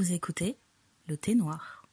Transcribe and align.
Vous 0.00 0.14
écoutez 0.14 0.56
le 1.08 1.18
thé 1.18 1.34
noir. 1.34 1.86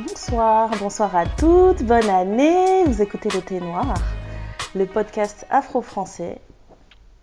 Bonsoir, 0.00 0.70
bonsoir 0.80 1.14
à 1.14 1.26
toutes, 1.26 1.84
bonne 1.84 2.10
année. 2.10 2.82
Vous 2.86 3.02
écoutez 3.02 3.28
le 3.28 3.40
thé 3.40 3.60
noir, 3.60 3.94
le 4.74 4.86
podcast 4.86 5.46
afro-français 5.48 6.40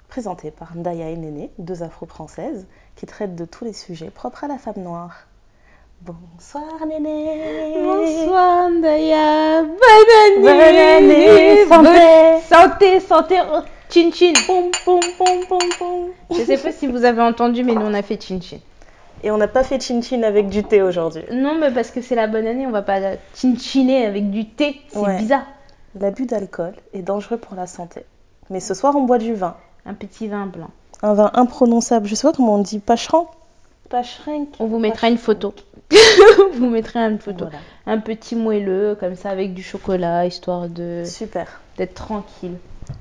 présenté 0.08 0.50
par 0.50 0.78
Ndaya 0.78 1.10
et 1.10 1.18
Néné, 1.18 1.52
deux 1.58 1.84
afro-françaises 1.84 2.68
qui 2.96 3.06
traitent 3.06 3.36
de 3.36 3.44
tous 3.44 3.66
les 3.66 3.74
sujets 3.74 4.12
propres 4.12 4.46
à 4.46 4.48
la 4.48 4.58
femme 4.58 4.82
noire. 4.82 5.29
Bonsoir 6.02 6.86
Néné. 6.88 7.74
Bonsoir 7.84 8.70
Ndaya, 8.70 9.64
bonne 9.64 10.42
année. 10.42 10.42
Bonne 10.42 10.60
année, 11.08 11.66
santé. 11.68 12.42
santé, 12.50 13.00
santé. 13.02 13.36
Oh, 13.54 13.60
Chin 13.90 14.10
chin. 14.14 14.34
Poum, 14.46 14.70
poum, 14.86 15.00
poum, 15.18 15.46
poum, 15.48 15.70
poum. 15.78 16.10
Je 16.32 16.44
sais 16.46 16.58
pas 16.58 16.72
si 16.72 16.88
vous 16.88 17.04
avez 17.04 17.22
entendu, 17.22 17.64
mais 17.64 17.74
nous 17.74 17.82
on 17.86 17.94
a 17.94 18.02
fait 18.02 18.22
chin 18.22 18.40
chin. 18.42 18.60
Et 19.24 19.32
on 19.32 19.38
n'a 19.38 19.50
pas 19.50 19.64
fait 19.64 19.82
chin 19.82 20.02
chin 20.02 20.24
avec 20.24 20.48
du 20.48 20.64
thé 20.64 20.82
aujourd'hui. 20.82 21.24
Non, 21.34 21.56
mais 21.60 21.72
parce 21.72 21.92
que 21.92 22.02
c'est 22.02 22.16
la 22.16 22.28
bonne 22.28 22.48
année, 22.48 22.66
on 22.66 22.72
va 22.72 22.82
pas 22.82 23.00
chin 23.36 23.56
chiner 23.58 24.06
avec 24.06 24.30
du 24.30 24.46
thé. 24.48 24.80
C'est 24.90 25.00
Ouais. 25.00 25.18
bizarre. 25.18 25.46
L'abus 26.00 26.28
d'alcool 26.28 26.74
est 26.94 27.02
dangereux 27.02 27.38
pour 27.38 27.56
la 27.56 27.68
santé. 27.68 28.06
Mais 28.50 28.60
ce 28.62 28.74
soir, 28.74 28.96
on 28.96 29.02
boit 29.02 29.18
du 29.18 29.34
vin. 29.34 29.56
Un 29.86 29.96
petit 29.96 30.28
vin 30.28 30.46
blanc. 30.46 30.70
Un 31.02 31.14
vin 31.14 31.32
imprononçable. 31.34 32.08
Je 32.08 32.16
sais 32.16 32.28
pas 32.28 32.34
comment 32.34 32.56
on 32.56 32.60
dit. 32.60 32.80
Pacheran 32.80 33.28
On 34.60 34.66
vous 34.68 34.80
mettra 34.80 35.10
une 35.10 35.18
photo. 35.18 35.54
vous 36.54 36.70
mettrez 36.70 37.00
une 37.00 37.20
photo. 37.20 37.46
Voilà. 37.46 37.60
Un 37.88 38.00
petit 38.00 38.36
moelleux 38.36 38.96
comme 39.00 39.16
ça 39.16 39.30
avec 39.30 39.54
du 39.54 39.64
chocolat, 39.64 40.26
histoire 40.26 40.68
de 40.70 41.04
Super. 41.06 41.62
d'être 41.78 41.96
tranquille. 41.96 42.56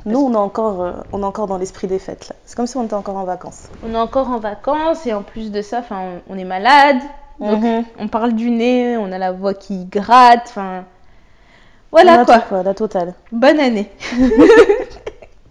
Nous, 0.05 0.19
on 0.19 0.33
est 0.33 0.37
encore, 0.37 0.83
euh, 0.83 0.93
on 1.13 1.23
est 1.23 1.27
encore 1.27 1.47
dans 1.47 1.57
l'esprit 1.59 1.87
des 1.87 1.99
fêtes. 1.99 2.33
C'est 2.45 2.57
comme 2.57 2.67
si 2.67 2.77
on 2.77 2.85
était 2.85 2.95
encore 2.95 3.17
en 3.17 3.25
vacances. 3.25 3.69
On 3.87 3.95
est 3.95 3.99
encore 3.99 4.29
en 4.31 4.39
vacances 4.39 5.07
et 5.07 5.13
en 5.15 5.23
plus 5.23 5.51
de 5.51 5.63
ça, 5.63 5.83
on, 5.91 6.21
on 6.29 6.39
est 6.39 6.45
malade. 6.45 6.99
Donc 7.41 7.63
Mhm. 7.63 7.85
on 7.99 8.09
parle 8.09 8.33
du 8.33 8.51
nez, 8.51 8.97
on 8.97 9.13
a 9.13 9.19
la 9.19 9.33
voix 9.33 9.55
qui 9.55 9.85
gratte, 9.85 10.45
enfin. 10.49 10.85
Voilà 11.91 12.25
quoi. 12.25 12.41
quoi. 12.41 12.63
La 12.63 12.75
totale. 12.75 13.15
Bonne 13.33 13.61
année. 13.61 13.91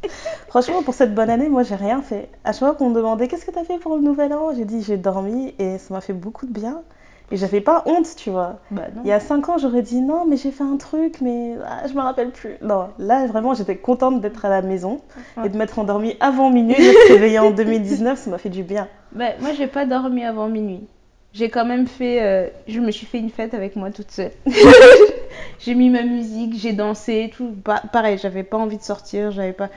Franchement, 0.48 0.82
pour 0.84 0.94
cette 0.94 1.14
bonne 1.14 1.30
année, 1.30 1.50
moi, 1.50 1.64
j'ai 1.64 1.76
rien 1.76 2.02
fait. 2.02 2.30
À 2.44 2.52
chaque 2.52 2.60
fois 2.60 2.74
qu'on 2.76 2.90
me 2.90 2.96
demandait 2.96 3.28
qu'est-ce 3.28 3.46
que 3.46 3.52
t'as 3.52 3.64
fait 3.64 3.78
pour 3.80 3.96
le 3.96 4.02
nouvel 4.02 4.34
an, 4.34 4.54
j'ai 4.56 4.66
dit 4.66 4.82
j'ai 4.84 4.98
dormi 4.98 5.54
et 5.60 5.78
ça 5.78 5.94
m'a 5.94 6.02
fait 6.02 6.14
beaucoup 6.14 6.46
de 6.46 6.52
bien. 6.54 6.82
Et 7.30 7.36
j'avais 7.36 7.60
pas 7.60 7.84
honte, 7.86 8.08
tu 8.16 8.30
vois. 8.30 8.60
Bah. 8.72 8.84
Il 9.04 9.10
y 9.10 9.12
a 9.12 9.20
5 9.20 9.50
ans, 9.50 9.58
j'aurais 9.58 9.82
dit 9.82 10.00
non, 10.00 10.24
mais 10.26 10.38
j'ai 10.38 10.52
fait 10.52 10.64
un 10.64 10.78
truc, 10.78 11.20
mais 11.20 11.56
ah, 11.68 11.86
je 11.86 11.94
me 11.94 12.00
rappelle 12.00 12.32
plus. 12.32 12.56
Non, 12.62 12.88
là, 13.00 13.26
vraiment, 13.28 13.54
j'étais 13.54 13.76
contente 13.76 14.22
d'être 14.22 14.46
à 14.46 14.50
la 14.50 14.62
maison 14.62 15.02
Ouais. 15.36 15.48
et 15.48 15.50
de 15.50 15.58
m'être 15.58 15.78
endormie 15.78 16.16
avant 16.22 16.50
minuit, 16.50 16.76
de 16.76 16.82
me 16.82 17.08
réveiller 17.14 17.40
en 17.40 17.52
2019, 17.52 18.18
ça 18.18 18.30
m'a 18.30 18.38
fait 18.38 18.48
du 18.50 18.64
bien. 18.64 18.88
Bah, 19.12 19.32
moi, 19.42 19.52
j'ai 19.58 19.68
pas 19.68 19.86
dormi 19.86 20.24
avant 20.24 20.48
minuit. 20.48 20.88
J'ai 21.34 21.50
quand 21.50 21.66
même 21.66 21.86
fait. 21.86 22.24
euh, 22.24 22.48
je 22.70 22.80
me 22.80 22.92
suis 22.92 23.06
fait 23.06 23.20
une 23.20 23.30
fête 23.30 23.54
avec 23.54 23.76
moi 23.76 23.92
toute 23.92 24.10
seule. 24.10 24.32
j'ai 25.60 25.76
mis 25.76 25.90
ma 25.90 26.04
musique, 26.04 26.56
j'ai 26.56 26.72
dansé, 26.74 27.26
et 27.26 27.30
tout. 27.30 27.54
Pa- 27.64 27.84
pareil, 27.92 28.18
j'avais 28.18 28.44
pas 28.44 28.58
envie 28.58 28.78
de 28.78 28.84
sortir, 28.84 29.32
j'avais 29.32 29.54
pas. 29.54 29.70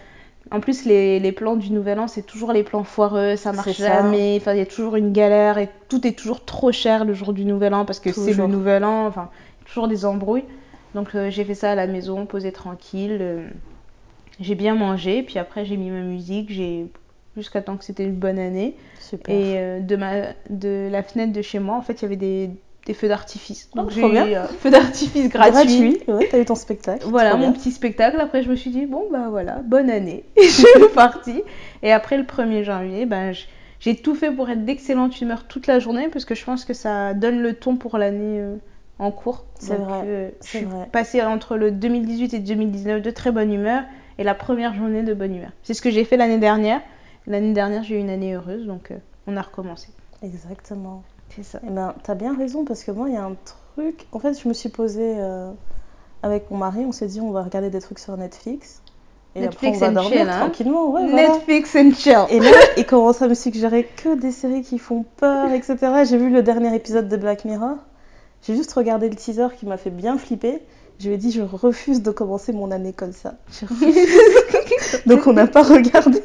En 0.52 0.60
plus, 0.60 0.84
les, 0.84 1.20
les 1.20 1.32
plans 1.32 1.54
du 1.56 1.70
Nouvel 1.72 2.00
An, 2.00 2.08
c'est 2.08 2.22
toujours 2.26 2.52
les 2.52 2.64
plans 2.64 2.82
foireux, 2.84 3.36
ça 3.36 3.52
marche 3.52 3.78
ça. 3.78 4.02
jamais. 4.02 4.36
Enfin, 4.40 4.52
il 4.52 4.58
y 4.58 4.62
a 4.62 4.66
toujours 4.66 4.96
une 4.96 5.12
galère 5.12 5.58
et 5.58 5.68
tout 5.88 6.04
est 6.06 6.18
toujours 6.18 6.44
trop 6.44 6.72
cher 6.72 7.04
le 7.04 7.14
jour 7.14 7.32
du 7.32 7.44
Nouvel 7.44 7.72
An 7.74 7.84
parce 7.84 8.00
que 8.00 8.12
c'est 8.12 8.34
le. 8.34 8.46
Nouvel 8.46 8.84
An. 8.84 9.06
Enfin, 9.06 9.30
toujours 9.64 9.86
des 9.88 10.04
embrouilles. 10.04 10.44
Donc, 10.94 11.14
euh, 11.14 11.30
j'ai 11.30 11.44
fait 11.44 11.54
ça 11.54 11.70
à 11.72 11.74
la 11.76 11.86
maison, 11.86 12.26
posé 12.26 12.50
tranquille. 12.52 13.19
euh, 13.20 13.48
j'ai 14.41 14.54
bien 14.54 14.75
mangé, 14.75 15.22
puis 15.22 15.38
après, 15.38 15.64
j'ai 15.64 15.76
mis 15.76 15.91
ma 15.91 16.00
musique, 16.00 16.50
j'ai 16.50 16.86
jusqu'à 17.36 17.62
temps 17.62 17.76
que 17.76 17.84
c'était 17.84 18.04
une 18.04 18.16
bonne 18.16 18.38
année. 18.38 18.76
Super. 18.98 19.34
Et 19.34 19.58
euh, 19.58 19.80
de, 19.80 19.96
ma, 19.96 20.32
de 20.48 20.88
la 20.91 21.02
fenêtre 21.02 21.32
de 21.32 21.42
chez 21.42 21.58
moi, 21.58 21.76
en 21.76 21.82
fait, 21.82 22.00
il 22.00 22.02
y 22.02 22.04
avait 22.06 22.16
des, 22.16 22.50
des 22.90 22.94
feux 22.94 23.06
d'artifice. 23.08 23.68
Oh, 23.72 23.76
Donc 23.78 23.90
trop 23.90 24.00
j'ai 24.00 24.32
eu 24.32 24.34
euh, 24.36 24.46
feu 24.48 24.68
d'artifice 24.70 25.28
gratuit. 25.30 26.00
ouais, 26.08 26.28
t'as 26.28 26.40
eu 26.40 26.44
ton 26.44 26.56
spectacle. 26.56 27.06
Voilà, 27.08 27.34
mon 27.36 27.50
bien. 27.50 27.52
petit 27.52 27.70
spectacle. 27.70 28.20
Après, 28.20 28.42
je 28.42 28.50
me 28.50 28.56
suis 28.56 28.70
dit, 28.70 28.86
bon, 28.86 29.06
bah 29.12 29.28
voilà, 29.30 29.60
bonne 29.64 29.88
année. 29.90 30.24
je 30.36 30.48
suis 30.48 30.66
partie. 30.92 31.42
Et 31.84 31.92
après, 31.92 32.16
le 32.16 32.24
1er 32.24 32.64
janvier, 32.64 33.06
ben, 33.06 33.32
j'ai 33.78 33.94
tout 33.94 34.16
fait 34.16 34.32
pour 34.32 34.50
être 34.50 34.64
d'excellente 34.64 35.20
humeur 35.20 35.44
toute 35.46 35.68
la 35.68 35.78
journée 35.78 36.08
parce 36.08 36.24
que 36.24 36.34
je 36.34 36.44
pense 36.44 36.64
que 36.64 36.74
ça 36.74 37.14
donne 37.14 37.40
le 37.40 37.54
ton 37.54 37.76
pour 37.76 37.96
l'année 37.96 38.40
euh, 38.40 38.56
en 38.98 39.12
cours. 39.12 39.44
C'est 39.60 39.76
vrai, 39.76 40.02
euh, 40.04 40.28
je 40.40 40.46
c'est 40.46 40.58
suis 40.58 40.66
vrai. 40.66 40.88
passée 40.90 41.22
entre 41.22 41.56
le 41.56 41.70
2018 41.70 42.34
et 42.34 42.38
2019 42.40 43.02
de 43.02 43.10
très 43.12 43.30
bonne 43.30 43.52
humeur 43.52 43.84
et 44.18 44.24
la 44.24 44.34
première 44.34 44.74
journée 44.74 45.04
de 45.04 45.14
bonne 45.14 45.36
humeur. 45.36 45.50
C'est 45.62 45.74
ce 45.74 45.80
que 45.80 45.90
j'ai 45.90 46.04
fait 46.04 46.16
l'année 46.16 46.38
dernière. 46.38 46.80
L'année 47.28 47.52
dernière, 47.52 47.84
j'ai 47.84 47.94
eu 47.96 48.00
une 48.00 48.10
année 48.10 48.34
heureuse, 48.34 48.66
donc 48.66 48.90
euh, 48.90 48.96
on 49.28 49.36
a 49.36 49.42
recommencé. 49.42 49.88
Exactement. 50.24 51.04
C'est 51.36 51.44
ça. 51.44 51.60
Eh 51.66 51.70
ben, 51.70 51.94
t'as 52.02 52.14
bien 52.14 52.36
raison 52.36 52.64
parce 52.64 52.84
que 52.84 52.91
moi, 52.91 53.08
il 53.08 53.14
y 53.14 53.18
a 53.18 53.24
un 53.24 53.36
truc. 53.44 54.06
En 54.12 54.18
fait, 54.18 54.41
je 54.41 54.48
me 54.48 54.54
suis 54.54 54.68
posée 54.68 55.14
euh, 55.18 55.50
avec 56.22 56.50
mon 56.50 56.58
mari, 56.58 56.84
on 56.84 56.92
s'est 56.92 57.06
dit 57.06 57.20
on 57.20 57.30
va 57.30 57.42
regarder 57.42 57.70
des 57.70 57.80
trucs 57.80 57.98
sur 57.98 58.16
Netflix. 58.16 58.82
Et 59.36 59.40
Netflix 59.40 59.76
après, 59.76 59.90
on 59.90 59.92
va 59.94 60.02
dormir 60.02 60.19
chill, 60.19 60.28
hein. 60.28 60.38
tranquillement. 60.40 60.90
Ouais, 60.90 61.08
voilà. 61.08 61.28
Netflix 61.28 61.76
and 61.76 61.92
chill. 61.94 62.26
Et 62.30 62.40
là, 62.40 62.50
il 62.76 62.84
commence 62.84 63.22
à 63.22 63.28
me 63.28 63.34
suggérer 63.34 63.84
que 63.84 64.16
des 64.16 64.32
séries 64.32 64.62
qui 64.62 64.78
font 64.78 65.04
peur, 65.19 65.52
etc. 65.52 65.76
J'ai 66.04 66.16
vu 66.16 66.30
le 66.30 66.42
dernier 66.42 66.74
épisode 66.74 67.08
de 67.08 67.16
Black 67.16 67.44
Mirror. 67.44 67.76
J'ai 68.42 68.56
juste 68.56 68.72
regardé 68.72 69.08
le 69.08 69.14
teaser 69.14 69.48
qui 69.58 69.66
m'a 69.66 69.76
fait 69.76 69.90
bien 69.90 70.19
flipper. 70.19 70.60
Je 70.98 71.08
lui 71.08 71.14
ai 71.14 71.19
dit, 71.19 71.30
je 71.30 71.42
refuse 71.42 72.02
de 72.02 72.10
commencer 72.10 72.52
mon 72.52 72.70
année 72.70 72.92
comme 72.92 73.12
ça. 73.12 73.34
Je 73.52 73.66
refuse. 73.66 75.02
Donc, 75.06 75.26
on 75.26 75.32
n'a 75.32 75.46
pas 75.46 75.62
regardé. 75.62 76.22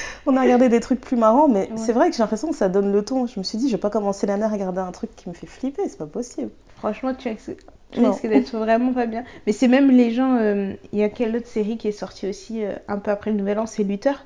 on 0.26 0.36
a 0.36 0.42
regardé 0.42 0.68
des 0.68 0.80
trucs 0.80 1.00
plus 1.00 1.16
marrants, 1.16 1.48
mais 1.48 1.68
Ouais. 1.70 1.76
c'est 1.76 1.92
vrai 1.92 2.10
que 2.10 2.16
j'ai 2.16 2.22
l'impression 2.22 2.48
que 2.50 2.56
ça 2.56 2.68
donne 2.68 2.92
le 2.92 3.04
ton. 3.04 3.26
Je 3.26 3.38
me 3.38 3.44
suis 3.44 3.58
dit, 3.58 3.68
je 3.68 3.72
vais 3.76 3.80
pas 3.80 3.90
commencer 3.90 4.26
l'année 4.26 4.44
à 4.44 4.48
regarder 4.48 4.80
un 4.80 4.92
truc 4.92 5.14
qui 5.16 5.28
me 5.28 5.34
fait 5.34 5.46
flipper, 5.46 5.82
c'est 5.88 5.98
pas 5.98 6.06
possible. 6.06 6.50
Franchement, 6.76 7.14
tu 7.14 7.28
risques, 7.28 7.56
tu 7.92 8.00
d'être 8.28 8.56
vraiment 8.56 8.92
pas 8.92 9.06
bien. 9.06 9.24
Mais 9.46 9.52
c'est 9.52 9.68
même 9.68 9.90
les 9.90 10.10
gens. 10.12 10.36
euh, 10.36 10.72
Il 10.92 10.98
y 10.98 11.02
a 11.02 11.08
quelle 11.08 11.34
autre 11.36 11.46
série 11.46 11.78
qui 11.78 11.88
est 11.88 11.92
sortie 11.92 12.28
aussi 12.28 12.64
euh, 12.64 12.72
un 12.88 12.98
peu 12.98 13.10
après 13.10 13.30
le 13.30 13.36
Nouvel 13.36 13.58
An 13.58 13.66
C'est 13.66 13.82
Luther. 13.84 14.24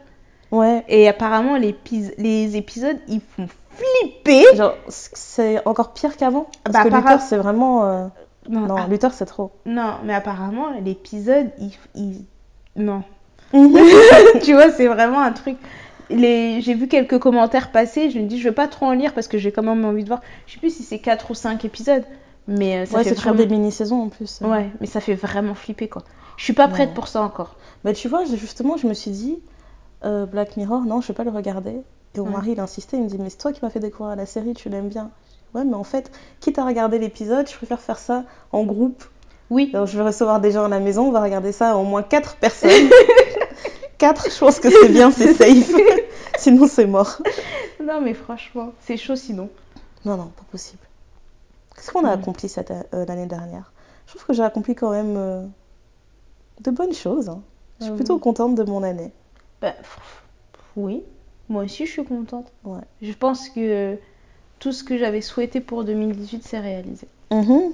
Ouais, 0.51 0.83
Et 0.89 1.09
apparemment, 1.09 1.57
les, 1.57 1.77
les 2.19 2.57
épisodes, 2.57 2.97
ils 3.07 3.21
font 3.21 3.47
flipper. 3.71 4.45
genre, 4.57 4.75
c'est 4.89 5.65
encore 5.67 5.93
pire 5.93 6.17
qu'avant? 6.17 6.47
Parce 6.65 6.73
Bah, 6.75 6.83
que 6.83 6.89
apparemment- 6.89 7.11
Luther, 7.13 7.23
c'est 7.29 7.37
vraiment. 7.37 7.85
euh, 7.87 8.07
Non, 8.49 8.61
Non, 8.63 8.75
ah, 8.77 8.87
Luther, 8.89 9.13
c'est 9.15 9.27
trop. 9.27 9.53
non, 9.67 9.95
mais 10.05 10.15
apparemment, 10.15 10.71
l'épisode, 10.85 11.51
il, 11.59 11.71
il- 11.95 12.25
Non. 12.75 13.05
tu 14.43 14.53
vois, 14.53 14.71
c'est 14.71 14.87
vraiment 14.87 15.21
un 15.21 15.33
truc. 15.33 15.57
Les... 16.09 16.61
J'ai 16.61 16.75
vu 16.75 16.89
quelques 16.89 17.19
commentaires 17.19 17.71
passer, 17.71 18.11
je 18.11 18.19
me 18.19 18.27
dis, 18.27 18.39
je 18.39 18.49
vais 18.49 18.55
pas 18.55 18.69
trop 18.69 18.87
en 18.87 18.93
lire 18.93 19.13
parce 19.15 19.29
que 19.29 19.39
j'ai 19.39 19.53
quand 19.53 19.63
même 19.63 19.85
envie 19.85 20.03
de 20.03 20.09
voir. 20.09 20.21
Je 20.47 20.55
sais 20.55 20.59
plus 20.59 20.75
si 20.75 20.83
c'est 20.83 20.99
4 20.99 21.31
ou 21.31 21.35
5 21.35 21.65
épisodes, 21.65 22.05
mais 22.49 22.79
euh, 22.79 22.87
ça 22.87 22.99
ouais, 22.99 23.05
fait 23.05 23.11
c'est 23.11 23.17
vraiment... 23.17 23.37
des 23.37 23.47
mini-saisons 23.47 24.03
en 24.03 24.09
plus. 24.09 24.41
Ouais, 24.43 24.71
mais 24.81 24.87
ça 24.87 25.01
fait 25.01 25.15
vraiment 25.15 25.55
flipper 25.55 25.89
quoi. 25.89 26.03
Je 26.37 26.45
suis 26.45 26.53
pas 26.53 26.69
prête 26.69 26.89
Ouais. 26.91 26.95
pour 26.95 27.07
ça 27.09 27.23
encore. 27.23 27.57
Bah, 27.85 27.93
tu 27.93 28.09
vois, 28.09 28.25
justement, 28.25 28.77
je 28.77 28.87
me 28.87 28.95
suis 28.95 29.11
dit, 29.11 29.39
euh, 30.05 30.27
Black 30.27 30.57
Mirror, 30.57 30.81
non, 30.83 31.01
je 31.01 31.09
vais 31.09 31.15
pas 31.15 31.25
le 31.25 31.31
regarder. 31.31 31.77
Et 32.17 32.19
mon 32.19 32.25
Ouais. 32.27 32.33
mari, 32.33 32.53
il 32.53 32.61
insistait, 32.61 32.97
il 32.97 33.05
me 33.05 33.09
dit, 33.09 33.19
mais 33.19 33.31
c'est 33.31 33.39
toi 33.39 33.53
qui 33.53 33.61
m'as 33.63 33.71
fait 33.71 33.79
découvrir 33.79 34.17
la 34.17 34.27
série, 34.27 34.55
tu 34.55 34.69
l'aimes 34.69 34.89
bien. 34.89 35.11
Ouais, 35.55 35.65
mais 35.65 35.75
en 35.75 35.85
fait, 35.85 36.11
quitte 36.41 36.59
à 36.59 36.65
regarder 36.65 36.99
l'épisode, 36.99 37.49
je 37.49 37.55
préfère 37.57 37.81
faire 37.81 37.99
ça 37.99 38.25
en 38.53 38.65
groupe. 38.65 39.05
Oui, 39.51 39.71
Alors, 39.75 39.87
je 39.87 39.97
vais 39.99 40.05
recevoir 40.05 40.41
des 40.41 40.53
gens 40.53 40.65
à 40.65 40.69
la 40.69 40.79
maison, 40.81 41.09
on 41.09 41.13
va 41.13 41.21
regarder 41.21 41.53
ça 41.53 41.77
au 41.77 41.83
moins 41.83 42.03
4 42.03 42.37
personnes. 42.37 42.71
4, 44.01 44.31
je 44.31 44.39
pense 44.39 44.59
que 44.61 44.71
c'est 44.71 44.89
bien, 44.89 45.11
c'est 45.11 45.35
safe. 45.41 45.73
Sinon, 46.39 46.67
c'est 46.67 46.87
mort. 46.87 47.19
non 47.85 48.01
mais 48.01 48.15
franchement, 48.15 48.73
c'est 48.81 48.97
chaud 48.97 49.17
sinon. 49.17 49.49
Non, 50.05 50.17
non, 50.17 50.27
pas 50.37 50.45
possible. 50.51 50.83
Qu'est-ce 51.77 51.93
qu'on 51.93 52.05
a 52.05 52.17
Mm. 52.17 52.21
accompli 52.21 52.49
cette, 52.49 52.71
euh, 52.71 53.05
l'année 53.07 53.27
dernière? 53.27 53.73
Je 54.07 54.13
trouve 54.13 54.25
que 54.27 54.33
j'ai 54.33 54.43
accompli 54.43 54.75
quand 54.75 54.91
même 54.91 55.15
euh, 55.17 55.45
de 56.63 56.71
bonnes 56.71 56.95
choses. 56.95 57.29
hein. 57.29 57.43
Je 57.79 57.85
suis 57.85 57.93
Euh, 57.93 57.97
plutôt 57.97 58.19
contente 58.19 58.55
de 58.55 58.65
mon 58.65 58.83
année. 58.83 59.13
Bah, 59.61 59.75
oui, 60.77 61.03
moi 61.49 61.65
aussi 61.65 61.85
je 61.87 61.93
suis 61.93 62.05
contente. 62.05 62.51
Ouais. 62.65 62.81
Je 63.03 63.13
pense 63.13 63.49
que 63.51 63.99
tout 64.59 64.73
ce 64.73 64.83
que 64.85 64.97
j'avais 64.99 65.21
souhaité 65.21 65.61
pour 65.61 65.85
2018 65.85 66.43
s'est 66.47 66.59
réalisé. 66.61 67.07
Mhm. 67.31 67.73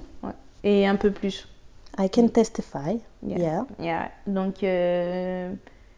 Et 0.64 0.86
un 0.86 0.96
peu 0.96 1.10
plus. 1.12 1.48
I 1.98 2.10
can 2.10 2.28
testify. 2.28 2.98
Yeah. 3.26 3.38
Yeah. 3.38 3.66
Yeah. 3.80 4.10
Donc 4.26 4.62
euh, 4.64 5.52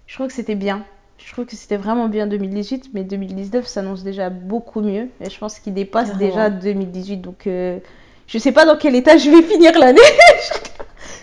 je 0.09 0.15
crois 0.15 0.27
que 0.27 0.33
c'était 0.33 0.57
bien. 0.57 0.85
Je 1.19 1.33
trouve 1.33 1.47
que 1.47 1.55
c'était 1.57 1.77
vraiment 1.77 2.09
bien 2.09 2.27
2018, 2.27 2.91
mais 2.95 3.05
2019 3.05 3.67
s'annonce 3.67 4.03
déjà 4.03 4.31
beaucoup 4.31 4.81
mieux. 4.81 5.09
Et 5.21 5.31
je 5.31 5.39
pense 5.39 5.59
qu'il 5.61 5.75
dépasse 5.75 6.17
déjà 6.17 6.49
2018. 6.51 7.19
Donc 7.19 7.47
euh, 7.47 7.79
je 8.27 8.39
sais 8.39 8.53
pas 8.53 8.65
dans 8.65 8.77
quel 8.77 8.95
état 8.97 9.17
je 9.17 9.31
vais 9.31 9.43
finir 9.43 9.73
l'année. 9.79 10.01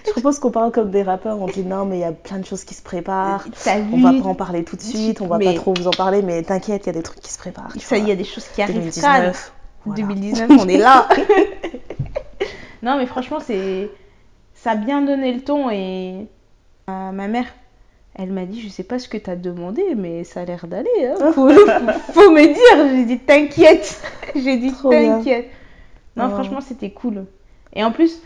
Je 0.05 0.11
propose 0.11 0.37
qu'on 0.39 0.51
parle 0.51 0.71
comme 0.71 0.91
des 0.91 1.01
rappeurs. 1.03 1.41
On 1.41 1.47
dit 1.47 1.63
non, 1.63 1.85
mais 1.85 1.97
il 1.97 2.01
y 2.01 2.05
a 2.05 2.11
plein 2.11 2.37
de 2.37 2.45
choses 2.45 2.63
qui 2.63 2.73
se 2.75 2.81
préparent. 2.83 3.45
T'as 3.63 3.79
On 3.91 4.01
va 4.01 4.11
pas 4.13 4.27
en 4.29 4.35
parler 4.35 4.63
tout 4.63 4.75
de 4.75 4.81
suite. 4.81 5.19
On 5.21 5.27
va 5.27 5.37
Mais- 5.39 5.45
pas 5.45 5.53
trop 5.55 5.73
vous 5.73 5.87
en 5.87 5.91
parler, 5.91 6.21
mais 6.21 6.43
t'inquiète, 6.43 6.83
il 6.83 6.87
y 6.87 6.89
a 6.89 6.93
des 6.93 7.03
trucs 7.03 7.21
qui 7.21 7.31
se 7.31 7.39
préparent. 7.39 7.71
Ça, 7.79 7.97
il 7.97 8.07
y 8.07 8.11
a 8.11 8.15
des 8.15 8.23
choses 8.23 8.45
qui 8.53 8.61
arrivent. 8.61 8.91
calme. 9.01 9.31
2019. 9.31 9.53
voilà. 9.85 10.03
2019, 10.07 10.51
on 10.59 10.67
est 10.67 10.77
là. 10.77 11.07
Non, 12.83 12.97
mais 12.97 13.05
franchement, 13.07 13.39
c'est 13.39 13.89
ça 14.53 14.71
a 14.71 14.75
bien 14.75 15.01
donné 15.01 15.31
le 15.33 15.41
ton 15.41 15.69
et 15.71 16.27
euh, 16.89 17.11
ma 17.11 17.27
mère, 17.27 17.45
elle 18.17 18.31
m'a 18.31 18.45
dit, 18.45 18.61
je 18.61 18.69
sais 18.69 18.83
pas 18.83 18.97
ce 18.99 19.07
que 19.09 19.17
t'as 19.17 19.35
demandé, 19.35 19.83
mais 19.95 20.23
ça 20.23 20.41
a 20.41 20.45
l'air 20.45 20.67
d'aller. 20.67 20.89
Hein. 21.05 21.31
Faut, 21.33 21.49
faut 21.49 22.31
me 22.31 22.45
dire. 22.45 22.95
J'ai 22.95 23.05
dit, 23.05 23.19
t'inquiète. 23.19 24.01
J'ai 24.35 24.57
dit, 24.57 24.71
t'inquiète. 24.71 25.49
Non, 26.15 26.25
Oh. 26.27 26.29
franchement, 26.29 26.61
c'était 26.61 26.91
cool. 26.91 27.25
Et 27.73 27.83
en 27.83 27.91
plus, 27.91 28.21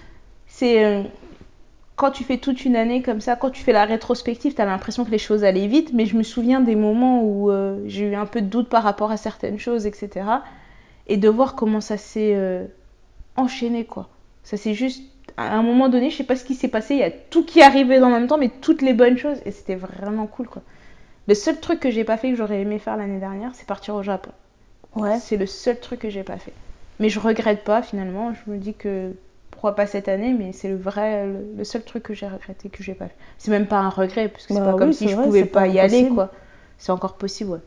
c'est 0.45 0.86
euh, 0.86 1.01
quand 1.95 2.12
tu 2.12 2.24
fais 2.24 2.38
toute 2.38 2.63
une 2.65 2.75
année 2.75 3.01
comme 3.01 3.19
ça, 3.19 3.36
quand 3.36 3.50
tu 3.50 3.63
fais 3.63 3.74
la 3.74 3.86
rétrospective, 3.86 4.53
t'as 4.53 4.65
l'impression 4.65 5.06
que 5.06 5.12
les 5.12 5.18
choses 5.18 5.44
allaient 5.44 5.65
vite. 5.68 5.91
Mais 5.94 6.06
je 6.06 6.15
me 6.15 6.24
souviens 6.24 6.59
des 6.62 6.75
moments 6.75 7.24
où 7.24 7.50
euh, 7.50 7.81
j'ai 7.88 8.06
eu 8.06 8.15
un 8.15 8.27
peu 8.27 8.41
de 8.41 8.47
doute 8.47 8.69
par 8.69 8.83
rapport 8.83 9.09
à 9.09 9.18
certaines 9.18 9.57
choses, 9.57 9.88
etc. 9.88 10.25
Et 11.07 11.18
de 11.18 11.30
voir 11.30 11.56
comment 11.56 11.81
ça 11.81 11.97
s'est 11.97 12.33
euh, 12.36 12.65
enchaîné, 13.36 13.86
quoi. 13.86 14.07
Ça 14.44 14.56
s'est 14.56 14.75
juste. 14.75 15.01
À 15.39 15.56
un 15.56 15.63
moment 15.63 15.88
donné, 15.88 16.09
je 16.09 16.18
sais 16.18 16.24
pas 16.25 16.36
ce 16.36 16.44
qui 16.44 16.53
s'est 16.53 16.68
passé, 16.68 16.95
il 16.95 17.00
y 17.00 17.03
a 17.03 17.12
tout 17.12 17.45
qui 17.45 17.59
est 17.59 17.63
arrivé 17.63 18.01
en 18.01 18.09
même 18.09 18.27
temps, 18.27 18.38
mais 18.38 18.50
toutes 18.50 18.81
les 18.81 18.94
bonnes 18.94 19.18
choses, 19.18 19.38
et 19.45 19.51
c'était 19.51 19.75
vraiment 19.75 20.27
cool, 20.27 20.47
quoi. 20.47 20.62
Le 21.27 21.33
seul 21.36 21.59
truc 21.59 21.80
que 21.80 21.91
j'ai 21.91 22.03
pas 22.03 22.18
fait, 22.18 22.31
que 22.31 22.36
j'aurais 22.36 22.59
aimé 22.62 22.80
faire 22.80 22.97
l'année 22.97 23.19
dernière, 23.19 23.51
c'est 23.53 23.65
partir 23.65 23.95
au 23.95 24.03
Japon. 24.03 24.31
Ouais. 24.95 25.18
C'est 25.19 25.38
le 25.38 25.45
seul 25.45 25.80
truc 25.80 26.00
que 26.00 26.09
j'ai 26.09 26.24
pas 26.24 26.38
fait. 26.38 26.53
Mais 27.00 27.09
je 27.09 27.19
regrette 27.19 27.63
pas 27.63 27.81
finalement. 27.81 28.33
Je 28.33 28.51
me 28.51 28.57
dis 28.57 28.74
que 28.74 29.13
pourquoi 29.51 29.75
pas 29.75 29.88
cette 29.88 30.07
année, 30.07 30.33
mais 30.33 30.51
c'est 30.53 30.69
le 30.69 30.75
vrai, 30.75 31.27
le, 31.56 31.63
seul 31.63 31.83
truc 31.83 32.03
que 32.03 32.13
j'ai 32.13 32.27
regretté 32.27 32.69
que 32.69 32.83
j'ai 32.83 32.94
pas 32.94 33.07
fait. 33.07 33.15
C'est 33.38 33.51
même 33.51 33.68
pas 33.68 33.77
un 33.77 33.89
regret 33.89 34.27
parce 34.27 34.45
que 34.45 34.53
c'est 34.53 34.59
Bah 34.59 34.71
pas 34.71 34.77
comme 34.77 34.91
si 34.91 35.06
c'est 35.06 35.12
je 35.12 35.15
vrai, 35.15 35.25
pouvais 35.25 35.45
pas 35.45 35.62
pas 35.62 35.68
y 35.68 35.80
aller 35.80 36.09
quoi. 36.09 36.31
C'est 36.77 36.91
encore 36.91 37.15
possible, 37.15 37.51
ouais. 37.51 37.59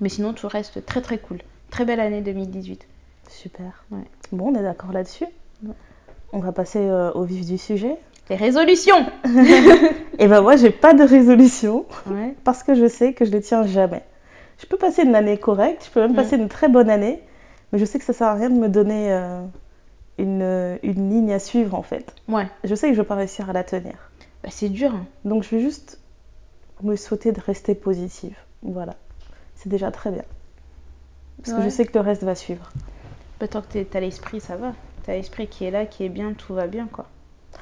Mais 0.00 0.08
sinon 0.08 0.32
tout 0.32 0.48
reste 0.48 0.84
très 0.86 1.02
très 1.02 1.18
cool. 1.18 1.38
Très 1.70 1.84
belle 1.84 2.00
année 2.00 2.22
2018. 2.22 2.86
Super. 3.28 3.84
Ouais. 3.90 4.04
Bon, 4.32 4.52
on 4.52 4.58
est 4.58 4.62
d'accord 4.62 4.92
là-dessus. 4.92 5.26
Ouais. 5.64 5.74
On 6.32 6.38
va 6.38 6.52
passer 6.52 6.78
euh, 6.80 7.10
au 7.12 7.24
vif 7.24 7.44
du 7.46 7.58
sujet. 7.58 7.96
Les 8.28 8.36
résolutions. 8.36 9.06
Et 10.18 10.28
ben 10.28 10.40
moi, 10.40 10.56
j'ai 10.56 10.70
pas 10.70 10.94
de 10.94 11.02
résolution 11.02 11.86
Ouais. 12.08 12.34
parce 12.44 12.62
que 12.62 12.74
je 12.74 12.86
sais 12.86 13.12
que 13.14 13.24
je 13.24 13.30
les 13.32 13.40
tiens 13.40 13.66
jamais. 13.66 14.02
Je 14.58 14.66
peux 14.66 14.76
passer 14.76 15.02
une 15.02 15.14
année 15.14 15.38
correcte, 15.38 15.84
je 15.86 15.90
peux 15.90 16.00
même 16.00 16.14
passer 16.14 16.36
une 16.36 16.48
très 16.48 16.68
bonne 16.68 16.90
année, 16.90 17.22
mais 17.72 17.78
je 17.78 17.84
sais 17.84 17.98
que 17.98 18.04
ça 18.04 18.12
sert 18.12 18.26
à 18.28 18.34
rien 18.34 18.50
de 18.50 18.54
me 18.58 18.68
donner 18.68 19.10
euh, 19.12 19.40
une, 20.18 20.78
une 20.82 21.10
ligne 21.10 21.32
à 21.32 21.38
suivre 21.38 21.74
en 21.74 21.82
fait. 21.82 22.14
Ouais. 22.28 22.46
Je 22.62 22.74
sais 22.74 22.88
que 22.88 22.94
je 22.94 23.00
vais 23.00 23.06
pas 23.08 23.14
réussir 23.14 23.48
à 23.48 23.52
la 23.54 23.64
tenir. 23.64 23.94
Bah, 24.44 24.50
c'est 24.52 24.68
dur. 24.68 24.94
hein. 24.94 25.06
Donc 25.24 25.42
je 25.42 25.48
vais 25.56 25.60
juste 25.62 25.98
me 26.82 26.94
souhaiter 26.94 27.32
de 27.32 27.40
rester 27.40 27.74
positive. 27.74 28.36
Voilà. 28.62 28.94
C'est 29.56 29.68
déjà 29.70 29.90
très 29.90 30.10
bien. 30.10 30.24
Parce 31.42 31.56
que 31.56 31.62
je 31.64 31.68
sais 31.70 31.86
que 31.86 31.96
le 31.98 32.04
reste 32.04 32.22
va 32.22 32.34
suivre. 32.34 32.70
Bah, 33.40 33.48
tant 33.48 33.62
que 33.62 33.66
t'es- 33.72 33.84
t'as 33.86 34.00
l'esprit, 34.00 34.40
ça 34.40 34.56
va. 34.56 34.72
T'as 35.06 35.12
l'esprit 35.14 35.46
qui 35.46 35.64
est 35.64 35.70
là, 35.70 35.86
qui 35.86 36.04
est 36.04 36.08
bien, 36.08 36.32
tout 36.34 36.54
va 36.54 36.66
bien 36.66 36.88
quoi. 36.92 37.06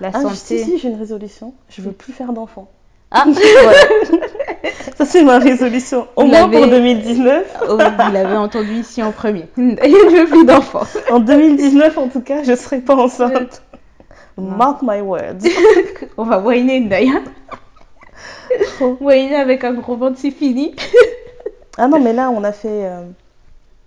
La 0.00 0.10
Ah, 0.12 0.20
santé. 0.22 0.34
si, 0.36 0.64
si, 0.64 0.78
j'ai 0.78 0.88
une 0.88 0.98
résolution. 0.98 1.54
Je 1.68 1.82
veux 1.82 1.92
plus 1.92 2.12
faire 2.12 2.32
d'enfants. 2.32 2.68
Ah, 3.10 3.24
Ça, 4.96 5.04
c'est 5.06 5.22
ma 5.22 5.38
résolution. 5.38 6.08
Au 6.16 6.22
Vous 6.22 6.28
moins 6.28 6.48
pour 6.48 6.60
l'avez- 6.60 6.70
2019. 6.72 7.56
Oh, 7.68 7.72
vous 7.74 8.12
l'avez 8.12 8.36
entendu 8.36 8.72
ici 8.74 9.02
en 9.02 9.12
premier. 9.12 9.46
Il 9.56 9.64
ne 9.72 10.20
veut 10.20 10.26
plus 10.26 10.44
d'enfants. 10.44 10.84
En 11.10 11.20
2019, 11.20 11.96
en 11.98 12.08
tout 12.08 12.20
cas, 12.20 12.42
je 12.42 12.54
serai 12.54 12.80
pas 12.80 12.96
enceinte. 12.96 13.62
Non. 14.36 14.56
Mark 14.56 14.82
my 14.82 15.00
words. 15.00 15.38
On 16.16 16.24
va 16.24 16.38
whiner 16.40 16.80
d'ailleurs. 16.80 17.22
Trop. 18.76 18.96
Whiner 19.00 19.36
avec 19.36 19.64
un 19.64 19.72
gros 19.74 19.96
ventre, 19.96 20.18
c'est 20.18 20.30
fini. 20.30 20.74
Ah 21.76 21.86
non, 21.88 22.00
mais 22.00 22.12
là, 22.12 22.30
on 22.30 22.42
a 22.44 22.52
fait 22.52 22.68
euh, 22.86 23.02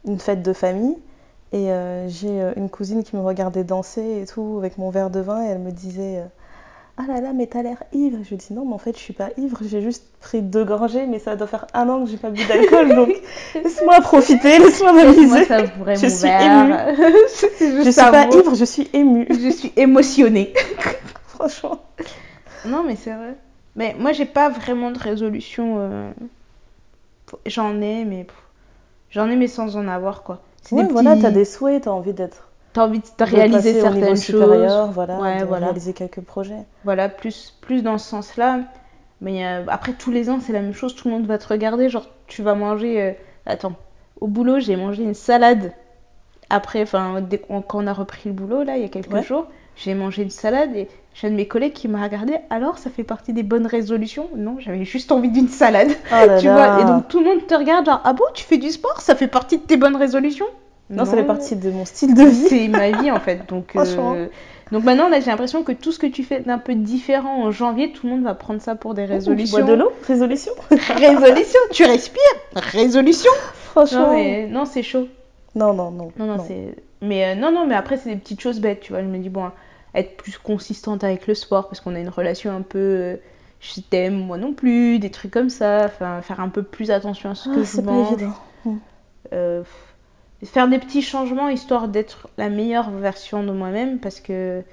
une 0.06 0.20
fête 0.20 0.42
de 0.42 0.54
famille. 0.54 0.98
Et 1.54 1.72
euh, 1.72 2.08
j'ai 2.08 2.42
euh, 2.42 2.54
une 2.56 2.70
cousine 2.70 3.04
qui 3.04 3.16
me 3.16 3.22
regardait 3.22 3.64
danser 3.66 4.22
et 4.22 4.26
tout, 4.26 4.56
avec 4.60 4.78
mon 4.78 4.90
verre 4.90 5.10
de 5.10 5.20
vin. 5.20 5.44
Et 5.44 5.50
elle 5.50 5.60
me 5.60 5.72
disait 5.72 6.20
euh, 6.20 6.26
Ah 6.98 7.04
là 7.08 7.20
là, 7.20 7.34
mais 7.34 7.48
t'as 7.48 7.62
l'air 7.62 7.84
ivre. 7.92 8.20
Et 8.20 8.24
je 8.24 8.30
lui 8.30 8.38
dis 8.38 8.54
Non, 8.54 8.66
mais 8.66 8.74
en 8.74 8.78
fait, 8.78 8.96
je 8.96 9.02
suis 9.02 9.14
pas 9.14 9.30
ivre. 9.38 9.58
J'ai 9.62 9.82
juste 9.82 10.06
pris 10.22 10.42
deux 10.42 10.64
gorgées, 10.64 11.08
mais 11.08 11.20
ça 11.20 11.36
doit 11.36 11.48
faire 11.48 11.68
un 11.74 11.90
an 11.90 12.04
que 12.06 12.10
j'ai 12.10 12.16
pas 12.18 12.30
bu 12.30 12.42
d'alcool. 12.46 12.96
donc, 12.96 13.10
laisse-moi 13.54 14.00
profiter, 14.02 14.60
laisse-moi 14.60 14.94
Moi, 14.94 15.04
m'amuser. 15.04 15.46
Je 15.96 16.08
suis. 16.08 17.48
C'est 17.58 17.84
Je 17.84 17.90
suis 17.92 18.02
pas 18.12 18.28
mot. 18.28 18.40
ivre, 18.40 18.56
je 18.56 18.66
suis 18.66 18.90
émue. 18.94 19.28
Je 19.30 19.50
suis 19.50 19.74
émotionnée. 19.76 20.54
Franchement. 21.28 21.82
Non, 22.66 22.84
mais 22.86 22.96
c'est 22.96 23.14
vrai. 23.14 23.36
Mais 23.76 23.96
moi, 24.00 24.12
j'ai 24.14 24.26
pas 24.26 24.50
vraiment 24.50 24.92
de 24.92 25.00
résolution. 25.00 25.76
euh, 25.80 26.12
J'en 27.46 27.82
ai, 27.82 28.06
mais 28.06 28.26
j'en 29.10 29.30
ai, 29.30 29.36
mais 29.36 29.48
sans 29.48 29.76
en 29.78 29.88
avoir 29.88 30.24
quoi. 30.24 30.42
C'est 30.62 30.76
Ouais, 30.76 30.84
des 30.86 30.92
voilà, 30.92 31.16
t'as 31.18 31.32
des 31.32 31.46
souhaits, 31.46 31.84
t'as 31.84 31.92
envie 31.92 32.14
d'être. 32.14 32.48
T'as 32.74 32.86
envie 32.86 33.00
de 33.00 33.06
réaliser 33.24 33.74
certaines 33.74 34.16
choses. 34.16 34.92
voilà, 34.94 35.20
Ouais, 35.20 35.40
de 35.42 35.46
voilà. 35.46 35.66
réaliser 35.68 35.94
quelques 35.94 36.22
projets. 36.22 36.64
Voilà, 36.84 37.10
plus, 37.10 37.54
plus 37.62 37.82
dans 37.84 37.98
ce 37.98 38.08
sens-là. 38.10 38.60
Mais 39.20 39.46
euh, 39.46 39.64
après, 39.68 39.94
tous 39.94 40.12
les 40.12 40.30
ans, 40.30 40.40
c'est 40.40 40.54
la 40.54 40.62
même 40.62 40.74
chose. 40.74 40.96
Tout 40.96 41.08
le 41.10 41.14
monde 41.16 41.26
va 41.28 41.38
te 41.38 41.48
regarder. 41.48 41.90
Genre, 41.90 42.06
tu 42.28 42.42
vas 42.44 42.56
manger. 42.56 43.02
euh, 43.02 43.12
Attends, 43.46 43.74
au 44.20 44.28
boulot, 44.28 44.60
j'ai 44.60 44.76
mangé 44.76 45.04
une 45.04 45.14
salade. 45.16 45.74
Après, 46.50 46.82
enfin, 46.84 47.22
quand 47.68 47.84
on 47.84 47.88
a 47.88 47.94
repris 47.94 48.30
le 48.30 48.36
boulot, 48.36 48.64
là, 48.64 48.78
il 48.78 48.82
y 48.84 48.86
a 48.86 48.90
quelques 48.90 49.12
Ouais. 49.14 49.24
jours, 49.24 49.48
j'ai 49.76 49.94
mangé 49.94 50.24
une 50.24 50.30
salade 50.30 50.76
et 50.76 50.88
j'ai 51.14 51.28
un 51.28 51.32
de 51.32 51.36
mes 51.36 51.48
collègues 51.48 51.74
qui 51.74 51.88
m'a 51.88 52.04
regardé. 52.04 52.36
Alors, 52.50 52.78
ça 52.78 52.90
fait 52.90 53.04
partie 53.04 53.34
des 53.34 53.44
bonnes 53.44 53.68
résolutions? 53.68 54.30
Non, 54.36 54.58
j'avais 54.60 54.86
juste 54.86 55.12
envie 55.12 55.30
d'une 55.30 55.50
salade. 55.50 55.92
Oh 56.12 56.26
là 56.26 56.38
tu 56.40 56.46
là. 56.46 56.54
vois 56.76 56.82
Et 56.82 56.86
donc, 56.86 57.08
tout 57.08 57.20
le 57.20 57.26
monde 57.26 57.48
te 57.48 57.54
regarde, 57.56 57.86
genre, 57.86 58.02
ah 58.04 58.14
bon, 58.14 58.24
tu 58.34 58.44
fais 58.44 58.58
du 58.58 58.70
sport? 58.70 59.02
Ça 59.02 59.16
fait 59.16 59.28
partie 59.28 59.58
de 59.58 59.64
tes 59.64 59.78
bonnes 59.78 59.96
résolutions? 59.96 60.46
Non, 60.90 61.06
ça 61.06 61.16
fait 61.16 61.24
partie 61.24 61.56
de 61.56 61.72
mon 61.72 61.86
style 61.86 62.14
de 62.14 62.24
vie. 62.24 62.48
c'est 62.50 62.68
ma 62.68 62.92
vie 62.92 63.12
en 63.12 63.20
fait. 63.22 63.46
Donc, 63.48 63.78
euh, 63.78 64.28
donc 64.74 64.84
maintenant, 64.84 65.08
là, 65.08 65.22
j'ai 65.22 65.32
l'impression 65.32 65.64
que 65.64 65.72
tout 65.72 65.94
ce 65.94 66.00
que 66.00 66.08
tu 66.08 66.24
fais 66.24 66.42
d'un 66.42 66.58
peu 66.58 66.76
différent 66.76 67.44
en 67.46 67.52
janvier, 67.52 67.94
tout 67.94 68.08
le 68.08 68.14
monde 68.14 68.24
va 68.24 68.34
prendre 68.34 68.62
ça 68.62 68.76
pour 68.76 68.94
des 68.94 69.06
Tu 69.06 69.12
résolutions. 69.14 69.60
bois 69.60 69.68
de 69.68 69.74
l'eau? 69.74 69.92
Résolution 70.06 70.52
Résolution, 70.70 71.60
tu 71.72 71.86
respires? 71.86 72.22
Résolution. 72.56 73.32
Franchement. 73.54 74.08
Non, 74.08 74.14
mais 74.14 74.48
non, 74.48 74.66
c'est 74.66 74.84
chaud. 74.84 75.08
Non, 75.56 75.74
non, 75.74 75.92
non. 75.92 76.12
Non, 76.18 76.26
non, 76.26 76.44
c'est. 76.46 76.76
Mais 77.02 77.26
euh, 77.26 77.36
non, 77.36 77.52
non, 77.52 77.66
mais 77.68 77.76
après, 77.76 77.98
c'est 77.98 78.10
des 78.10 78.16
petites 78.16 78.42
choses 78.42 78.60
bêtes, 78.60 78.82
tu 78.82 78.92
vois. 78.94 79.02
Je 79.02 79.08
me 79.08 79.18
dis, 79.18 79.30
bon, 79.30 79.52
être 79.96 80.18
plus 80.18 80.38
consistante 80.38 81.04
avec 81.04 81.28
le 81.28 81.34
sport 81.36 81.68
parce 81.68 81.82
qu'on 81.82 81.96
a 81.96 82.00
une 82.00 82.10
relation 82.10 82.56
un 82.56 82.62
peu. 82.62 82.80
euh, 82.80 83.18
je 83.60 83.80
t'aime, 83.82 84.16
moi 84.16 84.38
non 84.38 84.54
plus, 84.54 85.00
des 85.00 85.12
trucs 85.12 85.32
comme 85.32 85.50
ça. 85.50 85.86
Enfin, 85.86 86.22
faire 86.22 86.40
un 86.40 86.50
peu 86.50 86.64
plus 86.64 86.92
attention 86.92 87.32
à 87.32 87.36
ce 87.36 87.50
que 87.50 87.60
Ah, 87.60 87.64
je 87.64 87.64
c'est 87.64 87.86
pas 87.86 87.92
mange. 87.92 88.14
évident. 88.14 88.34
Euh, 89.34 89.64
faire 90.44 90.68
des 90.68 90.80
petits 90.80 91.02
changements 91.02 91.48
histoire 91.50 91.88
d'être 91.88 92.28
la 92.38 92.50
meilleure 92.50 92.90
version 92.92 93.44
de 93.44 93.52
moi-même 93.52 94.00
parce 94.00 94.20
que 94.20 94.64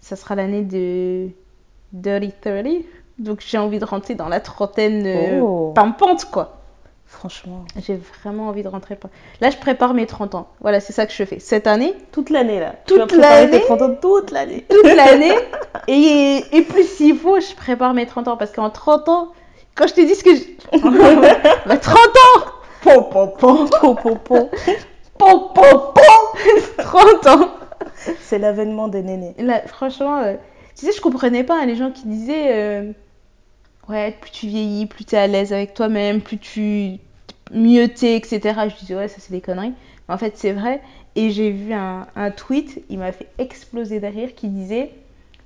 ça 0.00 0.16
sera 0.16 0.34
l'année 0.34 0.62
de 0.62 1.28
Dirty 1.92 2.32
30. 2.40 2.66
Donc 3.18 3.40
j'ai 3.46 3.58
envie 3.58 3.78
de 3.78 3.84
rentrer 3.84 4.14
dans 4.14 4.28
la 4.28 4.40
trentaine 4.40 5.04
euh, 5.06 5.40
Oh. 5.42 5.72
pimpante 5.74 6.26
quoi. 6.26 6.63
Franchement. 7.18 7.64
J'ai 7.86 7.98
vraiment 8.22 8.48
envie 8.48 8.62
de 8.62 8.68
rentrer. 8.68 8.98
Là 9.40 9.50
je 9.50 9.56
prépare 9.56 9.94
mes 9.94 10.04
30 10.06 10.34
ans. 10.34 10.48
Voilà, 10.60 10.80
c'est 10.80 10.92
ça 10.92 11.06
que 11.06 11.12
je 11.12 11.24
fais. 11.24 11.38
Cette 11.38 11.66
année, 11.66 11.94
Toute 12.12 12.28
l'année, 12.28 12.60
là. 12.60 12.74
Toute 12.86 13.12
l'année 13.12 13.50
tes 13.50 13.60
30 13.60 13.82
ans 13.82 13.94
toute 14.00 14.30
l'année. 14.30 14.64
toute 14.68 14.84
l'année. 14.94 15.32
et, 15.88 16.44
et 16.52 16.62
plus 16.62 16.84
s'il 16.84 17.16
faut, 17.16 17.40
je 17.40 17.54
prépare 17.54 17.94
mes 17.94 18.06
30 18.06 18.28
ans. 18.28 18.36
Parce 18.36 18.52
qu'en 18.52 18.68
30 18.68 19.08
ans, 19.08 19.32
quand 19.74 19.86
je 19.86 19.94
te 19.94 20.00
dis 20.00 20.14
ce 20.14 20.24
que 20.24 20.34
je... 20.34 20.42
Bah, 21.66 21.76
30 21.78 21.96
ans 21.96 22.50
Pom, 22.82 23.08
pom, 23.10 23.32
pom, 23.38 23.68
Po, 23.80 23.94
po, 23.94 24.16
po. 24.16 24.50
pom, 25.18 25.52
pom, 25.54 25.92
pom 25.94 26.74
30 26.76 27.26
ans 27.28 27.48
C'est 28.20 28.38
l'avènement 28.38 28.88
des 28.88 29.02
nénés. 29.02 29.34
Là, 29.38 29.62
franchement, 29.66 30.18
euh, 30.18 30.34
tu 30.76 30.84
sais, 30.84 30.92
je 30.92 31.00
comprenais 31.00 31.44
pas 31.44 31.60
hein, 31.62 31.66
les 31.66 31.76
gens 31.76 31.90
qui 31.90 32.06
disaient 32.06 32.52
euh, 32.52 32.92
Ouais, 33.88 34.16
plus 34.20 34.30
tu 34.30 34.46
vieillis, 34.46 34.86
plus 34.86 35.04
tu 35.04 35.14
es 35.14 35.18
à 35.18 35.26
l'aise 35.26 35.52
avec 35.52 35.74
toi-même, 35.74 36.20
plus 36.22 36.38
tu. 36.38 36.98
mieux 37.52 37.88
t'es, 37.88 38.16
etc. 38.16 38.68
Je 38.68 38.76
disais 38.76 38.94
Ouais, 38.94 39.08
ça 39.08 39.16
c'est 39.20 39.32
des 39.32 39.40
conneries. 39.40 39.74
Mais 40.08 40.14
en 40.14 40.18
fait, 40.18 40.36
c'est 40.36 40.52
vrai. 40.52 40.80
Et 41.16 41.30
j'ai 41.30 41.50
vu 41.50 41.72
un, 41.72 42.06
tweet, 42.36 42.82
il 42.88 42.98
m'a 42.98 43.12
fait 43.12 43.28
exploser 43.38 44.00
de 44.00 44.06
rire, 44.06 44.34
qui 44.34 44.48
disait 44.48 44.90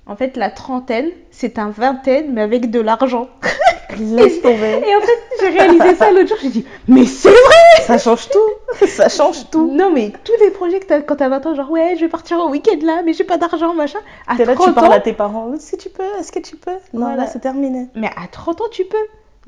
En 0.05 0.15
fait, 0.15 0.37
la 0.37 0.49
trentaine, 0.49 1.09
c'est 1.29 1.59
un 1.59 1.69
vingtaine, 1.69 2.33
mais 2.33 2.41
avec 2.41 2.71
de 2.71 2.79
l'argent. 2.79 3.27
Laisse 3.99 4.41
tomber. 4.41 4.81
Et 4.85 4.95
en 4.95 5.01
fait, 5.01 5.19
j'ai 5.39 5.49
réalisé 5.49 5.95
ça 5.95 6.11
l'autre 6.11 6.29
jour, 6.29 6.37
j'ai 6.41 6.49
dit 6.49 6.65
Mais 6.87 7.05
c'est 7.05 7.29
vrai 7.29 7.81
Ça 7.85 7.97
change 7.97 8.29
tout. 8.29 8.85
Ça 8.87 9.09
change 9.09 9.49
tout. 9.49 9.71
Non, 9.71 9.91
mais 9.91 10.11
tous 10.23 10.33
les 10.41 10.51
projets 10.51 10.79
que 10.79 10.85
t'as 10.85 11.01
quand 11.01 11.15
t'as 11.17 11.29
20 11.29 11.45
ans, 11.47 11.55
genre 11.55 11.69
Ouais, 11.71 11.95
je 11.95 12.01
vais 12.01 12.07
partir 12.09 12.37
au 12.39 12.49
week-end 12.49 12.77
là, 12.83 13.01
mais 13.03 13.13
j'ai 13.13 13.23
pas 13.23 13.37
d'argent, 13.37 13.73
machin. 13.73 13.99
À 14.27 14.35
T'es 14.35 14.45
là, 14.45 14.53
tu 14.53 14.61
30 14.61 14.75
parles 14.75 14.87
ans, 14.87 14.91
à 14.91 14.99
tes 14.99 15.13
parents. 15.13 15.53
Est-ce 15.53 15.71
que 15.75 15.81
tu 15.81 15.89
peux? 15.89 16.03
Est-ce 16.19 16.31
que 16.31 16.39
tu 16.39 16.55
peux? 16.55 16.71
Non, 16.93 17.01
Voilà. 17.07 17.23
là, 17.23 17.27
c'est 17.27 17.39
terminé. 17.39 17.87
Mais 17.95 18.09
à 18.15 18.27
30 18.31 18.61
ans, 18.61 18.69
tu 18.71 18.85
peux. 18.85 18.97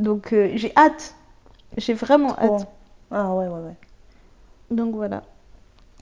Donc 0.04 0.34
euh, 0.34 0.52
j'ai 0.56 0.74
hâte. 0.76 1.14
J'ai 1.78 1.94
vraiment 1.94 2.34
Trop. 2.34 2.56
hâte. 2.58 2.68
Ah 3.12 3.34
ouais, 3.34 3.46
ouais, 3.46 3.60
ouais. 3.60 3.76
Donc 4.72 4.96
voilà. 4.96 5.22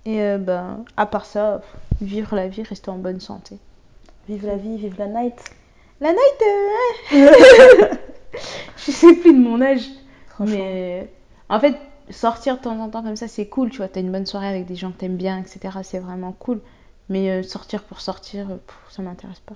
Et 0.06 0.22
euh, 0.22 0.38
ben, 0.38 0.86
à 0.96 1.06
part 1.06 1.26
ça, 1.26 1.62
vivre 2.02 2.36
la 2.36 2.48
vie, 2.48 2.64
rester 2.64 2.90
en 2.90 2.98
bonne 2.98 3.20
santé. 3.20 3.58
Vive 4.30 4.46
la 4.46 4.58
vie, 4.58 4.78
vive 4.78 4.94
la 5.00 5.08
night. 5.08 5.44
La 6.00 6.12
night, 6.12 6.22
euh, 7.14 7.96
je 8.78 8.92
sais 8.92 9.16
plus 9.16 9.34
de 9.34 9.40
mon 9.40 9.60
âge. 9.60 9.90
Mais 10.40 11.02
euh, 11.02 11.04
en 11.50 11.60
fait, 11.60 11.76
sortir 12.12 12.58
de 12.58 12.62
temps 12.62 12.80
en 12.80 12.90
temps 12.90 13.02
comme 13.02 13.16
ça, 13.16 13.28
c'est 13.28 13.48
cool. 13.48 13.72
Tu 13.72 13.78
vois, 13.78 13.88
t'as 13.88 14.02
une 14.02 14.12
bonne 14.12 14.28
soirée 14.28 14.48
avec 14.48 14.68
des 14.68 14.76
gens 14.76 14.92
que 14.92 15.00
t'aimes 15.00 15.18
bien, 15.18 15.40
etc. 15.40 15.80
C'est 15.82 15.98
vraiment 15.98 16.32
cool. 16.32 16.62
Mais 17.10 17.32
euh, 17.32 17.42
sortir 17.42 17.82
pour 17.82 18.02
sortir, 18.02 18.52
euh, 18.52 18.58
pff, 18.58 18.78
ça 18.92 19.02
m'intéresse 19.02 19.40
pas. 19.40 19.56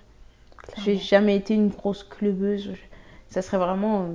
J'ai 0.83 0.97
jamais 0.97 1.35
été 1.35 1.53
une 1.53 1.69
grosse 1.69 2.03
clubeuse. 2.03 2.71
Ça 3.29 3.43
serait 3.43 3.57
vraiment 3.57 4.05
euh, 4.05 4.07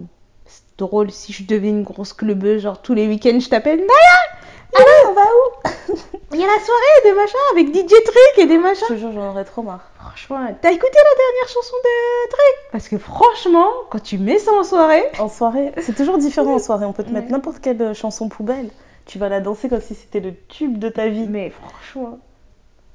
drôle 0.77 1.13
si 1.13 1.33
je 1.33 1.45
devenais 1.45 1.71
une 1.71 1.85
grosse 1.85 2.13
clubeuse. 2.13 2.63
Genre 2.63 2.83
tous 2.83 2.95
les 2.95 3.07
week-ends, 3.07 3.39
je 3.39 3.49
t'appelle 3.49 3.79
Naya, 3.79 4.41
on 4.75 5.13
va 5.13 5.23
où 5.23 5.69
il 6.33 6.41
y 6.41 6.45
a 6.45 6.47
la 6.47 6.61
soirée 6.61 7.03
des 7.05 7.13
machins 7.13 7.37
avec 7.53 7.69
DJ 7.75 7.89
Trick 8.05 8.39
et 8.39 8.47
des 8.47 8.59
machins. 8.59 8.85
Je 8.89 8.95
te 8.95 8.99
jure, 8.99 9.13
j'en 9.13 9.31
aurais 9.31 9.45
trop 9.45 9.63
marre. 9.63 9.91
Franchement, 9.99 10.39
t'as 10.61 10.71
écouté 10.71 10.93
la 10.95 11.17
dernière 11.17 11.49
chanson 11.49 11.75
de 11.83 12.29
Trick? 12.31 12.71
Parce 12.73 12.89
que 12.89 12.99
franchement, 12.99 13.69
quand 13.91 14.03
tu 14.03 14.19
mets 14.19 14.39
ça 14.39 14.53
en 14.53 14.63
soirée, 14.65 15.05
En 15.19 15.29
soirée, 15.29 15.73
c'est 15.79 15.95
toujours 15.97 16.19
différent 16.19 16.55
en 16.55 16.59
soirée. 16.61 16.85
On 16.85 16.93
peut 16.93 17.05
te 17.05 17.11
mettre 17.11 17.31
n'importe 17.31 17.61
quelle 17.61 17.81
euh, 17.81 17.95
chanson 17.95 18.29
poubelle. 18.29 18.71
Tu 19.07 19.19
vas 19.19 19.29
la 19.31 19.41
danser 19.41 19.69
comme 19.69 19.81
si 19.81 19.95
c'était 19.95 20.21
le 20.21 20.35
tube 20.49 20.79
de 20.79 20.89
ta 20.91 21.09
vie. 21.09 21.27
mais 21.29 21.51
franchement. 21.51 22.19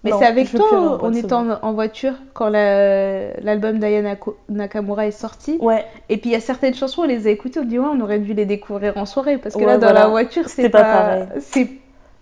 Mais 0.03 0.11
c'est 0.11 0.25
avec 0.25 0.49
toi, 0.53 0.99
on 1.01 1.13
était 1.13 1.31
en, 1.33 1.49
en 1.61 1.73
voiture 1.73 2.13
quand 2.33 2.49
la- 2.49 3.33
l'album 3.39 3.79
d'Aya 3.79 4.15
Ko- 4.15 4.37
Nakamura 4.49 5.07
est 5.07 5.11
sorti. 5.11 5.57
Ouais, 5.61 5.85
Et 6.09 6.17
puis 6.17 6.29
il 6.31 6.33
y 6.33 6.35
a 6.35 6.41
certaines 6.41 6.73
chansons, 6.73 7.03
on 7.03 7.05
les 7.05 7.27
a 7.27 7.29
écoutées, 7.31 7.59
on 7.59 7.65
dit 7.65 7.79
ouais, 7.79 7.85
on 7.89 8.01
aurait 8.01 8.19
dû 8.19 8.33
les 8.33 8.45
découvrir 8.45 8.97
en 8.97 9.05
soirée. 9.05 9.37
Parce 9.37 9.55
que 9.55 9.61
Ouais, 9.61 9.67
là, 9.67 9.77
dans 9.77 9.87
voilà. 9.87 10.01
la 10.01 10.07
voiture, 10.09 10.49
c'est 10.49 10.69
pas, 10.69 10.83
pas. 10.83 11.39
C'est 11.39 11.69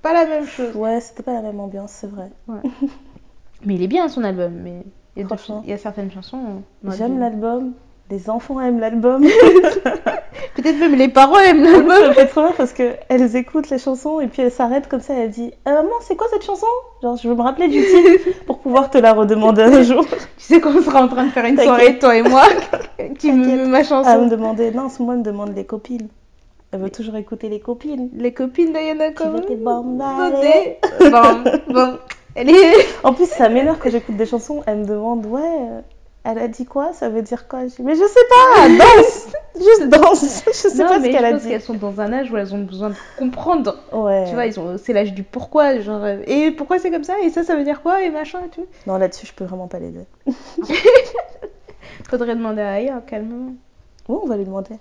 pas 0.01 0.13
la 0.13 0.25
même 0.25 0.45
chose. 0.47 0.75
ouais, 0.75 0.99
c'était 1.01 1.23
pas 1.23 1.33
la 1.33 1.41
même 1.41 1.59
ambiance, 1.59 1.91
c'est 1.91 2.07
vrai. 2.07 2.29
Mais 3.65 3.75
il 3.75 3.83
est 3.83 3.87
bien 3.87 4.07
son 4.09 4.23
album. 4.23 4.53
Mais 4.63 4.83
il 5.15 5.21
y 5.21 5.25
a, 5.25 5.27
il 5.63 5.69
y 5.69 5.73
a 5.73 5.77
certaines 5.77 6.11
chansons. 6.11 6.63
J'aime 6.87 7.19
l'album. 7.19 7.73
Les 8.11 8.29
enfants 8.29 8.59
aiment 8.59 8.79
l'album. 8.79 9.23
Peut-être 10.55 10.77
même 10.79 10.95
les 10.95 11.07
parents 11.07 11.39
aiment 11.39 11.63
ça 11.65 11.71
l'album. 11.71 12.09
me 12.09 12.13
fait 12.13 12.25
trop 12.27 12.41
rire 12.41 12.53
parce 12.57 12.73
qu'elles 12.73 13.35
écoutent 13.37 13.69
les 13.69 13.77
chansons 13.77 14.19
et 14.19 14.27
puis 14.27 14.41
elles 14.41 14.51
s'arrêtent 14.51 14.89
comme 14.89 14.99
ça. 14.99 15.13
Elle 15.13 15.29
dit 15.29 15.51
Euh, 15.67 15.71
Maman, 15.73 15.89
c'est 16.01 16.15
quoi 16.17 16.27
cette 16.29 16.43
chanson? 16.43 16.67
Genre, 17.01 17.15
je 17.15 17.27
veux 17.29 17.35
me 17.35 17.41
rappeler 17.41 17.69
du 17.69 17.81
titre 17.81 18.37
pour 18.45 18.59
pouvoir 18.59 18.89
te 18.89 18.97
la 18.97 19.13
redemander 19.13 19.61
un 19.63 19.81
jour. 19.83 20.05
tu 20.05 20.17
sais 20.37 20.59
qu'on 20.59 20.81
sera 20.81 21.03
en 21.03 21.07
train 21.07 21.25
de 21.25 21.31
faire 21.31 21.45
une 21.45 21.57
soirée, 21.57 21.97
toi 21.99 22.15
et 22.15 22.21
moi, 22.23 22.43
qui 23.19 23.31
me 23.31 23.65
ma 23.65 23.79
Elle 23.79 23.85
chanson. 23.85 24.25
me 24.25 24.29
demandait 24.29 24.71
Non, 24.71 24.87
moi, 24.99 25.13
elle 25.13 25.19
me 25.19 25.23
demande 25.23 25.55
les 25.55 25.65
copines. 25.65 26.09
Elle 26.73 26.79
veut 26.81 26.89
toujours 26.89 27.15
écouter 27.15 27.49
les 27.49 27.59
copines. 27.59 28.09
Les 28.15 28.33
copines 28.33 28.71
d'Aya 28.73 28.93
Tu 28.93 28.97
veux 28.99 29.05
Nakamura. 29.05 29.41
tes 29.41 29.55
bandes 29.55 30.01
allez 30.01 30.77
Bon, 31.09 31.73
bon. 31.73 31.97
Elle 32.35 32.49
est... 32.49 32.87
En 33.03 33.13
plus, 33.13 33.25
ça 33.27 33.49
m'énerve 33.49 33.77
quand 33.81 33.89
j'écoute 33.89 34.15
des 34.15 34.25
chansons. 34.25 34.63
Elle 34.65 34.77
me 34.79 34.85
demande 34.85 35.25
Ouais, 35.25 35.41
euh, 35.43 35.81
elle 36.23 36.37
a 36.37 36.47
dit 36.47 36.65
quoi? 36.65 36.93
Ça 36.93 37.09
veut 37.09 37.21
dire 37.21 37.47
quoi? 37.47 37.67
Je 37.67 37.81
Mais 37.81 37.95
je 37.95 38.03
sais 38.03 38.27
pas, 38.29 38.67
danse 38.69 39.27
Juste 39.55 39.89
danse 39.89 40.43
Je 40.45 40.51
sais 40.51 40.83
non, 40.83 40.89
pas 40.89 40.99
ce 40.99 41.05
qu'elle 41.05 41.13
je 41.13 41.25
a 41.25 41.31
pense 41.31 41.41
dit. 41.41 41.49
qu'elles 41.49 41.61
sont 41.61 41.73
dans 41.73 41.99
un 41.99 42.13
âge 42.13 42.31
où 42.31 42.37
elles 42.37 42.53
ont 42.53 42.63
besoin 42.63 42.89
de 42.89 42.95
comprendre. 43.17 43.77
Ouais. 43.91 44.25
Tu 44.27 44.33
vois, 44.33 44.45
ils 44.45 44.59
ont, 44.59 44.77
c'est 44.77 44.93
l'âge 44.93 45.13
du 45.13 45.23
pourquoi, 45.23 45.79
genre, 45.79 46.03
euh, 46.03 46.21
et 46.27 46.51
pourquoi 46.51 46.79
c'est 46.79 46.91
comme 46.91 47.03
ça, 47.03 47.19
et 47.23 47.29
ça, 47.29 47.43
ça 47.43 47.55
veut 47.55 47.63
dire 47.63 47.81
quoi, 47.81 48.03
et 48.03 48.11
machin, 48.11 48.39
et 48.45 48.49
tout. 48.49 48.65
Non, 48.87 48.97
là-dessus, 48.97 49.25
je 49.25 49.33
peux 49.33 49.45
vraiment 49.45 49.67
pas 49.67 49.79
l'aider. 49.79 50.05
Faudrait 52.09 52.35
demander 52.35 52.61
à 52.61 52.73
Aya, 52.73 53.01
calmement. 53.05 53.53
Oui, 54.07 54.17
on 54.23 54.27
va 54.27 54.37
lui 54.37 54.45
demander. 54.45 54.75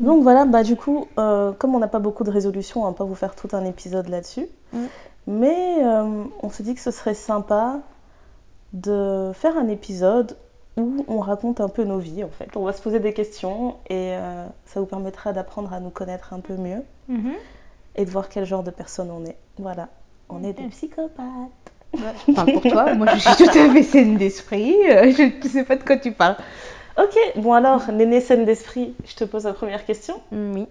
Donc 0.00 0.22
voilà, 0.22 0.44
bah 0.44 0.62
du 0.62 0.76
coup, 0.76 1.08
euh, 1.18 1.52
comme 1.52 1.74
on 1.74 1.80
n'a 1.80 1.88
pas 1.88 1.98
beaucoup 1.98 2.24
de 2.24 2.30
résolutions, 2.30 2.82
on 2.82 2.86
va 2.86 2.92
pas 2.92 3.04
vous 3.04 3.16
faire 3.16 3.34
tout 3.34 3.48
un 3.52 3.64
épisode 3.64 4.08
là-dessus. 4.08 4.46
Mm. 4.72 4.78
Mais 5.26 5.76
euh, 5.84 6.24
on 6.42 6.50
s'est 6.50 6.62
dit 6.62 6.74
que 6.74 6.80
ce 6.80 6.90
serait 6.90 7.14
sympa 7.14 7.80
de 8.72 9.32
faire 9.34 9.56
un 9.56 9.68
épisode 9.68 10.36
où 10.76 11.04
on 11.08 11.18
raconte 11.18 11.60
un 11.60 11.68
peu 11.68 11.84
nos 11.84 11.98
vies 11.98 12.24
en 12.24 12.28
fait. 12.28 12.56
On 12.56 12.64
va 12.64 12.72
se 12.72 12.82
poser 12.82 13.00
des 13.00 13.12
questions 13.12 13.76
et 13.88 14.12
euh, 14.14 14.46
ça 14.66 14.80
vous 14.80 14.86
permettra 14.86 15.32
d'apprendre 15.32 15.72
à 15.72 15.80
nous 15.80 15.90
connaître 15.90 16.32
un 16.32 16.40
peu 16.40 16.54
mieux 16.56 16.82
et 17.96 18.04
de 18.04 18.10
voir 18.10 18.28
quel 18.28 18.44
genre 18.44 18.62
de 18.62 18.70
personne 18.70 19.10
on 19.10 19.24
est. 19.24 19.36
Voilà, 19.58 19.88
on 20.28 20.44
est 20.44 20.52
des 20.52 20.68
psychopathes. 20.68 21.24
Enfin, 21.94 22.44
pour 22.44 22.62
toi, 22.62 22.94
moi, 22.94 23.06
je 23.14 23.20
suis 23.20 23.44
tout 23.44 23.58
à 23.58 23.70
fait 23.72 23.82
saine 23.82 24.16
d'esprit, 24.18 24.74
je 24.86 25.36
ne 25.42 25.48
sais 25.48 25.64
pas 25.64 25.76
de 25.76 25.82
quoi 25.82 25.96
tu 25.96 26.12
parles. 26.12 26.36
Ok, 26.98 27.16
bon 27.36 27.52
alors, 27.54 27.90
Néné 27.90 28.20
scène 28.20 28.44
d'esprit, 28.44 28.94
je 29.04 29.14
te 29.14 29.24
pose 29.24 29.44
la 29.44 29.52
première 29.52 29.84
question. 29.84 30.20
Oui, 30.32 30.66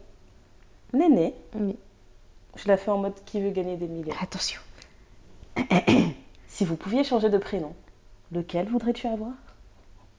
Néné, 0.94 1.34
oui. 1.60 1.76
je 2.56 2.68
la 2.68 2.78
fais 2.78 2.92
en 2.92 2.98
mode 2.98 3.14
qui 3.26 3.42
veut 3.42 3.50
gagner 3.50 3.78
des 3.78 3.88
millions. 3.88 4.16
Attention. 4.22 4.62
Si 6.50 6.66
vous 6.66 6.76
pouviez 6.76 7.04
changer 7.04 7.30
de 7.30 7.38
prénom, 7.38 7.76
lequel 8.32 8.68
voudrais-tu 8.68 9.08
avoir? 9.08 9.32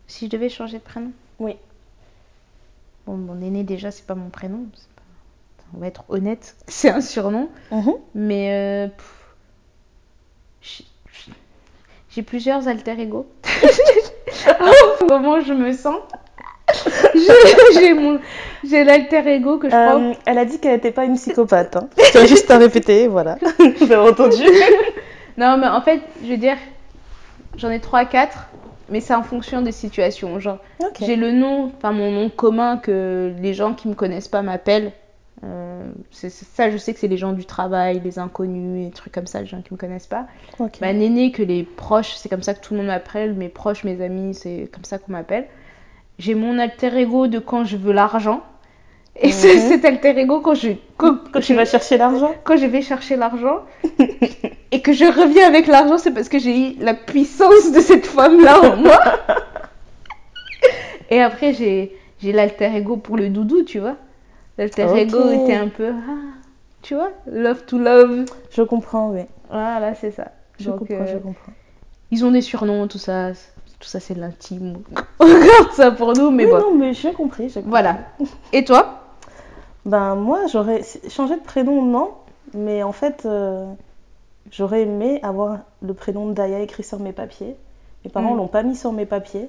Si 0.07 0.27
je 0.27 0.31
devais 0.31 0.49
changer 0.49 0.79
de 0.79 0.83
prénom? 0.83 1.11
Oui. 1.39 1.57
Bon, 3.07 3.17
mon 3.17 3.41
aîné, 3.43 3.63
déjà, 3.65 3.91
c'est 3.91 4.07
pas 4.07 4.15
mon 4.15 4.31
prénom. 4.31 4.65
pas- 4.73 5.03
On 5.75 5.81
va 5.81 5.87
être 5.87 6.05
honnête, 6.09 6.57
c'est 6.67 6.91
un 6.91 7.01
surnom. 7.01 7.49
Mais 8.15 8.53
euh, 8.53 8.89
j'ai- 12.11 12.23
plusieurs 12.23 12.67
alter 12.67 13.01
ego. 13.01 13.27
Comment 15.09 15.41
je 15.41 15.53
me 15.53 15.73
sens 15.73 15.97
J'ai 18.65 18.85
l'alter 18.85 19.27
ego 19.35 19.59
que 19.59 19.69
je 19.69 19.75
crois. 19.75 20.01
Euh, 20.01 20.13
elle 20.27 20.39
a 20.39 20.45
dit 20.45 20.59
qu'elle 20.59 20.73
n'était 20.75 20.91
pas 20.93 21.05
une 21.05 21.15
psychopathe. 21.15 21.77
Hein. 21.77 21.89
Je 21.97 22.11
tiens 22.11 22.27
juste 22.27 22.51
à 22.51 22.59
répéter, 22.59 23.07
voilà. 23.09 23.37
Vous 23.59 23.85
avez 23.93 23.97
entendu 24.11 24.43
Non, 25.37 25.57
mais 25.59 25.69
en 25.69 25.81
fait, 25.81 26.01
je 26.23 26.29
veux 26.31 26.37
dire, 26.37 26.57
j'en 27.57 27.71
ai 27.71 27.81
3 27.81 28.05
4 28.05 28.49
mais 28.91 29.01
c'est 29.01 29.15
en 29.15 29.23
fonction 29.23 29.63
des 29.63 29.73
situations. 29.73 30.39
Genre, 30.41 30.59
j'ai 31.01 31.17
le 31.17 31.33
nom, 31.33 31.73
enfin 31.77 31.93
mon 31.93 32.11
nom 32.11 32.31
commun 32.31 32.79
que 32.79 33.33
les 33.39 33.55
gens 33.55 33.75
qui 33.75 33.89
me 33.89 33.95
connaissent 33.95 34.29
pas 34.29 34.43
m'appellent. 34.43 34.93
Euh, 35.45 35.93
c'est 36.11 36.31
ça, 36.31 36.71
je 36.71 36.77
sais 36.77 36.93
que 36.93 36.99
c'est 36.99 37.09
les 37.09 37.17
gens 37.17 37.33
du 37.33 37.45
travail, 37.45 38.01
les 38.03 38.19
inconnus, 38.19 38.83
et 38.83 38.87
des 38.87 38.93
trucs 38.93 39.13
comme 39.13 39.27
ça, 39.27 39.41
les 39.41 39.47
gens 39.47 39.63
qui 39.63 39.73
me 39.73 39.79
connaissent 39.79 40.09
pas. 40.09 40.27
Ok. 40.59 40.81
Ma 40.81 40.93
néné, 40.93 41.31
que 41.31 41.43
les 41.43 41.63
proches, 41.63 42.15
c'est 42.17 42.29
comme 42.29 42.43
ça 42.43 42.55
que 42.55 42.61
tout 42.61 42.75
le 42.75 42.79
monde 42.79 42.89
m'appelle, 42.89 43.35
mes 43.35 43.49
proches, 43.49 43.85
mes 43.85 44.03
amis, 44.03 44.35
c'est 44.35 44.69
comme 44.73 44.85
ça 44.85 44.99
qu'on 44.99 45.13
m'appelle. 45.13 45.47
J'ai 46.19 46.35
mon 46.35 46.59
alter 46.59 46.97
ego 46.99 47.29
de 47.29 47.39
quand 47.39 47.65
je 47.65 47.77
veux 47.77 47.93
l'argent. 47.93 48.43
Et 49.21 49.31
c'est 49.33 49.59
cet 49.59 49.85
alter 49.85 50.19
ego 50.19 50.41
quand 50.41 50.55
je, 50.55 50.71
quand, 50.97 51.19
Quand 51.33 51.41
tu 51.41 51.55
vas 51.55 51.65
chercher 51.65 51.97
l'argent 51.97 52.35
quand 52.45 52.57
je 52.57 52.67
vais 52.67 52.83
chercher 52.83 53.17
l'argent 53.17 53.63
et 54.71 54.83
que 54.83 54.93
je 54.93 55.05
reviens 55.05 55.47
avec 55.47 55.67
l'argent, 55.67 55.99
c'est 55.99 56.13
parce 56.13 56.29
que 56.29 56.39
j'ai 56.39 56.59
eu 56.59 56.77
la 56.81 56.95
puissance 56.95 57.73
de 57.73 57.81
cette 57.81 58.07
femme-là 58.07 58.61
en 58.61 58.77
moi. 58.77 59.01
Et 61.11 61.23
après, 61.23 61.55
j'ai 61.55 61.97
j'ai 62.21 62.33
l'alter 62.33 62.75
ego 62.75 62.97
pour 62.97 63.17
le 63.17 63.29
doudou, 63.29 63.63
tu 63.63 63.79
vois. 63.79 63.97
L'alter 64.59 64.89
ego 64.97 65.31
était 65.31 65.55
un 65.55 65.69
peu, 65.69 65.91
ah, 65.91 66.35
tu 66.83 66.95
vois, 66.95 67.11
love 67.27 67.65
to 67.65 67.79
love. 67.79 68.25
Je 68.51 68.63
comprends, 68.63 69.11
oui. 69.11 69.23
Voilà, 69.51 69.95
c'est 69.95 70.11
ça. 70.11 70.33
Je 70.59 70.71
Donc, 70.71 70.81
comprends, 70.81 70.97
euh, 70.97 71.13
je 71.13 71.19
comprends. 71.19 71.53
Ils 72.11 72.25
ont 72.25 72.33
des 72.33 72.43
surnoms, 72.43 72.89
tout 72.89 72.99
ça. 72.99 73.31
Tout 73.79 73.89
ça, 73.89 74.01
c'est 74.01 74.15
de 74.15 74.21
l'intime. 74.21 74.79
On 75.21 75.25
regarde 75.25 75.73
ça 75.73 75.93
pour 75.93 76.15
nous, 76.15 76.33
mais 76.33 76.47
oui, 76.47 76.51
bon. 76.51 76.59
non, 76.59 76.75
mais 76.75 76.93
j'ai 76.95 77.13
compris, 77.13 77.49
j'ai 77.49 77.61
compris. 77.61 77.71
Voilà. 77.71 77.99
Et 78.53 78.65
toi? 78.65 79.05
Ben 79.87 80.17
moi, 80.17 80.47
j'aurais 80.51 80.83
changé 81.09 81.37
de 81.37 81.43
prénom, 81.43 81.83
non. 81.83 82.11
Mais 82.55 82.83
en 82.83 82.93
fait, 82.93 83.23
euh, 83.25 83.67
j'aurais 84.51 84.83
aimé 84.83 85.21
avoir 85.23 85.59
le 85.83 85.95
prénom 85.95 86.27
de 86.27 86.33
Daya 86.33 86.61
écrit 86.61 86.83
sur 86.83 86.99
mes 87.01 87.13
papiers. 87.13 87.57
Mes 88.05 88.11
parents 88.11 88.35
Mm. 88.35 88.39
l'ont 88.39 88.49
pas 88.49 88.63
mis 88.63 88.77
sur 88.77 88.93
mes 88.93 89.07
papiers. 89.07 89.49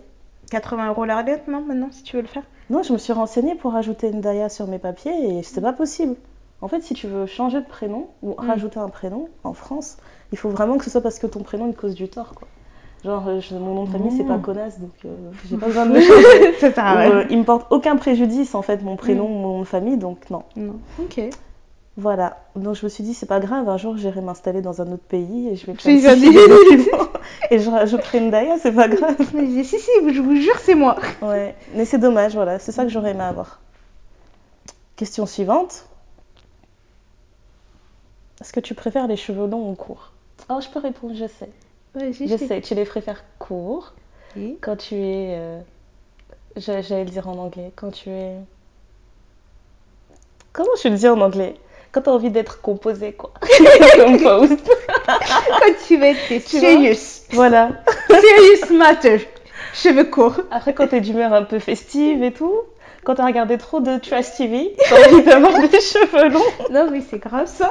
80 0.51 0.89
euros 0.89 1.05
la 1.05 1.21
lettre, 1.21 1.43
non, 1.49 1.61
maintenant, 1.61 1.89
si 1.91 2.03
tu 2.03 2.15
veux 2.15 2.21
le 2.23 2.27
faire? 2.27 2.43
Non, 2.69 2.81
je 2.83 2.93
me 2.93 2.97
suis 2.97 3.13
renseignée 3.13 3.55
pour 3.55 3.73
rajouter 3.73 4.09
une 4.09 4.21
Daya 4.21 4.49
sur 4.49 4.67
mes 4.67 4.79
papiers 4.79 5.37
et 5.39 5.43
c'était 5.43 5.61
pas 5.61 5.73
possible. 5.73 6.15
En 6.61 6.67
fait, 6.67 6.81
si 6.81 6.93
tu 6.93 7.07
veux 7.07 7.25
changer 7.25 7.61
de 7.61 7.65
prénom 7.67 8.07
ou 8.23 8.31
Mm. 8.31 8.47
rajouter 8.47 8.79
un 8.79 8.89
prénom 8.89 9.29
en 9.43 9.53
France, 9.53 9.97
il 10.31 10.37
faut 10.37 10.49
vraiment 10.49 10.77
que 10.77 10.83
ce 10.83 10.89
soit 10.89 11.01
parce 11.01 11.19
que 11.19 11.27
ton 11.27 11.41
prénom 11.41 11.67
il 11.67 11.75
cause 11.75 11.95
du 11.95 12.07
tort, 12.09 12.33
quoi. 12.35 12.47
Genre, 13.05 13.25
euh, 13.29 13.39
je- 13.39 13.55
mon 13.55 13.75
nom 13.75 13.83
de 13.85 13.89
famille 13.89 14.11
c'est 14.11 14.25
pas 14.25 14.37
Mm. 14.37 14.41
connasse, 14.41 14.79
donc 14.79 14.91
euh, 15.05 15.15
j'ai 15.49 15.55
pas 15.55 15.67
besoin 15.67 15.85
de 15.85 15.93
le 15.95 16.01
changer. 16.01 16.53
Ça 16.59 16.73
sert 16.73 16.85
à 16.85 16.95
Ou, 16.95 16.97
rien. 16.97 17.11
euh, 17.11 17.23
il 17.29 17.37
me 17.37 17.43
porte 17.45 17.67
aucun 17.71 17.95
préjudice 17.95 18.55
en 18.55 18.61
fait, 18.61 18.83
mon 18.83 18.97
prénom 18.97 19.25
Mm. 19.27 19.31
ou 19.31 19.35
mon 19.35 19.47
nom 19.53 19.59
de 19.61 19.65
famille, 19.65 19.97
donc 19.97 20.29
non. 20.29 20.43
Non. 20.57 20.75
Ok. 20.99 21.21
Voilà. 21.97 22.37
Donc 22.55 22.75
je 22.75 22.85
me 22.85 22.89
suis 22.89 23.03
dit, 23.03 23.13
c'est 23.13 23.25
pas 23.25 23.39
grave, 23.41 23.67
un 23.67 23.77
jour 23.77 23.97
j'irai 23.97 24.21
m'installer 24.21 24.61
dans 24.61 24.81
un 24.81 24.91
autre 24.91 25.03
pays 25.03 25.49
et 25.49 25.55
je 25.57 25.65
vais 25.65 25.73
documents 26.47 27.07
et 27.51 27.59
je 27.59 27.69
rajouterai 27.69 28.17
une 28.19 28.31
Daya, 28.31 28.57
c'est 28.57 28.71
pas 28.71 28.87
grave. 28.87 29.15
Mais 29.33 29.47
j'ai- 29.47 29.63
si, 29.65 29.79
si, 29.79 29.89
je 30.13 30.21
vous 30.21 30.35
jure, 30.35 30.57
c'est 30.59 30.75
moi. 30.75 30.95
Ouais, 31.21 31.55
mais 31.73 31.83
c'est 31.85 31.97
dommage, 31.97 32.33
voilà, 32.35 32.57
c'est 32.59 32.71
ça 32.71 32.83
que 32.83 32.89
j'aurais 32.89 33.11
aimé 33.11 33.23
avoir. 33.23 33.59
Question 34.95 35.25
suivante. 35.25 35.85
Est-ce 38.41 38.53
que 38.53 38.59
tu 38.61 38.73
préfères 38.73 39.07
les 39.07 39.17
cheveux 39.17 39.47
longs 39.47 39.69
ou 39.71 39.75
courts? 39.75 40.13
Oh, 40.49 40.59
je 40.61 40.69
peux 40.69 40.79
répondre, 40.79 41.13
je 41.15 41.27
sais. 41.27 41.49
Je 41.95 42.37
sais, 42.37 42.61
tu 42.61 42.75
les 42.75 42.85
préfères 42.85 43.23
courts 43.39 43.93
sais. 44.37 44.57
quand 44.61 44.77
tu 44.77 44.95
es. 44.95 45.35
euh, 45.37 45.59
j'a- 46.55 46.81
J'allais 46.81 47.03
le 47.03 47.09
dire 47.09 47.27
en 47.27 47.37
anglais. 47.37 47.71
Quand 47.75 47.91
tu 47.91 48.09
es. 48.09 48.35
Comment 50.53 50.69
je 50.81 50.87
le 50.89 50.95
dis 50.95 51.07
en 51.07 51.19
anglais? 51.19 51.55
Quand 51.91 52.01
tu 52.01 52.09
as 52.09 52.13
envie 52.13 52.29
d'être 52.29 52.61
composé, 52.61 53.13
quoi. 53.13 53.31
Composed. 53.95 54.59
Quand 55.07 55.73
tu 55.87 55.97
vas 55.97 56.07
être 56.09 56.41
serious. 56.47 57.23
Voilà. 57.31 57.69
serious 58.09 58.75
matter. 58.77 59.27
Cheveux 59.73 60.03
courts. 60.05 60.39
Après, 60.51 60.73
quand 60.73 60.87
t'es 60.87 61.01
d'humeur 61.01 61.33
un 61.33 61.43
peu 61.43 61.57
festive 61.59 62.21
et 62.23 62.31
tout, 62.31 62.53
quand 63.03 63.15
t'as 63.15 63.25
regardé 63.25 63.57
trop 63.57 63.79
de 63.79 63.97
Trash 63.97 64.35
TV, 64.37 64.75
t'as 64.87 65.07
envie 65.09 65.23
d'avoir 65.23 65.53
des 65.67 65.79
cheveux 65.81 66.29
longs. 66.29 66.43
Non, 66.71 66.89
mais 66.91 67.01
c'est 67.09 67.17
grave 67.19 67.47
ça. 67.47 67.69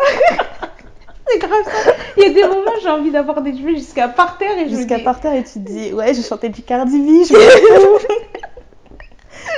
c'est 1.28 1.38
grave 1.38 1.64
ça. 1.64 1.92
Il 2.16 2.22
y 2.24 2.26
a 2.26 2.30
des 2.30 2.42
moments, 2.42 2.72
j'ai 2.82 2.88
envie 2.88 3.10
d'avoir 3.10 3.40
des 3.42 3.56
cheveux 3.56 3.74
jusqu'à 3.76 4.08
par 4.08 4.36
terre 4.38 4.58
et 4.58 4.68
je 4.68 4.74
Jusqu'à 4.76 4.96
dis- 4.98 5.04
par 5.04 5.20
terre 5.20 5.34
et 5.34 5.44
tu 5.44 5.54
te 5.54 5.58
dis, 5.60 5.92
ouais, 5.92 6.12
j'ai 6.14 6.22
chanté 6.22 6.48
du 6.48 6.62
Cardi 6.62 6.98
B, 6.98 7.24
je 7.28 7.34
veux 7.34 7.98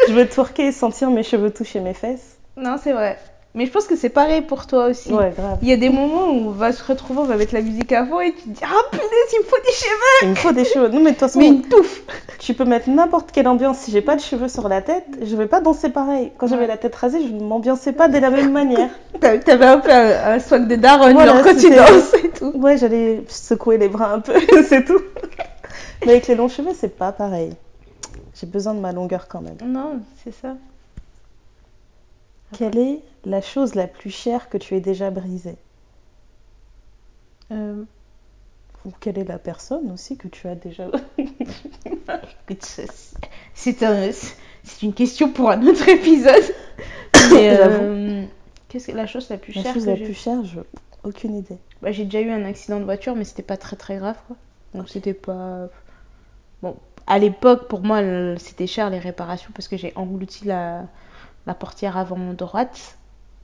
je 0.09 0.13
veux 0.13 0.29
twerker 0.29 0.67
et 0.69 0.73
sentir 0.73 1.11
mes 1.11 1.23
cheveux 1.23 1.51
toucher 1.51 1.81
mes 1.81 1.95
fesses. 1.95 2.37
Non, 2.57 2.77
c'est 2.83 2.93
vrai. 2.93 3.19
Mais 3.53 3.67
je 3.67 3.73
pense 3.73 3.87
que 3.87 3.97
c'est 3.97 4.11
pareil 4.11 4.43
pour 4.43 4.69
toi 4.69 4.87
aussi. 4.87 5.13
Ouais, 5.13 5.33
grave. 5.37 5.59
Il 5.61 5.67
y 5.69 5.73
a 5.73 5.77
des 5.77 5.89
moments 5.89 6.27
où 6.29 6.49
on 6.49 6.51
va 6.51 6.71
se 6.73 6.85
retrouver, 6.85 7.19
on 7.21 7.25
va 7.25 7.37
mettre 7.37 7.53
la 7.53 7.63
musique 7.63 7.91
à 7.91 8.07
fond 8.07 8.21
et 8.21 8.33
tu 8.33 8.43
te 8.43 8.49
dis 8.51 8.61
Ah 8.63 8.69
punaise, 8.93 9.07
il 9.33 9.39
me 9.41 9.45
faut 9.45 9.57
des 9.57 9.73
cheveux 9.73 10.23
Il 10.23 10.29
me 10.29 10.35
faut 10.37 10.53
des 10.53 10.65
cheveux. 10.65 10.89
Non, 10.89 10.99
mais 11.01 11.07
de 11.07 11.09
toute 11.11 11.19
façon, 11.19 11.41
Mais 11.41 11.49
une 11.49 11.63
touffe 11.63 12.03
tu 12.39 12.55
peux 12.55 12.65
mettre 12.65 12.89
n'importe 12.89 13.33
quelle 13.33 13.49
ambiance. 13.49 13.79
Si 13.79 13.91
j'ai 13.91 14.01
pas 14.03 14.15
de 14.17 14.21
cheveux 14.21 14.49
sur 14.49 14.69
la 14.69 14.81
tête, 14.83 15.05
je 15.23 15.35
vais 15.37 15.47
pas 15.49 15.61
danser 15.61 15.91
pareil. 15.91 16.31
Quand 16.39 16.47
j'avais 16.47 16.63
Ouais. 16.63 16.69
la 16.69 16.77
tête 16.77 16.95
rasée, 16.95 17.21
je 17.27 17.33
ne 17.33 17.43
m'ambiançais 17.43 17.93
pas 17.93 18.09
de 18.09 18.17
la 18.19 18.31
même 18.31 18.53
manière. 18.53 18.89
T'a- 19.21 19.37
T'avais 19.39 19.67
un 19.67 19.79
peu 19.79 19.91
un, 19.91 20.35
un 20.35 20.39
swag 20.39 20.69
de 20.69 20.77
daronne 20.77 21.13
Voilà, 21.13 21.43
quand 21.43 21.57
tu 21.57 21.71
danses 21.71 22.15
et 22.23 22.29
tout. 22.31 22.53
Ouais, 22.55 22.79
j'allais 22.79 23.25
secouer 23.29 23.79
les 23.79 23.89
bras 23.89 24.13
un 24.13 24.21
peu, 24.21 24.33
c'est 24.65 24.85
tout. 24.85 25.01
Mais 26.07 26.13
avec 26.13 26.29
les 26.29 26.35
longs 26.37 26.49
cheveux, 26.49 26.71
c'est 26.75 26.97
pas 26.97 27.11
pareil. 27.13 27.51
J'ai 28.41 28.47
besoin 28.47 28.75
de 28.75 28.81
ma 28.81 28.93
longueur 28.93 29.27
quand 29.29 29.43
même. 29.43 29.57
Non, 29.67 29.99
c'est 30.25 30.33
ça. 30.41 30.55
Quelle 32.53 32.79
est 32.79 33.03
la 33.25 33.41
chose 33.41 33.75
la 33.75 33.89
plus 33.89 34.11
chère 34.11 34.49
que 34.49 34.57
tu 34.57 34.77
aies 34.77 34.81
déjà 34.81 35.11
brisée? 35.11 35.59
Euh, 37.53 37.85
Ou 38.85 38.91
quelle 39.01 39.19
est 39.19 39.25
la 39.25 39.39
personne 39.39 39.91
aussi 39.91 40.19
que 40.19 40.29
tu 40.29 40.47
as 40.49 40.55
déjà 40.55 40.91
écoute, 42.47 42.63
ça, 42.65 42.83
c'est- 42.87 43.17
c'est 43.55 43.83
un- 43.83 44.11
c'est 44.65 44.83
une 44.83 44.95
question 44.95 45.33
pour 45.33 45.51
un 45.51 45.63
autre 45.67 45.89
épisode. 45.89 46.55
Mais 47.21 47.51
euh, 47.53 48.27
qu'est-ce 48.69 48.89
que 48.89 48.97
la 48.97 49.07
chose 49.07 49.29
la 49.31 49.39
plus 49.39 49.53
La 49.55 49.63
chère 49.63 49.75
chose 49.75 49.87
que 49.87 49.87
la 49.87 49.97
j'ai 49.97 50.07
plus 50.07 50.15
chère, 50.15 50.43
je... 50.45 50.61
aucune 51.05 51.37
idée. 51.37 51.59
Bah, 51.83 51.93
j'ai 51.93 52.05
déjà 52.05 52.21
eu 52.21 52.31
un 52.31 52.45
accident 52.45 52.79
de 52.79 52.85
voiture, 52.85 53.17
mais 53.17 53.25
c'était 53.25 53.43
pas 53.43 53.57
très 53.57 53.77
très 53.77 53.97
grave, 53.99 54.19
quoi. 54.27 54.37
Donc 54.75 54.89
c'était 54.89 55.15
pas. 55.15 55.69
Bon, 56.63 56.77
à 57.07 57.19
l'époque, 57.19 57.69
pour 57.69 57.83
moi, 57.83 58.03
le- 58.03 58.37
c'était 58.39 58.67
cher 58.67 58.91
les 58.91 58.99
réparations 58.99 59.53
parce 59.55 59.69
que 59.69 59.77
j'ai 59.77 59.93
englouti 59.97 60.45
la, 60.47 60.89
la 61.51 61.55
portière 61.55 61.97
avant 61.97 62.33
droite 62.33 62.97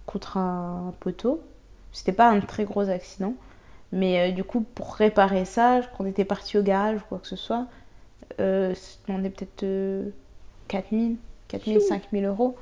contre 0.07 0.37
un 0.37 0.95
poteau. 1.01 1.41
C'était 1.91 2.13
pas 2.13 2.29
un 2.29 2.39
très 2.41 2.65
gros 2.65 2.89
accident. 2.89 3.35
Mais 3.91 4.13
euh, 4.31 4.33
du 4.33 4.45
coup, 4.45 4.61
pour 4.61 4.95
réparer 4.95 5.45
ça, 5.45 5.81
quand 5.97 6.05
on 6.05 6.07
était 6.07 6.25
parti 6.25 6.57
au 6.57 6.63
garage 6.63 6.99
ou 7.01 7.05
quoi 7.09 7.19
que 7.19 7.27
ce 7.27 7.35
soit, 7.35 7.67
euh, 8.39 8.75
on 9.09 9.25
est 9.25 9.31
peut-être 9.31 9.65
euh, 9.65 10.11
4000, 10.69 11.17
4000, 11.49 11.81
5000 11.81 12.25
euros. 12.27 12.57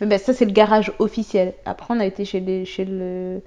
Mais 0.00 0.06
ben, 0.06 0.18
ça, 0.18 0.32
c'est 0.32 0.46
le 0.46 0.52
garage 0.52 0.92
officiel. 0.98 1.52
Après, 1.66 1.92
on 1.94 2.00
a 2.00 2.06
été 2.06 2.24
chez, 2.24 2.40
les, 2.40 2.64
chez 2.64 2.86
le, 2.86 3.42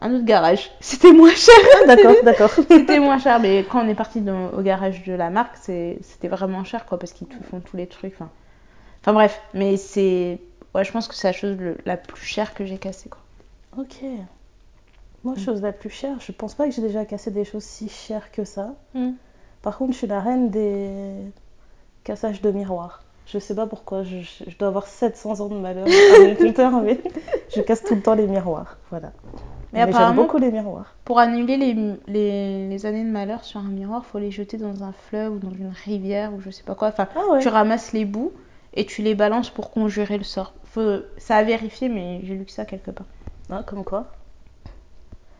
un 0.00 0.12
autre 0.14 0.24
garage. 0.24 0.72
C'était 0.80 1.12
moins 1.12 1.34
cher. 1.34 1.54
Ah, 1.82 1.86
d'accord, 1.86 2.16
d'accord. 2.24 2.50
C'était 2.68 2.98
moins 2.98 3.18
cher, 3.18 3.38
mais 3.38 3.64
quand 3.70 3.84
on 3.84 3.88
est 3.88 3.94
parti 3.94 4.20
dans- 4.22 4.50
au 4.58 4.62
garage 4.62 5.04
de 5.04 5.12
la 5.12 5.30
marque, 5.30 5.56
c'était 5.56 6.28
vraiment 6.28 6.64
cher, 6.64 6.84
quoi, 6.86 6.98
parce 6.98 7.12
qu'ils 7.12 7.28
font 7.48 7.60
tous 7.60 7.76
les 7.76 7.86
trucs. 7.86 8.14
Enfin, 8.14 8.30
enfin 9.02 9.12
bref, 9.12 9.40
mais 9.54 9.76
c'est. 9.76 10.40
Ouais, 10.74 10.84
je 10.84 10.92
pense 10.92 11.08
que 11.08 11.14
c'est 11.14 11.28
la 11.28 11.32
chose 11.32 11.56
le- 11.58 11.78
la 11.84 11.96
plus 11.96 12.24
chère 12.24 12.54
que 12.54 12.64
j'ai 12.64 12.78
cassée, 12.78 13.08
quoi. 13.08 13.20
Ok. 13.76 14.02
Moi, 15.22 15.36
chose 15.36 15.60
la 15.60 15.72
plus 15.72 15.90
chère, 15.90 16.18
je 16.20 16.32
pense 16.32 16.54
pas 16.54 16.66
que 16.66 16.70
j'ai 16.72 16.80
déjà 16.80 17.04
cassé 17.04 17.30
des 17.30 17.44
choses 17.44 17.62
si 17.62 17.88
chères 17.88 18.32
que 18.32 18.44
ça. 18.44 18.74
Par 19.62 19.76
contre, 19.76 19.92
je 19.92 19.98
suis 19.98 20.06
la 20.06 20.20
reine 20.20 20.50
des 20.50 21.12
cassages 22.04 22.40
de 22.40 22.50
miroirs. 22.50 23.02
Je 23.26 23.38
sais 23.38 23.54
pas 23.54 23.66
pourquoi, 23.66 24.02
je, 24.02 24.18
dois 24.58 24.68
avoir 24.68 24.86
700 24.86 25.40
ans 25.40 25.48
de 25.48 25.56
malheur 25.58 25.86
à 25.86 26.18
mon 26.20 26.34
compteur, 26.36 26.72
mais 26.80 26.98
je 27.54 27.60
casse 27.60 27.84
tout 27.84 27.94
le 27.94 28.02
temps 28.02 28.14
les 28.14 28.26
miroirs. 28.26 28.78
Voilà. 28.90 29.12
Mais 29.72 29.84
Mais, 29.86 29.92
j'aime 29.92 30.16
beaucoup 30.16 30.38
les 30.38 30.50
miroirs. 30.50 30.94
Pour 31.04 31.18
annuler 31.20 31.56
les, 31.56 31.74
les, 32.08 32.68
les 32.68 32.86
années 32.86 33.04
de 33.04 33.10
malheur 33.10 33.44
sur 33.44 33.60
un 33.60 33.68
miroir, 33.68 34.04
faut 34.04 34.18
les 34.18 34.30
jeter 34.30 34.56
dans 34.56 34.82
un 34.82 34.92
fleuve 34.92 35.34
ou 35.34 35.38
dans 35.38 35.50
une 35.50 35.72
rivière 35.84 36.32
ou 36.34 36.40
je 36.40 36.50
sais 36.50 36.64
pas 36.64 36.74
quoi. 36.74 36.88
Enfin, 36.88 37.06
Ah 37.14 37.20
ouais. 37.32 37.40
tu 37.40 37.48
ramasses 37.48 37.92
les 37.92 38.04
bouts 38.04 38.32
et 38.74 38.84
tu 38.86 39.02
les 39.02 39.14
balances 39.14 39.50
pour 39.50 39.70
conjurer 39.70 40.18
le 40.18 40.24
sort. 40.24 40.54
Faut... 40.72 41.00
Ça 41.18 41.36
a 41.36 41.42
vérifié, 41.42 41.88
mais 41.88 42.20
j'ai 42.24 42.34
lu 42.34 42.44
que 42.44 42.52
ça 42.52 42.64
quelque 42.64 42.90
part. 42.90 43.06
Ah, 43.50 43.62
comme 43.66 43.84
quoi? 43.84 44.06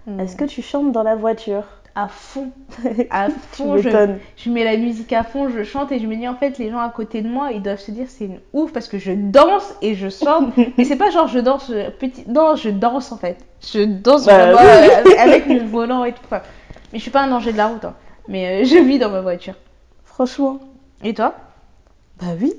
Mm. 0.06 0.20
Est-ce 0.20 0.36
que 0.36 0.44
tu 0.44 0.62
chantes 0.62 0.92
dans 0.92 1.02
la 1.02 1.14
voiture? 1.14 1.64
À 1.94 2.06
fond. 2.08 2.50
À 3.10 3.28
Tu 3.28 3.62
fond, 3.62 3.76
je, 3.76 3.90
je 4.36 4.50
mets 4.50 4.62
la 4.64 4.76
musique 4.76 5.12
à 5.12 5.24
fond, 5.24 5.48
je 5.48 5.64
chante 5.64 5.90
et 5.92 5.98
je 5.98 6.06
me 6.06 6.14
dis 6.16 6.26
en 6.28 6.36
fait 6.36 6.56
les 6.58 6.70
gens 6.70 6.78
à 6.78 6.88
côté 6.88 7.20
de 7.20 7.28
moi 7.28 7.50
ils 7.52 7.60
doivent 7.60 7.80
se 7.80 7.90
dire 7.90 8.06
c'est 8.08 8.26
une 8.26 8.38
ouf 8.52 8.72
parce 8.72 8.86
que 8.86 8.96
je 8.98 9.10
danse 9.12 9.74
et 9.82 9.94
je 9.96 10.08
chante 10.08 10.56
mais 10.78 10.84
c'est 10.84 10.94
pas 10.96 11.10
genre 11.10 11.26
je 11.26 11.40
danse 11.40 11.68
euh, 11.70 11.90
petit 11.90 12.24
non 12.28 12.54
je 12.54 12.70
danse 12.70 13.10
en 13.10 13.16
fait 13.18 13.38
je 13.60 13.80
danse 13.84 14.24
Bah, 14.26 14.52
oui. 14.54 14.64
euh, 14.64 15.18
avec, 15.18 15.48
mon 15.48 15.66
volant 15.66 16.04
et 16.04 16.12
tout 16.12 16.20
Enfin, 16.26 16.42
mais 16.92 16.98
je 17.00 17.02
suis 17.02 17.10
pas 17.10 17.22
un 17.22 17.28
danger 17.28 17.50
de 17.52 17.56
la 17.56 17.66
route 17.66 17.84
hein. 17.84 17.94
mais 18.28 18.62
euh, 18.62 18.64
je 18.70 18.76
vis 18.76 19.00
dans 19.00 19.10
ma 19.10 19.20
voiture 19.20 19.54
Franchement. 20.04 20.60
et 21.02 21.12
toi? 21.12 21.34
Bah 22.20 22.28
oui. 22.40 22.54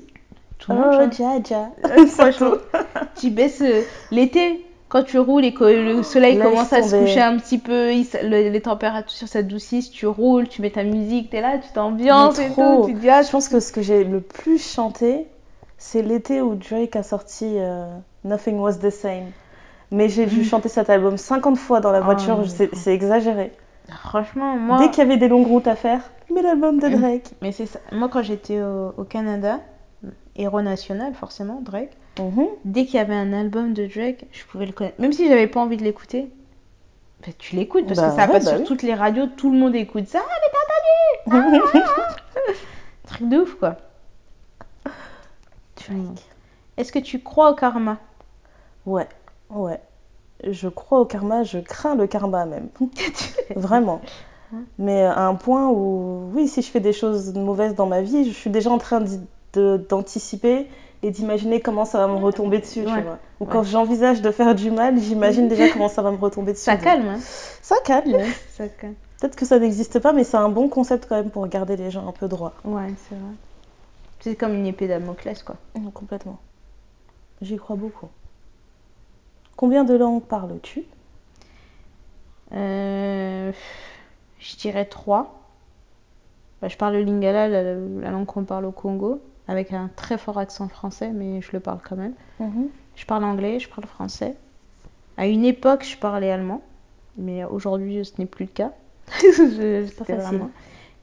Tout 0.62 0.72
le 0.72 0.78
monde 0.78 0.88
Oh, 0.94 1.02
chante. 1.02 1.12
dja, 1.14 1.40
dja. 1.42 2.06
franchement 2.08 2.52
tu 3.16 3.30
baisses 3.30 3.60
euh, 3.62 3.82
l'été 4.10 4.64
quand 4.88 5.02
tu 5.04 5.18
roules 5.18 5.44
et 5.46 5.54
que 5.54 5.64
le 5.64 6.02
soleil 6.02 6.34
Laisse 6.34 6.42
commence 6.44 6.72
à 6.74 6.82
se 6.82 6.96
coucher 6.96 7.20
un 7.22 7.38
petit 7.38 7.56
peu, 7.58 7.92
il 7.94 8.06
le- 8.24 8.50
les 8.50 8.60
températures 8.60 9.26
s'adoucissent, 9.26 9.90
tu 9.90 10.06
roules, 10.06 10.48
tu 10.48 10.60
mets 10.60 10.70
ta 10.70 10.84
musique, 10.84 11.30
t'es 11.30 11.40
là, 11.40 11.56
tu 11.58 11.68
t'ambiances 11.72 12.38
et 12.38 12.48
tout, 12.50 12.82
tu 12.86 12.92
dis 12.92 13.08
ah, 13.08 13.22
Je 13.22 13.30
pense 13.30 13.48
que 13.48 13.58
ce 13.58 13.72
que 13.72 13.80
j'ai 13.80 14.04
le 14.04 14.20
plus 14.20 14.58
chanté, 14.62 15.26
c'est 15.78 16.02
l'été 16.02 16.42
où 16.42 16.54
Drake 16.56 16.94
a 16.96 17.02
sorti 17.02 17.54
euh, 17.56 17.86
Nothing 18.24 18.58
Was 18.58 18.74
the 18.74 18.90
Same. 18.90 19.30
Mais 19.90 20.10
j'ai 20.10 20.26
dû 20.26 20.44
chanter 20.44 20.68
cet 20.68 20.90
album 20.90 21.16
50 21.16 21.56
fois 21.56 21.80
dans 21.80 21.90
la 21.90 22.00
Oh, 22.00 22.04
voiture, 22.04 22.44
c'est 22.46 22.74
c'est 22.74 22.92
exagéré. 22.94 23.50
Franchement, 24.04 24.56
moi. 24.58 24.78
Dès 24.78 24.90
qu'il 24.90 24.98
y 24.98 25.06
avait 25.06 25.16
des 25.16 25.28
longues 25.28 25.46
routes 25.46 25.66
à 25.68 25.74
faire, 25.74 26.00
mais 26.34 26.42
l'album 26.42 26.78
de 26.78 26.88
Drake. 26.88 27.30
Mais 27.40 27.52
c'est 27.52 27.66
ça. 27.66 27.78
Moi, 27.92 28.08
quand 28.10 28.22
j'étais 28.22 28.60
au, 28.60 28.92
au 28.96 29.04
Canada, 29.04 29.58
héros 30.36 30.62
national, 30.62 31.14
forcément, 31.14 31.60
Drake, 31.62 31.96
Mhm. 32.18 32.46
dès 32.64 32.84
qu'il 32.84 32.96
y 32.96 32.98
avait 32.98 33.14
un 33.14 33.32
album 33.32 33.72
de 33.74 33.86
Drake, 33.86 34.26
je 34.32 34.44
pouvais 34.44 34.66
le 34.66 34.72
connaître. 34.72 35.00
Même 35.00 35.12
si 35.12 35.28
j'avais 35.28 35.46
pas 35.46 35.60
envie 35.60 35.76
de 35.76 35.84
l'écouter, 35.84 36.28
bah, 37.26 37.32
tu 37.38 37.56
l'écoutes 37.56 37.86
parce 37.86 38.00
Bah 38.00 38.08
que 38.10 38.14
ça 38.16 38.26
ouais, 38.26 38.32
passe 38.32 38.44
bah 38.44 38.50
sur 38.50 38.60
oui. 38.60 38.64
toutes 38.66 38.82
les 38.82 38.94
radios, 38.94 39.26
tout 39.36 39.50
le 39.50 39.58
monde 39.58 39.74
écoute 39.76 40.08
ça. 40.08 40.20
Ah, 40.22 40.32
mais 41.26 41.32
t'as 41.32 41.34
entendu 41.38 41.52
Truc 43.06 43.28
de 43.28 43.36
ouf, 43.38 43.54
quoi. 43.54 43.76
Drake. 45.76 46.22
Est-ce 46.76 46.92
que 46.92 46.98
tu 46.98 47.20
crois 47.20 47.50
au 47.50 47.54
karma? 47.54 47.98
Ouais, 48.86 49.08
ouais. 49.50 49.80
Je 50.48 50.68
crois 50.68 51.00
au 51.00 51.04
karma, 51.04 51.44
je 51.44 51.58
crains 51.58 51.94
le 51.94 52.06
karma 52.06 52.46
même. 52.46 52.68
Vraiment. 53.56 54.00
Mais 54.78 55.02
à 55.02 55.26
un 55.26 55.34
point 55.34 55.68
où, 55.70 56.30
oui, 56.34 56.48
si 56.48 56.62
je 56.62 56.70
fais 56.70 56.80
des 56.80 56.92
choses 56.92 57.32
mauvaises 57.34 57.74
dans 57.74 57.86
ma 57.86 58.02
vie, 58.02 58.24
je 58.28 58.34
suis 58.36 58.50
déjà 58.50 58.70
en 58.70 58.78
train 58.78 59.00
d'anticiper 59.54 60.68
et 61.02 61.10
d'imaginer 61.10 61.60
comment 61.60 61.84
ça 61.84 61.98
va 61.98 62.12
me 62.12 62.18
retomber 62.18 62.58
dessus, 62.60 62.84
tu 62.84 62.90
Ouais. 62.92 63.02
vois. 63.02 63.18
Ou 63.40 63.44
Ouais. 63.44 63.50
quand 63.52 63.62
j'envisage 63.64 64.22
de 64.22 64.30
faire 64.30 64.54
du 64.54 64.70
mal, 64.70 64.98
j'imagine 64.98 65.48
déjà 65.48 65.68
comment 65.68 65.88
ça 65.88 66.00
va 66.02 66.10
me 66.12 66.16
retomber 66.16 66.52
dessus. 66.52 66.64
Ça 66.64 66.74
Donc, 66.76 66.84
calme, 66.84 67.06
hein 67.08 67.18
Ça 67.62 67.76
calme. 67.84 68.12
mais 68.12 68.24
Ça 68.56 68.68
calme. 68.68 68.94
Peut-être 69.20 69.36
que 69.36 69.44
ça 69.46 69.58
n'existe 69.58 69.98
pas, 70.00 70.12
mais 70.12 70.24
c'est 70.24 70.36
un 70.36 70.48
bon 70.48 70.68
concept 70.68 71.06
quand 71.08 71.16
même 71.16 71.30
pour 71.30 71.46
garder 71.48 71.76
les 71.76 71.90
gens 71.90 72.08
un 72.08 72.12
peu 72.12 72.28
droits. 72.28 72.54
Ouais, 72.64 72.88
c'est 73.08 73.14
vrai. 73.14 73.34
C'est 74.20 74.36
comme 74.36 74.54
une 74.54 74.66
épée 74.66 74.86
Damoclès, 74.88 75.42
quoi. 75.42 75.56
Mm, 75.76 75.90
Complètement. 75.90 76.38
J'y 77.40 77.56
crois 77.56 77.76
beaucoup. 77.76 78.08
Combien 79.56 79.82
de 79.84 79.94
langues 79.94 80.22
parles-tu? 80.22 80.84
Euh, 82.52 83.52
je 84.38 84.56
dirais 84.56 84.84
trois. 84.84 85.40
Bah, 86.60 86.68
je 86.68 86.76
parle 86.76 86.94
le 86.94 87.02
lingala, 87.02 87.48
la, 87.48 87.62
la 87.74 88.10
langue 88.10 88.26
qu'on 88.26 88.44
parle 88.44 88.66
au 88.66 88.70
Congo, 88.72 89.20
avec 89.48 89.72
un 89.72 89.90
très 89.96 90.18
fort 90.18 90.38
accent 90.38 90.68
français, 90.68 91.10
mais 91.10 91.40
je 91.42 91.50
le 91.52 91.60
parle 91.60 91.80
quand 91.86 91.96
même. 91.96 92.14
Je 92.96 93.06
parle 93.06 93.24
anglais, 93.24 93.58
je 93.58 93.68
parle 93.68 93.86
français. 93.86 94.36
À 95.16 95.26
une 95.26 95.44
époque, 95.44 95.84
je 95.84 95.96
parlais 95.96 96.30
allemand, 96.30 96.62
mais 97.16 97.44
aujourd'hui, 97.44 98.04
ce 98.04 98.12
n'est 98.18 98.26
plus 98.26 98.44
le 98.46 98.50
cas. 98.50 98.72
Je- 99.22 99.84
facile. 100.04 100.38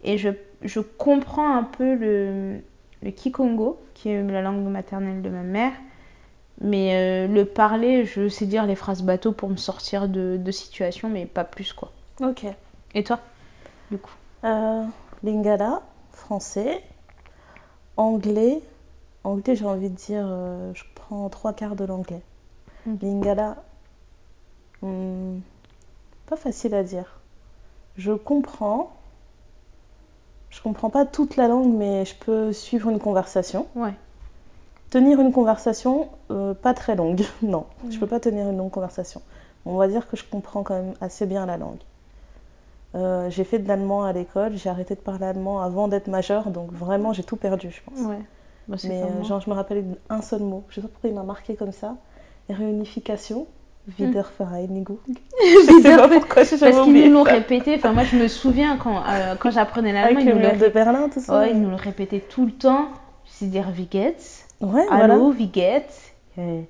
Et 0.04 0.18
je, 0.18 0.30
je 0.62 0.80
comprends 0.80 1.56
un 1.56 1.64
peu 1.64 1.96
le, 1.96 2.60
le 3.04 3.12
Kikongo, 3.12 3.80
qui 3.94 4.10
est 4.10 4.24
la 4.24 4.42
langue 4.42 4.64
maternelle 4.68 5.22
de 5.22 5.30
ma 5.30 5.44
mère. 5.44 5.74
Mais 6.62 6.96
euh, 6.96 7.28
le 7.28 7.46
parler, 7.46 8.06
je 8.06 8.28
sais 8.28 8.46
dire 8.46 8.66
les 8.66 8.76
phrases 8.76 9.02
bateau 9.04 9.32
pour 9.32 9.50
me 9.50 9.56
sortir 9.58 10.08
de, 10.10 10.38
de 10.38 10.52
situations, 10.52 11.10
mais 11.10 11.26
pas 11.26 11.44
plus 11.46 11.72
quoi. 11.74 11.92
Ok. 12.22 12.46
Et 12.96 13.04
toi 13.04 13.20
Du 13.92 13.98
coup? 13.98 14.14
Euh, 14.44 14.84
Lingala, 15.24 15.82
français. 16.12 16.82
Anglais. 18.00 18.62
Anglais, 19.26 19.56
j'ai 19.58 19.66
envie 19.66 19.90
de 19.90 19.96
dire, 19.96 20.24
euh, 20.26 20.72
je 20.74 20.84
prends 20.96 21.28
trois 21.30 21.52
quarts 21.54 21.76
de 21.76 21.84
l'anglais. 21.84 22.22
Mm. 22.86 22.96
Lingala, 23.02 23.58
hmm, 24.82 25.40
pas 26.26 26.38
facile 26.38 26.74
à 26.76 26.84
dire. 26.84 27.20
Je 27.98 28.14
comprends. 28.14 28.92
Je 30.50 30.62
comprends 30.62 30.90
pas 30.90 31.06
toute 31.06 31.36
la 31.36 31.48
langue, 31.50 31.74
mais 31.76 32.06
je 32.06 32.16
peux 32.16 32.54
suivre 32.54 32.90
une 32.90 33.00
conversation. 33.00 33.68
Ouais. 33.76 33.94
Tenir 34.90 35.20
une 35.20 35.32
conversation, 35.34 36.08
euh, 36.32 36.54
pas 36.54 36.74
très 36.74 36.96
longue. 36.96 37.24
non, 37.42 37.66
je 37.90 37.98
Mm. 37.98 38.00
peux 38.00 38.08
pas 38.08 38.20
tenir 38.22 38.48
une 38.50 38.58
longue 38.58 38.72
conversation. 38.72 39.22
On 39.66 39.76
va 39.76 39.90
dire 39.90 40.08
que 40.08 40.16
je 40.16 40.24
comprends 40.24 40.64
quand 40.64 40.76
même 40.76 40.94
assez 41.02 41.26
bien 41.26 41.46
la 41.46 41.58
langue. 41.58 41.80
Euh, 42.96 43.30
j'ai 43.30 43.44
fait 43.44 43.60
de 43.60 43.68
l'allemand 43.68 44.04
à 44.04 44.14
l'école, 44.14 44.54
j'ai 44.56 44.70
arrêté 44.70 44.96
de 44.96 45.00
parler 45.00 45.26
allemand 45.26 45.62
avant 45.62 45.88
d'être 45.88 46.08
majeure, 46.08 46.50
donc 46.50 46.72
vraiment 46.74 47.14
j'ai 47.14 47.24
tout 47.24 47.36
perdu, 47.36 47.70
je 47.72 47.82
pense. 47.90 48.00
Ouais. 48.08 48.20
Bah, 48.68 48.78
c'est 48.78 48.88
Mais 48.90 49.02
euh, 49.04 49.24
genre, 49.24 49.42
je 49.42 49.50
me 49.50 49.56
rappelle 49.56 49.86
d'un 50.10 50.22
seul 50.22 50.42
mot. 50.42 50.64
Je 50.70 50.76
sais 50.76 50.82
pas 50.82 50.88
pourquoi 50.88 51.10
il 51.10 51.16
m'a 51.16 51.24
marqué 51.24 51.56
comme 51.56 51.72
ça. 51.72 51.96
Réunification. 52.50 53.48
Wiedervereinigung. 53.98 54.98
Je 55.42 55.82
sais 55.82 55.96
pas 55.98 56.08
pourquoi 56.08 56.44
j'ai 56.44 56.58
Parce 56.58 56.82
qu'ils 56.84 57.08
nous 57.08 57.14
l'ont 57.14 57.24
répété. 57.24 57.76
Enfin, 57.76 57.94
moi, 57.94 58.04
je 58.04 58.16
me 58.18 58.28
souviens 58.28 58.78
quand, 58.78 58.98
euh, 58.98 59.36
quand 59.40 59.50
j'apprenais 59.50 59.94
l'allemand, 59.94 60.20
Avec 60.20 60.26
ils 60.26 60.28
le 60.30 60.34
nous 60.36 60.42
le 60.42 60.48
mur 60.50 60.58
de 60.58 60.66
ré- 60.66 60.70
Berlin, 60.70 61.10
tout 61.10 61.20
ça. 61.20 61.40
ouais, 61.40 61.52
ils 61.52 61.60
nous 61.60 61.70
le 61.70 61.76
répétaient 61.76 62.20
tout 62.20 62.46
le 62.46 62.52
temps. 62.52 62.90
C'est-à-dire, 63.26 63.68
wie 63.74 63.88
geht's 63.92 64.46
Ouais. 64.62 64.86
Allô, 64.92 65.34
euh, 66.38 66.62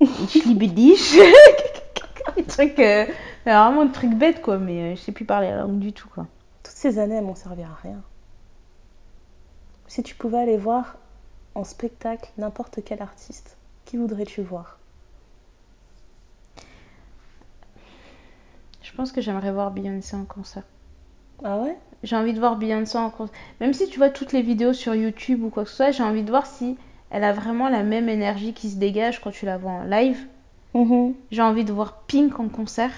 Ich 0.00 0.44
liebe 0.46 0.68
dich. 0.68 1.16
Des 2.36 2.42
trucs, 2.44 2.78
euh, 2.78 3.04
vraiment 3.52 3.84
des 3.84 3.92
trucs 3.92 4.14
bêtes, 4.14 4.42
quoi. 4.42 4.58
Mais 4.58 4.92
euh, 4.92 4.96
je 4.96 5.00
sais 5.00 5.12
plus 5.12 5.24
parler 5.24 5.50
la 5.50 5.58
langue 5.58 5.78
du 5.78 5.92
tout, 5.92 6.08
quoi. 6.08 6.26
Toutes 6.62 6.74
ces 6.74 6.98
années, 6.98 7.16
elles 7.16 7.24
m'ont 7.24 7.34
servi 7.34 7.62
à 7.62 7.74
rien. 7.82 8.02
Si 9.86 10.02
tu 10.02 10.14
pouvais 10.14 10.38
aller 10.38 10.56
voir 10.56 10.96
en 11.54 11.64
spectacle 11.64 12.30
n'importe 12.38 12.80
quel 12.84 13.02
artiste, 13.02 13.56
qui 13.84 13.96
voudrais-tu 13.96 14.42
voir? 14.42 14.78
Je 18.82 18.92
pense 18.92 19.12
que 19.12 19.20
j'aimerais 19.20 19.52
voir 19.52 19.70
Beyoncé 19.70 20.16
en 20.16 20.24
concert. 20.24 20.62
Ah 21.42 21.58
ouais? 21.58 21.76
J'ai 22.02 22.16
envie 22.16 22.32
de 22.32 22.38
voir 22.38 22.56
Beyoncé 22.56 22.98
en 22.98 23.10
concert. 23.10 23.34
Même 23.60 23.72
si 23.72 23.88
tu 23.88 23.98
vois 23.98 24.10
toutes 24.10 24.32
les 24.32 24.42
vidéos 24.42 24.72
sur 24.72 24.94
YouTube 24.94 25.42
ou 25.42 25.50
quoi 25.50 25.64
que 25.64 25.70
ce 25.70 25.76
soit, 25.76 25.90
j'ai 25.90 26.02
envie 26.02 26.22
de 26.22 26.30
voir 26.30 26.46
si 26.46 26.76
elle 27.10 27.24
a 27.24 27.32
vraiment 27.32 27.68
la 27.68 27.82
même 27.82 28.08
énergie 28.08 28.52
qui 28.52 28.70
se 28.70 28.76
dégage 28.76 29.20
quand 29.20 29.30
tu 29.30 29.46
la 29.46 29.58
vois 29.58 29.72
en 29.72 29.84
live. 29.84 30.26
Mhm. 30.74 31.14
J'ai 31.30 31.42
envie 31.42 31.64
de 31.64 31.72
voir 31.72 32.02
Pink 32.06 32.38
en 32.40 32.48
concert. 32.48 32.92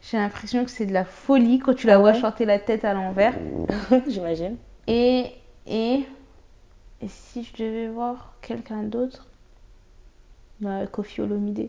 J'ai 0.00 0.16
l'impression 0.16 0.64
que 0.64 0.70
c'est 0.70 0.86
de 0.86 0.92
la 0.92 1.04
folie 1.04 1.58
quand 1.58 1.74
tu 1.74 1.86
la 1.86 1.94
Ah 1.94 1.98
vois 1.98 2.12
ouais 2.12 2.20
chanter 2.20 2.44
la 2.44 2.58
tête 2.58 2.84
à 2.84 2.94
l'envers. 2.94 3.34
J'imagine. 4.08 4.56
Et, 4.86 5.32
et, 5.66 6.04
et 7.02 7.08
si 7.08 7.44
je 7.44 7.62
devais 7.62 7.88
voir 7.88 8.34
quelqu'un 8.40 8.82
d'autre? 8.82 9.26
Bah, 10.60 10.86
Kofi 10.90 11.20
Olomide. 11.20 11.68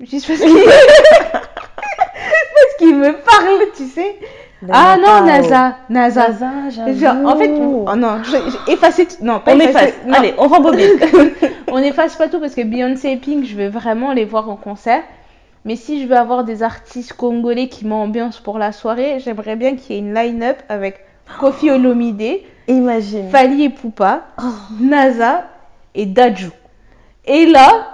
Juste 0.00 0.26
parce 0.28 0.40
qu'il 0.40 0.54
parce 1.32 2.74
qu'il 2.78 2.96
me 2.96 3.12
parle, 3.12 3.72
tu 3.76 3.84
sais. 3.86 4.16
Ah 4.70 4.96
non, 4.96 5.24
NASA. 5.24 5.76
NASA. 5.88 6.28
NASA. 6.30 6.92
Genre, 6.92 7.26
en 7.26 7.36
fait, 7.36 7.50
oh 7.50 7.96
non, 7.96 8.20
effacé 8.66 9.06
tout. 9.06 9.24
Non, 9.24 9.40
pas 9.40 9.54
on 9.54 9.60
efface. 9.60 9.92
non. 10.06 10.14
Allez, 10.14 10.34
on 10.36 10.48
rembobine. 10.48 10.98
on 11.68 11.78
efface 11.78 12.16
pas 12.16 12.28
tout 12.28 12.40
parce 12.40 12.54
que 12.54 12.62
Beyoncé 12.62 13.10
et 13.10 13.16
Pink, 13.16 13.44
je 13.44 13.56
veux 13.56 13.68
vraiment 13.68 14.12
les 14.12 14.24
voir 14.24 14.50
en 14.50 14.56
concert. 14.56 15.02
Mais 15.68 15.76
si 15.76 16.02
je 16.02 16.08
veux 16.08 16.16
avoir 16.16 16.44
des 16.44 16.62
artistes 16.62 17.12
congolais 17.12 17.68
qui 17.68 17.84
m'ambiancent 17.86 18.40
pour 18.40 18.56
la 18.58 18.72
soirée, 18.72 19.20
j'aimerais 19.20 19.54
bien 19.54 19.76
qu'il 19.76 19.94
y 19.94 19.98
ait 19.98 20.00
une 20.00 20.14
line-up 20.14 20.56
avec 20.70 21.04
Kofi 21.38 21.70
Olomide, 21.70 22.40
Imagine. 22.68 23.28
Fali 23.28 23.64
et 23.64 23.68
Poupa, 23.68 24.22
Oh. 24.42 24.44
NASA 24.80 25.44
et 25.94 26.06
Daju. 26.06 26.50
Et 27.26 27.44
là, 27.44 27.90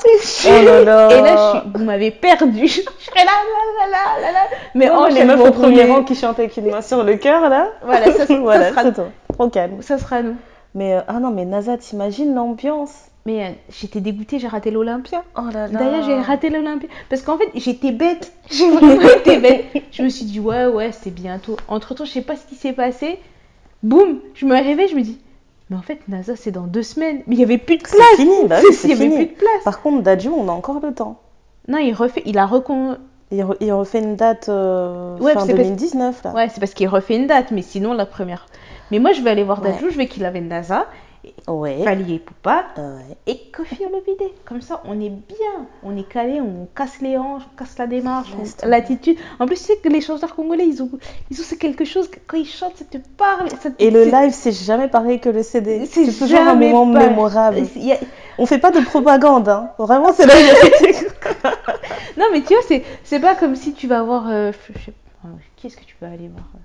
Oh 0.46 0.64
là 0.64 0.84
là. 0.84 1.08
et 1.10 1.20
là, 1.20 1.37
je 1.54 1.58
suis- 1.58 1.68
vous 1.74 1.84
m'avez 1.84 2.12
perdu. 2.12 2.68
Je 2.68 2.74
serais 2.80 3.24
là, 3.24 3.32
là, 3.42 3.87
là, 3.90 3.90
là, 3.90 4.20
là, 4.20 4.32
là. 4.32 4.56
Mais 4.76 4.88
Oh, 4.96 5.08
les 5.10 5.24
meufs 5.24 5.40
au 5.40 5.50
premier 5.50 5.82
rang 5.90 6.04
qui 6.04 6.14
chantent 6.14 6.38
avec 6.38 6.56
une 6.56 6.70
main 6.70 6.80
sur 6.80 7.02
le 7.02 7.16
cœur, 7.16 7.48
là. 7.48 7.70
Voilà, 7.82 8.12
ça, 8.12 8.26
sera. 8.28 9.02
Trop 9.32 9.48
calme. 9.48 9.82
ça 9.82 9.98
sera 9.98 10.22
nous. 10.22 10.37
Mais, 10.76 10.94
euh, 10.94 11.00
ah 11.08 11.14
non, 11.14 11.30
mais 11.32 11.44
NASA, 11.44 11.76
t'imagines 11.76 12.32
l'ambiance 12.32 12.92
Mais 13.26 13.44
euh, 13.44 13.48
j'étais 13.70 14.00
dégoûtée, 14.00 14.38
j'ai 14.38 14.48
raté 14.48 14.70
l'Olympia. 14.70 15.24
Oh 15.38 15.42
là 15.52 15.66
là. 15.66 15.78
D'ailleurs, 15.78 16.04
j'ai 16.04 16.14
raté 16.20 16.50
l'Olympia. 16.50 16.88
Parce 17.08 17.22
qu'en 17.22 17.38
fait, 17.38 17.48
j'étais 17.54 17.90
bête. 17.92 18.32
J'ai 18.50 18.70
vraiment 18.70 19.08
été 19.16 19.38
bête. 19.38 19.64
Je 19.92 20.02
me 20.02 20.08
suis 20.10 20.26
dit, 20.26 20.40
ouais, 20.40 20.66
ouais, 20.66 20.90
c'est 20.92 21.10
bientôt. 21.12 21.56
Entre 21.68 21.94
temps, 21.94 22.04
je 22.04 22.10
sais 22.12 22.20
pas 22.22 22.37
ce 22.37 22.44
qui 22.46 22.54
s'est 22.54 22.74
passé. 22.74 23.18
Boum, 23.82 24.20
je 24.34 24.44
me 24.46 24.54
réveille, 24.54 24.88
je 24.88 24.96
me 24.96 25.00
dis, 25.02 25.18
mais 25.70 25.76
en 25.76 25.82
fait, 25.82 26.00
NASA, 26.08 26.37
c'est 26.37 26.50
dans 26.50 26.66
deux 26.66 26.82
semaines. 26.82 27.22
Mais 27.26 27.37
il 27.37 27.40
y 27.40 27.44
avait 27.44 27.56
plus 27.58 27.78
de 27.78 27.87
C'est 27.87 27.96
place. 27.96 28.16
fini, 28.16 28.46
bah 28.46 28.58
oui, 28.68 28.74
c'est 28.74 28.92
avait 28.92 29.04
fini. 29.04 29.16
plus 29.16 29.26
de 29.26 29.38
place. 29.38 29.64
Par 29.64 29.80
contre, 29.80 30.02
Dadju, 30.02 30.28
on 30.28 30.48
a 30.48 30.52
encore 30.52 30.80
le 30.80 30.92
temps. 30.92 31.18
Non, 31.68 31.78
il 31.78 31.94
refait, 31.94 32.22
il 32.26 32.37
a 32.38 32.44
recon. 32.46 32.98
Il, 33.30 33.40
re- 33.42 33.56
il 33.60 33.72
refait 33.72 34.00
une 34.00 34.16
date 34.16 34.50
euh, 34.50 35.16
Ouais, 35.18 35.32
fin 35.32 35.40
c'est 35.46 35.54
parce- 35.54 35.66
2019, 35.66 36.22
là. 36.24 36.32
Ouais, 36.34 36.48
c'est 36.50 36.60
parce 36.60 36.74
qu'il 36.74 36.88
refait 36.88 37.16
une 37.16 37.26
date, 37.26 37.50
mais 37.52 37.62
sinon, 37.62 37.94
la 37.94 38.04
première. 38.04 38.46
Mais 38.90 38.98
moi, 38.98 39.12
je 39.12 39.22
vais 39.22 39.30
aller 39.30 39.44
voir 39.44 39.62
Ouais. 39.62 39.70
Dadju, 39.72 39.90
je 39.90 39.96
vais 39.96 40.06
qu'il 40.08 40.26
avait 40.26 40.42
NASA, 40.42 40.87
Ouais. 41.48 41.82
Fali 41.84 42.14
et 42.14 42.18
Poupa, 42.18 42.64
Ouais. 42.76 43.16
et 43.26 43.38
Kofi 43.52 43.84
Olomide. 43.84 44.30
Comme 44.44 44.60
ça, 44.62 44.82
on 44.84 45.00
est 45.00 45.10
bien, 45.10 45.66
on 45.82 45.96
est 45.96 46.08
calé, 46.08 46.40
on 46.40 46.66
casse 46.74 47.00
les 47.00 47.16
hanches, 47.16 47.42
on 47.52 47.56
casse 47.58 47.76
la 47.78 47.87
démarche, 47.87 48.28
l'attitude. 48.64 49.16
En 49.38 49.46
plus, 49.46 49.56
tu 49.56 49.62
sais 49.64 49.76
que 49.76 49.88
les 49.88 50.00
chanteurs 50.00 50.34
congolais, 50.34 50.66
ils 50.66 50.82
ont, 50.82 50.90
ils 51.30 51.40
ont 51.40 51.44
c'est 51.44 51.56
quelque 51.58 51.84
chose 51.84 52.10
quand 52.26 52.37
ils 52.37 52.46
chantent, 52.46 52.76
ça 52.76 52.84
te 52.84 52.98
parle. 53.16 53.48
Ça 53.60 53.70
te- 53.70 53.82
Et 53.82 53.90
le 53.90 54.04
live, 54.04 54.32
c'est 54.32 54.52
jamais 54.52 54.88
pareil 54.88 55.20
que 55.20 55.28
le 55.28 55.42
CD. 55.42 55.87
c'est 55.87 56.06
toujours 56.12 56.40
un 56.40 56.54
moment 56.54 56.92
pareil. 56.92 57.08
mémorable. 57.10 57.58
A- 57.58 57.98
On 58.38 58.46
fait 58.46 58.58
pas 58.58 58.70
de 58.72 58.80
propagande, 58.80 59.48
hein. 59.48 59.70
Vraiment, 59.78 60.12
c'est 60.12 60.26
la 60.26 60.34
vérité. 60.34 61.06
Non, 62.16 62.26
mais 62.32 62.42
tu 62.42 62.54
vois, 62.54 62.62
c'est, 63.02 63.20
pas 63.20 63.34
comme 63.34 63.56
si 63.56 63.72
tu 63.72 63.88
vas 63.88 64.02
voir. 64.04 64.28
euh, 64.28 64.52
je 64.74 64.78
sais 64.84 64.92
pas, 65.22 65.28
qui 65.56 65.66
est-ce 65.66 65.76
que 65.76 65.84
tu 65.84 65.96
peux 65.98 66.06
aller 66.06 66.28
voir? 66.28 66.44
Euh 66.54 66.58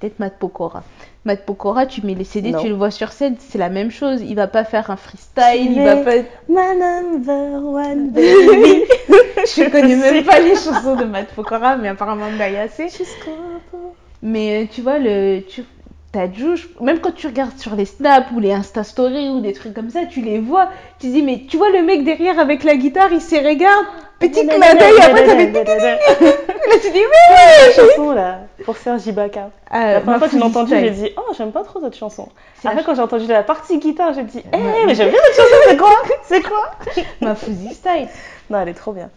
Peut-être 0.00 0.18
Matt 0.18 0.38
Pokora. 0.38 0.82
Matt 1.26 1.44
Pokora, 1.44 1.86
tu 1.86 2.04
mets 2.04 2.14
les 2.14 2.24
CD, 2.24 2.50
Non. 2.50 2.62
tu 2.62 2.68
le 2.68 2.74
vois 2.74 2.90
sur 2.90 3.12
scène, 3.12 3.36
c'est 3.38 3.58
la 3.58 3.68
même 3.68 3.90
chose. 3.90 4.22
Il 4.22 4.34
va 4.36 4.46
pas 4.46 4.64
faire 4.64 4.90
un 4.90 4.96
freestyle, 4.96 5.72
il 5.72 5.82
va 5.82 5.96
pas. 5.96 6.16
My 6.48 6.78
number 6.78 7.62
one 7.62 8.10
baby. 8.12 8.84
Je 9.08 9.70
connais 9.70 9.96
même 9.96 10.24
pas 10.24 10.40
les 10.40 10.54
chansons 10.54 10.96
de 10.96 11.04
Matt 11.04 11.28
Pokora, 11.34 11.76
mais 11.76 11.88
apparemment 11.88 12.30
bout. 12.30 13.94
Mais 14.22 14.62
euh, 14.64 14.66
tu 14.70 14.82
vois, 14.82 14.98
le, 14.98 15.40
tu, 15.40 15.64
t'as 16.12 16.30
Juge, 16.32 16.68
même 16.80 17.00
quand 17.00 17.12
tu 17.14 17.26
regardes 17.28 17.56
sur 17.58 17.74
les 17.76 17.84
snaps 17.84 18.30
ou 18.34 18.40
les 18.40 18.52
Insta 18.52 18.82
Stories 18.84 19.28
ou 19.30 19.40
des 19.40 19.52
trucs 19.52 19.74
comme 19.74 19.90
ça, 19.90 20.06
tu 20.06 20.20
les 20.22 20.38
vois. 20.40 20.68
Tu 20.98 21.06
dis, 21.08 21.22
mais 21.22 21.44
tu 21.48 21.56
vois 21.56 21.70
le 21.70 21.82
mec 21.82 22.04
derrière 22.04 22.38
avec 22.40 22.64
la 22.64 22.76
guitare, 22.76 23.12
il 23.12 23.20
se 23.20 23.36
regarde, 23.36 23.86
petit 24.18 24.46
clin 24.46 24.58
d'œil, 24.58 25.00
après 25.00 25.26
ça 25.26 25.36
fait. 25.36 25.50
Là, 26.70 26.76
tu 26.82 26.90
dis, 26.92 26.98
oui! 26.98 27.36
La 27.66 27.72
chanson, 27.72 28.12
là, 28.12 28.40
pour 28.64 28.76
Serge 28.76 29.06
Ibaka. 29.06 29.50
Ah, 29.70 29.94
La 29.94 30.00
première 30.00 30.18
fois 30.18 30.28
que 30.28 30.34
je 30.34 30.38
l'ai 30.38 30.44
entendue, 30.44 30.74
j'ai 30.78 30.90
dit 30.90 31.10
Oh, 31.16 31.32
j'aime 31.36 31.50
pas 31.50 31.64
trop 31.64 31.80
cette 31.80 31.96
chanson. 31.96 32.28
Après, 32.64 32.84
quand 32.84 32.94
j'ai 32.94 33.00
entendu 33.02 33.26
la 33.26 33.42
partie 33.42 33.78
guitare, 33.78 34.12
j'ai 34.14 34.22
dit 34.22 34.42
Eh, 34.52 34.56
Ouais. 34.56 34.86
mais 34.86 34.94
j'aime 34.94 35.10
bien 35.10 35.18
cette 35.26 35.36
chanson, 35.36 35.56
c'est 35.68 35.76
quoi? 35.76 35.94
C'est 36.24 36.42
quoi? 36.42 36.70
Ma 37.20 37.34
Fuzzy 37.34 37.74
Style. 37.74 38.08
Non, 38.50 38.60
elle 38.60 38.68
est 38.68 38.74
trop 38.74 38.92
bien. 38.92 39.10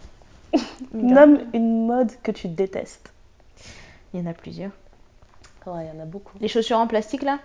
Nomme 0.92 1.40
une 1.52 1.86
mode 1.86 2.10
que 2.22 2.32
tu 2.32 2.48
détestes. 2.48 3.12
Il 4.12 4.20
y 4.20 4.22
en 4.26 4.30
a 4.30 4.34
plusieurs. 4.34 4.70
Ouais, 5.66 5.86
il 5.86 5.96
y 5.96 6.00
en 6.00 6.02
a 6.02 6.06
beaucoup. 6.06 6.36
Les 6.40 6.48
chaussures 6.48 6.78
en 6.78 6.86
plastique 6.86 7.22
là? 7.22 7.38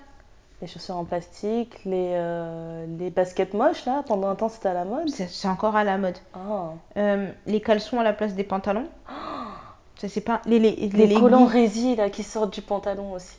Les 0.62 0.68
chaussures 0.68 0.98
en 0.98 1.06
plastique, 1.06 1.80
les, 1.86 2.12
euh, 2.16 2.86
les 3.00 3.10
baskets 3.12 3.54
moches, 3.54 3.86
là, 3.86 4.04
pendant 4.06 4.28
un 4.28 4.36
temps, 4.36 4.50
c'était 4.50 4.68
à 4.68 4.74
la 4.74 4.84
mode? 4.84 5.08
C'est 5.10 5.48
encore 5.48 5.78
à 5.78 5.86
la 5.86 5.98
mode. 5.98 6.18
Oh. 6.36 6.72
Euh, 6.98 7.30
les 7.46 7.62
caleçons 7.62 7.98
à 7.98 8.04
la 8.04 8.12
place 8.12 8.34
des 8.34 8.44
pantalons. 8.44 8.88
Ça 9.96 10.08
c'est 10.10 10.22
pas. 10.22 10.42
Les, 10.46 10.60
les, 10.60 10.76
les, 10.76 11.14
collants 11.14 11.46
résille, 11.46 11.96
là, 11.96 12.10
qui 12.10 12.24
sortent 12.24 12.54
du 12.54 12.62
pantalon 12.62 13.14
aussi. 13.14 13.38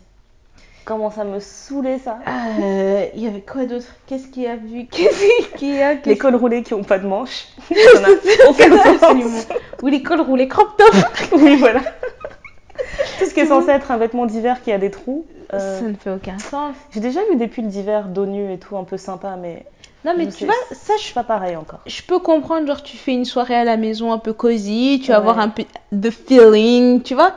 Comment 0.85 1.11
ça 1.11 1.25
me 1.25 1.41
saoulait, 1.41 1.99
ça 1.99 2.19
Euh, 2.29 3.07
Il 3.15 3.23
y 3.23 3.27
avait 3.27 3.43
quoi 3.43 3.65
d'autre? 3.67 3.87
Qu'est-ce 4.07 4.29
qu'il 4.29 4.43
y 4.43 4.47
a 4.47 4.57
vu? 4.57 4.87
Qu'est-ce 4.87 5.57
qu'il 5.57 5.75
y 5.75 5.83
a 5.83 5.95
Les 5.95 6.19
cols 6.19 6.35
roulés 6.35 6.63
qui 6.63 6.75
ont 6.75 6.83
pas 6.83 6.99
de 6.99 7.07
manches. 7.07 7.49
Ça 7.95 8.01
n'a 8.01 8.09
aucun 8.49 8.77
sens. 8.77 9.03
Absolument. 9.03 9.41
Ou 9.83 9.87
les 9.89 10.03
cols 10.03 10.21
roulés 10.23 10.49
crop 10.49 10.77
top. 10.77 10.95
Oui, 11.33 11.57
voilà. 11.57 11.81
Tout 13.19 13.25
ce 13.27 13.35
qui 13.35 13.41
est 13.41 13.47
censé 13.47 13.71
être 13.71 13.91
un 13.91 13.97
vêtement 13.99 14.27
d'hiver 14.27 14.63
qui 14.63 14.73
a 14.73 14.79
des 14.79 14.91
trous. 14.91 15.27
euh, 15.55 15.79
Ça 15.81 15.87
ne 15.89 15.95
fait 15.95 16.11
aucun 16.11 16.39
sens. 16.39 16.77
J'ai 16.93 17.01
déjà 17.01 17.21
vu 17.31 17.37
des 17.37 17.49
pulls 17.49 17.69
d'hiver 17.69 18.09
dos 18.09 18.27
nu 18.27 18.53
et 18.53 18.59
tout, 18.59 18.77
un 18.77 18.85
peu 18.85 18.97
sympa, 18.97 19.37
mais 19.37 19.67
Non 20.05 20.15
mais 20.17 20.25
Je 20.31 20.37
tu 20.37 20.45
vois, 20.47 20.55
ça 20.73 20.95
je 20.97 21.03
suis 21.03 21.15
pas 21.15 21.25
pareil 21.25 21.57
encore. 21.57 21.81
je 21.87 22.03
peux 22.03 22.19
comprendre, 22.19 22.67
genre 22.67 22.83
tu 22.83 22.97
fais 22.97 23.13
une 23.13 23.25
soirée 23.25 23.55
à 23.57 23.65
la 23.65 23.77
maison 23.77 24.13
un 24.13 24.19
peu 24.19 24.33
cosy, 24.33 25.01
tu 25.03 25.09
vas 25.09 25.15
Ouais. 25.15 25.19
avoir 25.21 25.39
un 25.39 25.49
peu 25.49 25.65
de 25.93 26.11
feeling, 26.11 27.03
tu 27.03 27.15
vois 27.15 27.35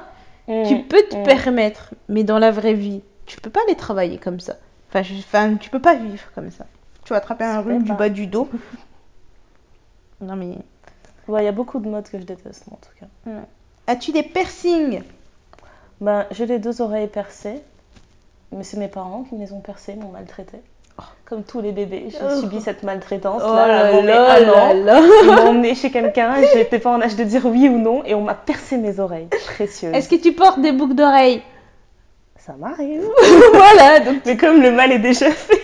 Mm, 0.48 0.64
Tu 0.68 0.78
peux 0.82 1.02
te 1.10 1.16
mm. 1.16 1.24
permettre, 1.24 1.94
mais 2.10 2.26
dans 2.26 2.38
la 2.38 2.52
vraie 2.52 2.74
vie, 2.74 3.02
tu 3.26 3.40
peux 3.40 3.50
pas 3.50 3.62
aller 3.66 3.76
travailler 3.78 4.18
comme 4.18 4.42
ça. 4.42 4.56
Enfin, 4.90 5.02
je- 5.02 5.14
enfin, 5.14 5.56
tu 5.56 5.70
peux 5.70 5.80
pas 5.80 5.96
vivre 5.96 6.24
comme 6.36 6.52
ça. 6.52 6.66
Tu 7.06 7.12
vas 7.14 7.18
attraper 7.18 7.46
un 7.46 7.62
rhume 7.62 7.84
du 7.84 7.94
bas 7.94 8.10
du 8.10 8.28
dos. 8.28 8.50
non 10.22 10.36
mais... 10.36 10.58
Ouais, 11.28 11.44
il 11.44 11.46
y 11.46 11.48
a 11.48 11.54
beaucoup 11.54 11.80
de 11.80 11.88
modes 11.88 12.10
que 12.10 12.20
je 12.20 12.26
déteste, 12.26 12.68
moi, 12.68 12.78
en 12.82 12.86
tout 12.86 12.92
cas. 13.00 13.46
As-tu 13.88 14.12
des 14.12 14.24
piercings? 14.24 15.02
Ben, 16.02 16.26
j'ai 16.32 16.46
les 16.46 16.60
deux 16.60 16.82
oreilles 16.82 17.08
percées, 17.08 17.62
mais 18.52 18.64
c'est 18.64 18.78
mes 18.78 18.88
parents 18.88 19.24
qui 19.30 19.36
me 19.36 19.46
les 19.46 19.52
ont 19.54 19.60
percées, 19.62 19.96
m'ont 19.96 20.10
maltraité. 20.10 20.58
Comme 21.26 21.44
tous 21.44 21.62
les 21.62 21.72
bébés, 21.72 22.08
j'ai 22.10 22.18
Oh. 22.24 22.40
subi 22.42 22.62
cette 22.62 22.84
maltraitance. 22.84 23.42
Oh 23.44 23.54
là, 23.56 23.68
là 23.68 24.02
là 24.02 24.34
un 24.36 24.40
là 24.42 24.66
an. 24.70 24.74
là. 24.74 25.00
Ils 25.24 25.28
m'ont 25.28 25.50
emmené 25.50 25.74
chez 25.74 25.90
quelqu'un, 25.90 26.36
j'étais 26.54 26.78
pas 26.78 26.92
en 26.92 27.02
âge 27.02 27.16
de 27.16 27.24
dire 27.24 27.46
oui 27.46 27.68
ou 27.68 27.80
non, 27.80 28.04
et 28.06 28.14
on 28.14 28.22
m'a 28.22 28.36
percé 28.36 28.78
mes 28.78 29.00
oreilles. 29.00 29.28
Précieuses. 29.56 29.94
Est-ce 29.94 30.08
que 30.10 30.16
tu 30.16 30.34
portes 30.34 30.62
des 30.62 30.72
boucles 30.72 30.94
d'oreilles? 30.94 31.42
Ça 32.38 32.54
m'arrive. 32.60 33.02
Voilà, 33.54 34.02
donc 34.02 34.18
Mais 34.26 34.38
comme 34.38 34.62
le 34.62 34.72
mal 34.72 34.92
est 34.92 35.00
déjà 35.00 35.32
fait. 35.32 35.62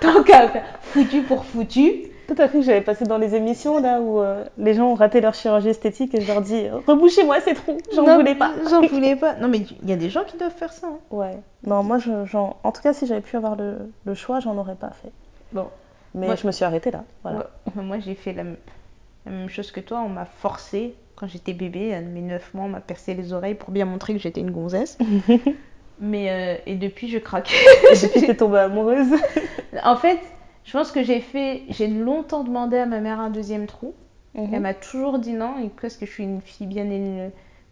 tant 0.00 0.22
qu'à 0.22 0.48
faire 0.48 0.64
foutu 0.82 1.22
pour 1.22 1.44
foutu, 1.44 2.02
Tout 2.28 2.34
à 2.38 2.46
fait, 2.46 2.60
j'avais 2.62 2.82
passé 2.82 3.04
dans 3.06 3.16
les 3.18 3.34
émissions 3.34 3.80
là 3.80 4.00
où 4.00 4.20
euh, 4.20 4.44
les 4.58 4.74
gens 4.74 4.90
ont 4.90 4.94
raté 4.94 5.20
leur 5.20 5.34
chirurgie 5.34 5.70
esthétique 5.70 6.14
et 6.14 6.20
je 6.20 6.30
leur 6.30 6.42
dis 6.42 6.68
rebouchez-moi 6.86 7.40
ces 7.40 7.54
trous, 7.54 7.78
j'en 7.94 8.04
voulais 8.16 8.34
pas. 8.34 8.52
J'en 8.68 8.82
voulais 8.86 9.16
pas. 9.16 9.34
Non, 9.36 9.48
mais 9.48 9.58
il 9.82 9.88
y 9.88 9.92
a 9.92 9.96
des 9.96 10.10
gens 10.10 10.24
qui 10.24 10.36
doivent 10.36 10.54
faire 10.54 10.72
ça. 10.72 10.88
hein. 10.88 10.98
Ouais, 11.10 11.38
non, 11.66 11.82
moi, 11.82 11.98
je, 11.98 12.26
j'en- 12.26 12.56
en 12.62 12.70
tout 12.70 12.82
cas, 12.82 12.92
si 12.92 13.06
j'avais 13.06 13.22
pu 13.22 13.36
avoir 13.36 13.56
le, 13.56 13.78
le 14.04 14.14
choix, 14.14 14.40
j'en 14.40 14.56
aurais 14.58 14.74
pas 14.76 14.90
fait. 15.02 15.10
Bon. 15.52 15.68
Mais 16.14 16.28
Ouais. 16.28 16.36
je 16.36 16.46
me 16.46 16.52
suis 16.52 16.64
arrêtée 16.64 16.90
là. 16.90 17.04
Voilà. 17.22 17.50
Ouais. 17.74 17.82
Moi, 17.82 17.98
j'ai 17.98 18.14
fait 18.14 18.32
la, 18.34 18.44
même 18.44 19.48
chose 19.48 19.70
que 19.72 19.80
toi. 19.80 20.00
On 20.04 20.08
m'a 20.10 20.24
forcé, 20.26 20.94
quand 21.16 21.26
j'étais 21.28 21.52
bébé, 21.54 21.94
à 21.94 22.00
mes 22.02 22.20
9 22.20 22.52
mois, 22.54 22.64
on 22.66 22.68
m'a 22.70 22.80
percé 22.80 23.14
les 23.14 23.32
oreilles 23.32 23.54
pour 23.54 23.70
bien 23.70 23.84
montrer 23.86 24.12
que 24.14 24.18
j'étais 24.20 24.40
une 24.40 24.50
gonzesse. 24.50 24.98
Mais, 26.00 26.30
euh, 26.30 26.60
et 26.66 26.76
depuis, 26.76 27.08
je 27.08 27.18
craque. 27.18 27.52
Et 27.92 27.96
depuis, 28.06 28.20
t'es 28.26 28.34
tombée 28.36 28.58
amoureuse. 28.58 29.08
en 29.82 29.96
fait, 29.96 30.18
je 30.68 30.72
pense 30.74 30.92
que 30.92 31.02
j'ai 31.02 31.20
fait. 31.20 31.62
J'ai 31.70 31.88
longtemps 31.88 32.44
demandé 32.44 32.76
à 32.76 32.84
ma 32.84 33.00
mère 33.00 33.20
un 33.20 33.30
deuxième 33.30 33.66
trou. 33.66 33.94
Mhm. 34.34 34.50
Elle 34.52 34.60
m'a 34.60 34.74
toujours 34.74 35.18
dit 35.18 35.32
non, 35.32 35.54
et 35.64 35.70
parce 35.80 35.96
que 35.96 36.04
je 36.04 36.10
suis 36.10 36.24
une 36.24 36.42
fille 36.42 36.66
bien, 36.66 36.86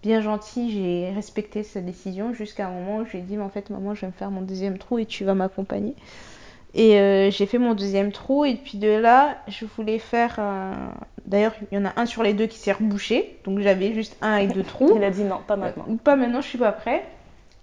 bien 0.02 0.20
gentille, 0.22 0.70
j'ai 0.70 1.12
respecté 1.14 1.62
sa 1.62 1.82
décision 1.82 2.32
jusqu'à 2.32 2.68
un 2.68 2.70
moment 2.70 2.98
où 2.98 3.04
je 3.04 3.12
lui 3.12 3.18
ai 3.18 3.20
dit, 3.20 3.36
mais 3.36 3.42
en 3.42 3.50
fait, 3.50 3.68
maman, 3.68 3.94
je 3.94 4.00
vais 4.00 4.06
me 4.06 4.12
faire 4.12 4.30
mon 4.30 4.40
deuxième 4.40 4.78
trou 4.78 4.98
et 4.98 5.04
tu 5.04 5.24
vas 5.24 5.34
m'accompagner. 5.34 5.94
Et 6.72 6.98
euh, 6.98 7.30
j'ai 7.30 7.44
fait 7.44 7.58
mon 7.58 7.74
deuxième 7.74 8.12
trou, 8.12 8.46
et 8.46 8.54
puis 8.54 8.78
de 8.78 8.88
là, 8.88 9.36
je 9.46 9.66
voulais 9.66 9.98
faire. 9.98 10.40
D'ailleurs, 11.26 11.52
il 11.70 11.74
y 11.74 11.78
en 11.78 11.84
a 11.84 11.92
un 12.00 12.06
sur 12.06 12.22
les 12.22 12.32
deux 12.32 12.46
qui 12.46 12.56
s'est 12.56 12.72
rebouché, 12.72 13.38
donc 13.44 13.60
j'avais 13.60 13.92
juste 13.92 14.16
un 14.22 14.36
et 14.36 14.46
deux 14.46 14.62
trous. 14.62 14.94
Il 14.96 15.04
a 15.04 15.10
dit 15.10 15.24
non, 15.24 15.40
pas 15.46 15.56
maintenant. 15.56 15.84
Euh, 15.90 15.96
Pas 16.02 16.16
maintenant, 16.16 16.40
je 16.40 16.48
suis 16.48 16.58
pas 16.58 16.72
prêt. 16.72 17.04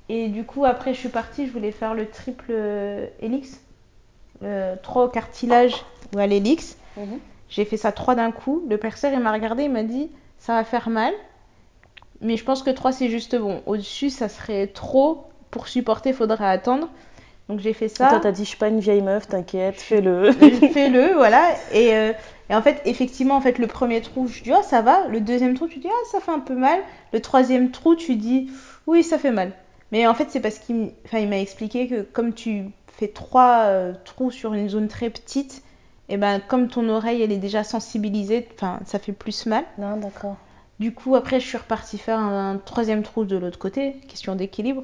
Et 0.10 0.28
du 0.28 0.44
coup, 0.44 0.64
après, 0.64 0.94
je 0.94 1.00
suis 1.00 1.10
partie, 1.10 1.48
je 1.48 1.52
voulais 1.52 1.72
faire 1.72 1.96
le 1.96 2.08
triple 2.08 2.54
hélix. 3.20 3.56
Euh, 3.56 3.63
trois 4.82 5.06
au 5.06 5.10
cartilage 5.10 5.76
ou 6.16 6.20
à 6.20 6.28
l'hélix. 6.28 6.78
Mhm. 6.98 7.20
J'ai 7.50 7.66
fait 7.66 7.78
ça 7.78 7.92
trois 7.92 8.16
d'un 8.16 8.32
coup. 8.32 8.64
Le 8.70 8.78
perceur, 8.78 9.12
il 9.14 9.20
m'a 9.20 9.32
regardé, 9.32 9.64
il 9.64 9.72
m'a 9.72 9.84
dit 9.84 10.10
ça 10.40 10.56
va 10.56 10.64
faire 10.64 10.90
mal. 10.90 11.14
Mais 12.22 12.38
je 12.38 12.44
pense 12.44 12.64
que 12.64 12.70
trois, 12.70 12.92
c'est 12.92 13.10
juste 13.10 13.36
bon. 13.36 13.62
Au-dessus, 13.66 14.10
ça 14.10 14.30
serait 14.30 14.68
trop. 14.68 15.26
Pour 15.52 15.68
supporter, 15.68 16.14
faudrait 16.14 16.50
attendre. 16.50 16.90
Donc 17.50 17.60
j'ai 17.60 17.74
fait 17.74 17.90
ça. 17.90 18.08
toi, 18.08 18.20
t'as 18.20 18.32
dit, 18.32 18.44
je 18.44 18.50
suis 18.50 18.58
pas 18.58 18.70
une 18.70 18.80
vieille 18.80 19.02
meuf, 19.02 19.28
t'inquiète, 19.28 19.76
fais-le. 19.76 20.30
Euh, 20.30 20.32
Fais-le, 20.32 21.14
voilà. 21.16 21.50
Et, 21.74 21.94
euh, 21.94 22.14
et 22.50 22.56
en 22.56 22.62
fait, 22.62 22.82
effectivement, 22.86 23.36
en 23.36 23.42
fait, 23.42 23.60
le 23.60 23.68
premier 23.68 24.02
trou, 24.02 24.28
je 24.28 24.42
dis, 24.44 24.52
oh, 24.54 24.62
ça 24.64 24.82
va. 24.82 25.08
Le 25.10 25.20
deuxième 25.20 25.54
trou, 25.54 25.68
tu 25.68 25.80
dis, 25.80 25.90
ah, 25.90 26.06
ça 26.12 26.20
fait 26.22 26.32
un 26.32 26.40
peu 26.40 26.56
mal. 26.56 26.80
Le 27.12 27.22
troisième 27.22 27.72
trou, 27.72 27.96
tu 27.96 28.16
dis, 28.16 28.50
oui, 28.88 29.04
ça 29.04 29.18
fait 29.18 29.32
mal. 29.32 29.52
Mais 29.92 30.08
en 30.08 30.14
fait, 30.14 30.28
c'est 30.30 30.40
parce 30.40 30.58
qu'il 30.58 30.92
m'a 31.14 31.40
expliqué 31.40 31.88
que 31.88 32.02
comme 32.02 32.34
tu 32.34 32.66
fais 33.06 33.12
trois 33.12 33.64
euh, 33.66 33.94
trous 34.06 34.32
sur 34.32 34.54
une 34.54 34.70
zone 34.70 34.88
très 34.88 35.10
petite, 35.10 35.64
et 36.10 36.18
ben, 36.18 36.40
comme 36.40 36.68
ton 36.68 36.90
oreille, 36.90 37.22
elle 37.22 37.32
est 37.32 37.38
déjà 37.38 37.64
sensibilisée, 37.64 38.48
enfin, 38.56 38.80
ça 38.86 39.00
fait 39.00 39.14
plus 39.14 39.46
mal. 39.46 39.64
Non, 39.78 39.98
d'accord. 39.98 40.36
Du 40.80 40.94
coup, 40.94 41.16
après, 41.16 41.40
je 41.40 41.48
suis 41.48 41.58
repartie 41.58 41.98
faire 41.98 42.20
un, 42.20 42.52
un 42.54 42.58
troisième 42.58 43.04
trou 43.04 43.26
de 43.26 43.38
l'autre 43.38 43.60
côté, 43.60 43.94
question 44.08 44.36
d'équilibre. 44.36 44.84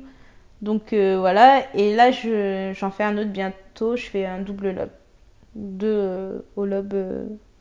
Donc 0.61 0.93
euh, 0.93 1.17
voilà, 1.19 1.63
et 1.73 1.95
là, 1.95 2.11
je- 2.11 2.71
j'en 2.75 2.91
fais 2.91 3.03
un 3.03 3.17
autre 3.17 3.29
bientôt. 3.29 3.95
Je 3.95 4.05
fais 4.05 4.25
un 4.25 4.39
double 4.41 4.71
lobe. 4.71 4.89
Deux 5.55 5.87
euh, 5.87 6.39
au 6.55 6.65
lobe, 6.65 6.95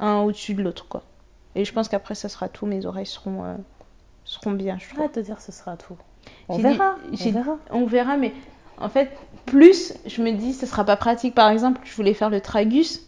un 0.01 0.19
au-dessus 0.21 0.55
de 0.55 0.63
l'autre, 0.63 0.87
quoi. 0.89 1.03
Et 1.55 1.65
je 1.65 1.73
pense 1.73 1.89
qu'après, 1.89 2.15
ça 2.15 2.29
sera 2.29 2.49
tout. 2.49 2.67
Mes 2.67 2.87
oreilles 2.87 3.07
seront, 3.07 3.45
seront 4.25 4.51
bien, 4.53 4.77
je 4.79 4.89
trouve. 4.89 5.01
Arrête 5.01 5.15
de 5.17 5.23
dire 5.23 5.41
ce 5.41 5.53
sera 5.53 5.77
tout. 5.77 5.97
On 6.49 6.59
verra, 6.59 6.97
dit- 7.13 7.29
on 7.29 7.33
verra. 7.33 7.57
On 7.71 7.87
verra, 7.87 8.17
mais 8.17 8.33
en 8.81 8.89
fait, 8.89 9.11
plus 9.47 9.95
je 10.07 10.23
me 10.23 10.33
dis, 10.33 10.53
ce 10.53 10.67
sera 10.67 10.85
pas 10.85 10.97
pratique. 10.97 11.35
Par 11.35 11.51
exemple, 11.51 11.81
je 11.85 11.95
voulais 11.95 12.15
faire 12.15 12.31
le 12.31 12.41
tragus. 12.41 13.01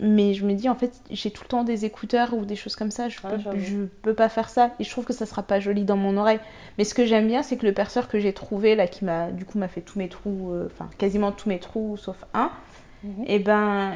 Mais 0.00 0.34
je 0.34 0.44
me 0.44 0.54
dis, 0.54 0.68
en 0.68 0.74
fait, 0.74 0.92
j'ai 1.10 1.30
tout 1.30 1.44
le 1.44 1.48
temps 1.48 1.62
des 1.62 1.84
écouteurs 1.84 2.34
ou 2.34 2.44
des 2.44 2.56
choses 2.56 2.74
comme 2.74 2.90
ça. 2.90 3.08
Je 3.08 3.20
Ouais, 3.22 3.36
peux, 3.36 3.38
j'avoue. 3.40 3.58
je 3.60 3.76
peux 4.02 4.14
pas 4.14 4.28
faire 4.28 4.48
ça. 4.48 4.70
Et 4.80 4.84
je 4.84 4.90
trouve 4.90 5.04
que 5.04 5.12
ça 5.12 5.24
sera 5.24 5.44
pas 5.44 5.60
joli 5.60 5.84
dans 5.84 5.96
mon 5.96 6.16
oreille. 6.16 6.40
Mais 6.78 6.84
ce 6.84 6.94
que 6.94 7.06
j'aime 7.06 7.28
bien, 7.28 7.44
c'est 7.44 7.56
que 7.56 7.64
le 7.66 7.72
perceur 7.72 8.08
que 8.08 8.18
j'ai 8.18 8.32
trouvé, 8.32 8.74
là, 8.74 8.88
qui 8.88 9.04
m'a, 9.04 9.30
du 9.30 9.44
coup, 9.44 9.58
m'a 9.58 9.68
fait 9.68 9.80
tous 9.80 10.00
mes 10.00 10.08
trous, 10.08 10.50
euh, 10.52 10.66
enfin, 10.66 10.90
quasiment 10.98 11.30
tous 11.30 11.48
mes 11.48 11.60
trous, 11.60 11.96
sauf 11.96 12.16
un, 12.34 12.50
Mhm. 13.04 13.24
et 13.26 13.38
ben, 13.38 13.92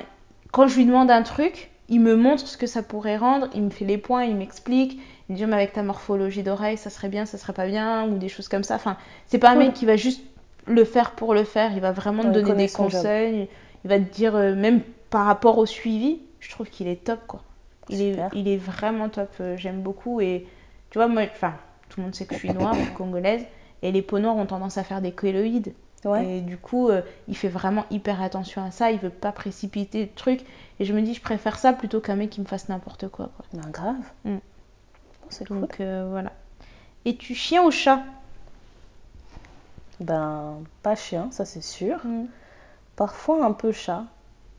quand 0.52 0.68
je 0.68 0.76
lui 0.76 0.86
demande 0.86 1.10
un 1.10 1.22
truc, 1.22 1.70
il 1.88 2.00
me 2.00 2.14
montre 2.16 2.46
ce 2.46 2.56
que 2.56 2.66
ça 2.66 2.82
pourrait 2.82 3.16
rendre. 3.16 3.48
Il 3.54 3.62
me 3.62 3.70
fait 3.70 3.84
les 3.84 3.98
points, 3.98 4.24
il 4.24 4.36
m'explique. 4.36 5.00
Il 5.28 5.32
me 5.32 5.36
dit, 5.36 5.46
mais 5.46 5.54
avec 5.56 5.72
ta 5.72 5.82
morphologie 5.82 6.42
d'oreille, 6.44 6.76
ça 6.78 6.90
serait 6.90 7.08
bien, 7.08 7.26
ça 7.26 7.38
serait 7.38 7.52
pas 7.52 7.66
bien, 7.66 8.06
ou 8.08 8.18
des 8.18 8.28
choses 8.28 8.48
comme 8.48 8.64
ça. 8.64 8.76
Enfin, 8.76 8.96
c'est 9.26 9.38
pas 9.38 9.50
un 9.50 9.56
mec 9.56 9.74
qui 9.74 9.86
va 9.86 9.96
juste 9.96 10.22
le 10.66 10.84
faire 10.84 11.12
pour 11.12 11.34
le 11.34 11.44
faire. 11.44 11.72
Il 11.74 11.80
va 11.80 11.92
vraiment 11.92 12.22
te 12.22 12.28
Ouais, 12.28 12.42
donner 12.42 12.54
des 12.54 12.68
job. 12.68 12.76
conseils. 12.76 13.48
Il 13.84 13.90
va 13.90 13.98
te 13.98 14.04
dire, 14.12 14.34
euh, 14.36 14.54
même 14.54 14.80
par 15.10 15.26
rapport 15.26 15.58
au 15.58 15.66
suivi, 15.66 16.20
je 16.40 16.50
trouve 16.50 16.68
qu'il 16.70 16.88
est 16.88 17.04
top, 17.04 17.20
quoi. 17.26 17.42
Il 17.88 18.00
est, 18.02 18.16
il 18.32 18.48
est 18.48 18.56
vraiment 18.56 19.08
top. 19.08 19.30
euh, 19.40 19.56
J'aime 19.56 19.82
beaucoup. 19.82 20.20
Et 20.20 20.46
tu 20.90 20.98
vois, 20.98 21.08
moi, 21.08 21.22
enfin, 21.22 21.54
tout 21.88 22.00
le 22.00 22.04
monde 22.04 22.14
sait 22.14 22.26
que 22.26 22.34
je 22.34 22.38
suis 22.40 22.50
noire, 22.50 22.74
congolaise. 22.96 23.44
Et 23.82 23.92
les 23.92 24.02
peaux 24.02 24.18
noires 24.18 24.36
ont 24.36 24.46
tendance 24.46 24.78
à 24.78 24.84
faire 24.84 25.00
des. 25.00 25.14
Ouais. 26.04 26.38
Et 26.38 26.40
du 26.40 26.56
coup, 26.56 26.88
euh, 26.88 27.02
il 27.28 27.36
fait 27.36 27.48
vraiment 27.48 27.84
hyper 27.90 28.22
attention 28.22 28.62
à 28.64 28.70
ça. 28.70 28.90
Il 28.90 28.98
veut 28.98 29.10
pas 29.10 29.32
précipiter 29.32 30.02
le 30.02 30.10
truc. 30.14 30.40
Et 30.78 30.84
je 30.84 30.92
me 30.92 31.02
dis, 31.02 31.14
je 31.14 31.20
préfère 31.20 31.58
ça 31.58 31.72
plutôt 31.72 32.00
qu'un 32.00 32.16
mec 32.16 32.30
qui 32.30 32.40
me 32.40 32.46
fasse 32.46 32.68
n'importe 32.68 33.08
quoi, 33.08 33.30
quoi. 33.36 33.44
Ben, 33.52 33.70
grave. 33.70 33.96
Mm. 34.24 34.36
C'est 35.28 35.46
cool. 35.46 35.60
Donc 35.60 35.80
euh, 35.80 36.06
voilà. 36.10 36.32
Et 37.04 37.16
tu 37.16 37.34
chien 37.34 37.62
ou 37.64 37.70
chat? 37.70 38.02
Ben, 40.00 40.62
pas 40.82 40.94
chien, 40.94 41.28
ça 41.32 41.44
c'est 41.44 41.62
sûr. 41.62 41.98
Mm. 42.04 42.26
Parfois 42.96 43.44
un 43.44 43.52
peu 43.52 43.72
chat. 43.72 44.04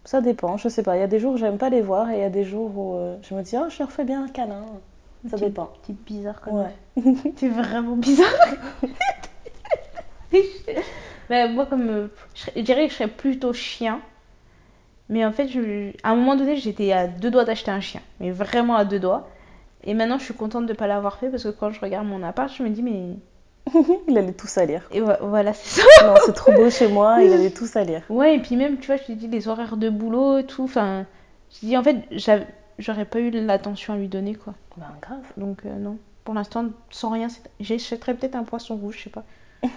Ça 0.06 0.22
dépend, 0.22 0.58
je 0.58 0.70
sais 0.70 0.84
pas. 0.84 0.96
Il 0.98 1.00
y 1.02 1.04
a 1.04 1.08
des 1.08 1.20
jours 1.20 1.34
où 1.34 1.38
j'aime 1.38 1.58
pas 1.58 1.70
les 1.70 1.82
voir 1.82 2.10
et 2.12 2.16
il 2.18 2.22
y 2.22 2.24
a 2.24 2.30
des 2.30 2.46
jours 2.46 2.72
où 2.78 2.96
euh, 2.96 3.18
je 3.24 3.36
me 3.36 3.42
dis, 3.44 3.56
oh, 3.58 3.70
je 3.70 3.80
leur 3.80 3.92
fais 3.92 4.06
bien 4.06 4.24
un 4.26 4.30
câlin. 4.30 4.66
Ça 5.30 5.38
dépend. 5.38 5.72
T'es 5.86 5.94
bizarre 5.94 6.40
quand 6.42 6.52
Ouais. 6.52 6.76
même. 6.96 7.16
T'es 7.36 7.50
vraiment 7.50 7.96
bizarre. 7.98 8.28
Ben, 11.30 11.54
moi, 11.54 11.66
comme. 11.66 11.90
euh, 11.90 12.08
je, 12.56 12.62
dirais 12.62 12.86
que 12.88 12.92
je 12.94 12.98
serais 12.98 13.10
plutôt 13.10 13.54
chien. 13.54 14.02
Mais 15.10 15.26
en 15.26 15.32
fait, 15.32 15.48
je- 15.48 15.92
à 16.04 16.12
un 16.12 16.16
moment 16.16 16.36
donné, 16.36 16.58
j'étais 16.58 16.92
à 16.92 17.08
deux 17.08 17.32
doigts 17.32 17.46
d'acheter 17.46 17.72
un 17.72 17.80
chien. 17.82 18.02
Mais 18.20 18.32
vraiment 18.32 18.76
à 18.76 18.86
deux 18.86 19.00
doigts. 19.00 19.28
Et 19.84 19.94
maintenant, 19.94 20.18
je 20.20 20.26
suis 20.26 20.34
contente 20.34 20.66
de 20.66 20.74
ne 20.74 20.78
pas 20.78 20.88
l'avoir 20.88 21.18
fait 21.18 21.30
parce 21.30 21.44
que 21.44 21.50
quand 21.50 21.72
je 21.72 21.80
regarde 21.82 22.08
mon 22.08 22.24
appart, 22.24 22.54
je 22.54 22.64
me 22.64 22.70
dis, 22.70 22.84
mais. 22.84 23.16
il 24.08 24.18
allait 24.18 24.34
tout 24.34 24.48
salir. 24.48 24.82
Et 24.92 25.02
vo- 25.02 25.12
voilà, 25.22 25.54
c'est 25.54 25.82
ça. 25.82 25.88
Non, 26.08 26.16
c'est 26.26 26.34
trop 26.34 26.52
beau 26.54 26.70
chez 26.70 26.88
moi, 26.88 27.24
il 27.24 27.32
allait 27.34 27.50
tout 27.52 27.66
salir. 27.68 28.02
Ouais, 28.10 28.36
et 28.36 28.40
puis 28.40 28.56
même, 28.56 28.78
tu 28.78 28.88
vois, 28.88 28.98
je 28.98 29.04
te 29.04 29.12
dis, 29.12 29.28
les 29.28 29.48
horaires 29.48 29.78
de 29.78 29.90
boulot 29.90 30.40
et 30.40 30.46
tout. 30.46 30.64
Enfin, 30.64 31.06
je 31.54 31.60
te 31.62 31.66
dis, 31.66 31.78
en 31.78 31.84
fait, 31.84 31.98
j'aurais 32.80 33.06
pas 33.06 33.20
eu 33.20 33.30
l'attention 33.32 33.94
à 33.94 33.98
lui 33.98 34.08
donner, 34.08 34.36
quoi. 34.36 34.54
Ben, 34.78 34.86
grave. 35.02 35.20
Donc, 35.38 35.60
euh, 35.66 35.76
non. 35.78 35.98
Pour 36.24 36.34
l'instant, 36.34 36.66
sans 36.90 37.10
rien, 37.12 37.28
j'achèterais 37.60 38.14
peut-être 38.14 38.36
un 38.36 38.44
poisson 38.44 38.76
rouge, 38.76 38.98
je 38.98 39.04
sais 39.04 39.10
pas. 39.10 39.24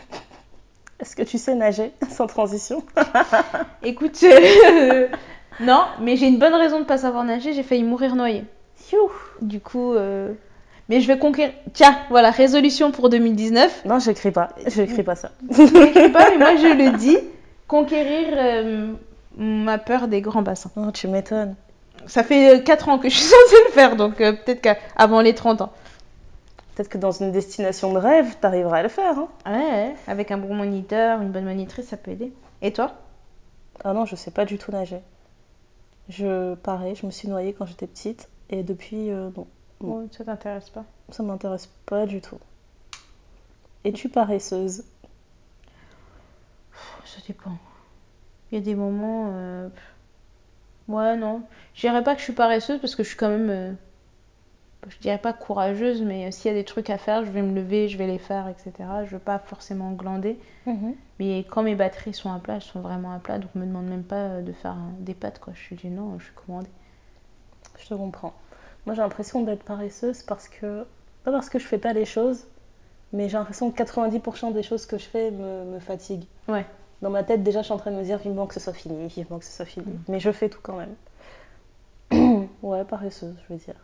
Est-ce 1.00 1.16
que 1.16 1.22
tu 1.22 1.38
sais 1.38 1.54
nager 1.54 1.92
sans 2.10 2.26
transition? 2.26 2.82
Écoute, 3.82 4.18
euh, 4.22 5.08
non, 5.60 5.84
mais 6.00 6.16
j'ai 6.16 6.26
une 6.28 6.38
bonne 6.38 6.54
raison 6.54 6.80
de 6.80 6.84
pas 6.84 6.98
savoir 6.98 7.24
nager, 7.24 7.52
j'ai 7.54 7.62
failli 7.62 7.84
mourir 7.84 8.16
noyée. 8.16 8.44
You. 8.92 9.10
Du 9.40 9.60
coup, 9.60 9.94
euh, 9.94 10.32
mais 10.90 11.00
je 11.00 11.06
vais 11.06 11.18
conquérir. 11.18 11.54
Tiens, 11.72 11.96
voilà, 12.10 12.30
résolution 12.32 12.90
pour 12.90 13.08
2019. 13.10 13.84
Non, 13.84 14.00
j'écris 14.00 14.32
pas. 14.32 14.48
J'écris 14.66 15.04
pas 15.04 15.14
ça. 15.14 15.30
Je 15.48 16.12
pas, 16.12 16.30
mais 16.30 16.36
moi 16.36 16.56
je 16.56 16.66
le 16.66 16.96
dis. 16.98 17.16
Conquérir 17.68 18.26
euh, 18.32 18.92
ma 19.36 19.78
peur 19.78 20.08
des 20.08 20.20
grands 20.20 20.42
bassins. 20.42 20.72
Non, 20.74 20.90
tu 20.90 21.06
m'étonnes. 21.06 21.54
Ça 22.06 22.24
fait 22.24 22.64
4 22.64 22.88
ans 22.88 22.98
que 22.98 23.08
je 23.08 23.14
suis 23.14 23.24
censée 23.24 23.56
le 23.68 23.72
faire, 23.72 23.94
donc 23.94 24.20
euh, 24.20 24.32
peut-être 24.32 24.60
qu'avant 24.62 25.20
les 25.20 25.32
30 25.32 25.60
ans. 25.60 25.72
Peut-être 26.74 26.88
que 26.88 26.98
dans 26.98 27.12
une 27.12 27.30
destination 27.30 27.92
de 27.92 27.98
rêve, 27.98 28.34
t'arriveras 28.40 28.78
à 28.78 28.82
le 28.82 28.88
faire. 28.88 29.16
Hein 29.16 29.28
Ouais, 29.46 29.52
ouais, 29.52 29.94
avec 30.08 30.32
un 30.32 30.38
bon 30.38 30.54
moniteur, 30.54 31.22
une 31.22 31.30
bonne 31.30 31.44
monitrice, 31.44 31.86
ça 31.86 31.96
peut 31.96 32.10
aider. 32.10 32.32
Et 32.62 32.72
toi? 32.72 32.94
Ah 33.84 33.92
non, 33.92 34.06
je 34.06 34.16
sais 34.16 34.32
pas 34.32 34.44
du 34.44 34.58
tout 34.58 34.72
nager. 34.72 34.98
Je, 36.08 36.54
pareil, 36.56 36.96
je 36.96 37.06
me 37.06 37.12
suis 37.12 37.28
noyée 37.28 37.52
quand 37.52 37.66
j'étais 37.66 37.86
petite 37.86 38.28
et 38.48 38.64
depuis, 38.64 39.10
euh, 39.10 39.30
non, 39.36 39.46
Ça 40.12 40.24
t'intéresse 40.24 40.70
pas 40.70 40.84
ça 41.10 41.22
m'intéresse 41.24 41.66
pas 41.84 42.06
du 42.06 42.20
tout. 42.20 42.38
Es-tu 43.84 44.08
paresseuse? 44.08 44.84
Ça 47.04 47.20
dépend. 47.26 47.56
Il 48.52 48.56
y 48.56 48.58
a 48.58 48.64
des 48.64 48.74
moments. 48.74 49.32
euh, 49.34 49.68
Ouais, 50.88 51.16
non. 51.16 51.42
Je 51.74 51.80
dirais 51.80 52.02
pas 52.04 52.12
que 52.14 52.18
je 52.18 52.24
suis 52.24 52.32
paresseuse 52.34 52.80
parce 52.80 52.94
que 52.94 53.02
je 53.02 53.08
suis 53.08 53.16
quand 53.16 53.28
même. 53.30 53.48
euh, 53.50 53.72
Je 54.88 54.98
dirais 54.98 55.16
pas 55.16 55.32
courageuse, 55.32 56.02
mais 56.02 56.26
euh, 56.26 56.30
s'il 56.30 56.50
y 56.50 56.54
a 56.54 56.58
des 56.58 56.64
trucs 56.66 56.90
à 56.90 56.98
faire, 56.98 57.24
je 57.24 57.30
vais 57.30 57.40
me 57.40 57.54
lever, 57.54 57.88
je 57.88 57.96
vais 57.96 58.06
les 58.06 58.18
faire, 58.18 58.46
etc. 58.48 59.04
Je 59.06 59.10
veux 59.12 59.18
pas 59.18 59.38
forcément 59.38 59.92
glander. 59.92 60.38
Mais 61.18 61.40
quand 61.50 61.62
mes 61.62 61.74
batteries 61.76 62.14
sont 62.14 62.32
à 62.32 62.38
plat, 62.40 62.56
elles 62.56 62.62
sont 62.62 62.80
vraiment 62.82 63.12
à 63.14 63.20
plat, 63.20 63.38
donc 63.38 63.54
me 63.56 63.66
demande 63.66 63.86
même 63.88 64.04
pas 64.04 64.16
euh, 64.28 64.42
de 64.42 64.52
faire 64.52 64.76
des 65.00 65.14
pattes, 65.14 65.40
quoi. 65.40 65.54
Je 65.54 65.74
dis 65.76 65.88
non, 65.90 66.18
je 66.18 66.26
suis 66.26 66.34
commandée. 66.34 66.70
Je 67.80 67.88
te 67.88 67.94
comprends. 67.94 68.32
Moi, 68.86 68.94
j'ai 68.94 69.02
l'impression 69.02 69.42
d'être 69.42 69.62
paresseuse 69.62 70.22
parce 70.22 70.48
que. 70.48 70.86
Pas 71.24 71.32
parce 71.32 71.50
que 71.50 71.58
je 71.58 71.66
fais 71.66 71.78
pas 71.78 71.92
les 71.92 72.06
choses, 72.06 72.46
mais 73.12 73.28
j'ai 73.28 73.36
l'impression 73.36 73.70
que 73.70 73.82
90% 73.82 74.52
des 74.52 74.62
choses 74.62 74.86
que 74.86 74.96
je 74.96 75.04
fais 75.04 75.30
me, 75.30 75.64
me 75.64 75.78
fatiguent. 75.78 76.24
Ouais. 76.48 76.64
Dans 77.02 77.10
ma 77.10 77.22
tête, 77.24 77.42
déjà, 77.42 77.60
je 77.60 77.66
suis 77.66 77.74
en 77.74 77.78
train 77.78 77.90
de 77.90 77.96
me 77.96 78.02
dire 78.02 78.18
vivement 78.18 78.46
que 78.46 78.54
ce 78.54 78.60
soit 78.60 78.72
fini, 78.72 79.06
vivement 79.08 79.38
que 79.38 79.44
ce 79.44 79.52
soit 79.52 79.66
fini. 79.66 79.86
Mm. 79.86 79.98
Mais 80.08 80.20
je 80.20 80.32
fais 80.32 80.48
tout 80.48 80.60
quand 80.62 80.76
même. 80.76 80.94
Ouais, 82.62 82.84
paresseuse, 82.84 83.36
je 83.48 83.54
veux 83.54 83.58
dire. 83.58 83.76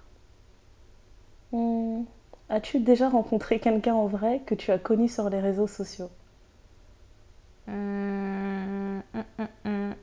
Hmm. 1.53 2.05
As-tu 2.49 2.81
déjà 2.81 3.09
rencontré 3.09 3.59
quelqu'un 3.59 3.95
en 3.95 4.07
vrai 4.07 4.41
que 4.45 4.55
tu 4.55 4.71
as 4.71 4.79
connu 4.79 5.09
sur 5.09 5.31
les 5.31 5.41
réseaux 5.41 5.67
sociaux? 5.67 6.11
Hum, 7.69 9.03
hum, 9.15 9.49
hum. 9.65 9.95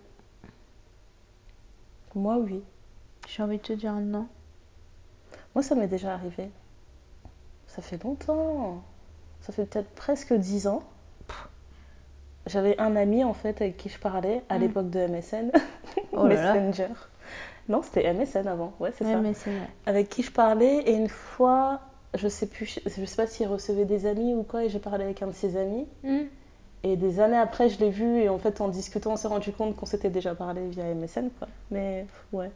Moi, 2.15 2.38
oui. 2.38 2.62
J'ai 3.27 3.43
envie 3.43 3.58
de 3.58 3.63
te 3.63 3.73
dire 3.73 3.93
non. 3.93 4.27
Moi, 5.55 5.63
ça 5.63 5.75
m'est 5.75 5.87
déjà 5.87 6.13
arrivé. 6.13 6.49
Ça 7.67 7.81
fait 7.81 8.01
longtemps. 8.03 8.81
Ça 9.41 9.51
fait 9.53 9.65
peut-être 9.65 9.89
presque 9.91 10.33
10 10.33 10.67
ans. 10.67 10.83
J'avais 12.45 12.77
un 12.79 12.95
ami, 12.95 13.23
en 13.23 13.33
fait, 13.33 13.61
avec 13.61 13.77
qui 13.77 13.87
je 13.89 13.97
parlais 13.99 14.43
à 14.49 14.57
Mm. 14.57 14.61
l'époque 14.61 14.89
de 14.89 14.99
MSN. 15.07 15.51
Oh 16.11 16.27
là 16.27 16.35
là. 16.35 16.53
Messenger. 16.55 16.89
Non, 17.69 17.81
c'était 17.81 18.03
MSN 18.13 18.47
avant. 18.47 18.73
Ouais, 18.79 18.91
c'est 18.97 19.05
Ouais, 19.05 19.13
ça. 19.33 19.49
vrai. 19.49 19.59
Avec 19.85 20.09
qui 20.09 20.23
je 20.23 20.31
parlais. 20.31 20.79
Et 20.79 20.93
une 20.93 21.07
fois, 21.07 21.79
je 22.13 22.27
sais 22.27 22.47
plus, 22.47 22.79
je 22.85 23.05
sais 23.05 23.15
pas 23.15 23.27
s'il 23.27 23.47
recevait 23.47 23.85
des 23.85 24.05
amis 24.05 24.33
ou 24.33 24.43
quoi, 24.43 24.65
et 24.65 24.69
j'ai 24.69 24.79
parlé 24.79 25.05
avec 25.05 25.21
un 25.21 25.27
de 25.27 25.31
ses 25.31 25.55
amis. 25.55 25.87
Hum. 26.03 26.25
Et 26.85 26.97
des 26.97 27.21
années 27.21 27.37
après, 27.37 27.69
je 27.69 27.79
l'ai 27.79 27.89
vu 27.89 28.17
et 28.19 28.27
en 28.27 28.37
fait, 28.37 28.59
en 28.59 28.67
discutant, 28.67 29.13
on 29.13 29.15
s'est 29.15 29.29
rendu 29.29 29.53
compte 29.53 29.77
qu'on 29.77 29.85
s'était 29.85 30.09
déjà 30.09 30.35
parlé 30.35 30.67
via 30.67 30.83
MSN, 30.93 31.29
quoi. 31.39 31.47
Mais 31.71 32.05
ouais. 32.33 32.51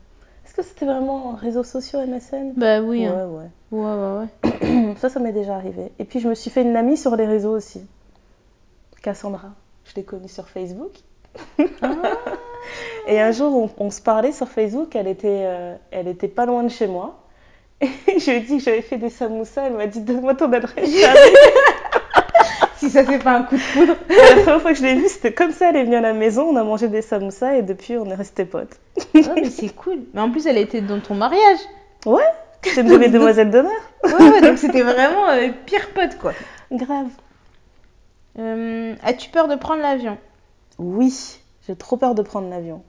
Est-ce 0.47 0.55
que 0.55 0.63
c'était 0.63 0.85
vraiment 0.85 1.33
un 1.33 1.35
réseau 1.35 1.63
social 1.63 2.07
MSN 2.07 2.53
Bah 2.55 2.79
oui. 2.79 3.01
Ouais, 3.01 3.07
hein. 3.07 3.27
ouais. 3.27 3.49
Ouais, 3.71 3.93
ouais, 3.93 4.29
ouais. 4.63 4.95
Ça, 4.97 5.09
ça 5.09 5.19
m'est 5.19 5.33
déjà 5.33 5.55
arrivé. 5.55 5.91
Et 5.99 6.05
puis, 6.05 6.21
je 6.21 6.29
me 6.29 6.35
suis 6.35 6.49
fait 6.49 6.61
une 6.61 6.77
amie 6.77 6.95
sur 6.95 7.17
les 7.17 7.25
réseaux 7.25 7.53
aussi. 7.53 7.81
Cassandra. 9.03 9.49
Je 9.83 9.95
l'ai 9.95 10.03
connue 10.03 10.29
sur 10.29 10.47
Facebook. 10.47 10.91
Ah. 11.81 11.95
Et 13.07 13.19
un 13.19 13.31
jour, 13.31 13.53
on, 13.55 13.69
on 13.85 13.91
se 13.91 14.01
parlait 14.01 14.31
sur 14.31 14.47
Facebook. 14.47 14.95
Elle 14.95 15.07
était, 15.07 15.43
euh, 15.45 15.75
elle 15.91 16.07
était 16.07 16.29
pas 16.29 16.45
loin 16.45 16.63
de 16.63 16.69
chez 16.69 16.87
moi. 16.87 17.19
Et 17.81 18.19
je 18.19 18.31
lui 18.31 18.37
ai 18.37 18.39
dit 18.39 18.57
que 18.57 18.63
j'avais 18.63 18.81
fait 18.81 18.97
des 18.97 19.09
samoussas. 19.09 19.65
Elle 19.67 19.73
m'a 19.73 19.87
dit 19.87 19.99
Donne-moi 19.99 20.35
ton 20.35 20.51
adresse. 20.53 20.89
Si 22.77 22.89
ça 22.89 23.05
c'est 23.05 23.19
pas 23.19 23.37
un 23.37 23.43
coup 23.43 23.55
de 23.55 23.61
foudre. 23.61 23.95
La 24.09 24.41
première 24.43 24.61
fois 24.61 24.71
que 24.71 24.77
je 24.77 24.83
l'ai 24.83 24.95
vue, 24.95 25.07
c'était 25.07 25.33
comme 25.33 25.51
ça. 25.51 25.69
Elle 25.69 25.77
est 25.77 25.83
venue 25.83 25.95
à 25.95 26.01
la 26.01 26.13
maison. 26.13 26.43
On 26.43 26.55
a 26.55 26.63
mangé 26.63 26.87
des 26.87 27.01
samoussas. 27.01 27.57
Et 27.57 27.61
depuis, 27.63 27.97
on 27.97 28.05
est 28.05 28.15
restés 28.15 28.45
potes. 28.45 28.79
Ouais, 29.13 29.23
mais 29.35 29.49
c'est 29.49 29.69
cool. 29.69 29.99
Mais 30.13 30.21
en 30.21 30.29
plus, 30.31 30.45
elle 30.47 30.57
était 30.57 30.81
dans 30.81 30.99
ton 30.99 31.15
mariage. 31.15 31.59
Ouais 32.05 32.23
C'est 32.61 32.81
une 32.81 32.87
de 32.87 32.97
mes 32.97 33.09
demoiselles 33.09 33.49
d'honneur. 33.49 33.71
Ouais, 34.03 34.29
ouais, 34.29 34.41
donc 34.41 34.57
c'était 34.57 34.83
vraiment 34.83 35.27
euh, 35.29 35.49
pire 35.65 35.89
pote 35.93 36.17
quoi. 36.19 36.33
Grave. 36.71 37.07
Euh, 38.39 38.95
As-tu 39.03 39.29
peur 39.29 39.47
de 39.47 39.55
prendre 39.55 39.81
l'avion? 39.81 40.17
Oui, 40.77 41.39
j'ai 41.67 41.75
trop 41.75 41.97
peur 41.97 42.13
de 42.15 42.21
prendre 42.21 42.49
l'avion. 42.49 42.83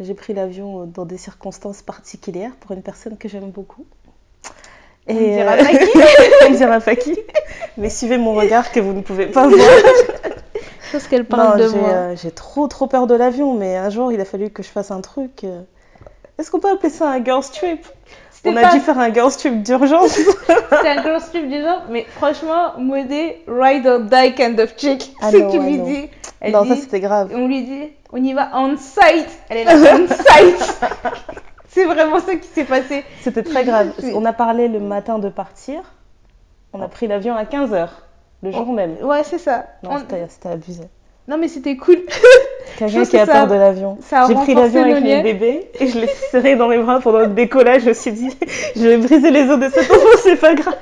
J'ai 0.00 0.14
pris 0.14 0.32
l'avion 0.32 0.86
dans 0.86 1.04
des 1.04 1.18
circonstances 1.18 1.82
particulières 1.82 2.54
pour 2.60 2.70
une 2.72 2.82
personne 2.82 3.18
que 3.18 3.28
j'aime 3.28 3.50
beaucoup. 3.50 3.84
On 5.08 5.14
dira 5.14 5.52
euh, 5.52 5.56
pas 5.64 5.78
qui. 5.78 5.98
on 6.48 6.50
dira 6.52 6.80
pas 6.80 6.96
qui. 6.96 7.18
Mais 7.76 7.90
suivez 7.90 8.18
mon 8.18 8.34
regard 8.34 8.70
que 8.72 8.80
vous 8.80 8.92
ne 8.92 9.02
pouvez 9.02 9.26
pas 9.26 9.46
voir. 9.48 9.60
Je 10.86 10.92
pense 10.92 11.06
qu'elle 11.08 11.24
parle 11.26 11.58
Non, 11.60 11.64
de 11.66 11.70
moi. 11.70 11.88
euh, 11.90 12.14
j'ai 12.16 12.30
trop 12.30 12.66
trop 12.66 12.86
peur 12.86 13.06
de 13.06 13.14
l'avion, 13.14 13.54
mais 13.54 13.76
un 13.76 13.90
jour 13.90 14.10
il 14.10 14.20
a 14.20 14.24
fallu 14.24 14.48
que 14.50 14.62
je 14.62 14.68
fasse 14.68 14.90
un 14.90 15.02
truc. 15.02 15.44
euh. 15.44 15.60
Est-ce 16.38 16.50
qu'on 16.50 16.60
peut 16.60 16.70
appeler 16.70 16.88
ça 16.88 17.10
un 17.10 17.22
girls 17.22 17.44
trip? 17.52 17.86
On 18.44 18.56
a 18.56 18.70
dû 18.72 18.80
faire 18.80 18.98
un 18.98 19.12
girls 19.12 19.36
trip 19.36 19.62
d'urgence. 19.62 20.12
C'était 20.16 20.88
un 20.88 21.02
gros 21.02 21.18
strip 21.18 21.46
du 21.48 21.60
genre, 21.60 21.82
mais 21.90 22.06
franchement, 22.16 22.78
Modé, 22.78 23.42
ride 23.48 23.86
or 23.86 24.00
die 24.00 24.34
kind 24.34 24.58
of 24.60 24.72
chick. 24.78 25.12
Ah 25.20 25.30
Ce 25.30 25.36
non, 25.36 25.50
qu'il 25.50 25.60
ouais, 25.60 25.66
lui 25.66 25.76
non. 25.78 26.08
Elle 26.40 26.52
non, 26.52 26.62
dit, 26.62 26.68
ça 26.70 26.76
c'était 26.76 27.00
grave. 27.00 27.30
on 27.34 27.46
lui 27.48 27.64
dit, 27.64 27.90
on 28.12 28.22
y 28.24 28.32
va 28.32 28.48
on 28.54 28.76
site. 28.78 29.28
Elle 29.50 29.58
est 29.58 29.64
là, 29.64 29.74
on 29.74 30.06
site. 30.06 30.78
C'est 31.68 31.84
vraiment 31.84 32.18
ça 32.20 32.36
qui 32.36 32.48
s'est 32.48 32.64
passé. 32.64 33.04
C'était 33.20 33.42
très 33.42 33.64
grave. 33.64 33.92
On 34.14 34.24
a 34.24 34.32
parlé 34.32 34.68
le 34.68 34.80
matin 34.80 35.18
de 35.18 35.28
partir. 35.28 35.80
On 36.72 36.82
a 36.82 36.88
pris 36.88 37.06
l'avion 37.06 37.34
à 37.34 37.44
15h, 37.44 37.88
le 38.42 38.50
jour 38.52 38.72
même. 38.72 38.96
Ouais, 39.02 39.22
c'est 39.24 39.38
ça. 39.38 39.66
Non, 39.82 39.90
On- 39.92 39.98
c'était 39.98 40.48
abusé. 40.48 40.82
Non, 41.28 41.36
mais 41.38 41.48
c'était 41.48 41.76
cool. 41.76 41.98
Quelqu'un 42.78 43.04
qui 43.04 43.18
a 43.18 43.26
peur 43.26 43.46
de 43.46 43.54
l'avion. 43.54 43.98
J'ai 44.28 44.34
pris 44.34 44.54
l'avion 44.54 44.82
avec 44.82 45.04
mon 45.04 45.22
bébé 45.22 45.70
et 45.78 45.88
je 45.88 45.98
l'ai 46.00 46.06
serré 46.30 46.56
dans 46.56 46.68
mes 46.68 46.78
bras 46.78 47.00
pendant 47.00 47.20
le 47.20 47.26
décollage. 47.28 47.82
Je 47.82 47.88
me 47.88 47.94
suis 47.94 48.12
dit, 48.12 48.30
je 48.76 48.82
vais 48.82 48.96
briser 48.96 49.30
les 49.30 49.48
os 49.48 49.58
de 49.58 49.68
cet 49.68 49.90
enfant, 49.90 50.06
c'est 50.22 50.36
pas 50.36 50.54
grave. 50.54 50.76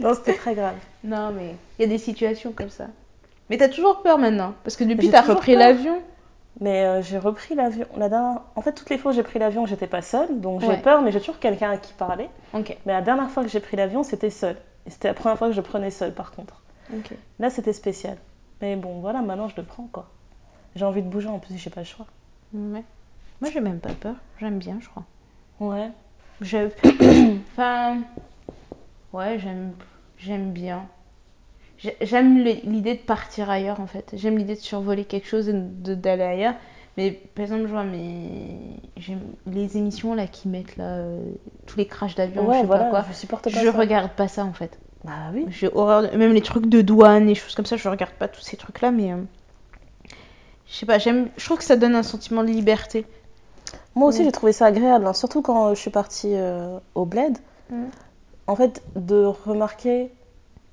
non, 0.00 0.14
c'était 0.14 0.34
très 0.34 0.54
grave. 0.54 0.74
Non, 1.02 1.30
mais 1.36 1.54
il 1.78 1.82
y 1.82 1.84
a 1.84 1.88
des 1.88 1.98
situations 1.98 2.52
comme 2.56 2.70
ça. 2.70 2.86
Mais 3.50 3.56
t'as 3.58 3.68
toujours 3.68 4.02
peur 4.02 4.18
maintenant. 4.18 4.54
Parce 4.64 4.76
que 4.76 4.84
depuis, 4.84 5.10
t'as 5.10 5.22
repris 5.22 5.54
l'avion. 5.56 5.98
Mais 6.60 6.84
euh, 6.84 7.02
j'ai 7.02 7.18
repris 7.18 7.54
l'avion. 7.54 7.86
La 7.96 8.08
dernière... 8.08 8.40
En 8.54 8.62
fait, 8.62 8.72
toutes 8.72 8.88
les 8.90 8.98
fois 8.98 9.10
où 9.10 9.14
j'ai 9.14 9.22
pris 9.24 9.38
l'avion, 9.38 9.66
j'étais 9.66 9.86
pas 9.88 10.02
seule, 10.02 10.40
donc 10.40 10.60
j'ai 10.60 10.68
Ouais. 10.68 10.80
peur, 10.80 11.02
mais 11.02 11.10
j'ai 11.10 11.18
toujours 11.18 11.38
quelqu'un 11.40 11.70
à 11.70 11.76
qui 11.76 11.92
parler. 11.92 12.28
Mais 12.54 12.92
la 12.92 13.02
dernière 13.02 13.30
fois 13.30 13.42
que 13.42 13.48
j'ai 13.48 13.60
pris 13.60 13.76
l'avion, 13.76 14.02
c'était 14.04 14.30
seule. 14.30 14.56
Et 14.86 14.90
c'était 14.90 15.08
la 15.08 15.14
première 15.14 15.36
fois 15.38 15.48
que 15.48 15.54
je 15.54 15.60
prenais 15.60 15.90
seule, 15.90 16.14
par 16.14 16.30
contre. 16.32 16.62
Là, 17.40 17.50
c'était 17.50 17.72
spécial. 17.72 18.18
Mais 18.60 18.76
bon, 18.76 19.00
voilà, 19.00 19.20
maintenant 19.20 19.48
je 19.48 19.56
le 19.56 19.64
prends, 19.64 19.88
quoi. 19.90 20.08
J'ai 20.76 20.84
envie 20.84 21.02
de 21.02 21.08
bouger, 21.08 21.28
en 21.28 21.38
plus, 21.38 21.56
j'ai 21.56 21.70
pas 21.70 21.80
le 21.80 21.86
choix. 21.86 22.06
Ouais. 22.52 22.84
Moi, 23.40 23.50
j'ai 23.52 23.60
même 23.60 23.80
pas 23.80 23.92
peur. 23.92 24.14
J'aime 24.38 24.58
bien, 24.58 24.78
je 24.80 24.88
crois. 24.88 25.04
Ouais. 25.60 25.90
Je... 26.40 26.68
enfin, 27.52 27.98
ouais, 29.12 29.38
j'aime, 29.40 29.72
j'aime 30.18 30.52
bien. 30.52 30.86
J'ai- 31.84 31.96
J'aime 32.00 32.38
l'idée 32.38 32.94
de 32.94 33.00
partir 33.02 33.50
ailleurs 33.50 33.78
en 33.80 33.86
fait. 33.86 34.10
J'aime 34.14 34.38
l'idée 34.38 34.54
de 34.54 34.60
survoler 34.60 35.04
quelque 35.04 35.26
chose 35.28 35.48
et 35.48 35.52
d'aller 35.54 36.22
ailleurs. 36.22 36.54
Mais 36.96 37.10
par 37.10 37.44
exemple, 37.44 37.62
je 37.66 37.72
vois 37.72 37.84
mes... 37.84 38.80
j'aime 38.96 39.20
les 39.46 39.76
émissions 39.76 40.14
là 40.14 40.26
qui 40.26 40.48
mettent 40.48 40.76
là 40.76 40.96
euh, 40.98 41.20
tous 41.66 41.76
les 41.78 41.86
crashs 41.86 42.14
d'avion, 42.14 42.44
je 42.44 42.48
ouais, 42.50 42.60
sais 42.60 42.66
voilà, 42.66 42.84
pas 42.84 42.90
quoi. 42.90 43.04
je 43.10 43.14
supporte 43.16 43.44
pas 43.44 43.50
Je 43.50 43.70
ça. 43.70 43.72
regarde 43.72 44.12
pas 44.12 44.28
ça 44.28 44.44
en 44.44 44.52
fait. 44.52 44.78
Bah 45.04 45.12
oui. 45.34 45.44
J'ai 45.50 45.68
horreur, 45.74 46.02
de- 46.10 46.16
même 46.16 46.32
les 46.32 46.40
trucs 46.40 46.66
de 46.66 46.80
douane 46.82 47.28
et 47.28 47.34
choses 47.34 47.54
comme 47.54 47.66
ça, 47.66 47.76
je 47.76 47.88
regarde 47.88 48.12
pas 48.12 48.28
tous 48.28 48.40
ces 48.40 48.56
trucs 48.56 48.80
là, 48.80 48.90
mais 48.92 49.12
euh, 49.12 49.16
je 50.66 50.74
sais 50.74 50.86
pas, 50.86 50.98
j'aime, 50.98 51.28
je 51.36 51.44
trouve 51.44 51.58
que 51.58 51.64
ça 51.64 51.76
donne 51.76 51.94
un 51.94 52.02
sentiment 52.02 52.42
de 52.42 52.48
liberté. 52.48 53.06
Moi 53.94 54.08
aussi, 54.08 54.24
j'ai 54.24 54.32
trouvé 54.32 54.52
ça 54.52 54.66
agréable, 54.66 55.06
hein, 55.06 55.12
surtout 55.14 55.42
quand 55.42 55.68
euh, 55.68 55.74
je 55.74 55.80
suis 55.80 55.90
partie 55.90 56.34
euh, 56.34 56.78
au 56.94 57.04
Bled. 57.06 57.38
Mm. 57.70 57.84
En 58.46 58.56
fait, 58.56 58.82
de 58.96 59.24
remarquer 59.24 60.10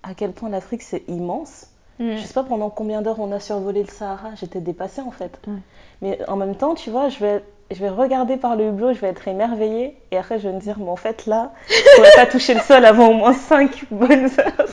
à 0.03 0.13
quel 0.15 0.31
point 0.31 0.49
l'Afrique 0.49 0.81
c'est 0.81 1.03
immense. 1.07 1.67
Mm. 1.99 2.15
Je 2.17 2.21
sais 2.21 2.33
pas 2.33 2.43
pendant 2.43 2.69
combien 2.69 3.01
d'heures 3.01 3.19
on 3.19 3.31
a 3.31 3.39
survolé 3.39 3.83
le 3.83 3.89
Sahara, 3.89 4.29
j'étais 4.35 4.59
dépassée 4.61 5.01
en 5.01 5.11
fait. 5.11 5.39
Ouais. 5.47 5.53
Mais 6.01 6.19
en 6.29 6.35
même 6.35 6.55
temps, 6.55 6.73
tu 6.73 6.89
vois, 6.89 7.09
je 7.09 7.19
vais, 7.19 7.43
je 7.69 7.79
vais 7.79 7.89
regarder 7.89 8.37
par 8.37 8.55
le 8.55 8.69
hublot, 8.69 8.93
je 8.93 8.99
vais 8.99 9.09
être 9.09 9.27
émerveillée. 9.27 9.95
Et 10.09 10.17
après, 10.17 10.39
je 10.39 10.47
vais 10.47 10.53
me 10.55 10.59
dire, 10.59 10.77
mais 10.79 10.89
en 10.89 10.95
fait, 10.95 11.27
là, 11.27 11.51
je 11.69 11.95
pourrais 11.95 12.11
pas 12.15 12.25
toucher 12.25 12.55
le 12.55 12.59
sol 12.61 12.83
avant 12.85 13.09
au 13.09 13.13
moins 13.13 13.33
5 13.33 13.85
bonnes 13.91 14.25
heures. 14.39 14.65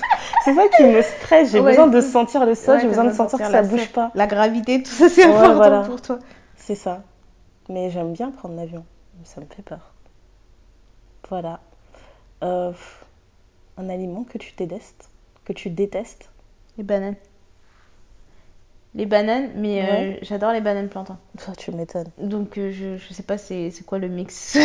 C'est 0.45 0.55
ça 0.55 0.69
qui 0.75 0.85
me 0.85 1.03
stresse. 1.03 1.51
J'ai 1.53 1.61
Ouais, 1.61 1.73
besoin 1.73 1.87
de 1.89 2.01
sentir 2.01 2.47
le 2.47 2.55
sol, 2.55 2.77
Ouais, 2.77 2.81
j'ai 2.81 2.89
besoin 2.89 3.05
de 3.05 3.13
sentir 3.13 3.39
que 3.39 3.45
ça 3.45 3.63
bouge 3.63 3.81
sol. 3.81 3.89
pas. 3.91 4.11
La 4.15 4.27
gravité, 4.27 4.83
tout 4.83 4.91
ça, 4.91 5.09
c'est 5.11 5.27
Ouais, 5.27 5.33
important 5.35 5.55
voilà. 5.55 5.81
pour 5.83 6.01
toi. 6.01 6.19
C'est 6.57 6.75
ça. 6.77 7.03
Mais 7.69 7.91
j'aime 7.91 8.13
bien 8.15 8.31
prendre 8.31 8.55
l'avion. 8.57 8.87
Ça 9.25 9.41
me 9.43 9.47
fait 9.55 9.63
peur. 9.63 9.93
Voilà. 11.29 11.61
Euh, 12.43 12.73
un 13.77 13.89
aliment 13.91 14.25
que 14.25 14.39
tu 14.39 14.53
détestes? 14.57 15.11
Que 15.49 15.55
tu 15.55 15.71
détestes 15.71 16.29
Les 16.77 16.85
bananes. 16.85 17.17
Les 18.95 19.07
bananes, 19.07 19.51
mais 19.57 19.83
euh, 19.83 20.19
j'adore 20.21 20.53
les 20.53 20.61
bananes 20.61 20.91
plantains. 20.91 21.19
Tu 21.57 21.71
m'étonnes. 21.71 22.11
Donc 22.19 22.59
euh, 22.59 22.71
je, 22.71 22.99
je 22.99 23.15
sais 23.15 23.23
pas 23.23 23.39
c'est 23.39 23.71
c'est 23.71 23.85
quoi 23.87 23.99
le 23.99 24.09
mix? 24.09 24.59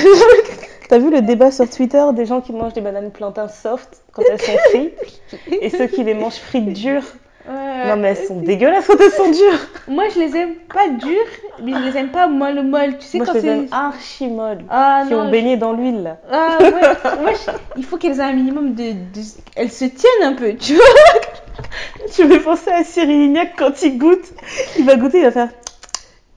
T'as 0.90 0.98
vu 0.98 1.10
le 1.10 1.22
débat 1.22 1.52
sur 1.52 1.70
Twitter 1.70 2.04
des 2.14 2.26
gens 2.26 2.42
qui 2.42 2.52
mangent 2.52 2.74
des 2.74 2.82
bananes 2.82 3.12
plantains 3.12 3.48
soft 3.48 4.04
quand 4.12 4.24
elles 4.30 4.42
sont 4.42 4.58
frites? 4.72 5.22
Et 5.62 5.70
ceux 5.70 5.88
qui 5.88 6.04
les 6.04 6.16
mangent 6.16 6.36
frites 6.36 6.74
dures? 6.74 7.06
Ouais, 7.46 7.88
Non, 7.90 7.98
mais 7.98 8.10
elles 8.10 8.26
sont 8.28 8.38
dégueulasses 8.40 8.86
quand 8.88 8.98
elles 9.02 9.12
sont 9.12 9.30
dures 9.32 9.60
Moi 9.90 10.06
je 10.14 10.20
les 10.20 10.36
aime 10.38 10.56
pas 10.74 10.88
dures, 10.88 11.28
mais 11.62 11.74
je 11.74 11.80
les 11.92 11.98
aime 11.98 12.10
pas 12.10 12.28
molle 12.28 12.62
molle. 12.64 12.98
Tu 12.98 13.06
sais 13.06 13.18
Moi, 13.18 13.26
quand 13.28 13.34
je 13.34 13.38
les 13.40 13.44
c'est 13.44 13.50
aime 13.50 13.68
archi 13.72 14.28
molles. 14.28 14.64
Ah 14.70 15.04
qui 15.08 15.14
non. 15.14 15.20
ont 15.22 15.26
je- 15.26 15.32
baigné 15.32 15.58
dans 15.58 15.74
l'huile, 15.74 16.04
là. 16.04 16.18
Ah 16.32 16.58
ouais, 16.62 17.34
je- 17.34 17.52
il 17.78 17.84
faut 17.84 17.98
qu'elles 17.98 18.20
aient 18.20 18.24
un 18.24 18.32
minimum 18.34 18.74
de, 18.76 18.92
de- 18.94 19.26
Elles 19.58 19.72
se 19.72 19.84
tiennent 19.86 20.24
un 20.24 20.34
peu, 20.34 20.56
tu 20.56 20.76
vois. 20.76 20.86
Tu 22.16 22.26
me 22.26 22.40
penser 22.40 22.72
à 22.72 22.84
Cyril 22.84 23.20
Lignac 23.20 23.54
quand 23.58 23.82
il 23.84 23.98
goûte. 23.98 24.26
Il 24.78 24.86
va 24.86 24.96
goûter, 24.96 25.20
il 25.20 25.24
va 25.26 25.32
faire. 25.32 25.50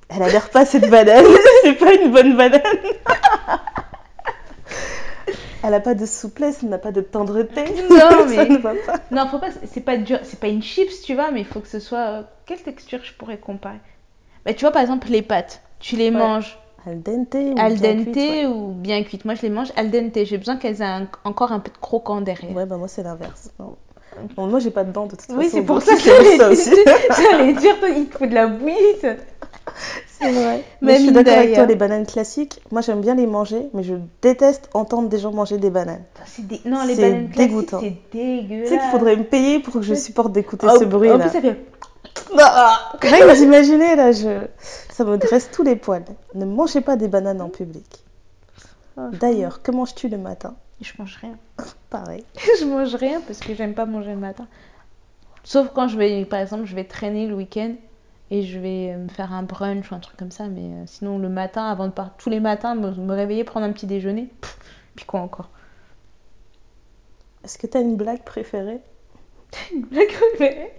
Elle 0.09 0.23
a 0.23 0.29
l'air 0.29 0.49
pas 0.51 0.65
cette 0.65 0.89
banane. 0.91 1.25
C'est 1.63 1.73
pas 1.75 1.93
une 1.95 2.11
bonne 2.13 2.37
banane. 2.37 2.61
Elle 5.67 5.75
a 5.75 5.81
pas 5.81 5.95
de 5.95 6.07
souplesse, 6.07 6.61
elle 6.63 6.69
n'a 6.69 6.79
pas 6.79 6.93
de 6.93 7.01
tendreté. 7.01 7.65
Non, 7.91 7.99
Ça 7.99 8.25
mais- 8.29 8.49
ne 8.49 8.59
va 8.59 8.73
pas. 8.87 8.95
Non, 9.11 9.27
faut 9.27 9.39
pas, 9.39 9.49
c'est 9.73 9.81
pas 9.81 9.97
dur, 9.97 10.21
c'est 10.23 10.39
pas 10.39 10.47
une 10.49 10.63
chips, 10.63 11.03
tu 11.03 11.15
vois, 11.15 11.31
mais 11.33 11.41
il 11.41 11.47
faut 11.47 11.61
que 11.61 11.69
ce 11.69 11.81
soit. 11.81 12.25
Quelle 12.47 12.63
texture 12.63 13.01
je 13.03 13.13
pourrais 13.15 13.39
comparer? 13.39 13.81
Bah, 14.45 14.55
Tu 14.55 14.61
vois, 14.65 14.71
par 14.71 14.83
exemple, 14.83 15.09
les 15.11 15.23
pâtes, 15.23 15.63
tu 15.81 15.97
les 15.97 16.05
Ouais. 16.11 16.11
manges 16.19 16.59
Al 16.87 17.03
dente 17.03 17.35
ou 17.35 17.55
al 17.59 17.75
bien 17.75 17.95
dente 17.97 18.05
cuite, 18.05 18.17
ouais. 18.17 18.47
ou 18.47 18.69
bien 18.75 19.03
cuites. 19.03 19.25
Moi, 19.25 19.35
je 19.35 19.43
les 19.43 19.51
mange 19.51 19.73
al 19.77 19.91
dente. 19.91 20.17
J'ai 20.25 20.39
besoin 20.39 20.57
qu'elles 20.57 20.81
aient 20.83 20.85
un- 20.85 21.09
encore 21.25 21.51
un 21.51 21.59
peu 21.59 21.73
de 21.73 21.79
croquant 21.79 22.21
derrière. 22.21 22.55
Ouais, 22.55 22.65
bah 22.65 22.77
moi 22.77 22.87
c'est 22.87 23.03
l'inverse. 23.03 23.51
Bon, 23.59 24.47
moi 24.47 24.61
j'ai 24.61 24.71
pas 24.71 24.85
de 24.85 24.93
dents 24.93 25.07
de 25.07 25.17
toute 25.17 25.27
oui, 25.31 25.45
façon. 25.47 25.57
c'est 25.57 25.63
pour 25.65 25.83
ça 25.83 25.95
que 25.97 26.01
j'allais 26.01 27.53
dire, 27.55 27.79
toi, 27.81 27.89
il 27.89 28.07
te 28.07 28.17
faut 28.17 28.27
de 28.27 28.35
la 28.35 28.47
bouillie. 28.47 28.77
C'est 30.19 30.31
vrai. 30.33 30.65
Mais 30.81 30.93
Mais 30.93 30.97
je 30.99 31.03
suis 31.03 31.13
d'accord 31.13 31.35
avec 31.35 31.55
toi, 31.55 31.67
les 31.67 31.75
bananes 31.77 32.07
classiques, 32.07 32.61
moi 32.71 32.81
j'aime 32.81 33.01
bien 33.01 33.15
les 33.15 33.27
manger, 33.27 33.69
mais 33.75 33.83
je 33.83 33.95
déteste 34.23 34.69
entendre 34.75 35.09
des 35.09 35.19
gens 35.19 35.33
manger 35.33 35.59
des 35.59 35.71
bananes. 35.71 36.05
C'est 36.25 36.47
dé- 36.47 36.61
Non, 36.65 36.85
les 36.85 36.95
C'est 36.95 37.03
bananes 37.03 37.29
classiques, 37.31 37.49
dégoûtant. 37.51 37.81
c'est 37.81 37.97
dégueulasse. 38.13 38.69
Tu 38.69 38.75
sais 38.75 38.81
qu'il 38.81 38.91
faudrait 38.91 39.17
me 39.17 39.25
payer 39.25 39.61
pour 39.61 39.75
que 39.75 39.83
je 39.83 39.95
supporte 39.95 40.33
d'écouter 40.33 40.67
Oh, 40.71 40.77
ce 40.79 40.85
bruit 40.85 41.11
En 41.11 41.19
plus, 41.19 41.29
ça 41.31 41.41
fait. 41.41 41.59
Rien 43.03 43.19
que 43.27 43.37
d'imaginer 43.37 43.97
là, 43.97 44.13
je... 44.13 44.47
ça 44.91 45.05
me 45.05 45.19
dresse 45.19 45.51
tous 45.51 45.63
les 45.63 45.77
poils. 45.77 46.05
Ne 46.35 46.45
mangez 46.45 46.81
pas 46.81 46.97
des 46.97 47.09
bananes 47.09 47.43
en 47.43 47.49
public. 47.49 47.85
D'ailleurs, 49.21 49.63
que 49.63 49.71
manges-tu 49.71 50.09
le 50.09 50.17
matin? 50.17 50.55
Je 50.81 50.93
mange 50.99 51.19
rien. 51.21 51.37
Pareil. 51.91 52.25
je 52.61 52.65
mange 52.65 52.95
rien 52.95 53.21
parce 53.27 53.41
que 53.41 53.55
j'aime 53.55 53.75
pas 53.75 53.85
manger 53.87 54.11
le 54.11 54.17
matin. 54.17 54.47
Sauf 55.45 55.69
quand 55.75 55.89
je 55.89 55.97
vais, 55.99 56.25
par 56.25 56.41
exemple, 56.41 56.65
je 56.65 56.75
vais 56.75 56.85
traîner 56.85 57.27
le 57.27 57.35
week-end 57.35 57.75
et 58.31 58.43
je 58.43 58.59
vais 58.59 58.97
me 58.97 59.09
faire 59.09 59.33
un 59.33 59.43
brunch 59.43 59.91
ou 59.91 59.95
un 59.95 60.01
truc 60.01 60.17
comme 60.17 60.31
ça. 60.31 60.47
Mais 60.49 60.61
euh, 60.63 60.83
sinon, 60.87 61.19
le 61.19 61.29
matin, 61.29 61.65
avant 61.71 61.87
de 61.87 61.93
partir, 61.93 62.15
tous 62.19 62.31
les 62.31 62.41
matins, 62.41 62.75
me, 62.75 62.91
me 62.93 63.15
réveiller, 63.15 63.45
prendre 63.45 63.67
un 63.67 63.73
petit 63.73 63.87
déjeuner. 63.87 64.29
pff, 64.41 64.57
puis 64.97 65.05
quoi 65.05 65.21
encore? 65.21 65.51
Est-ce 67.45 67.59
que 67.59 67.67
tu 67.67 67.77
as 67.77 67.81
une 67.81 67.97
blague 67.97 68.23
préférée? 68.25 68.81
Blague 69.91 70.13
préférée? 70.13 70.73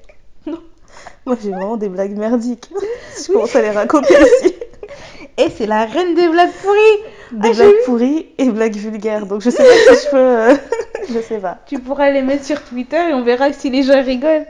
Moi 1.25 1.35
j'ai 1.41 1.51
vraiment 1.51 1.77
des 1.77 1.89
blagues 1.89 2.17
merdiques. 2.17 2.69
je 3.17 3.31
commence 3.31 3.55
à 3.55 3.61
les 3.61 3.69
raconter 3.71 4.13
ici. 4.13 4.53
Et 5.37 5.49
c'est 5.49 5.67
la 5.67 5.85
reine 5.85 6.15
des 6.15 6.27
blagues 6.29 6.51
pourries 6.63 7.03
Des 7.31 7.49
Ah, 7.49 7.53
blagues 7.53 7.83
pourries 7.85 8.27
et 8.37 8.49
blagues 8.49 8.75
vulgaires. 8.75 9.27
Donc 9.27 9.41
je 9.41 9.49
sais 9.51 9.63
pas 9.63 9.95
si 9.95 10.05
je 10.05 10.09
peux. 10.09 10.17
euh, 10.17 10.55
je 11.09 11.19
sais 11.19 11.39
pas. 11.39 11.59
Tu 11.67 11.79
pourras 11.79 12.09
les 12.09 12.21
mettre 12.23 12.43
sur 12.45 12.63
Twitter 12.63 13.09
et 13.09 13.13
on 13.13 13.23
verra 13.23 13.53
si 13.53 13.69
les 13.69 13.83
gens 13.83 14.01
rigolent. 14.03 14.47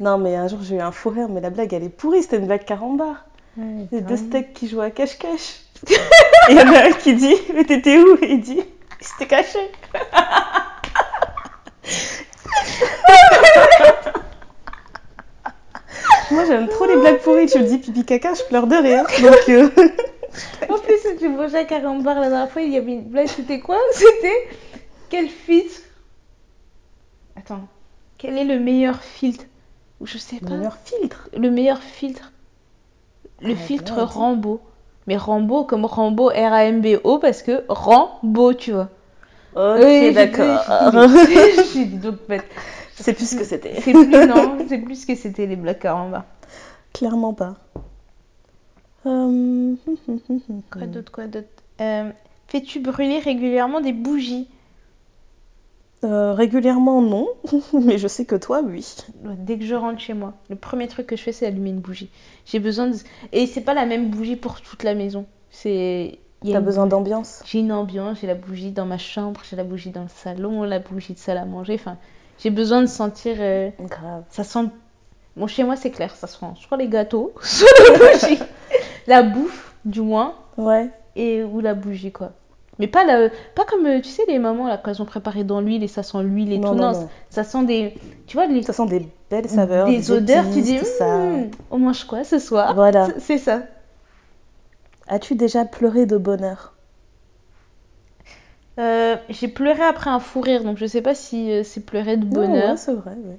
Non, 0.00 0.18
mais 0.18 0.34
un 0.36 0.48
jour 0.48 0.58
j'ai 0.62 0.76
eu 0.76 0.80
un 0.80 0.92
fou 0.92 1.10
rire, 1.10 1.28
mais 1.28 1.40
la 1.40 1.50
blague 1.50 1.72
elle 1.72 1.84
est 1.84 1.88
pourrie. 1.88 2.22
C'était 2.22 2.38
une 2.38 2.46
blague 2.46 2.64
carambar. 2.64 3.24
Les 3.92 4.00
deux 4.00 4.16
steaks 4.16 4.52
qui 4.52 4.68
jouent 4.68 4.80
à 4.80 4.90
cache-cache. 4.90 5.60
Il 6.48 6.56
y 6.56 6.60
en 6.60 6.72
a 6.72 6.86
un 6.88 6.92
qui 6.92 7.14
dit 7.14 7.36
Mais 7.54 7.64
t'étais 7.64 7.98
où? 7.98 8.18
Il 8.22 8.40
dit 8.40 8.60
Il 9.00 9.06
s'était 9.06 9.26
caché. 9.26 9.58
Moi 16.30 16.44
j'aime 16.46 16.68
trop 16.68 16.86
les 16.86 16.96
blagues 16.96 17.20
pourries. 17.20 17.46
Tu 17.46 17.58
me 17.60 17.64
dis 17.64 17.78
pipi 17.78 18.04
caca, 18.04 18.34
je 18.34 18.42
pleure 18.44 18.66
de 18.66 18.74
rire. 18.74 19.04
Donc 19.22 19.48
euh, 19.48 19.70
En 20.68 20.78
plus, 20.78 20.98
tu 21.18 21.28
mangeais 21.28 21.58
à 21.58 21.64
Carambar 21.64 22.18
la 22.20 22.28
dernière 22.28 22.50
fois, 22.50 22.62
il 22.62 22.72
y 22.72 22.76
avait 22.76 22.92
une 22.92 23.04
blague, 23.04 23.28
c'était 23.28 23.60
quoi? 23.60 23.78
C'était 23.92 24.48
quel 25.08 25.28
filtre? 25.28 25.80
Attends, 27.36 27.68
quel 28.18 28.38
est 28.38 28.44
le 28.44 28.58
meilleur 28.58 29.00
filtre? 29.02 29.44
Je 30.04 30.18
sais 30.18 30.40
le 30.40 30.46
pas. 30.46 30.56
meilleur 30.56 30.76
filtre. 30.78 31.28
Le 31.36 31.50
meilleur 31.50 31.82
filtre. 31.82 32.32
Le 33.40 33.54
Ah, 33.54 33.56
filtre. 33.56 34.00
Rambo. 34.02 34.60
Mais 35.06 35.16
Rambo 35.16 35.64
comme 35.64 35.84
Rambo 35.84 36.28
R-A-M-B-O 36.30 37.18
parce 37.18 37.42
que 37.42 37.64
Rambo, 37.68 38.54
tu 38.54 38.72
vois. 38.72 38.88
Ok, 39.54 39.78
Oui, 39.82 40.12
d'accord. 40.12 40.60
J'ai 41.72 41.84
dit 41.86 41.98
donc 41.98 42.16
bête. 42.28 42.46
C'est 42.94 43.12
plus 43.12 43.28
ce 43.30 43.36
que 43.36 43.44
c'était. 43.44 43.80
C'est 43.80 43.92
plus, 43.92 44.06
non, 44.26 44.58
c'est 44.68 44.78
plus 44.78 45.02
ce 45.02 45.06
que 45.06 45.14
c'était 45.14 45.46
les 45.46 45.56
blagues 45.56 45.78
Carambar. 45.80 46.24
Clairement 46.92 47.34
pas. 47.34 47.56
Euh, 49.06 49.74
Quoi 50.70 50.86
d'autre, 50.86 51.12
quoi 51.12 51.26
d'autre? 51.26 51.48
Euh, 51.80 52.10
Fais-tu 52.48 52.80
brûler 52.80 53.18
régulièrement 53.18 53.80
des 53.80 53.92
bougies? 53.92 54.48
Euh, 56.04 56.32
régulièrement, 56.34 57.00
non. 57.02 57.26
Mais 57.72 57.98
je 57.98 58.06
sais 58.08 58.24
que 58.24 58.36
toi, 58.36 58.60
oui. 58.64 58.86
Dès 59.22 59.58
que 59.58 59.64
je 59.64 59.74
rentre 59.74 60.00
chez 60.00 60.14
moi, 60.14 60.34
le 60.50 60.56
premier 60.56 60.86
truc 60.88 61.06
que 61.06 61.16
je 61.16 61.22
fais, 61.22 61.32
c'est 61.32 61.46
allumer 61.46 61.70
une 61.70 61.80
bougie. 61.80 62.10
J'ai 62.46 62.58
besoin 62.60 62.88
de... 62.88 62.96
Et 63.32 63.46
c'est 63.46 63.62
pas 63.62 63.74
la 63.74 63.86
même 63.86 64.10
bougie 64.10 64.36
pour 64.36 64.60
toute 64.60 64.82
la 64.82 64.94
maison. 64.94 65.26
C'est... 65.50 66.18
il 66.42 66.48
y 66.48 66.52
a 66.52 66.54
T'as 66.54 66.58
une 66.60 66.64
besoin 66.66 66.86
d'ambiance. 66.86 67.42
J'ai 67.46 67.60
une 67.60 67.72
ambiance, 67.72 68.18
j'ai 68.20 68.26
la 68.26 68.34
bougie 68.34 68.70
dans 68.70 68.86
ma 68.86 68.98
chambre, 68.98 69.40
j'ai 69.48 69.56
la 69.56 69.64
bougie 69.64 69.90
dans 69.90 70.02
le 70.02 70.08
salon, 70.08 70.62
la 70.62 70.78
bougie 70.78 71.14
de 71.14 71.18
salle 71.18 71.38
à 71.38 71.44
manger. 71.44 71.74
Enfin, 71.74 71.96
j'ai 72.38 72.50
besoin 72.50 72.80
de 72.82 72.86
sentir... 72.86 73.36
euh, 73.40 73.70
Grave. 73.80 74.24
Ça 74.30 74.44
sent... 74.44 74.66
Bon, 75.36 75.46
chez 75.48 75.64
moi, 75.64 75.74
c'est 75.76 75.90
clair, 75.90 76.14
ça 76.14 76.26
sent 76.28 76.46
soit 76.60 76.76
les 76.76 76.88
gâteaux, 76.88 77.32
soit 77.42 77.66
la 77.90 77.98
bougie. 77.98 78.38
la 79.06 79.22
bouffe, 79.22 79.74
du 79.84 80.00
moins, 80.00 80.34
Ouais. 80.56 80.90
et 81.16 81.42
ou 81.42 81.60
la 81.60 81.74
bougie, 81.74 82.12
quoi. 82.12 82.32
Mais 82.78 82.88
pas, 82.88 83.04
la... 83.04 83.30
pas 83.54 83.64
comme, 83.64 83.86
euh, 83.86 84.00
tu 84.00 84.08
sais, 84.08 84.24
les 84.28 84.38
mamans, 84.38 84.66
là, 84.68 84.78
quand 84.78 84.90
elles 84.90 85.02
ont 85.02 85.06
préparé 85.06 85.44
dans 85.44 85.60
l'huile 85.60 85.82
et 85.84 85.88
ça 85.88 86.02
sent 86.02 86.22
l'huile 86.24 86.52
et 86.52 86.60
Non, 86.60 86.60
tout. 86.60 86.76
non, 86.76 86.92
ça 87.30 87.44
sent 87.44 87.64
des... 87.64 87.94
Tu 88.26 88.36
vois, 88.36 88.46
les... 88.46 88.62
Ça 88.62 88.72
sent 88.72 88.86
des 88.86 89.06
belles 89.30 89.48
saveurs. 89.48 89.94
des 89.94 90.10
odeurs, 90.10 90.50
tu 90.50 90.62
dis, 90.62 90.84
ça. 90.84 91.36
Hum, 91.36 91.50
on 91.70 91.78
mange 91.78 92.04
quoi 92.04 92.24
ce 92.24 92.38
soir? 92.38 92.74
Voilà. 92.74 93.14
C'est- 93.18 93.38
ça. 93.38 93.62
As-tu 95.06 95.34
déjà 95.34 95.64
pleuré 95.64 96.04
de 96.04 96.18
bonheur? 96.18 96.74
Euh, 98.78 99.16
j'ai 99.28 99.48
pleuré 99.48 99.82
après 99.82 100.10
un 100.10 100.20
fou 100.20 100.40
rire, 100.40 100.62
donc 100.64 100.78
je 100.78 100.86
sais 100.86 101.02
pas 101.02 101.14
si 101.16 101.50
euh, 101.52 101.62
c'est 101.64 101.84
pleurer 101.84 102.16
de 102.16 102.24
bonheur. 102.24 102.74
ouais, 102.74 102.76
c'est 102.76 102.94
vrai. 102.94 103.14
ouais. 103.16 103.38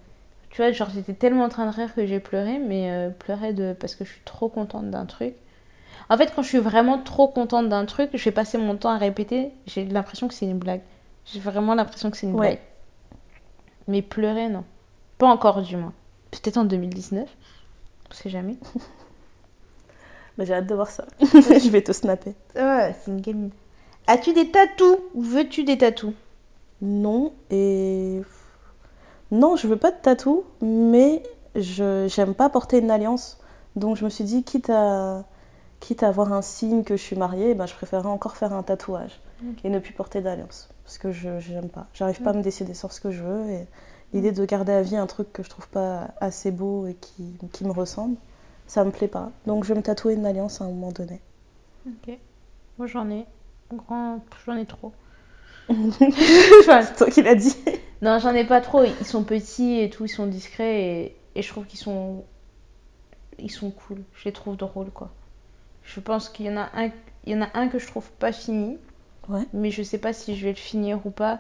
Tu 0.50 0.58
vois, 0.62 0.72
genre 0.72 0.90
j'étais 0.90 1.14
tellement 1.14 1.44
en 1.44 1.50
train 1.50 1.68
de 1.70 1.76
rire 1.76 1.94
que 1.94 2.06
j'ai 2.08 2.20
pleuré, 2.20 2.58
mais 2.58 2.90
euh, 2.92 3.10
pleurer 3.12 3.54
de 3.54 3.74
parce 3.80 3.94
que 3.96 4.06
je 4.06 4.12
suis 4.12 4.22
trop 4.26 4.50
contente 4.50 4.90
d'un 4.90 5.06
truc. 5.06 5.36
En 6.10 6.18
fait, 6.18 6.34
quand 6.36 6.42
je 6.44 6.50
suis 6.50 6.60
vraiment 6.60 7.00
trop 7.02 7.28
contente 7.28 7.68
d'un 7.70 7.86
truc, 7.86 8.12
je 8.14 8.24
vais 8.24 8.32
passer 8.32 8.58
mon 8.58 8.76
temps 8.78 8.90
à 8.92 8.98
répéter, 8.98 9.52
j'ai 9.66 9.86
l'impression 9.86 10.28
que 10.28 10.34
c'est 10.34 10.46
une 10.46 10.60
blague. 10.60 10.82
J'ai 11.26 11.40
vraiment 11.40 11.74
l'impression 11.74 12.12
que 12.12 12.18
c'est 12.18 12.28
une 12.28 12.34
Ouais. 12.34 12.48
blague. 12.48 12.60
Mais 13.88 14.02
pleurer, 14.02 14.50
non. 14.50 14.64
Pas 15.18 15.28
encore, 15.28 15.62
du 15.62 15.78
moins. 15.78 15.94
Peut-être 16.32 16.58
en 16.58 16.66
2019. 16.66 17.28
On 18.10 18.14
sait 18.14 18.30
jamais. 18.30 18.58
Bah, 20.38 20.44
J'ai 20.44 20.54
hâte 20.54 20.68
de 20.68 20.76
voir 20.76 20.90
ça. 20.90 21.06
je 21.22 21.70
vais 21.70 21.82
te 21.82 21.94
snapper. 21.94 22.36
Ouais, 22.58 22.94
c'est 23.02 23.10
une 23.12 23.22
gamine. 23.22 23.52
As-tu 24.06 24.34
des 24.34 24.52
tatous 24.52 24.98
ou 25.14 25.22
veux-tu 25.22 25.64
des 25.64 25.78
tatous? 25.78 26.14
Non, 26.82 27.32
et. 27.50 28.22
Non, 29.32 29.56
je 29.56 29.66
veux 29.68 29.78
pas 29.78 29.92
de 29.92 29.98
tatou, 30.02 30.44
mais 30.62 31.24
je 31.56 32.08
j'aime 32.14 32.34
pas 32.36 32.50
porter 32.50 32.80
une 32.80 32.92
alliance. 32.92 33.38
Donc 33.78 33.96
je 33.96 34.04
me 34.04 34.10
suis 34.10 34.26
dit, 34.26 34.44
quitte 34.44 34.70
à, 34.70 35.24
quitte 35.80 36.04
à 36.04 36.08
avoir 36.08 36.34
un 36.34 36.42
signe 36.42 36.84
que 36.84 36.96
je 36.98 37.02
suis 37.02 37.16
mariée, 37.16 37.54
ben, 37.56 37.66
je 37.66 37.74
préférerais 37.74 38.10
encore 38.10 38.36
faire 38.38 38.54
un 38.54 38.64
tatouage 38.64 39.20
et 39.64 39.70
ne 39.70 39.80
plus 39.80 39.94
porter 39.94 40.22
d'alliance. 40.22 40.70
Parce 40.84 40.98
que 40.98 41.12
je 41.12 41.40
j'aime 41.40 41.70
pas. 41.70 41.88
J'arrive 41.94 42.22
pas 42.22 42.30
à 42.30 42.34
me 42.34 42.42
décider 42.42 42.74
sur 42.74 42.92
ce 42.92 43.02
que 43.02 43.12
je 43.12 43.24
veux. 43.24 43.50
Et 43.50 43.68
l'idée 44.14 44.32
de 44.32 44.46
garder 44.46 44.72
à 44.72 44.82
vie 44.82 44.96
un 44.96 45.08
truc 45.08 45.32
que 45.34 45.44
je 45.44 45.50
trouve 45.50 45.68
pas 45.68 46.10
assez 46.22 46.52
beau 46.52 46.88
et 46.88 46.94
qui, 46.96 47.38
qui 47.52 47.66
me 47.66 47.72
ressemble, 47.72 48.16
ça 48.68 48.84
me 48.84 48.92
plaît 48.92 49.08
pas. 49.08 49.32
Donc 49.46 49.64
je 49.64 49.70
vais 49.74 49.80
me 49.80 49.84
tatouer 49.84 50.14
une 50.14 50.26
alliance 50.26 50.62
à 50.62 50.66
un 50.66 50.70
moment 50.70 50.92
donné. 50.92 51.22
Ok. 51.88 52.18
Moi 52.78 52.88
j'en 52.88 53.10
ai. 53.10 53.26
Grand... 53.74 54.20
J'en 54.46 54.56
ai 54.56 54.66
trop. 54.66 54.92
Enfin, 55.70 56.82
C'est 56.84 56.96
toi 56.96 57.10
qui 57.10 57.24
l'as 57.24 57.36
dit. 57.36 57.56
non, 58.02 58.20
j'en 58.20 58.34
ai 58.34 58.46
pas 58.46 58.62
trop. 58.62 58.84
Ils 58.84 59.06
sont 59.06 59.24
petits 59.24 59.80
et 59.80 59.90
tout, 59.90 60.06
ils 60.06 60.10
sont 60.10 60.28
discrets 60.28 60.82
et, 60.84 61.18
et 61.36 61.42
je 61.42 61.50
trouve 61.50 61.66
qu'ils 61.66 61.80
sont. 61.80 62.24
Ils 63.40 63.52
sont 63.52 63.72
cool. 63.72 64.04
Je 64.14 64.26
les 64.26 64.32
trouve 64.32 64.56
drôles 64.56 64.92
quoi. 64.92 65.10
Je 65.86 66.00
pense 66.00 66.30
qu'il 66.30 66.46
y 66.48 66.50
en 66.50 66.58
a 66.58 66.70
un, 66.76 66.90
il 67.26 67.34
y 67.34 67.36
en 67.36 67.42
a 67.42 67.50
un 67.54 67.68
que 67.68 67.80
je 67.80 67.88
trouve 67.88 68.10
pas 68.12 68.32
fini. 68.32 68.78
Ouais. 69.30 69.44
Mais 69.54 69.72
je 69.72 69.82
sais 69.84 69.98
pas 69.98 70.14
si 70.14 70.36
je 70.36 70.44
vais 70.44 70.52
le 70.52 70.58
finir 70.58 71.00
ou 71.06 71.10
pas. 71.12 71.40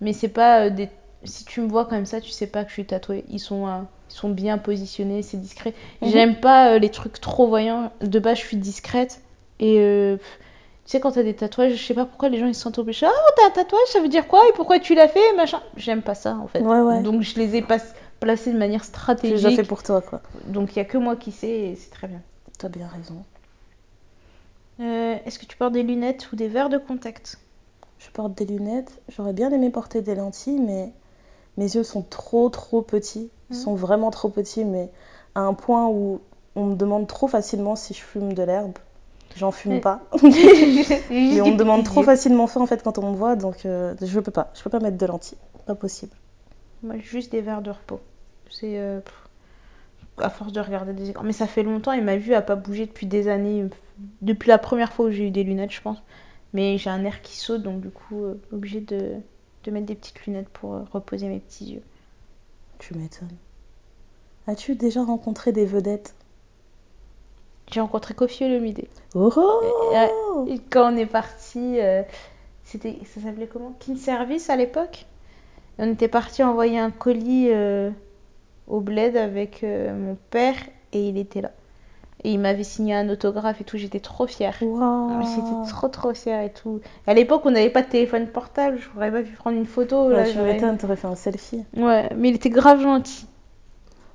Mais 0.00 0.12
c'est 0.12 0.28
pas 0.28 0.66
euh, 0.66 0.70
des. 0.70 0.88
Si 1.24 1.44
tu 1.44 1.60
me 1.60 1.68
vois 1.68 1.86
comme 1.86 2.04
ça, 2.04 2.20
tu 2.20 2.30
sais 2.30 2.48
pas 2.48 2.64
que 2.64 2.68
je 2.70 2.74
suis 2.74 2.84
tatouée. 2.84 3.24
Ils 3.28 3.38
sont, 3.38 3.68
euh, 3.68 3.78
ils 4.10 4.14
sont 4.14 4.30
bien 4.30 4.58
positionnés, 4.58 5.22
c'est 5.22 5.36
discret. 5.36 5.74
Mhm. 6.00 6.08
J'aime 6.10 6.40
pas 6.40 6.72
euh, 6.72 6.78
les 6.78 6.90
trucs 6.90 7.20
trop 7.20 7.46
voyants. 7.46 7.92
De 8.00 8.18
base, 8.18 8.38
je 8.38 8.42
suis 8.44 8.56
discrète. 8.56 9.22
Et 9.60 9.78
euh, 9.78 10.16
tu 10.16 10.22
sais, 10.86 11.00
quand 11.00 11.12
t'as 11.12 11.22
des 11.22 11.34
tatouages, 11.36 11.74
je 11.76 11.82
sais 11.82 11.94
pas 11.94 12.04
pourquoi 12.04 12.28
les 12.28 12.38
gens 12.38 12.46
ils 12.46 12.54
se 12.54 12.62
sentent 12.62 12.78
obligés. 12.78 13.06
Ah, 13.06 13.12
t'as 13.36 13.46
un 13.46 13.50
tatouage, 13.50 13.86
ça 13.86 14.00
veut 14.00 14.08
dire 14.08 14.26
quoi? 14.26 14.40
Et 14.48 14.52
pourquoi 14.54 14.80
tu 14.80 14.94
l'as 14.94 15.08
fait? 15.08 15.32
Machin. 15.36 15.60
J'aime 15.76 16.02
pas 16.02 16.16
ça 16.16 16.36
en 16.36 16.48
fait. 16.48 16.60
Ouais, 16.60 16.80
ouais. 16.80 17.02
Donc 17.02 17.22
je 17.22 17.36
les 17.36 17.54
ai 17.56 17.62
pas 17.62 17.78
placés 18.18 18.52
de 18.52 18.58
manière 18.58 18.82
stratégique. 18.84 19.36
déjà 19.36 19.50
fait 19.50 19.62
pour 19.62 19.82
toi, 19.84 20.00
quoi. 20.00 20.22
Donc 20.46 20.74
il 20.74 20.78
y 20.78 20.82
a 20.82 20.84
que 20.84 20.98
moi 20.98 21.14
qui 21.14 21.30
sais 21.30 21.48
et 21.48 21.76
c'est 21.76 21.90
très 21.90 22.08
bien. 22.08 22.20
T'as 22.58 22.68
bien 22.68 22.88
raison. 22.88 23.24
Euh, 24.80 25.16
Est-ce 25.24 25.38
que 25.38 25.46
tu 25.46 25.56
portes 25.56 25.72
des 25.72 25.82
lunettes 25.82 26.30
ou 26.32 26.36
des 26.36 26.48
verres 26.48 26.68
de 26.70 26.78
contact? 26.78 27.38
Je 27.98 28.10
porte 28.10 28.34
des 28.36 28.46
lunettes. 28.46 29.00
J'aurais 29.08 29.32
bien 29.32 29.50
aimé 29.52 29.70
porter 29.70 30.00
des 30.02 30.14
lentilles, 30.14 30.60
mais 30.60 30.92
mes 31.56 31.74
yeux 31.74 31.84
sont 31.84 32.02
trop 32.02 32.48
trop 32.48 32.82
petits. 32.82 33.30
Ils 33.50 33.56
Mhm. 33.56 33.62
sont 33.62 33.74
vraiment 33.74 34.10
trop 34.10 34.28
petits, 34.28 34.64
mais 34.64 34.90
à 35.34 35.40
un 35.40 35.54
point 35.54 35.86
où 35.88 36.20
on 36.56 36.64
me 36.66 36.74
demande 36.74 37.06
trop 37.06 37.28
facilement 37.28 37.76
si 37.76 37.94
je 37.94 38.00
fume 38.00 38.32
de 38.32 38.42
l'herbe. 38.42 38.72
J'en 39.36 39.50
fume 39.52 39.80
pas. 39.80 40.02
Et 41.10 41.40
on 41.40 41.52
me 41.52 41.56
demande 41.56 41.84
trop 41.84 42.02
facilement 42.02 42.46
ça 42.46 42.60
en 42.60 42.66
fait 42.66 42.82
quand 42.82 42.98
on 42.98 43.12
me 43.12 43.16
voit, 43.16 43.36
donc 43.36 43.64
euh, 43.64 43.94
je 44.02 44.20
peux 44.20 44.30
pas. 44.30 44.50
Je 44.54 44.62
peux 44.62 44.68
pas 44.70 44.80
mettre 44.80 44.98
de 44.98 45.06
lentilles. 45.06 45.38
Pas 45.66 45.74
possible. 45.74 46.12
Moi, 46.82 46.96
juste 46.98 47.32
des 47.32 47.40
verres 47.40 47.62
de 47.62 47.70
repos. 47.70 48.00
C'est 48.50 48.78
euh, 48.78 49.00
à 50.18 50.28
force 50.28 50.52
de 50.52 50.60
regarder 50.60 50.92
des 50.92 51.08
écrans. 51.10 51.22
Mais 51.24 51.32
ça 51.32 51.46
fait 51.46 51.62
longtemps 51.62 51.92
et 51.92 52.00
ma 52.02 52.16
vue 52.16 52.34
a 52.34 52.42
pas 52.42 52.56
bougé 52.56 52.84
depuis 52.86 53.06
des 53.06 53.28
années. 53.28 53.64
Depuis 54.20 54.48
la 54.48 54.58
première 54.58 54.92
fois 54.92 55.06
où 55.06 55.10
j'ai 55.10 55.28
eu 55.28 55.30
des 55.30 55.44
lunettes, 55.44 55.72
je 55.72 55.80
pense. 55.80 55.98
Mais 56.52 56.78
j'ai 56.78 56.90
un 56.90 57.04
air 57.04 57.22
qui 57.22 57.36
saute, 57.36 57.62
donc 57.62 57.80
du 57.80 57.90
coup, 57.90 58.24
euh, 58.24 58.34
obligée 58.52 58.80
de, 58.80 59.14
de 59.64 59.70
mettre 59.70 59.86
des 59.86 59.94
petites 59.94 60.24
lunettes 60.26 60.48
pour 60.48 60.74
euh, 60.74 60.82
reposer 60.92 61.28
mes 61.28 61.40
petits 61.40 61.72
yeux. 61.72 61.82
Tu 62.78 62.94
m'étonnes. 62.94 63.36
As-tu 64.46 64.74
déjà 64.74 65.02
rencontré 65.02 65.52
des 65.52 65.64
vedettes? 65.64 66.14
J'ai 67.70 67.80
rencontré 67.80 68.12
Kofi 68.12 68.44
Olomide. 68.44 68.84
Oh 69.14 70.44
Et 70.48 70.58
quand 70.70 70.92
on 70.92 70.96
est 70.96 71.06
parti, 71.06 71.80
euh, 71.80 72.02
c'était, 72.64 72.98
ça 73.06 73.20
s'appelait 73.20 73.46
comment? 73.46 73.74
Kin 73.78 73.96
Service 73.96 74.50
à 74.50 74.56
l'époque? 74.56 75.06
On 75.78 75.90
était 75.90 76.08
parti 76.08 76.42
envoyer 76.42 76.78
un 76.78 76.90
colis 76.90 77.50
au 78.66 78.80
bled 78.80 79.16
avec 79.16 79.62
mon 79.62 80.18
père 80.30 80.54
et 80.92 81.08
il 81.08 81.16
était 81.16 81.40
là. 81.40 81.50
Et 82.24 82.32
il 82.32 82.38
m'avait 82.38 82.62
signé 82.62 82.94
un 82.94 83.08
autographe 83.08 83.60
et 83.60 83.64
tout, 83.64 83.76
j'étais 83.78 83.98
trop 83.98 84.26
fière. 84.28 84.54
Waouh. 84.62 85.22
J'étais 85.22 85.70
trop 85.70 85.88
trop 85.88 86.14
fière 86.14 86.42
et 86.42 86.52
tout. 86.52 86.80
À 87.08 87.14
l'époque, 87.14 87.42
on 87.46 87.50
n'avait 87.50 87.68
pas 87.70 87.82
de 87.82 87.88
téléphone 87.88 88.28
portable, 88.28 88.78
je 88.78 88.88
n'aurais 88.94 89.10
pas 89.10 89.22
pu 89.22 89.32
prendre 89.32 89.56
une 89.56 89.66
photo. 89.66 90.08
là, 90.08 90.18
Ouais, 90.18 90.28
tu 90.30 90.34
j'aurais- 90.38 90.52
m'étonnes, 90.54 90.78
t'aurais 90.78 90.94
fait 90.96 91.08
un 91.08 91.16
selfie. 91.16 91.64
Ouais, 91.76 92.08
mais 92.16 92.28
il 92.28 92.36
était 92.36 92.50
grave 92.50 92.80
gentil. 92.80 93.26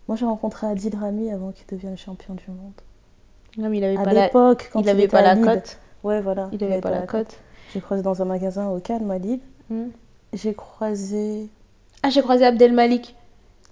Moi, 0.07 0.15
j'ai 0.15 0.25
rencontré 0.25 0.67
Adil 0.67 0.95
Rami 0.95 1.31
avant 1.31 1.51
qu'il 1.51 1.65
devienne 1.67 1.97
champion 1.97 2.33
du 2.35 2.45
monde. 2.49 2.71
Non, 3.57 3.67
mais 3.69 3.79
il 3.79 3.83
avait 3.83 3.97
À 3.97 4.03
pas 4.03 4.13
la, 4.13 4.25
l'époque, 4.27 4.69
quand 4.71 4.79
il 4.79 4.85
il, 4.85 4.89
avait 4.89 5.07
pas 5.09 5.21
la 5.21 5.35
cote. 5.35 5.77
Ouais, 6.03 6.21
voilà. 6.21 6.47
Il 6.53 6.63
avait 6.63 6.79
pas 6.79 6.91
la 6.91 7.01
cote. 7.01 7.37
J'ai 7.73 7.81
croisé 7.81 8.03
dans 8.03 8.21
un 8.21 8.25
magasin 8.25 8.69
au 8.69 8.79
Cannes, 8.79 9.11
Lille. 9.21 9.41
Hmm. 9.69 9.87
J'ai 10.31 10.53
croisé. 10.53 11.49
Ah, 12.03 12.09
j'ai 12.09 12.21
croisé 12.21 12.45
Abdel 12.45 12.71
Malik. 12.71 13.15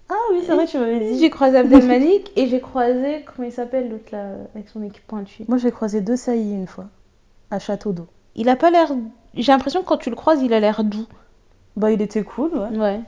Ah 0.10 0.14
oui, 0.32 0.42
c'est 0.46 0.54
vrai, 0.54 0.68
tu 0.68 0.78
m'avais 0.78 1.00
dit. 1.12 1.20
J'ai 1.20 1.30
croisé 1.30 1.58
Abdel 1.58 1.86
Malik 1.86 2.32
et 2.36 2.48
j'ai 2.48 2.60
croisé, 2.62 3.26
comment 3.26 3.48
il 3.48 3.52
s'appelle 3.52 3.90
l'autre 3.90 4.10
là, 4.12 4.34
avec 4.54 4.70
son 4.70 4.84
équipe 4.84 5.06
pointue. 5.08 5.46
Moi, 5.48 5.58
j'ai 5.58 5.72
croisé 5.72 6.02
deux 6.02 6.16
saillies 6.16 6.54
une 6.54 6.68
fois, 6.68 6.86
à 7.50 7.58
Château 7.60 7.92
d'eau. 7.92 8.08
Il 8.36 8.50
a 8.50 8.56
pas 8.56 8.70
l'air. 8.70 8.92
J'ai 9.34 9.52
l'impression 9.52 9.82
que 9.82 9.86
quand 9.88 9.98
tu 9.98 10.10
le 10.12 10.16
croises, 10.16 10.42
il 10.44 10.54
a 10.54 10.60
l'air 10.60 10.84
doux. 10.84 11.08
Bah, 11.76 11.92
il 11.92 12.02
était 12.02 12.24
cool, 12.24 12.52
ouais. 12.54 12.78
Ouais. 12.78 13.00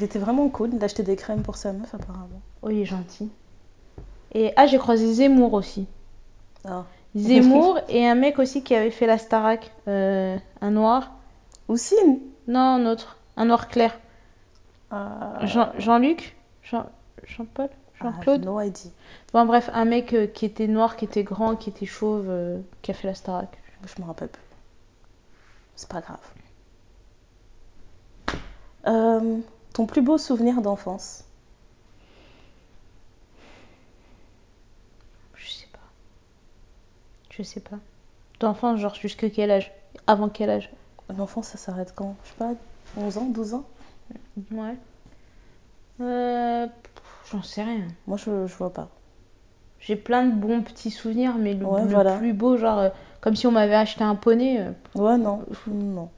Il 0.00 0.04
était 0.04 0.18
vraiment 0.18 0.48
cool. 0.48 0.70
Il 0.72 0.82
achetait 0.82 1.02
des 1.02 1.16
crèmes 1.16 1.42
pour 1.42 1.56
sa 1.56 1.72
meuf, 1.72 1.94
apparemment. 1.94 2.40
Oh, 2.62 2.70
il 2.70 2.80
est 2.80 2.84
gentil. 2.86 3.28
Et 4.32 4.52
ah, 4.56 4.66
j'ai 4.66 4.78
croisé 4.78 5.12
Zemmour 5.12 5.52
aussi. 5.54 5.86
Ah. 6.66 6.84
Zemmour 7.14 7.78
et 7.88 8.06
un 8.06 8.14
mec 8.14 8.38
aussi 8.38 8.62
qui 8.62 8.74
avait 8.74 8.90
fait 8.90 9.06
la 9.06 9.18
Starac. 9.18 9.70
euh, 9.88 10.36
un 10.60 10.70
noir. 10.70 11.12
Oussine? 11.68 12.18
Non, 12.48 12.60
un 12.60 12.86
autre. 12.86 13.16
Un 13.36 13.44
noir 13.46 13.68
clair. 13.68 13.98
Ah. 14.90 15.38
Jean- 15.44 15.70
Jean-Luc? 15.78 16.35
Jean- 16.70 16.90
Jean-Paul? 17.24 17.70
Jean-Claude? 18.00 18.42
Ah, 18.42 18.44
no 18.46 18.60
idea. 18.60 18.90
Bon, 19.32 19.46
bref, 19.46 19.70
un 19.72 19.84
mec 19.86 20.12
euh, 20.12 20.26
qui 20.26 20.44
était 20.44 20.66
noir, 20.66 20.96
qui 20.96 21.06
était 21.06 21.24
grand, 21.24 21.56
qui 21.56 21.70
était 21.70 21.86
chauve, 21.86 22.26
euh, 22.28 22.60
qui 22.82 22.90
a 22.90 22.94
fait 22.94 23.08
la 23.08 23.14
Starac. 23.14 23.56
Je 23.96 24.02
me 24.02 24.06
rappelle 24.06 24.28
plus. 24.28 24.42
C'est 25.76 25.88
pas 25.88 26.00
grave. 26.00 26.18
Euh, 28.86 29.40
ton 29.74 29.86
plus 29.86 30.00
beau 30.02 30.16
souvenir 30.18 30.62
d'enfance? 30.62 31.24
Je 35.36 35.48
sais 35.50 35.68
pas. 35.72 35.78
Je 37.30 37.42
sais 37.42 37.60
pas. 37.60 37.78
D'enfant, 38.40 38.76
genre 38.76 38.94
jusque 38.94 39.30
quel 39.32 39.50
âge? 39.50 39.72
Avant 40.06 40.28
quel 40.28 40.50
âge? 40.50 40.70
L'enfance, 41.16 41.48
ça 41.48 41.58
s'arrête 41.58 41.94
quand? 41.94 42.16
Je 42.24 42.30
sais 42.30 42.36
pas, 42.36 42.54
11 42.96 43.18
ans, 43.18 43.26
12 43.26 43.54
ans? 43.54 43.66
Ouais. 44.50 44.76
Euh, 46.00 46.66
J'en 47.30 47.42
sais 47.42 47.62
rien. 47.62 47.86
Moi, 48.06 48.16
je, 48.16 48.46
je 48.46 48.54
vois 48.54 48.72
pas. 48.72 48.88
J'ai 49.80 49.96
plein 49.96 50.24
de 50.26 50.34
bons 50.34 50.62
petits 50.62 50.90
souvenirs, 50.90 51.34
mais 51.38 51.54
le, 51.54 51.64
Ouais, 51.66 51.82
le 51.82 51.88
voilà. 51.88 52.16
plus 52.18 52.32
beau, 52.32 52.56
genre, 52.56 52.78
euh, 52.78 52.88
comme 53.20 53.36
si 53.36 53.46
on 53.46 53.52
m'avait 53.52 53.74
acheté 53.74 54.04
un 54.04 54.14
poney. 54.14 54.60
euh, 54.60 54.70
Ouais, 54.94 55.16
non. 55.18 55.42
Non. 55.66 56.08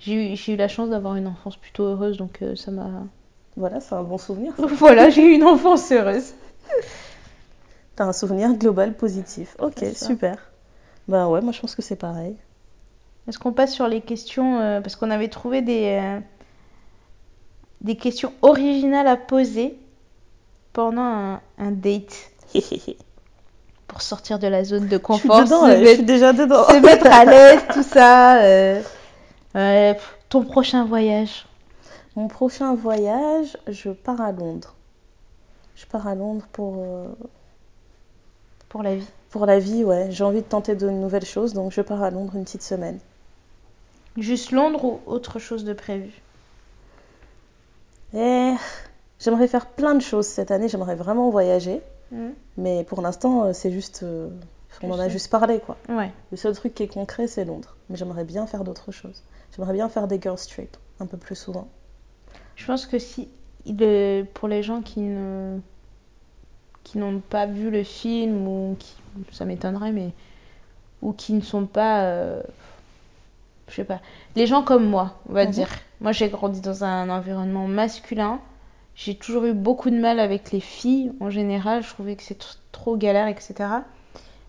j'ai 0.00 0.32
eu, 0.32 0.36
j'ai 0.36 0.54
eu 0.54 0.56
la 0.56 0.68
chance 0.68 0.90
d'avoir 0.90 1.16
une 1.16 1.26
enfance 1.26 1.56
plutôt 1.56 1.84
heureuse, 1.84 2.16
donc 2.16 2.42
euh, 2.42 2.56
ça 2.56 2.70
m'a. 2.70 2.88
Voilà, 3.56 3.80
c'est 3.80 3.94
un 3.94 4.02
bon 4.02 4.18
souvenir. 4.18 4.52
voilà, 4.78 5.10
j'ai 5.10 5.22
eu 5.24 5.34
une 5.34 5.44
enfance 5.44 5.90
heureuse. 5.92 6.34
T'as 7.96 8.04
un 8.06 8.12
souvenir 8.12 8.52
global 8.54 8.94
positif. 8.94 9.56
Ok, 9.60 9.74
C'est 9.76 9.94
ça. 9.94 10.06
super. 10.06 10.36
Bah 11.06 11.28
ouais, 11.28 11.40
moi 11.42 11.52
je 11.52 11.60
pense 11.60 11.74
que 11.74 11.82
c'est 11.82 11.96
pareil. 11.96 12.36
Est-ce 13.28 13.38
qu'on 13.38 13.52
passe 13.52 13.72
sur 13.72 13.86
les 13.88 14.00
questions 14.00 14.58
euh, 14.60 14.80
Parce 14.80 14.96
qu'on 14.96 15.10
avait 15.10 15.28
trouvé 15.28 15.62
des, 15.62 15.98
euh, 16.02 16.20
des 17.84 17.96
questions 17.96 18.32
originales 18.42 19.06
à 19.06 19.16
poser 19.16 19.78
pendant 20.72 21.02
un, 21.02 21.40
un 21.58 21.70
date 21.70 22.32
pour 23.86 24.02
sortir 24.02 24.38
de 24.38 24.46
la 24.48 24.64
zone 24.64 24.88
de 24.88 25.00
Je 25.12 25.18
suis 25.18 25.30
confort, 25.30 25.44
dedans, 25.44 25.62
se, 25.62 25.68
là, 25.68 25.78
je 25.78 25.82
mettre, 25.82 25.94
suis 25.94 26.04
déjà 26.04 26.32
dedans. 26.32 26.64
se 26.68 26.76
mettre 26.80 27.06
à 27.06 27.24
l'aise, 27.24 27.62
tout 27.72 27.82
ça. 27.82 28.42
euh, 28.42 28.82
ton 30.28 30.44
prochain 30.44 30.84
voyage 30.84 31.46
Mon 32.16 32.28
prochain 32.28 32.74
voyage, 32.74 33.56
je 33.68 33.90
pars 33.90 34.20
à 34.20 34.32
Londres. 34.32 34.74
Je 35.76 35.86
pars 35.86 36.06
à 36.08 36.14
Londres 36.14 36.46
pour, 36.52 36.76
euh, 36.78 37.08
pour 38.68 38.82
la 38.82 38.96
vie 38.96 39.06
pour 39.30 39.46
la 39.46 39.58
vie, 39.58 39.82
ouais. 39.82 40.12
J'ai 40.12 40.22
envie 40.22 40.42
de 40.42 40.46
tenter 40.46 40.76
de 40.76 40.88
nouvelles 40.88 41.24
choses, 41.24 41.54
donc 41.54 41.72
je 41.72 41.80
pars 41.80 42.02
à 42.04 42.10
Londres 42.10 42.36
une 42.36 42.44
petite 42.44 42.62
semaine. 42.62 43.00
Juste 44.16 44.52
Londres 44.52 44.84
ou 44.84 45.00
autre 45.06 45.40
chose 45.40 45.64
de 45.64 45.72
prévu? 45.72 46.22
Et 48.14 48.52
j'aimerais 49.18 49.48
faire 49.48 49.66
plein 49.66 49.94
de 49.94 50.00
choses 50.02 50.26
cette 50.26 50.50
année, 50.50 50.68
j'aimerais 50.68 50.94
vraiment 50.96 51.30
voyager. 51.30 51.82
Mhm. 52.12 52.34
Mais 52.56 52.84
pour 52.84 53.02
l'instant, 53.02 53.44
euh, 53.44 53.52
c'est 53.52 53.72
juste. 53.72 54.02
euh, 54.02 54.28
on 54.82 54.90
en 54.90 54.98
a 54.98 55.04
Juste- 55.04 55.12
juste 55.12 55.30
parlé, 55.30 55.60
quoi. 55.60 55.76
Ouais. 55.88 56.10
Le 56.30 56.36
seul 56.36 56.54
truc 56.54 56.74
qui 56.74 56.82
est 56.82 56.88
concret, 56.88 57.26
c'est 57.28 57.44
Londres. 57.44 57.76
Mais 57.88 57.96
j'aimerais 57.96 58.24
bien 58.24 58.46
faire 58.46 58.64
d'autres 58.64 58.90
choses. 58.92 59.22
J'aimerais 59.54 59.72
bien 59.72 59.88
faire 59.88 60.08
des 60.08 60.20
girls 60.20 60.38
trip 60.38 60.76
un 61.00 61.06
peu 61.06 61.16
plus 61.16 61.36
souvent. 61.36 61.68
Je 62.56 62.66
pense 62.66 62.86
que 62.86 62.98
si 62.98 63.28
le- 63.66 64.24
pour 64.34 64.48
les 64.48 64.62
gens 64.62 64.80
qui 64.82 65.00
ne 65.00 65.58
qui 66.82 66.98
n'ont 66.98 67.20
pas 67.20 67.46
vu 67.46 67.70
le 67.70 67.82
film 67.82 68.46
ou 68.46 68.76
qui 68.78 68.94
ça 69.32 69.44
m'étonnerait 69.46 69.90
mais 69.92 70.10
ou 71.02 71.12
qui 71.12 71.32
ne 71.32 71.40
sont 71.40 71.66
pas 71.66 72.02
euh, 72.02 72.42
je 73.68 73.74
sais 73.74 73.84
pas 73.84 74.00
les 74.36 74.46
gens 74.46 74.62
comme 74.62 74.86
moi 74.88 75.18
on 75.28 75.32
va 75.32 75.44
Mhm. 75.44 75.50
dire 75.50 75.68
moi 76.00 76.12
j'ai 76.12 76.28
grandi 76.28 76.60
dans 76.60 76.84
un 76.84 77.08
environnement 77.10 77.66
masculin 77.66 78.40
j'ai 78.94 79.16
toujours 79.16 79.44
eu 79.44 79.52
beaucoup 79.52 79.90
de 79.90 79.98
mal 79.98 80.20
avec 80.20 80.52
les 80.52 80.60
filles 80.60 81.12
en 81.20 81.30
général 81.30 81.82
je 81.82 81.88
trouvais 81.88 82.16
que 82.16 82.22
c'est 82.22 82.40
tr- 82.40 82.56
trop 82.72 82.96
galère 82.96 83.26
etc 83.28 83.54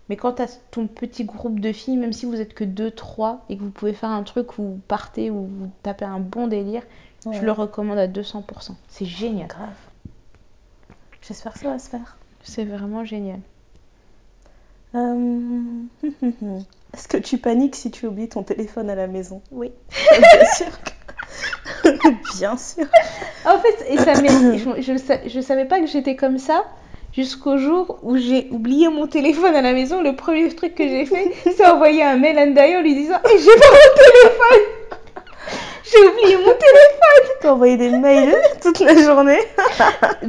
mais 0.08 0.16
quand 0.16 0.34
tu 0.34 0.42
as 0.42 0.60
ton 0.70 0.86
petit 0.86 1.24
groupe 1.24 1.58
de 1.60 1.72
filles 1.72 1.96
même 1.96 2.12
si 2.12 2.26
vous 2.26 2.40
êtes 2.40 2.54
que 2.54 2.62
deux 2.64 2.90
trois 2.92 3.44
et 3.48 3.56
que 3.56 3.62
vous 3.62 3.70
pouvez 3.70 3.92
faire 3.92 4.10
un 4.10 4.22
truc 4.22 4.58
où 4.58 4.62
vous 4.62 4.80
partez 4.86 5.30
ou 5.30 5.46
vous 5.46 5.70
tapez 5.82 6.04
un 6.04 6.20
bon 6.20 6.46
délire 6.46 6.82
Ouais. 7.24 7.34
je 7.40 7.44
le 7.44 7.50
recommande 7.50 7.98
à 7.98 8.06
200%. 8.06 8.76
C'est 8.88 9.04
génial. 9.04 9.48
Grave. 9.48 9.70
J'espère 11.26 11.54
que 11.54 11.58
ça 11.58 11.70
va 11.70 11.78
se 11.80 11.88
faire. 11.90 12.16
C'est 12.44 12.64
vraiment 12.64 13.04
génial. 13.04 13.40
Euh, 14.94 15.82
Est-ce 16.94 17.08
que 17.08 17.16
tu 17.18 17.38
paniques 17.38 17.76
si 17.76 17.90
tu 17.90 18.06
oublies 18.06 18.28
ton 18.28 18.42
téléphone 18.42 18.88
à 18.90 18.94
la 18.94 19.06
maison? 19.06 19.42
Oui. 19.52 19.72
Bien 20.10 20.44
sûr. 20.56 20.66
que- 20.84 21.88
Bien 22.38 22.56
sûr. 22.56 22.86
En 23.44 23.58
fait, 23.58 23.86
et 23.90 23.98
ça 23.98 24.14
je, 24.78 25.28
je 25.28 25.40
savais 25.40 25.64
pas 25.66 25.80
que 25.80 25.86
j'étais 25.86 26.16
comme 26.16 26.38
ça 26.38 26.64
jusqu'au 27.12 27.58
jour 27.58 27.98
où 28.02 28.16
j'ai 28.16 28.48
oublié 28.50 28.88
mon 28.88 29.06
téléphone 29.06 29.54
à 29.54 29.62
la 29.62 29.72
maison. 29.72 30.02
Le 30.02 30.16
premier 30.16 30.48
truc 30.54 30.74
que 30.74 30.84
j'ai 30.88 31.04
fait, 31.06 31.32
c'est 31.56 31.66
envoyer 31.66 32.02
un 32.02 32.16
mail 32.16 32.38
à 32.38 32.46
Ndaya 32.46 32.78
en 32.78 32.82
lui 32.82 32.94
disant 32.94 33.16
Eh, 33.24 33.38
J'ai 33.38 33.56
pas 33.58 33.66
mon 33.70 33.96
téléphone 33.96 34.62
J'ai 35.84 36.08
oublié 36.08 36.36
mon 36.38 36.44
téléphone 36.52 37.36
T'as 37.42 37.52
envoyé 37.52 37.76
des 37.76 37.90
mails 37.90 38.34
toute 38.62 38.80
la 38.80 38.96
journée. 38.96 39.38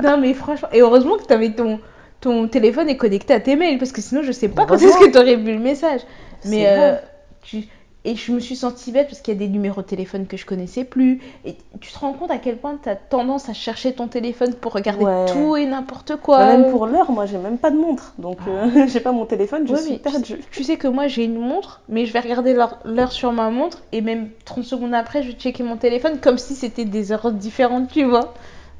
Non, 0.04 0.18
mais 0.18 0.34
franchement, 0.34 0.68
et 0.74 0.82
heureusement 0.82 1.18
que 1.18 1.24
t'avais 1.24 1.52
ton, 1.52 1.80
ton 2.22 2.48
téléphone 2.48 2.90
est 2.90 2.98
connecté 2.98 3.34
à 3.34 3.40
tes 3.40 3.56
mails 3.56 3.78
parce 3.80 3.92
que 3.92 4.02
sinon, 4.02 4.22
je 4.22 4.32
sais 4.34 4.50
pas 4.50 4.66
quand 4.66 4.76
est-ce 4.76 4.98
que 4.98 5.10
t'aurais 5.12 5.36
vu 5.38 5.54
le 5.54 5.60
message. 5.60 6.02
Mais 6.46 6.66
euh, 6.68 6.96
tu... 7.42 7.66
Et 8.06 8.16
je 8.16 8.32
me 8.32 8.40
suis 8.40 8.56
sentie 8.56 8.94
bête 8.94 9.08
parce 9.10 9.20
qu'il 9.20 9.34
y 9.34 9.38
a 9.38 9.40
des 9.40 9.50
numéros 9.50 9.82
de 9.82 9.86
téléphone 9.88 10.28
que 10.28 10.38
je 10.38 10.46
connaissais 10.46 10.86
plus. 10.86 11.20
Et 11.44 11.58
tu 11.82 11.92
te 11.92 12.00
rends 12.00 12.14
compte 12.14 12.32
à 12.32 12.38
quel 12.38 12.56
point 12.58 12.80
tu 12.82 12.88
as 12.88 12.96
tendance 12.96 13.50
à 13.50 13.54
chercher 13.54 13.92
ton 13.94 14.08
téléphone 14.08 14.54
pour 14.54 14.72
regarder 14.72 15.04
Ouais. 15.04 15.26
tout 15.26 15.58
et 15.58 15.66
n'importe 15.66 16.16
quoi. 16.16 16.38
Bah, 16.38 16.58
même 16.58 16.72
pour 16.72 16.88
l'heure, 16.88 17.12
moi 17.12 17.26
j'ai 17.26 17.38
même 17.38 17.58
pas 17.58 17.70
de 17.70 17.76
montre. 17.76 18.14
Donc 18.18 18.38
euh, 18.48 18.88
j'ai 18.88 19.02
pas 19.02 19.12
mon 19.12 19.26
téléphone, 19.26 19.68
je 19.68 19.74
Ouais, 19.74 19.82
suis 19.82 19.98
perdue. 19.98 20.40
Tu 20.52 20.64
sais 20.64 20.78
que 20.78 20.88
moi 20.88 21.08
j'ai 21.08 21.26
une 21.26 21.38
montre, 21.38 21.82
mais 21.90 22.06
je 22.06 22.14
vais 22.14 22.22
regarder 22.22 22.54
l'heure 22.54 22.80
l'heure 22.86 23.12
sur 23.12 23.34
ma 23.34 23.50
montre 23.50 23.84
et 23.92 24.00
même 24.00 24.30
30 24.46 24.64
secondes 24.64 24.94
après 24.94 25.22
je 25.22 25.30
vais 25.32 25.38
checker 25.38 25.64
mon 25.64 25.76
téléphone 25.76 26.20
comme 26.22 26.38
si 26.38 26.56
c'était 26.56 26.86
des 26.86 27.12
heures 27.12 27.34
différentes, 27.34 27.90
tu 27.92 28.06
vois. 28.06 28.34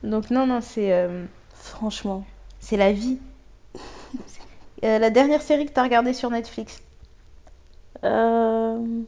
Donc 0.04 0.30
non, 0.32 0.46
non, 0.46 0.60
c'est 0.62 0.94
euh, 0.94 1.26
Franchement. 1.54 2.24
c'est 2.62 2.78
la 2.78 2.94
vie. 2.94 3.18
Euh, 4.86 5.00
la 5.00 5.10
dernière 5.10 5.42
série 5.42 5.66
que 5.66 5.74
tu 5.74 5.80
as 5.80 5.84
regardée 5.84 6.14
sur 6.14 6.30
Netflix 6.30 6.82
Euh, 8.04 9.04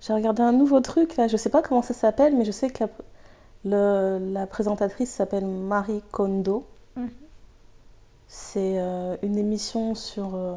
J'ai 0.00 0.12
regardé 0.14 0.42
un 0.42 0.52
nouveau 0.52 0.80
truc 0.80 1.16
là, 1.16 1.28
je 1.28 1.36
sais 1.36 1.50
pas 1.50 1.62
comment 1.62 1.82
ça 1.82 1.94
s'appelle, 1.94 2.36
mais 2.36 2.44
je 2.44 2.52
sais 2.52 2.70
que 2.70 2.84
la, 2.84 2.90
le- 4.18 4.32
la 4.32 4.46
présentatrice 4.46 5.10
s'appelle 5.12 5.46
Marie 5.46 6.02
Kondo. 6.12 6.66
Mhm. 6.96 7.10
C'est 8.28 8.78
euh, 8.78 9.16
une 9.22 9.36
émission 9.38 9.94
sur 9.94 10.34
euh, 10.34 10.54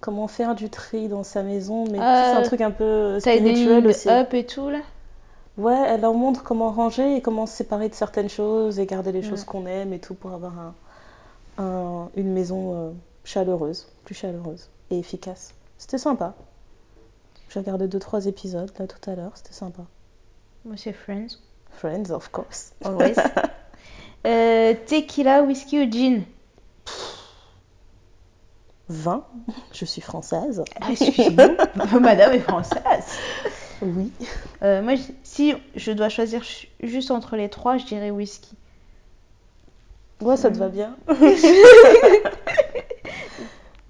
comment 0.00 0.28
faire 0.28 0.54
du 0.54 0.70
tri 0.70 1.08
dans 1.08 1.24
sa 1.24 1.42
maison, 1.42 1.84
mais 1.90 1.98
c'est 2.00 2.36
un 2.36 2.42
truc 2.42 2.60
un 2.62 2.70
peu 2.70 3.18
Tidying 3.20 3.56
spirituel 3.56 3.86
aussi. 3.88 4.08
Up 4.10 4.34
et 4.34 4.46
tout 4.46 4.70
là? 4.70 4.80
Ouais, 5.58 5.80
elle 5.88 6.00
leur 6.02 6.14
montre 6.14 6.42
comment 6.44 6.70
ranger 6.70 7.16
et 7.16 7.22
comment 7.22 7.46
se 7.46 7.56
séparer 7.56 7.88
de 7.88 7.94
certaines 7.94 8.28
choses 8.28 8.78
et 8.80 8.86
garder 8.86 9.12
les 9.12 9.22
choses 9.22 9.44
qu'on 9.44 9.66
aime 9.66 9.92
et 9.92 10.00
tout 10.00 10.14
pour 10.14 10.32
avoir 10.32 10.58
un, 10.58 10.74
un- 11.58 12.10
une 12.16 12.32
maison 12.32 12.74
euh, 12.76 12.90
chaleureuse, 13.24 13.88
plus 14.04 14.14
chaleureuse 14.14 14.70
et 14.90 14.98
efficace. 14.98 15.54
C'était 15.78 15.98
sympa. 15.98 16.34
J'ai 17.54 17.60
regardé 17.60 17.86
2-3 17.86 18.26
épisodes 18.26 18.72
là 18.80 18.88
tout 18.88 19.08
à 19.08 19.14
l'heure, 19.14 19.30
c'était 19.36 19.52
sympa. 19.52 19.82
Moi, 20.64 20.74
c'est 20.76 20.92
Friends. 20.92 21.38
Friends, 21.70 22.10
of 22.10 22.28
course. 22.32 22.72
Always. 22.84 23.14
Euh, 24.26 24.72
tequila, 24.86 25.42
whisky 25.42 25.78
ou 25.86 25.90
gin? 25.92 26.22
Vin, 28.88 29.22
je 29.70 29.84
suis 29.84 30.00
française. 30.00 30.64
Ah, 30.80 30.86
Excusez-moi, 30.92 31.50
madame 32.00 32.32
est 32.32 32.38
française. 32.40 33.18
Oui. 33.82 34.10
Euh, 34.62 34.80
moi, 34.82 34.94
je- 34.94 35.12
si 35.24 35.54
je 35.76 35.92
dois 35.92 36.08
choisir 36.08 36.42
ch- 36.42 36.68
juste 36.82 37.10
entre 37.10 37.36
les 37.36 37.50
trois, 37.50 37.76
je 37.76 37.84
dirais 37.84 38.10
whisky. 38.10 38.56
Ouais, 40.22 40.38
ça 40.38 40.50
te 40.50 40.56
va 40.56 40.68
bien. 40.70 40.96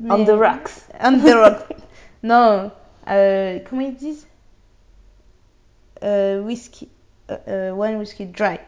Mais- 0.00 0.10
On 0.10 0.24
the 0.24 0.30
rocks. 0.30 0.70
On 1.00 1.18
the 1.18 1.32
rock. 1.32 1.68
non, 2.24 2.72
euh, 3.08 3.58
comment 3.68 3.82
ils 3.82 3.94
disent? 3.96 4.26
Euh, 6.02 6.40
Whisky. 6.42 6.88
euh, 7.48 7.70
one 7.72 7.96
whisky 7.96 8.26
dry. 8.26 8.58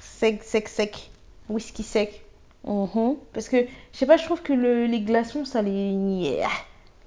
Sec, 0.00 0.42
sec, 0.42 0.68
sec. 0.68 1.10
Whisky 1.48 1.82
sec. 1.82 2.24
Mhm. 2.64 3.16
Parce 3.32 3.48
que, 3.48 3.66
je 3.92 3.98
sais 3.98 4.06
pas, 4.06 4.16
je 4.16 4.24
trouve 4.24 4.42
que 4.42 4.52
le- 4.52 4.86
les 4.86 5.00
glaçons, 5.00 5.44
ça 5.44 5.62
les. 5.62 5.92
Yeah. 5.92 6.48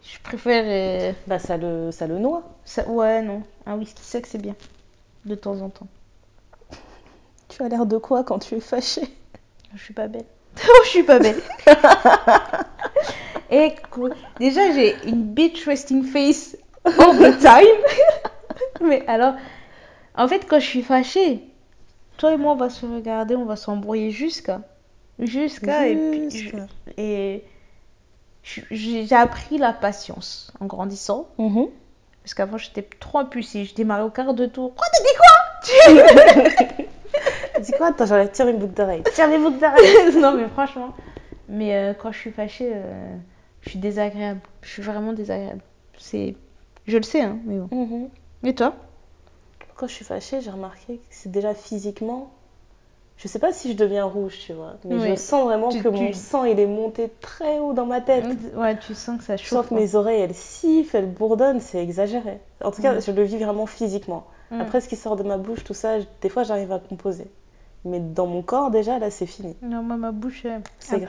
Je 0.03 0.19
préfère. 0.21 1.15
Bah 1.27 1.39
ça 1.39 1.57
le, 1.57 1.91
ça 1.91 2.07
le 2.07 2.19
noie. 2.19 2.43
ça... 2.63 2.87
Ouais, 2.87 3.21
non. 3.21 3.43
Un 3.65 3.75
whisky 3.77 4.03
sec, 4.03 4.25
c'est 4.27 4.37
bien. 4.41 4.55
De 5.25 5.35
temps 5.35 5.59
en 5.61 5.69
temps. 5.69 5.87
Tu 7.49 7.63
as 7.63 7.69
l'air 7.69 7.85
de 7.85 7.97
quoi 7.97 8.23
quand 8.23 8.39
tu 8.39 8.55
es 8.55 8.59
fâchée 8.59 9.07
Je 9.75 9.83
suis 9.83 9.93
pas 9.93 10.07
belle. 10.07 10.25
oh, 10.69 10.81
je 10.85 10.89
suis 10.89 11.03
pas 11.03 11.19
belle. 11.19 11.41
Et 13.49 13.75
déjà, 14.39 14.71
j'ai 14.71 14.95
une 15.05 15.23
bitch 15.23 15.65
resting 15.65 16.03
face 16.03 16.57
all 16.85 17.17
the 17.17 17.37
time. 17.39 17.65
Mais 18.81 19.05
alors, 19.07 19.35
en 20.15 20.27
fait, 20.27 20.45
quand 20.47 20.59
je 20.59 20.65
suis 20.65 20.81
fâchée, 20.81 21.43
toi 22.17 22.33
et 22.33 22.37
moi, 22.37 22.53
on 22.53 22.55
va 22.55 22.69
se 22.69 22.85
regarder, 22.85 23.35
on 23.35 23.45
va 23.45 23.55
s'embrouiller 23.55 24.11
jusqu'à. 24.11 24.61
Jusqu'à. 25.19 25.87
Et, 25.87 27.43
j'ai 28.71 29.15
appris 29.15 29.57
la 29.57 29.73
patience 29.73 30.53
en 30.59 30.65
grandissant. 30.65 31.27
Mhm. 31.37 31.67
Parce 32.23 32.33
qu'avant, 32.33 32.57
j'étais 32.57 32.83
trop 32.99 33.19
impulsive. 33.19 33.69
Je 33.69 33.75
démarrais 33.75 34.03
au 34.03 34.09
quart 34.09 34.33
de 34.33 34.45
tour. 34.45 34.73
Quoi, 34.75 34.85
t'as 34.91 35.03
dit 35.03 35.15
quoi? 35.17 36.83
Dis 37.61 37.71
quoi? 37.71 37.87
Attends, 37.87 38.05
j'enlève 38.05 38.31
tire 38.31 38.47
une 38.47 38.57
boucle 38.57 38.73
d'oreille. 38.73 39.03
Tire 39.13 39.27
les 39.27 39.37
boucles 39.37 39.59
d'oreille. 39.59 40.19
non, 40.19 40.33
mais 40.33 40.47
franchement. 40.49 40.93
Mais 41.49 41.75
euh, 41.75 41.93
quand 41.93 42.11
je 42.11 42.19
suis 42.19 42.31
fâchée, 42.31 42.71
euh, 42.73 43.15
je 43.67 43.71
suis 43.71 43.79
désagréable. 43.79 44.39
Je 44.61 44.69
suis 44.69 44.81
vraiment 44.81 45.13
désagréable. 45.13 45.61
C'est... 45.97 46.35
Je 46.85 46.97
le 46.97 47.03
sais, 47.03 47.21
hein, 47.21 47.37
mais 47.45 47.57
bon. 47.57 47.69
Mhm. 47.75 48.09
Et 48.43 48.55
toi? 48.55 48.73
Quand 49.75 49.87
je 49.87 49.93
suis 49.93 50.05
fâchée, 50.05 50.41
j'ai 50.41 50.49
remarqué 50.51 50.97
que 50.97 51.01
c'est 51.11 51.31
déjà 51.31 51.53
physiquement. 51.53 52.31
Je 53.17 53.27
sais 53.27 53.39
pas 53.39 53.51
si 53.51 53.71
je 53.71 53.75
deviens 53.75 54.05
rouge, 54.05 54.37
tu 54.45 54.53
vois, 54.53 54.75
mais 54.85 55.09
je 55.09 55.15
sens 55.19 55.43
vraiment 55.45 55.69
Tu- 55.69 55.81
que 55.81 55.89
tu- 55.89 55.95
mon 56.03 56.13
sang 56.13 56.43
il 56.45 56.59
est 56.59 56.67
monté 56.67 57.09
très 57.19 57.57
haut 57.57 57.73
dans 57.73 57.87
ma 57.87 57.99
tête. 57.99 58.25
Ouais, 58.55 58.77
tu 58.77 58.93
sens 58.93 59.17
que 59.17 59.23
ça 59.23 59.35
Je 59.37 59.43
chauffe. 59.43 59.59
sens 59.61 59.67
que 59.69 59.73
mes 59.73 59.95
oreilles 59.95 60.21
elles 60.21 60.35
sifflent, 60.35 60.97
elles 60.97 61.11
bourdonnent, 61.11 61.59
c'est 61.59 61.81
exagéré. 61.81 62.39
En 62.63 62.69
tout 62.71 62.81
cas, 62.83 62.93
Mm. 62.95 63.01
je 63.01 63.11
le 63.11 63.23
vis 63.23 63.37
vraiment 63.37 63.65
physiquement. 63.65 64.27
Mm. 64.51 64.61
Après, 64.61 64.81
ce 64.81 64.87
qui 64.87 64.95
sort 64.95 65.15
de 65.15 65.23
ma 65.23 65.37
bouche, 65.37 65.63
tout 65.63 65.73
ça, 65.73 65.95
des 66.21 66.29
fois 66.29 66.43
j'arrive 66.43 66.71
à 66.71 66.77
composer. 66.79 67.25
Mais 67.85 67.99
dans 67.99 68.27
mon 68.27 68.43
corps, 68.43 68.69
déjà, 68.69 68.99
là, 68.99 69.09
c'est 69.09 69.25
fini. 69.25 69.55
Non, 69.63 69.81
moi, 69.81 69.97
ma 69.97 70.11
bouche 70.11 70.45
est 70.45 70.59
C'est 70.79 71.03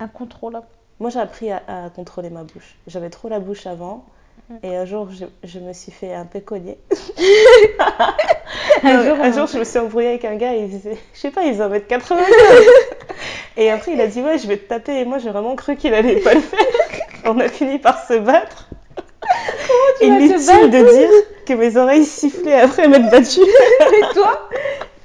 incontrôlable. 0.00 0.66
Moi, 1.00 1.10
j'ai 1.10 1.20
appris 1.20 1.50
à, 1.50 1.62
à 1.66 1.90
contrôler 1.90 2.30
ma 2.30 2.42
bouche. 2.44 2.76
J'avais 2.86 3.10
trop 3.10 3.28
la 3.28 3.40
bouche 3.40 3.66
avant. 3.66 4.04
Mm. 4.48 4.54
Et 4.62 4.76
un 4.76 4.84
jour, 4.84 5.08
je, 5.10 5.24
je 5.42 5.58
me 5.58 5.72
suis 5.72 5.92
fait 5.92 6.14
un 6.14 6.24
pécolier. 6.26 6.78
Un 8.82 8.88
un, 8.98 9.04
jour, 9.04 9.16
un 9.20 9.30
on- 9.30 9.32
jour, 9.32 9.46
je 9.46 9.58
me 9.58 9.64
suis 9.64 9.78
embrouillée 9.78 10.08
avec 10.08 10.24
un 10.24 10.36
gars, 10.36 10.54
il 10.54 10.70
faisait, 10.70 10.98
je 11.14 11.18
sais 11.18 11.30
pas, 11.30 11.42
il 11.42 11.52
faisait 11.54 11.64
1m80. 11.64 12.16
et 13.56 13.70
après, 13.70 13.92
il 13.92 14.00
a 14.00 14.06
dit, 14.06 14.20
ouais, 14.22 14.38
je 14.38 14.46
vais 14.46 14.56
te 14.58 14.68
taper. 14.68 15.00
Et 15.00 15.04
moi, 15.04 15.18
j'ai 15.18 15.30
vraiment 15.30 15.56
cru 15.56 15.76
qu'il 15.76 15.94
allait 15.94 16.20
pas 16.20 16.34
le 16.34 16.40
faire. 16.40 16.58
On 17.24 17.38
a 17.40 17.48
fini 17.48 17.78
par 17.78 18.04
se 18.06 18.14
battre. 18.18 18.68
tu 20.00 20.06
vas 20.08 20.16
te 20.18 20.22
Inutile 20.22 20.70
de 20.70 20.92
dire 20.98 21.10
que 21.46 21.54
mes 21.54 21.76
oreilles 21.76 22.04
sifflaient 22.04 22.60
après 22.60 22.88
m'être 22.88 23.10
battue. 23.10 23.40
Et 23.40 24.14
toi? 24.14 24.48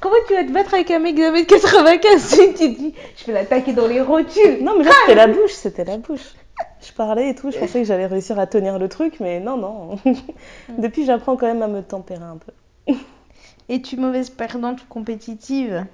Comment 0.01 0.15
tu 0.27 0.33
vas 0.33 0.43
te 0.43 0.51
battre 0.51 0.73
avec 0.73 0.91
un 0.91 0.99
mec 0.99 1.15
de 1.15 1.21
1m95 1.21 2.37
Tu 2.37 2.53
te 2.53 2.67
dis, 2.67 2.93
je 3.17 3.25
vais 3.25 3.33
l'attaquer 3.33 3.73
dans 3.73 3.87
les 3.87 4.01
rotules. 4.01 4.63
Non, 4.63 4.77
mais 4.77 4.85
là, 4.85 4.91
c'était 5.01 5.15
la 5.15 5.27
bouche, 5.27 5.51
c'était 5.51 5.83
la 5.85 5.97
bouche. 5.97 6.33
Je 6.81 6.93
parlais 6.93 7.29
et 7.29 7.35
tout, 7.35 7.51
je 7.51 7.57
pensais 7.57 7.81
que 7.81 7.87
j'allais 7.87 8.05
réussir 8.05 8.39
à 8.39 8.47
tenir 8.47 8.79
le 8.79 8.87
truc, 8.87 9.19
mais 9.19 9.39
non, 9.39 9.57
non. 9.57 9.99
Depuis, 10.77 11.05
j'apprends 11.05 11.35
quand 11.35 11.47
même 11.47 11.61
à 11.61 11.67
me 11.67 11.81
tempérer 11.81 12.23
un 12.23 12.37
peu. 12.37 12.93
Es-tu 13.69 13.97
mauvaise 13.97 14.29
perdante 14.29 14.81
ou 14.83 14.85
compétitive? 14.87 15.85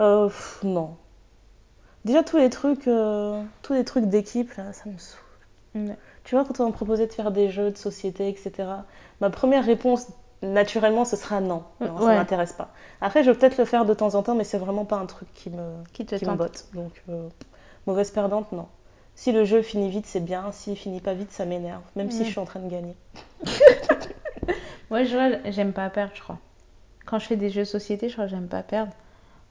Euh, 0.00 0.26
pff, 0.26 0.60
non. 0.62 0.96
Déjà, 2.04 2.22
tous 2.22 2.38
les 2.38 2.50
trucs, 2.50 2.88
euh, 2.88 3.42
tous 3.62 3.74
les 3.74 3.84
trucs 3.84 4.06
d'équipe, 4.06 4.52
là, 4.54 4.72
ça 4.72 4.88
me 4.88 4.96
saoule. 4.96 5.20
Ouais. 5.74 5.96
Tu 6.24 6.34
vois, 6.34 6.44
quand 6.44 6.60
on 6.60 6.66
m'a 6.66 6.72
proposé 6.72 7.06
de 7.06 7.12
faire 7.12 7.30
des 7.30 7.50
jeux 7.50 7.70
de 7.70 7.76
société, 7.76 8.28
etc., 8.28 8.68
ma 9.20 9.30
première 9.30 9.64
réponse, 9.64 10.06
naturellement, 10.42 11.04
ce 11.04 11.16
sera 11.16 11.40
non. 11.40 11.62
Non, 11.80 11.98
ça 11.98 12.04
Ouais. 12.04 12.16
m'intéresse 12.16 12.52
pas. 12.52 12.70
Après, 13.00 13.22
je 13.24 13.30
vais 13.30 13.36
peut-être 13.38 13.58
le 13.58 13.64
faire 13.64 13.84
de 13.84 13.94
temps 13.94 14.14
en 14.14 14.22
temps, 14.22 14.34
mais 14.34 14.44
c'est 14.44 14.58
vraiment 14.58 14.84
pas 14.84 14.96
un 14.96 15.06
truc 15.06 15.28
qui 15.34 15.50
me, 15.50 15.74
Qui 15.92 16.06
te 16.06 16.14
qui 16.14 16.24
me 16.26 16.34
botte. 16.34 16.66
Donc, 16.74 17.02
euh, 17.08 17.28
mauvaise 17.86 18.10
perdante, 18.10 18.50
non. 18.52 18.66
Si 19.14 19.32
le 19.32 19.44
jeu 19.44 19.60
finit 19.62 19.90
vite, 19.90 20.06
c'est 20.06 20.20
bien. 20.20 20.50
S'il 20.52 20.76
finit 20.76 21.00
pas 21.00 21.12
vite, 21.14 21.30
ça 21.32 21.44
m'énerve. 21.44 21.82
Même 21.96 22.10
si 22.10 22.20
Ouais. 22.20 22.24
je 22.24 22.30
suis 22.30 22.40
en 22.40 22.44
train 22.46 22.60
de 22.60 22.70
gagner. 22.70 22.96
Moi, 24.90 25.04
je 25.04 25.38
j'aime 25.50 25.72
pas 25.72 25.88
perdre, 25.90 26.12
je 26.14 26.20
crois. 26.22 26.38
Quand 27.06 27.18
je 27.18 27.26
fais 27.26 27.36
des 27.36 27.50
jeux 27.50 27.60
de 27.62 27.66
société, 27.66 28.08
je 28.08 28.14
crois 28.14 28.24
que 28.26 28.30
j'aime 28.30 28.48
pas 28.48 28.62
perdre. 28.62 28.92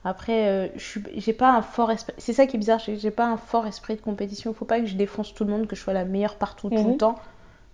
Après, 0.05 0.47
euh, 0.47 0.67
j'ai 1.15 1.33
pas 1.33 1.51
un 1.51 1.61
fort 1.61 1.91
esprit. 1.91 2.13
C'est 2.17 2.33
ça 2.33 2.45
qui 2.45 2.55
est 2.55 2.59
bizarre, 2.59 2.79
j'ai 2.79 3.11
pas 3.11 3.25
un 3.25 3.37
fort 3.37 3.67
esprit 3.67 3.95
de 3.95 4.01
compétition. 4.01 4.51
Il 4.51 4.55
faut 4.55 4.65
pas 4.65 4.79
que 4.79 4.85
je 4.85 4.95
défonce 4.95 5.33
tout 5.33 5.43
le 5.43 5.51
monde, 5.51 5.67
que 5.67 5.75
je 5.75 5.81
sois 5.81 5.93
la 5.93 6.05
meilleure 6.05 6.35
partout 6.35 6.69
tout 6.69 6.75
Mhm. 6.77 6.91
le 6.91 6.97
temps. 6.97 7.15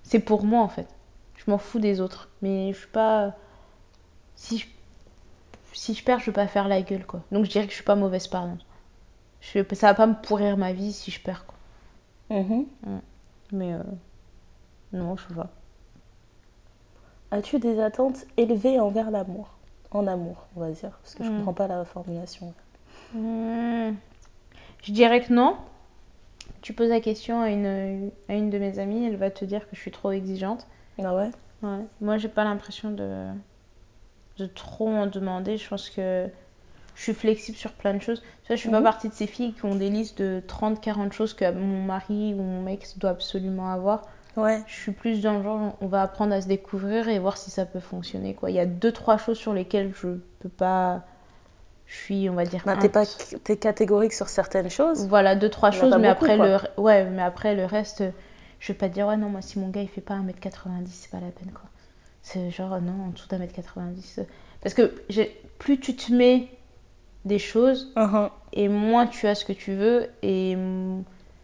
C'est 0.04 0.20
pour 0.20 0.44
moi 0.44 0.62
en 0.62 0.68
fait. 0.68 0.88
Je 1.46 1.52
m'en 1.52 1.58
fous 1.58 1.80
des 1.80 2.02
autres. 2.02 2.30
Mais 2.42 2.74
je 2.74 2.78
suis 2.80 2.88
pas. 2.88 3.36
Si 4.36 4.58
je, 4.60 4.68
si 5.74 5.94
je 5.94 6.04
perds, 6.04 6.20
je 6.20 6.28
veux 6.28 6.34
pas 6.34 6.48
faire 6.48 6.68
la 6.68 6.82
gueule 6.82 7.06
quoi. 7.06 7.22
Donc 7.32 7.46
je 7.46 7.50
dirais 7.52 7.66
que 7.66 7.72
je 7.72 7.76
suis 7.76 7.84
pas 7.84 7.96
mauvaise 7.96 8.28
perdante. 8.28 8.66
Je, 9.42 9.60
ça 9.74 9.88
va 9.88 9.94
pas 9.94 10.08
me 10.08 10.16
pourrir 10.16 10.58
ma 10.58 10.74
vie 10.74 10.94
si 10.94 11.12
je 11.12 11.22
perds 11.22 11.46
quoi. 11.46 11.56
Mhm. 12.30 12.66
Mais 13.52 13.74
euh, 13.74 13.80
non, 14.94 15.16
je 15.18 15.28
sais 15.28 15.34
pas. 15.34 15.50
As-tu 17.32 17.60
des 17.60 17.80
attentes 17.80 18.26
élevées 18.38 18.80
envers 18.80 19.12
l'amour? 19.12 19.50
En 19.92 20.08
amour, 20.08 20.48
on 20.56 20.60
va 20.62 20.72
dire. 20.72 20.92
Parce 21.02 21.16
que 21.16 21.24
je 21.24 21.30
Mm. 21.30 21.38
comprends 21.38 21.54
pas 21.54 21.68
la 21.68 21.86
formulation. 21.86 22.54
Hmm. 23.14 23.94
Je 24.84 24.92
dirais 24.92 25.22
que 25.22 25.34
non. 25.34 25.58
Tu 26.62 26.74
poses 26.74 26.90
la 26.90 27.00
question 27.02 27.42
à 27.42 27.50
une, 27.50 28.12
à 28.30 28.34
une 28.34 28.50
de 28.50 28.58
mes 28.58 28.80
amies, 28.80 29.06
elle 29.06 29.18
va 29.18 29.30
te 29.32 29.46
dire 29.46 29.70
que 29.70 29.76
je 29.76 29.82
suis 29.82 29.92
trop 29.92 30.12
exigeante. 30.12 30.66
Ah 31.02 31.16
ouais? 31.16 31.32
Ouais. 31.62 31.88
Moi, 32.02 32.18
j'ai 32.18 32.30
pas 32.30 32.44
l'impression 32.44 32.92
de, 32.92 33.28
de 34.38 34.46
trop 34.46 34.90
en 34.90 35.08
demander. 35.08 35.58
Je 35.58 35.68
pense 35.70 35.90
que 35.90 36.28
je 36.96 37.02
suis 37.04 37.14
flexible 37.14 37.58
sur 37.58 37.74
plein 37.74 37.94
de 37.94 38.02
choses. 38.02 38.22
Tu 38.44 38.48
vois, 38.48 38.56
je 38.58 38.62
suis 38.62 38.70
pas 38.70 38.80
Mhm. 38.80 38.84
partie 38.84 39.10
de 39.10 39.14
ces 39.14 39.28
filles 39.28 39.54
qui 39.54 39.66
ont 39.66 39.76
des 39.76 39.90
listes 39.90 40.22
de 40.22 40.42
30-40 40.48 41.14
choses 41.14 41.34
que 41.34 41.50
mon 41.52 41.84
mari 41.84 42.34
ou 42.36 42.42
mon 42.44 42.62
mec 42.64 42.88
doit 42.98 43.12
absolument 43.12 43.72
avoir. 43.72 44.04
Ouais. 44.38 44.66
Je 44.66 44.74
suis 44.76 44.92
plus 44.94 45.22
dans 45.22 45.38
le 45.38 45.44
genre, 45.44 45.78
on 45.82 45.88
va 45.88 46.02
apprendre 46.04 46.34
à 46.34 46.42
se 46.42 46.48
découvrir 46.48 47.10
et 47.10 47.20
voir 47.20 47.38
si 47.38 47.52
ça 47.52 47.66
peut 47.66 47.80
fonctionner. 47.80 48.36
Quoi. 48.36 48.52
Il 48.52 48.56
y 48.56 48.60
a 48.60 48.66
deux, 48.66 48.92
trois 48.92 49.18
choses 49.18 49.38
sur 49.38 49.54
lesquelles 49.54 49.94
je 49.96 50.10
peux 50.40 50.50
pas. 50.50 51.04
Je 51.88 51.96
suis, 51.96 52.30
on 52.30 52.36
va 52.36 52.46
dire. 52.46 52.64
Bah, 52.66 52.76
t'es 52.78 52.90
pas 52.90 53.06
t'es 53.44 53.58
catégorique 53.58 54.14
sur 54.14 54.28
certaines 54.30 54.70
choses. 54.70 55.08
Voilà, 55.08 55.36
deux, 55.36 55.50
trois 55.50 55.72
Il 55.72 55.76
y 55.76 55.78
en 55.78 55.82
a 55.82 55.82
choses, 55.82 55.90
pas 55.92 56.00
mais 56.00 56.08
beaucoup, 56.10 56.26
après, 56.26 56.38
quoi. 56.38 56.48
le... 56.48 56.82
ouais, 56.82 57.06
mais 57.06 57.22
après 57.22 57.56
le 57.56 57.66
reste, 57.66 58.04
je 58.60 58.72
vais 58.72 58.78
pas 58.78 58.90
te 58.90 58.94
dire, 58.94 59.08
ouais, 59.08 59.18
non, 59.18 59.30
moi, 59.30 59.42
si 59.42 59.60
mon 59.60 59.70
gars 59.70 59.82
il 59.82 59.90
fait 59.90 60.02
pas 60.02 60.16
1m90, 60.16 60.88
c'est 60.88 61.12
pas 61.12 61.20
la 61.20 61.32
peine, 61.32 61.52
quoi. 61.52 61.70
C'est 62.22 62.50
genre, 62.50 62.80
non, 62.82 63.06
en 63.06 63.10
dessous 63.10 63.28
d'un 63.28 63.38
mètre 63.38 63.54
90. 63.54 64.20
euh, 64.20 64.24
Parce 64.62 64.74
que 64.74 64.94
plus 65.60 65.80
tu 65.80 65.96
te 65.96 66.12
mets 66.14 66.50
des 67.26 67.40
choses, 67.40 67.92
Mhm. 67.96 68.30
et 68.54 68.68
moins 68.68 69.08
tu 69.08 69.28
as 69.28 69.36
ce 69.36 69.46
que 69.46 69.54
tu 69.54 69.74
veux, 69.74 70.10
et 70.24 70.56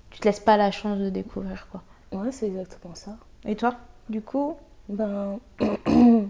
tu 0.10 0.20
te 0.20 0.26
laisses 0.28 0.40
pas 0.40 0.58
la 0.58 0.72
chance 0.72 0.98
de 1.00 1.10
découvrir, 1.10 1.68
quoi. 1.72 1.84
Ouais, 2.12 2.32
c'est 2.32 2.48
exactement 2.48 2.96
ça. 2.96 3.18
Et 3.46 3.56
toi, 3.56 3.76
du 4.10 4.22
coup 4.22 4.58
Ben, 4.90 5.40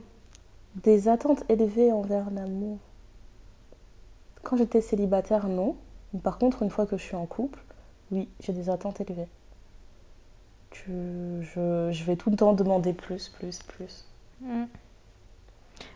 des 0.76 1.08
attentes 1.08 1.44
élevées 1.50 1.92
envers 1.92 2.30
l'amour. 2.32 2.78
Quand 4.44 4.58
j'étais 4.58 4.82
célibataire, 4.82 5.48
non. 5.48 5.76
Par 6.24 6.38
contre, 6.38 6.62
une 6.64 6.70
fois 6.70 6.86
que 6.86 6.98
je 6.98 7.04
suis 7.04 7.16
en 7.16 7.26
couple, 7.26 7.60
oui, 8.12 8.30
j'ai 8.42 8.54
des 8.54 8.70
attentes 8.70 9.00
élevées. 9.02 9.28
Je, 10.74 11.90
je 11.92 12.04
vais 12.04 12.16
tout 12.16 12.30
le 12.30 12.38
temps 12.38 12.54
demander 12.54 12.94
plus, 12.94 13.30
plus, 13.30 13.60
plus. 13.60 14.06
Mm. 14.42 14.66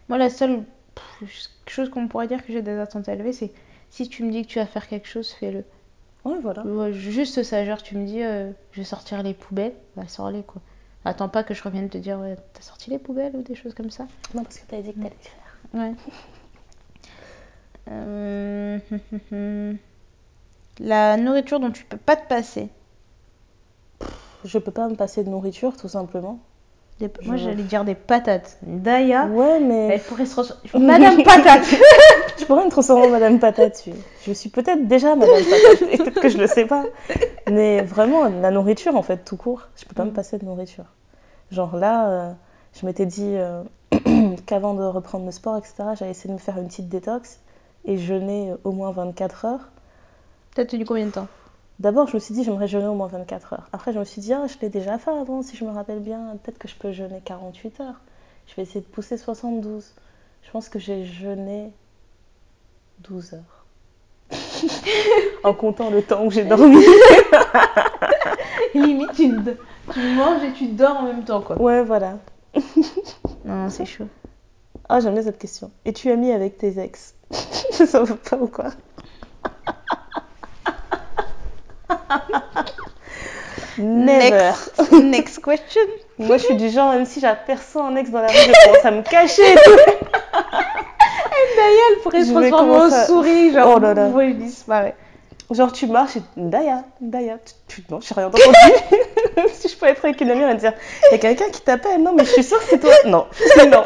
Moi, 0.10 0.18
la 0.18 0.30
seule 0.30 0.64
pff, 0.94 1.50
chose 1.68 1.90
qu'on 1.90 2.08
pourrait 2.08 2.28
dire 2.28 2.46
que 2.46 2.52
j'ai 2.54 2.62
des 2.62 2.78
attentes 2.78 3.08
élevées, 3.08 3.34
c'est 3.34 3.52
si 3.90 4.10
tu 4.10 4.24
me 4.24 4.32
dis 4.32 4.44
que 4.44 4.48
tu 4.48 4.60
vas 4.60 4.66
faire 4.66 4.88
quelque 4.88 5.08
chose, 5.08 5.32
fais-le. 5.32 5.64
Ouais, 6.26 6.40
voilà. 6.42 6.64
Ouais, 6.66 6.92
juste 6.92 7.44
ça, 7.44 7.64
genre 7.66 7.82
tu 7.82 7.96
me 7.96 8.06
dis, 8.06 8.24
euh, 8.24 8.52
je 8.72 8.82
vais 8.82 8.86
sortir 8.86 9.24
les 9.24 9.34
poubelles, 9.34 9.76
bah 9.96 10.08
sors-les 10.08 10.44
quoi. 10.44 10.62
Attends 11.06 11.30
pas 11.30 11.44
que 11.44 11.54
je 11.54 11.62
revienne 11.62 11.88
te 11.88 12.00
dire, 12.00 12.20
ouais, 12.20 12.36
t'as 12.54 12.62
sorti 12.62 12.90
les 12.90 12.98
poubelles 12.98 13.36
ou 13.36 13.44
des 13.44 13.54
choses 13.56 13.76
comme 13.76 13.92
ça. 13.92 14.08
Non, 14.34 14.44
parce 14.44 14.58
que 14.58 14.66
t'avais 14.66 14.82
dit 14.82 14.94
que 14.94 15.00
t'allais 15.00 15.16
le 15.74 15.80
faire. 15.80 15.92
Ouais. 15.92 15.94
Euh, 17.92 19.76
La 20.80 21.16
nourriture 21.18 21.60
dont 21.60 21.72
tu 21.72 21.86
peux 21.86 21.98
pas 21.98 22.16
te 22.16 22.28
passer. 22.28 22.70
Je 24.46 24.58
peux 24.60 24.72
pas 24.72 24.88
me 24.88 24.96
passer 24.96 25.24
de 25.26 25.30
nourriture, 25.30 25.76
tout 25.76 25.88
simplement. 25.90 26.40
Des- 27.00 27.12
Moi 27.26 27.36
j'allais 27.36 27.64
dire 27.64 27.84
des 27.84 27.96
patates. 27.96 28.58
Daya, 28.62 29.26
Ouais, 29.26 29.60
mais 29.60 29.88
elle 29.96 30.02
pourrait 30.02 30.26
se 30.26 30.32
transformer. 30.32 30.70
Madame 30.88 31.22
Patate 31.24 31.66
je 32.38 32.46
pourrais 32.46 32.64
me 32.66 32.70
transformer 32.70 33.08
en 33.08 33.10
Madame 33.10 33.40
Patate. 33.40 33.84
Je, 33.86 33.92
je 34.28 34.32
suis 34.34 34.50
peut-être 34.50 34.88
déjà 34.88 35.16
Madame 35.18 35.44
Patate, 35.44 35.82
et 35.92 35.98
peut-être 36.04 36.22
que 36.22 36.30
je 36.30 36.38
le 36.38 36.48
sais 36.48 36.66
pas. 36.66 36.86
Mais 37.52 37.82
vraiment, 37.82 38.24
la 38.30 38.50
nourriture, 38.52 38.96
en 38.96 39.02
fait, 39.02 39.26
tout 39.26 39.36
court, 39.36 39.64
je 39.76 39.84
peux 39.86 39.94
pas 39.94 40.06
me 40.06 40.12
Mm. 40.12 40.14
passer 40.14 40.38
de 40.38 40.46
nourriture. 40.46 40.86
Genre 41.52 41.76
là, 41.76 42.10
euh, 42.10 42.32
je 42.80 42.86
m'étais 42.86 43.06
dit 43.06 43.34
euh, 43.36 43.64
qu'avant 44.46 44.74
de 44.74 44.84
reprendre 44.84 45.26
le 45.26 45.32
sport, 45.32 45.58
etc., 45.58 45.74
j'allais 45.98 46.12
essayer 46.12 46.30
de 46.30 46.36
me 46.36 46.40
faire 46.40 46.58
une 46.58 46.68
petite 46.68 46.88
détox 46.90 47.40
et 47.86 47.98
jeûner 47.98 48.54
au 48.64 48.72
moins 48.72 48.92
24 48.92 49.46
heures. 49.46 49.70
T'as 50.56 50.66
tenu 50.66 50.86
combien 50.86 51.06
de 51.08 51.12
temps? 51.12 51.28
D'abord, 51.80 52.08
je 52.08 52.16
me 52.16 52.20
suis 52.20 52.34
dit, 52.34 52.44
j'aimerais 52.44 52.68
jeûner 52.68 52.88
au 52.88 52.94
moins 52.94 53.08
24 53.08 53.54
heures. 53.54 53.70
Après, 53.74 53.92
je 53.92 54.00
me 54.00 54.06
suis 54.06 54.22
dit, 54.22 54.34
ah, 54.34 54.48
je 54.48 54.56
l'ai 54.62 54.70
déjà 54.70 54.98
fait 54.98 55.12
avant, 55.12 55.42
si 55.42 55.58
je 55.58 55.66
me 55.66 55.72
rappelle 55.72 56.00
bien. 56.00 56.38
Peut-être 56.42 56.58
que 56.58 56.68
je 56.68 56.76
peux 56.76 56.92
jeûner 56.92 57.22
48 57.24 57.82
heures. 57.82 58.02
Je 58.48 58.56
vais 58.56 58.62
essayer 58.62 58.82
de 58.82 58.86
pousser 58.86 59.18
72. 59.18 59.94
Je 60.44 60.52
pense 60.52 60.70
que 60.70 60.80
j'ai 60.80 61.06
jeûné 61.06 61.72
12 63.00 63.34
heures. 63.34 63.66
en 65.44 65.54
comptant 65.54 65.90
le 65.90 66.02
temps 66.02 66.26
où 66.26 66.32
j'ai 66.32 66.46
dormi. 66.46 66.84
Limite, 68.74 69.14
tu, 69.14 69.30
manges 69.30 70.44
et 70.44 70.54
tu 70.54 70.68
dors 70.68 70.98
en 70.98 71.04
même 71.04 71.24
temps 71.24 71.42
quoi. 71.42 71.62
Ouais, 71.62 71.84
voilà. 71.84 72.18
Non, 73.46 73.70
c'est 73.70 73.86
chaud. 73.86 74.08
Ah, 74.90 75.00
j'aime 75.00 75.14
bien 75.14 75.22
cette 75.22 75.38
question. 75.38 75.70
Et 75.86 75.94
tu 75.94 76.10
as 76.10 76.16
mis 76.16 76.32
avec 76.32 76.58
tes 76.58 76.80
ex? 76.80 77.14
Ça 77.72 78.04
va 78.04 78.16
pas 78.16 78.38
ou 78.38 78.48
quoi? 78.48 78.72
Never. 83.78 84.32
Next, 84.32 84.92
next 84.94 85.44
question. 85.44 85.82
Moi, 86.18 86.38
je 86.38 86.44
suis 86.46 86.56
du 86.56 86.70
genre, 86.70 86.94
même 86.94 87.06
si 87.06 87.20
j'aperçois 87.20 87.84
un 87.84 87.96
ex 87.98 88.10
dans 88.10 88.22
la 88.22 88.28
rue, 88.28 88.34
je 88.34 88.66
commence 88.66 88.86
à 88.86 88.92
me 88.92 89.02
cacher. 89.02 89.44
et. 89.44 89.56
Daya, 91.58 91.82
elle 91.92 92.02
pourrait 92.02 92.22
se 92.24 92.28
Je 92.28 92.34
transformer 92.34 92.72
en 92.74 92.92
à- 92.92 93.06
souris, 93.06 93.54
genre, 93.54 93.74
Oh 93.76 93.80
là 93.80 93.94
là. 93.94 94.08
voyez, 94.10 94.34
disparaît. 94.34 94.96
Genre, 95.52 95.72
tu 95.72 95.88
marches 95.88 96.16
et 96.18 96.22
Daya, 96.38 96.84
Daya, 97.02 97.38
tu, 97.68 97.82
tu- 97.82 97.84
non, 97.92 98.00
j'ai 98.02 98.16
rien 98.16 98.28
entendu. 98.28 98.44
si 99.54 99.68
je 99.68 99.76
peux 99.78 99.86
être 99.88 100.04
avec 100.06 100.20
une 100.22 100.32
amie, 100.32 100.42
elle 100.42 100.48
va 100.48 100.54
dire, 100.56 100.74
il 101.10 101.12
y 101.12 101.16
a 101.16 101.18
quelqu'un 101.20 101.50
qui 101.52 101.62
t'appelle, 101.62 102.02
non, 102.02 102.14
mais 102.16 102.26
je 102.26 102.32
suis 102.32 102.44
sûre 102.44 102.60
que 102.60 102.66
c'est 102.66 102.80
toi. 102.80 102.94
Non, 103.06 103.28
non. 103.72 103.84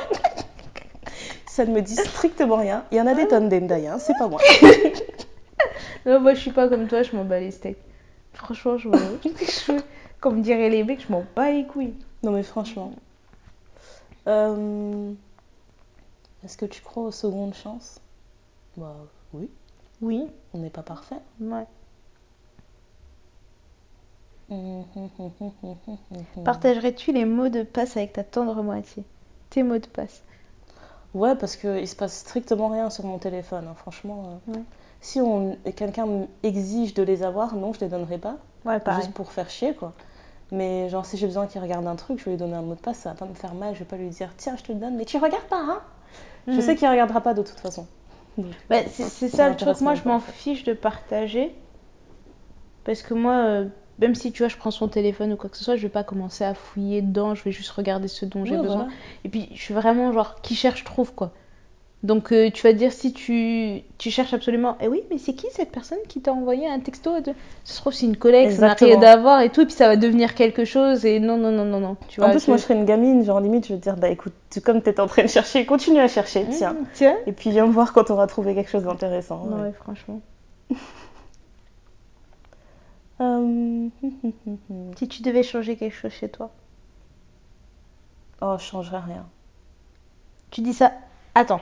Ça 1.48 1.66
ne 1.66 1.72
me 1.74 1.82
dit 1.82 1.96
strictement 1.96 2.56
rien. 2.58 2.84
Il 2.92 2.98
y 2.98 3.02
en 3.02 3.08
a 3.08 3.14
des 3.14 3.28
tonnes 3.28 3.50
d'Endaya, 3.50 3.98
c'est 4.00 4.14
pas 4.18 4.28
moi. 4.28 4.40
Non, 6.06 6.20
moi 6.22 6.34
je 6.34 6.40
suis 6.40 6.52
pas 6.52 6.70
comme 6.70 6.88
toi, 6.88 7.04
je 7.04 7.14
m'en 7.16 7.26
bats 7.26 7.40
les 7.40 7.52
steaks. 7.52 7.78
Franchement, 8.40 8.78
je 8.78 8.90
je- 9.24 9.82
Comme 10.20 10.42
diraient 10.42 10.70
les 10.70 10.84
mecs, 10.84 11.02
je 11.06 11.12
m'en 11.12 11.24
bats 11.36 11.52
les 11.52 11.66
couilles. 11.66 11.96
Non, 12.24 12.32
mais 12.32 12.44
franchement. 12.44 12.94
Euh, 14.28 15.14
Est-ce 16.44 16.58
que 16.58 16.66
tu 16.66 16.82
crois 16.82 17.04
aux 17.04 17.12
secondes 17.12 17.54
chances? 17.54 18.02
Bah 18.78 18.96
oui, 19.34 19.50
Oui, 20.02 20.28
on 20.54 20.60
n'est 20.60 20.70
pas 20.70 20.84
parfait. 20.84 21.22
ouais. 21.40 21.68
Partagerais-tu 26.44 27.12
les 27.12 27.26
mots 27.26 27.50
de 27.50 27.64
passe 27.64 27.98
avec 27.98 28.14
ta 28.14 28.24
tendre 28.24 28.62
moitié? 28.64 29.04
Tes 29.50 29.64
mots 29.64 29.78
de 29.78 29.88
passe. 29.88 30.24
Ouais, 31.14 31.36
parce 31.36 31.56
qu'il 31.56 31.88
se 31.88 31.96
passe 31.96 32.18
strictement 32.20 32.70
rien 32.70 32.90
sur 32.90 33.06
mon 33.06 33.18
téléphone. 33.20 33.68
hein, 33.68 33.76
Franchement, 33.76 34.42
euh, 34.50 34.54
Ouais. 34.54 34.64
Si 35.02 35.20
on... 35.22 35.58
quelqu'un 35.76 36.06
m'exige 36.43 36.93
de 36.93 37.04
les 37.04 37.24
avoir, 37.24 37.56
non, 37.56 37.74
je 37.74 37.80
les 37.82 37.88
donnerai 37.89 38.18
pas. 38.18 38.38
Ouais, 38.66 38.80
pareil. 38.80 39.04
Juste 39.04 39.14
pour 39.14 39.32
faire 39.32 39.50
chier, 39.50 39.74
quoi. 39.74 39.93
Mais 40.52 40.89
genre, 40.89 41.06
si 41.06 41.18
j'ai 41.18 41.28
besoin 41.28 41.47
qu'il 41.47 41.62
regarde 41.62 41.88
un 41.88 41.95
truc, 41.95 42.20
je 42.20 42.26
vais 42.26 42.32
lui 42.32 42.38
donner 42.38 42.56
un 42.56 42.62
mot 42.64 42.76
de 42.76 42.80
passe, 42.80 43.00
ça 43.00 43.10
va 43.12 43.16
pas 43.16 43.26
me 43.26 43.34
faire 43.36 43.54
mal. 43.54 43.74
Je 43.76 43.80
vais 43.80 43.86
pas 43.86 43.97
lui 43.97 44.10
dire, 44.10 44.32
tiens, 44.38 44.56
je 44.58 44.64
te 44.64 44.72
le 44.72 44.80
donne, 44.80 44.95
mais 44.97 45.06
tu 45.06 45.18
regardes 45.18 45.45
pas, 45.47 45.60
hein 45.62 45.82
Je 46.47 46.54
Mhm. 46.54 46.62
sais 46.62 46.76
qu'il 46.76 46.89
regardera 46.89 47.22
pas 47.22 47.34
de 47.34 47.43
toute 47.43 47.60
façon. 47.60 47.88
Bah, 48.70 48.78
c'est 48.89 49.30
Ça 49.30 49.50
le 49.50 49.56
truc. 49.56 49.82
Moi, 49.82 49.95
je 49.95 50.08
m'en 50.08 50.20
fiche 50.20 50.64
de 50.64 50.74
partager. 50.74 51.56
Parce 52.84 53.02
que 53.02 53.14
moi, 53.14 53.36
euh, 53.45 53.66
même 54.00 54.16
si 54.16 54.32
tu 54.32 54.39
vois, 54.43 54.47
je 54.50 54.58
prends 54.58 54.72
son 54.72 54.88
téléphone 54.88 55.34
ou 55.34 55.38
quoi 55.38 55.50
que 55.50 55.58
ce 55.58 55.64
soit, 55.64 55.76
je 55.76 55.82
vais 55.84 55.89
pas 55.89 56.04
commencer 56.04 56.43
à 56.43 56.54
fouiller 56.54 57.02
dedans. 57.02 57.36
Je 57.36 57.43
vais 57.43 57.52
juste 57.52 57.70
regarder 57.72 58.08
ce 58.08 58.26
dont 58.26 58.45
j'ai 58.45 58.58
besoin. 58.58 58.86
voilà. 58.86 58.93
Et 59.24 59.30
puis, 59.30 59.50
je 59.54 59.62
suis 59.62 59.74
vraiment 59.74 60.12
genre, 60.12 60.41
qui 60.41 60.56
cherche, 60.56 60.84
trouve 60.84 61.14
quoi. 61.14 61.34
Donc, 62.02 62.32
euh, 62.32 62.50
tu 62.50 62.64
vas 62.64 62.72
dire 62.72 62.93
si 62.93 63.12
tu, 63.12 63.82
tu 63.97 64.10
cherches 64.10 64.34
absolument. 64.34 64.78
Eh 64.80 64.88
oui, 64.88 65.04
mais 65.12 65.18
c'est 65.18 65.34
qui 65.34 65.47
cette 65.52 65.72
personne 65.72 65.97
qui 66.08 66.22
t'a 66.22 66.32
envoyé 66.32 66.66
un 66.66 66.80
texto 66.80 67.20
de... 67.20 67.34
Ça 67.66 67.74
se 67.74 67.82
trouve, 67.82 67.91
c'est 67.91 68.06
une 68.06 68.16
collègue, 68.16 68.52
ça 68.52 68.68
n'a 68.68 68.74
rien 68.74 68.97
d'avoir 68.97 69.41
et 69.41 69.50
tout. 69.50 69.62
Et 69.62 69.66
puis, 69.66 69.74
ça 69.74 69.88
va 69.88 69.97
devenir 69.97 70.34
quelque 70.34 70.64
chose. 70.64 71.04
Et 71.04 71.20
non, 71.20 71.36
non, 71.36 71.52
non, 71.52 71.66
non, 71.66 71.82
non. 71.82 71.97
Tu 72.08 72.22
En 72.22 72.30
plus, 72.30 72.47
moi, 72.47 72.56
je 72.56 72.64
serais 72.64 72.76
une 72.76 72.86
gamine, 72.86 73.26
genre 73.26 73.41
limite, 73.41 73.68
je 73.68 73.74
vais 73.74 73.80
te 73.80 73.84
dire, 73.84 73.97
bah 73.97 74.08
écoute, 74.10 74.32
tu, 74.50 74.62
comme 74.62 74.82
t'étais 74.82 75.02
en 75.02 75.08
train 75.08 75.24
de 75.24 75.28
chercher, 75.28 75.66
continue 75.66 76.00
à 76.00 76.08
chercher, 76.08 76.45
Mmh, 76.45 76.52
tiens. 76.52 76.76
Tiens. 76.93 77.18
Et 77.28 77.34
puis 77.34 77.50
viens 77.50 77.68
me 77.68 77.72
voir 77.74 77.91
quand 77.91 78.10
on 78.12 78.14
aura 78.14 78.28
trouvé 78.28 78.56
quelque 78.56 78.70
chose 78.70 78.84
d'intéressant. 78.84 79.45
Non, 79.45 79.58
ouais. 79.58 79.64
ouais, 79.64 79.74
franchement. 79.74 80.22
Euh, 83.22 83.89
Si 84.97 85.08
tu 85.10 85.22
devais 85.22 85.43
changer 85.43 85.76
quelque 85.76 85.95
chose 85.95 86.12
chez 86.12 86.30
toi. 86.30 86.52
Oh, 88.41 88.56
je 88.58 88.64
changerais 88.64 89.00
rien. 89.00 89.26
Tu 90.52 90.62
dis 90.62 90.74
ça. 90.74 90.93
Attends. 91.36 91.62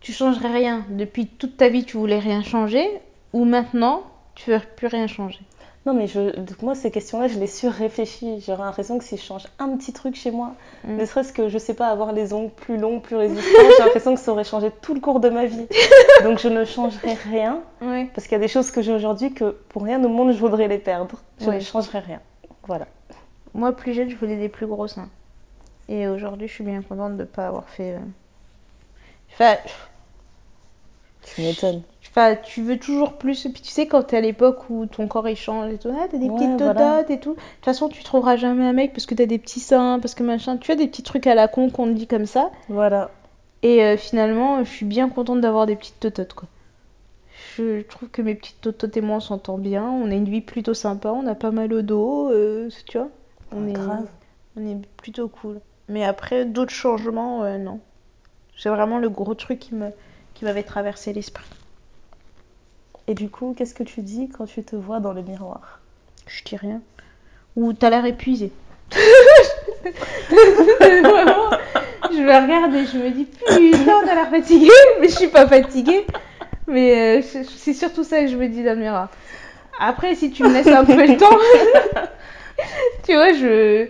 Tu 0.00 0.12
changerais 0.12 0.52
rien. 0.52 0.84
Depuis 0.90 1.26
toute 1.26 1.56
ta 1.56 1.68
vie, 1.68 1.84
tu 1.84 1.96
voulais 1.96 2.18
rien 2.18 2.42
changer. 2.42 2.86
Ou 3.32 3.44
maintenant, 3.44 4.02
tu 4.34 4.50
veux 4.50 4.60
plus 4.76 4.86
rien 4.86 5.06
changer? 5.06 5.40
Non, 5.86 5.94
mais 5.94 6.06
je, 6.06 6.36
donc 6.36 6.60
moi, 6.62 6.74
ces 6.74 6.90
questions-là, 6.90 7.28
je 7.28 7.38
les 7.38 7.46
surréfléchis. 7.46 8.42
J'aurais 8.46 8.64
l'impression 8.64 8.98
que 8.98 9.04
si 9.04 9.16
je 9.16 9.22
change 9.22 9.44
un 9.58 9.74
petit 9.76 9.92
truc 9.92 10.14
chez 10.16 10.30
moi, 10.30 10.52
Mm. 10.84 10.96
ne 10.96 11.04
serait-ce 11.06 11.32
que, 11.32 11.48
je 11.48 11.56
sais 11.58 11.74
pas, 11.74 11.88
avoir 11.88 12.12
les 12.12 12.32
ongles 12.32 12.50
plus 12.50 12.76
longs, 12.76 13.00
plus 13.00 13.16
résistants, 13.16 13.50
j'ai 13.76 13.82
l'impression 13.82 14.14
que 14.14 14.20
ça 14.20 14.30
aurait 14.32 14.44
changé 14.44 14.70
tout 14.82 14.92
le 14.94 15.00
cours 15.00 15.18
de 15.20 15.28
ma 15.30 15.46
vie. 15.46 15.66
Donc 16.24 16.38
je 16.38 16.48
ne 16.48 16.64
changerai 16.64 17.14
rien, 17.14 17.60
parce 17.80 18.24
qu'il 18.26 18.32
y 18.32 18.36
a 18.36 18.38
des 18.40 18.48
choses 18.48 18.70
que 18.70 18.82
j'ai 18.82 18.92
aujourd'hui 18.92 19.32
que 19.32 19.50
pour 19.70 19.82
rien 19.82 20.02
au 20.04 20.08
monde, 20.08 20.32
je 20.32 20.38
voudrais 20.38 20.68
les 20.68 20.78
perdre. 20.78 21.16
Je 21.40 21.50
ne 21.50 21.60
changerai 21.60 21.98
rien. 22.00 22.20
Voilà. 22.66 22.86
Moi, 23.54 23.72
plus 23.72 23.94
jeune, 23.94 24.10
je 24.10 24.16
voulais 24.16 24.36
des 24.36 24.48
plus 24.50 24.66
gros 24.66 24.86
seins. 24.88 25.08
Et 25.88 26.06
aujourd'hui, 26.06 26.48
je 26.48 26.52
suis 26.52 26.64
bien 26.64 26.82
contente 26.82 27.12
de 27.16 27.22
ne 27.22 27.24
pas 27.24 27.46
avoir 27.48 27.68
fait. 27.68 27.94
euh, 27.94 27.98
Enfin, 29.32 29.54
Tu 31.34 31.42
m'étonnes. 31.42 31.82
enfin, 32.10 32.36
tu 32.36 32.62
veux 32.62 32.78
toujours 32.78 33.14
plus. 33.14 33.46
Et 33.46 33.50
puis 33.50 33.62
tu 33.62 33.70
sais, 33.70 33.86
quand 33.86 34.02
t'es 34.02 34.16
à 34.16 34.20
l'époque 34.20 34.70
où 34.70 34.86
ton 34.86 35.06
corps 35.08 35.28
il 35.28 35.36
change 35.36 35.72
et 35.72 35.78
tout, 35.78 35.88
ah, 35.92 36.06
t'as 36.10 36.18
des 36.18 36.28
Ouais, 36.28 36.34
petites 36.34 36.60
voilà. 36.62 36.96
dodotes 36.96 37.10
et 37.10 37.20
tout. 37.20 37.30
De 37.34 37.36
toute 37.36 37.64
façon, 37.64 37.88
tu 37.88 38.02
trouveras 38.02 38.36
jamais 38.36 38.64
un 38.66 38.72
mec 38.72 38.92
parce 38.92 39.06
que 39.06 39.14
t'as 39.14 39.26
des 39.26 39.38
petits 39.38 39.60
seins, 39.60 39.98
parce 40.00 40.14
que 40.14 40.22
machin. 40.22 40.56
Tu 40.56 40.70
as 40.72 40.76
des 40.76 40.86
petits 40.88 41.02
trucs 41.02 41.26
à 41.26 41.34
la 41.34 41.48
con 41.48 41.70
qu'on 41.70 41.86
te 41.86 41.92
dit 41.92 42.06
comme 42.06 42.26
ça. 42.26 42.50
Voilà. 42.68 43.10
Et 43.62 43.82
euh, 43.84 43.96
finalement, 43.96 44.62
je 44.64 44.70
suis 44.70 44.86
bien 44.86 45.08
contente 45.08 45.40
d'avoir 45.40 45.66
des 45.66 45.76
petites 45.76 45.98
tototes, 46.00 46.34
quoi. 46.34 46.48
Je 47.56 47.82
trouve 47.82 48.08
que 48.08 48.22
mes 48.22 48.34
petites 48.36 48.60
tototes 48.60 48.96
et 48.96 49.00
moi, 49.00 49.16
on 49.16 49.20
s'entend 49.20 49.58
bien. 49.58 49.84
On 49.84 50.10
a 50.10 50.14
une 50.14 50.28
vie 50.28 50.40
plutôt 50.40 50.74
sympa. 50.74 51.10
On 51.10 51.26
a 51.26 51.34
pas 51.34 51.50
mal 51.50 51.72
au 51.72 51.82
dos, 51.82 52.30
euh, 52.30 52.68
tu 52.86 52.98
vois. 52.98 53.08
On 53.52 53.66
Ah, 53.66 53.68
est, 53.68 53.72
grave. 53.72 54.06
on 54.56 54.66
est 54.66 54.76
plutôt 54.96 55.28
cool. 55.28 55.60
Mais 55.88 56.04
après, 56.04 56.44
d'autres 56.44 56.72
changements, 56.72 57.42
euh, 57.44 57.58
non. 57.58 57.80
C'est 58.56 58.68
vraiment 58.68 58.98
le 58.98 59.08
gros 59.08 59.34
truc 59.34 59.58
qui 59.58 59.74
me, 59.74 59.90
qui 60.38 60.44
m'avait 60.44 60.62
traversé 60.62 61.12
l'esprit. 61.12 61.48
Et 63.08 63.14
du 63.14 63.28
coup, 63.28 63.54
qu'est-ce 63.58 63.74
que 63.74 63.82
tu 63.82 64.02
dis 64.02 64.28
quand 64.28 64.46
tu 64.46 64.62
te 64.62 64.76
vois 64.76 65.00
dans 65.00 65.12
le 65.12 65.22
miroir? 65.22 65.80
Je 66.28 66.44
dis 66.44 66.56
rien. 66.56 66.80
Ou 67.56 67.72
t'as 67.72 67.90
l'air 67.90 68.04
épuisé. 68.04 68.52
Vraiment, 70.30 71.50
je 72.12 72.20
me 72.20 72.42
regarde 72.42 72.72
et 72.74 72.86
je 72.86 72.98
me 72.98 73.10
dis 73.10 73.24
putain, 73.24 74.00
t'as 74.04 74.14
l'air 74.14 74.30
fatigué, 74.30 74.70
mais 75.00 75.08
je 75.08 75.16
suis 75.16 75.26
pas 75.26 75.48
fatiguée. 75.48 76.06
Mais 76.68 77.18
euh, 77.18 77.42
c'est 77.56 77.74
surtout 77.74 78.04
ça 78.04 78.20
que 78.20 78.28
je 78.28 78.36
me 78.36 78.46
dis 78.46 78.62
dans 78.62 78.74
le 78.74 78.80
miroir. 78.80 79.08
Après, 79.80 80.14
si 80.14 80.30
tu 80.30 80.44
me 80.44 80.52
laisses 80.52 80.68
un 80.68 80.84
peu 80.84 80.94
le 80.94 81.16
temps, 81.16 81.36
tu 83.04 83.14
vois, 83.14 83.32
je 83.32 83.88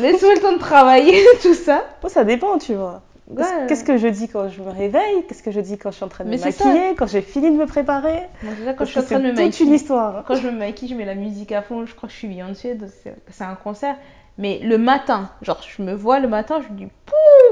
laisse-moi 0.00 0.34
le 0.34 0.40
temps 0.40 0.52
de 0.52 0.58
travailler, 0.58 1.22
tout 1.42 1.54
ça. 1.54 1.84
Moi, 2.02 2.08
ça 2.08 2.24
dépend, 2.24 2.56
tu 2.56 2.74
vois. 2.74 3.02
Qu'est-ce 3.36 3.48
Ouais. 3.50 3.66
qu'est-ce 3.68 3.84
que 3.84 3.96
je 3.96 4.08
dis 4.08 4.28
quand 4.28 4.48
je 4.48 4.60
me 4.62 4.70
réveille? 4.70 5.24
Qu'est-ce 5.28 5.42
que 5.42 5.50
je 5.50 5.60
dis 5.60 5.78
quand 5.78 5.90
je 5.90 5.96
suis 5.96 6.04
en 6.04 6.08
train 6.08 6.24
de 6.24 6.30
Mais 6.30 6.36
me 6.36 6.40
ça. 6.50 6.64
maquiller 6.64 6.94
Quand 6.96 7.06
j'ai 7.06 7.22
fini 7.22 7.50
de 7.50 7.56
me 7.56 7.66
préparer? 7.66 8.22
Moi, 8.42 8.52
quand 8.66 8.74
Parce 8.78 8.90
je 8.90 8.92
suis 8.92 9.00
en 9.00 9.04
train 9.04 9.18
de 9.20 9.30
me 9.30 9.36
c'est 9.36 9.50
toute 9.50 9.60
une 9.60 9.74
histoire. 9.74 10.24
quand 10.26 10.34
je 10.34 10.46
me 10.48 10.52
maquille, 10.52 10.88
je 10.88 10.94
mets 10.94 11.04
la 11.04 11.14
musique 11.14 11.52
à 11.52 11.62
fond. 11.62 11.86
Je 11.86 11.94
crois 11.94 12.08
que 12.08 12.12
je 12.12 12.18
suis 12.18 12.28
Beyoncé, 12.28 12.76
c'est 13.02 13.14
c'est 13.30 13.44
un 13.44 13.54
concert. 13.54 13.96
Mais 14.38 14.58
le 14.62 14.78
matin, 14.78 15.30
genre, 15.42 15.60
je 15.62 15.82
me 15.82 15.92
vois 15.94 16.18
le 16.18 16.28
matin, 16.28 16.60
je 16.66 16.72
me 16.72 16.78
dis 16.78 16.88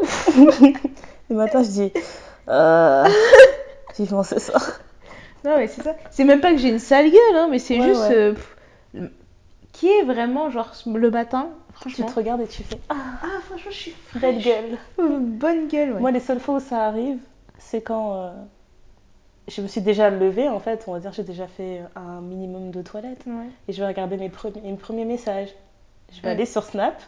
Le 1.30 1.36
matin, 1.36 1.62
je 1.62 1.68
dis 1.68 1.92
euh, 2.48 3.04
vivement 3.98 4.22
ce 4.22 4.38
soir. 4.38 4.62
Non, 5.44 5.56
mais 5.56 5.68
c'est 5.68 5.82
ça. 5.82 5.94
C'est 6.10 6.24
même 6.24 6.40
pas 6.40 6.52
que 6.52 6.58
j'ai 6.58 6.70
une 6.70 6.78
sale 6.78 7.06
gueule, 7.10 7.36
hein, 7.36 7.48
mais 7.50 7.58
c'est 7.58 7.78
Ouais, 7.78 7.86
juste. 7.86 8.00
ouais. 8.08 8.14
euh, 8.16 8.32
pff, 8.32 8.56
qui 9.78 9.88
est 9.88 10.02
vraiment, 10.02 10.50
genre, 10.50 10.72
le 10.86 11.10
matin, 11.10 11.48
Tu 11.68 11.74
franchement. 11.80 12.06
te 12.06 12.14
regardes 12.14 12.40
et 12.40 12.46
tu 12.48 12.62
fais 12.62 12.78
Ah, 12.88 12.94
Ah, 13.22 13.26
franchement, 13.46 13.70
je 13.70 13.76
suis 13.76 13.90
fraîche. 14.08 14.44
gueule. 14.44 14.76
Bonne 14.98 15.68
gueule, 15.68 15.92
ouais. 15.92 16.00
Moi, 16.00 16.10
les 16.10 16.20
seules 16.20 16.40
fois 16.40 16.56
où 16.56 16.60
ça 16.60 16.84
arrive, 16.86 17.18
c'est 17.58 17.80
quand 17.80 18.14
euh, 18.14 18.30
je 19.46 19.60
me 19.62 19.68
suis 19.68 19.80
déjà 19.80 20.10
levée, 20.10 20.48
en 20.48 20.58
fait, 20.58 20.84
on 20.88 20.92
va 20.94 20.98
dire 21.00 21.12
j'ai 21.12 21.22
déjà 21.22 21.46
fait 21.46 21.82
un 21.96 22.20
minimum 22.20 22.70
de 22.70 22.82
toilettes. 22.82 23.22
Ouais. 23.26 23.46
Et 23.68 23.72
je 23.72 23.80
vais 23.80 23.86
regarder 23.86 24.16
mes 24.16 24.28
premiers, 24.28 24.60
mes 24.62 24.74
premiers 24.76 25.04
messages. 25.04 25.54
Je 26.12 26.20
vais 26.22 26.28
Ouais. 26.28 26.34
aller 26.34 26.46
sur 26.46 26.64
Snap. 26.64 27.00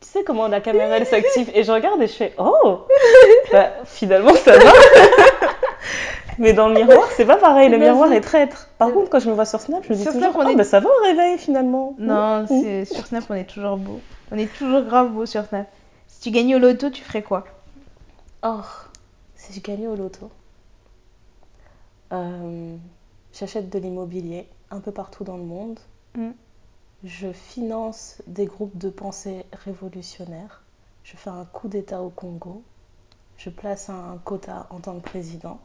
Tu 0.00 0.06
sais 0.08 0.22
comment 0.24 0.46
la 0.48 0.60
caméra 0.60 0.96
elle 0.98 1.06
s'active 1.06 1.50
et 1.54 1.64
je 1.64 1.72
regarde 1.72 2.00
et 2.02 2.06
je 2.06 2.12
fais 2.12 2.32
Oh 2.38 2.80
Bah, 3.52 3.70
Finalement 3.86 4.34
ça 4.34 4.56
va 4.58 4.70
Mais 6.40 6.52
dans 6.54 6.68
le 6.68 6.74
miroir, 6.74 7.06
c'est 7.16 7.26
pas 7.26 7.36
pareil, 7.36 7.68
le 7.68 7.76
Vas-y. 7.78 7.88
miroir 7.90 8.12
est 8.12 8.20
traître. 8.20 8.68
Par 8.78 8.92
contre, 8.92 9.10
quand 9.10 9.20
je 9.20 9.28
me 9.28 9.34
vois 9.34 9.44
sur 9.44 9.60
Snap, 9.60 9.84
je 9.84 9.90
me 9.90 9.94
dis 9.94 10.02
Sur 10.02 10.12
toujours 10.12 10.32
Snap, 10.32 10.46
on 10.46 10.48
est- 10.48 10.56
bah 10.56 10.64
ça 10.64 10.80
va 10.80 10.88
au 10.88 11.04
réveil 11.04 11.38
finalement. 11.38 11.94
Non, 11.98 12.42
Mmh. 12.42 12.46
c'est 12.48 12.84
sur 12.86 13.06
Snap, 13.06 13.24
on 13.30 13.34
est 13.34 13.44
toujours 13.44 13.76
beau. 13.76 14.00
On 14.32 14.38
est 14.38 14.52
toujours 14.56 14.82
grave 14.82 15.10
beau 15.12 15.26
sur 15.26 15.44
Snap. 15.44 15.68
Si 16.08 16.20
tu 16.22 16.30
gagnais 16.30 16.54
au 16.56 16.58
loto, 16.58 16.90
tu 16.90 17.02
ferais 17.04 17.22
quoi? 17.22 17.44
Oh, 18.42 18.60
si 19.36 19.52
je 19.52 19.60
gagnais 19.60 19.86
au 19.86 19.96
loto, 19.96 20.30
euh, 22.12 22.76
j'achète 23.32 23.68
de 23.70 23.78
l'immobilier 23.78 24.48
un 24.70 24.80
peu 24.80 24.92
partout 24.92 25.24
dans 25.24 25.36
le 25.36 25.42
monde. 25.44 25.78
Mm. 26.16 26.30
Je 27.04 27.32
finance 27.32 28.22
des 28.26 28.46
groupes 28.46 28.76
de 28.76 28.90
pensée 28.90 29.44
révolutionnaires. 29.64 30.62
Je 31.04 31.16
fais 31.16 31.30
un 31.30 31.44
coup 31.44 31.68
d'État 31.68 32.02
au 32.02 32.10
Congo. 32.10 32.62
Je 33.36 33.48
place 33.50 33.88
un 33.88 34.18
quota 34.24 34.66
en 34.70 34.80
tant 34.80 34.94
que 34.98 35.04
président 35.08 35.58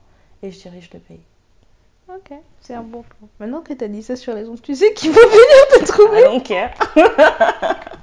et 0.45 0.51
je 0.51 0.59
dirige 0.61 0.89
le 0.93 0.99
pays. 0.99 1.19
Ok, 2.07 2.31
c'est 2.61 2.75
un 2.75 2.83
bon 2.83 3.01
plan. 3.01 3.27
Maintenant 3.39 3.61
que 3.61 3.73
t'as 3.73 3.87
dit 3.87 4.03
ça 4.03 4.15
sur 4.15 4.33
les 4.35 4.47
ondes, 4.47 4.61
tu 4.61 4.75
sais 4.75 4.93
qu'il 4.93 5.11
faut 5.11 5.19
venir 5.29 5.79
te 5.79 5.85
trouver. 5.85 6.19
I 6.19 6.23
don't 6.23 6.43
care. 6.43 6.71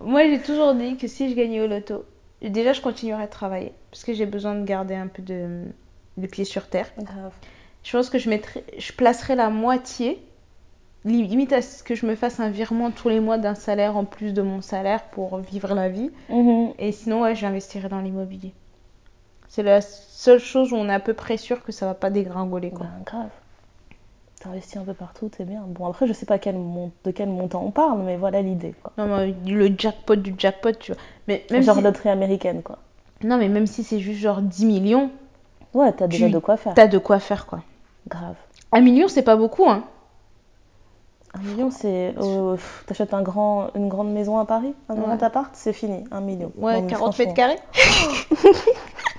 Moi, 0.00 0.24
j'ai 0.28 0.40
toujours 0.40 0.74
dit 0.74 0.96
que 0.96 1.08
si 1.08 1.30
je 1.30 1.34
gagnais 1.34 1.60
au 1.60 1.66
loto, 1.66 2.04
déjà, 2.42 2.72
je 2.72 2.80
continuerais 2.80 3.24
à 3.24 3.28
travailler. 3.28 3.72
Parce 3.90 4.04
que 4.04 4.12
j'ai 4.12 4.26
besoin 4.26 4.54
de 4.54 4.64
garder 4.64 4.94
un 4.94 5.06
peu 5.08 5.22
de, 5.22 5.62
de 6.16 6.26
pieds 6.26 6.44
sur 6.44 6.68
terre. 6.68 6.90
Grave. 6.98 7.32
Je 7.82 7.92
pense 7.96 8.10
que 8.10 8.18
je, 8.18 8.28
mettrais, 8.28 8.62
je 8.78 8.92
placerais 8.92 9.36
la 9.36 9.48
moitié, 9.48 10.20
li- 11.04 11.26
limite 11.26 11.52
à 11.52 11.62
ce 11.62 11.82
que 11.82 11.94
je 11.94 12.04
me 12.04 12.14
fasse 12.14 12.40
un 12.40 12.50
virement 12.50 12.90
tous 12.90 13.08
les 13.08 13.20
mois 13.20 13.38
d'un 13.38 13.54
salaire 13.54 13.96
en 13.96 14.04
plus 14.04 14.32
de 14.34 14.42
mon 14.42 14.60
salaire 14.60 15.04
pour 15.04 15.38
vivre 15.38 15.74
la 15.74 15.88
vie. 15.88 16.10
Mhm. 16.28 16.72
Et 16.78 16.92
sinon, 16.92 17.22
ouais, 17.22 17.34
j'investirais 17.34 17.88
dans 17.88 18.00
l'immobilier. 18.00 18.52
C'est 19.48 19.62
la 19.62 19.80
seule 19.80 20.38
chose 20.38 20.72
où 20.72 20.76
on 20.76 20.88
est 20.88 20.94
à 20.94 21.00
peu 21.00 21.14
près 21.14 21.36
sûr 21.36 21.62
que 21.62 21.72
ça 21.72 21.86
va 21.86 21.94
pas 21.94 22.10
dégringoler. 22.10 22.70
Quoi. 22.70 22.86
Ben, 22.86 23.02
grave. 23.04 23.30
T'investis 24.40 24.76
un 24.76 24.84
peu 24.84 24.92
partout, 24.92 25.30
c'est 25.36 25.46
bien. 25.46 25.62
Bon, 25.66 25.86
après, 25.86 26.06
je 26.06 26.12
sais 26.12 26.26
pas 26.26 26.38
de 26.38 27.10
quel 27.10 27.28
montant 27.28 27.62
on 27.64 27.70
parle, 27.70 28.02
mais 28.02 28.16
voilà 28.16 28.42
l'idée. 28.42 28.74
Non, 28.98 29.06
mais 29.06 29.34
le 29.46 29.74
jackpot 29.76 30.16
du 30.16 30.34
jackpot, 30.36 30.72
tu 30.72 30.92
vois. 30.92 31.00
Mais 31.26 31.46
même 31.50 31.62
genre 31.62 31.80
loterie 31.80 32.10
américaine, 32.10 32.62
quoi. 32.62 32.78
Non, 33.24 33.38
mais 33.38 33.48
même 33.48 33.66
si 33.66 33.82
c'est 33.82 33.98
juste 33.98 34.20
genre 34.20 34.42
10 34.42 34.66
millions. 34.66 35.10
Ouais, 35.72 35.92
t'as 35.92 36.06
déjà 36.06 36.28
de 36.28 36.38
quoi 36.38 36.56
faire. 36.56 36.74
T'as 36.74 36.86
de 36.86 36.98
quoi 36.98 37.18
faire, 37.18 37.46
quoi. 37.46 37.62
Grave. 38.08 38.36
Un 38.72 38.80
million, 38.82 39.08
c'est 39.08 39.22
pas 39.22 39.36
beaucoup, 39.36 39.68
hein. 39.68 39.84
Un 41.34 41.40
million, 41.40 41.70
c'est. 41.70 42.14
Euh, 42.18 42.56
t'achètes 42.86 43.14
un 43.14 43.22
grand, 43.22 43.68
une 43.74 43.88
grande 43.88 44.12
maison 44.12 44.38
à 44.38 44.44
Paris, 44.44 44.74
un 44.88 44.94
grand 44.94 45.22
appart, 45.22 45.50
c'est 45.54 45.72
fini, 45.72 46.04
un 46.10 46.20
million. 46.20 46.52
Ouais, 46.56 46.86
40 46.86 47.18
mètres 47.18 47.34
carrés. 47.34 47.58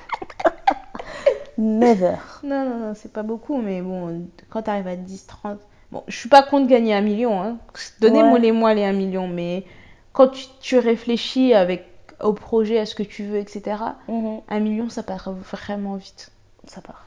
9 1.58 2.04
heures. 2.04 2.42
Non, 2.44 2.66
non, 2.66 2.78
non, 2.80 2.94
c'est 2.94 3.12
pas 3.12 3.24
beaucoup, 3.24 3.58
mais 3.58 3.82
bon, 3.82 4.28
quand 4.50 4.64
tu 4.64 4.70
arrives 4.70 4.88
à 4.88 4.96
10, 4.96 5.26
30. 5.26 5.60
Bon, 5.92 6.04
je 6.08 6.18
suis 6.18 6.30
pas 6.30 6.44
contre 6.44 6.68
gagner 6.68 6.94
un 6.94 7.02
million, 7.02 7.42
hein. 7.42 7.58
Donnez-moi 8.00 8.40
les 8.40 8.52
mois 8.52 8.74
les 8.74 8.84
1 8.84 8.94
million, 8.94 9.28
mais 9.28 9.66
quand 10.14 10.32
tu, 10.60 10.78
réfléchis 10.78 11.54
avec, 11.54 11.86
au 12.22 12.34
projet, 12.34 12.80
à 12.80 12.86
ce 12.86 12.96
que 12.96 13.04
tu 13.04 13.24
veux, 13.24 13.38
etc., 13.38 13.78
mhm. 14.08 14.42
un 14.48 14.60
million, 14.60 14.90
ça 14.90 15.04
part 15.04 15.32
vraiment 15.32 15.96
vite. 15.96 16.32
Ça 16.66 16.82
part. 16.82 17.06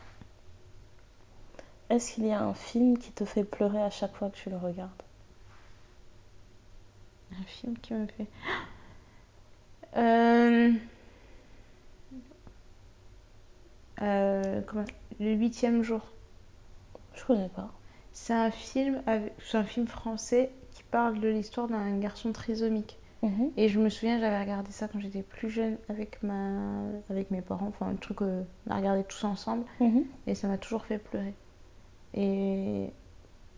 Est-ce 1.91 2.15
qu'il 2.15 2.27
y 2.27 2.33
a 2.33 2.41
un 2.41 2.55
film 2.55 2.99
qui 2.99 3.11
te 3.11 3.25
fait 3.25 3.45
pleurer 3.45 3.83
à 3.83 3.91
chaque 3.91 4.15
fois 4.15 4.31
que 4.31 4.37
tu 4.37 4.49
le 4.49 4.57
regardes? 4.57 4.91
Un 7.33 7.45
film 7.47 7.77
qui 7.79 7.95
me 7.95 8.07
fait. 8.07 8.27
Euh... 9.97 10.71
Euh, 14.03 14.61
comment... 14.67 14.85
Le 15.19 15.33
huitième 15.33 15.83
jour. 15.83 16.01
Je 17.15 17.25
connais 17.25 17.49
pas. 17.49 17.71
C'est 18.13 18.33
un 18.33 18.51
film 18.51 19.03
avec... 19.07 19.35
c'est 19.45 19.59
un 19.59 19.65
film 19.65 19.87
français 19.87 20.51
qui 20.73 20.83
parle 20.85 21.21
de 21.21 21.29
l'histoire 21.29 21.69
d'un 21.69 21.99
garçon 21.99 22.33
trisomique. 22.33 22.97
Mhm, 23.23 23.51
Et 23.59 23.69
je 23.69 23.79
me 23.79 23.91
souviens, 23.91 24.19
j'avais 24.19 24.41
regardé 24.41 24.73
ça 24.73 24.89
quand 24.89 24.99
j'étais 24.99 25.23
plus 25.23 25.51
jeune 25.51 25.77
avec 25.91 26.23
ma 26.23 26.85
avec 27.11 27.31
mes 27.31 27.43
parents, 27.43 27.67
enfin 27.69 27.89
un 27.89 27.97
truc 27.97 28.17
qu'on 28.19 28.47
a 28.71 28.77
regardé 28.77 29.05
tous 29.05 29.25
ensemble 29.25 29.65
mhm. 29.81 30.05
et 30.27 30.35
ça 30.35 30.49
m'a 30.49 30.57
toujours 30.57 30.87
fait 30.87 30.97
pleurer. 30.97 31.35
Et 32.15 32.87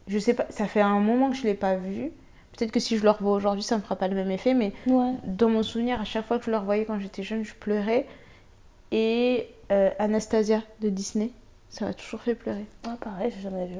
je 0.08 0.18
sais 0.18 0.34
pas, 0.34 0.46
ça 0.50 0.66
fait 0.66 0.80
un 0.80 0.98
moment 0.98 1.30
que 1.30 1.36
je 1.36 1.44
l'ai 1.44 1.54
pas 1.54 1.76
vu. 1.76 2.10
Peut-être 2.56 2.72
que 2.72 2.80
si 2.80 2.98
je 2.98 3.04
le 3.04 3.10
revois 3.10 3.34
aujourd'hui, 3.36 3.62
ça 3.62 3.76
me 3.76 3.82
fera 3.82 3.94
pas 3.94 4.08
le 4.08 4.16
même 4.16 4.32
effet, 4.32 4.52
mais 4.52 4.72
Ouais. 4.88 5.14
dans 5.24 5.48
mon 5.48 5.62
souvenir, 5.62 6.00
à 6.00 6.04
chaque 6.04 6.26
fois 6.26 6.38
que 6.40 6.44
je 6.46 6.50
le 6.50 6.56
revoyais 6.58 6.84
quand 6.84 6.98
j'étais 6.98 7.22
jeune, 7.22 7.44
je 7.44 7.54
pleurais. 7.54 8.06
Et 8.90 9.46
euh, 9.72 9.90
Anastasia 9.98 10.62
de 10.80 10.88
Disney, 10.90 11.30
ça 11.70 11.86
m'a 11.86 11.94
toujours 11.94 12.20
fait 12.20 12.34
pleurer. 12.34 12.66
Ah, 12.84 12.96
pareil, 13.00 13.32
j'ai 13.34 13.40
jamais 13.42 13.66
vu. 13.66 13.78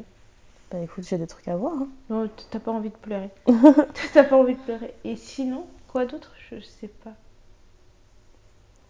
Bah 0.71 0.79
écoute, 0.81 1.05
j'ai 1.07 1.19
des 1.19 1.27
trucs 1.27 1.49
à 1.49 1.57
voir. 1.57 1.75
hein. 1.75 1.89
Non, 2.09 2.29
t'as 2.51 2.59
pas 2.59 2.73
envie 2.73 2.89
de 2.91 2.97
pleurer. 2.97 3.31
t'as 4.15 4.25
pas 4.25 4.37
envie 4.37 4.55
de 4.55 4.61
pleurer. 4.61 4.95
Et 5.05 5.17
sinon, 5.17 5.67
quoi 5.89 6.07
d'autre? 6.07 6.33
Je 6.51 6.61
sais 6.61 6.89
pas. 6.89 7.13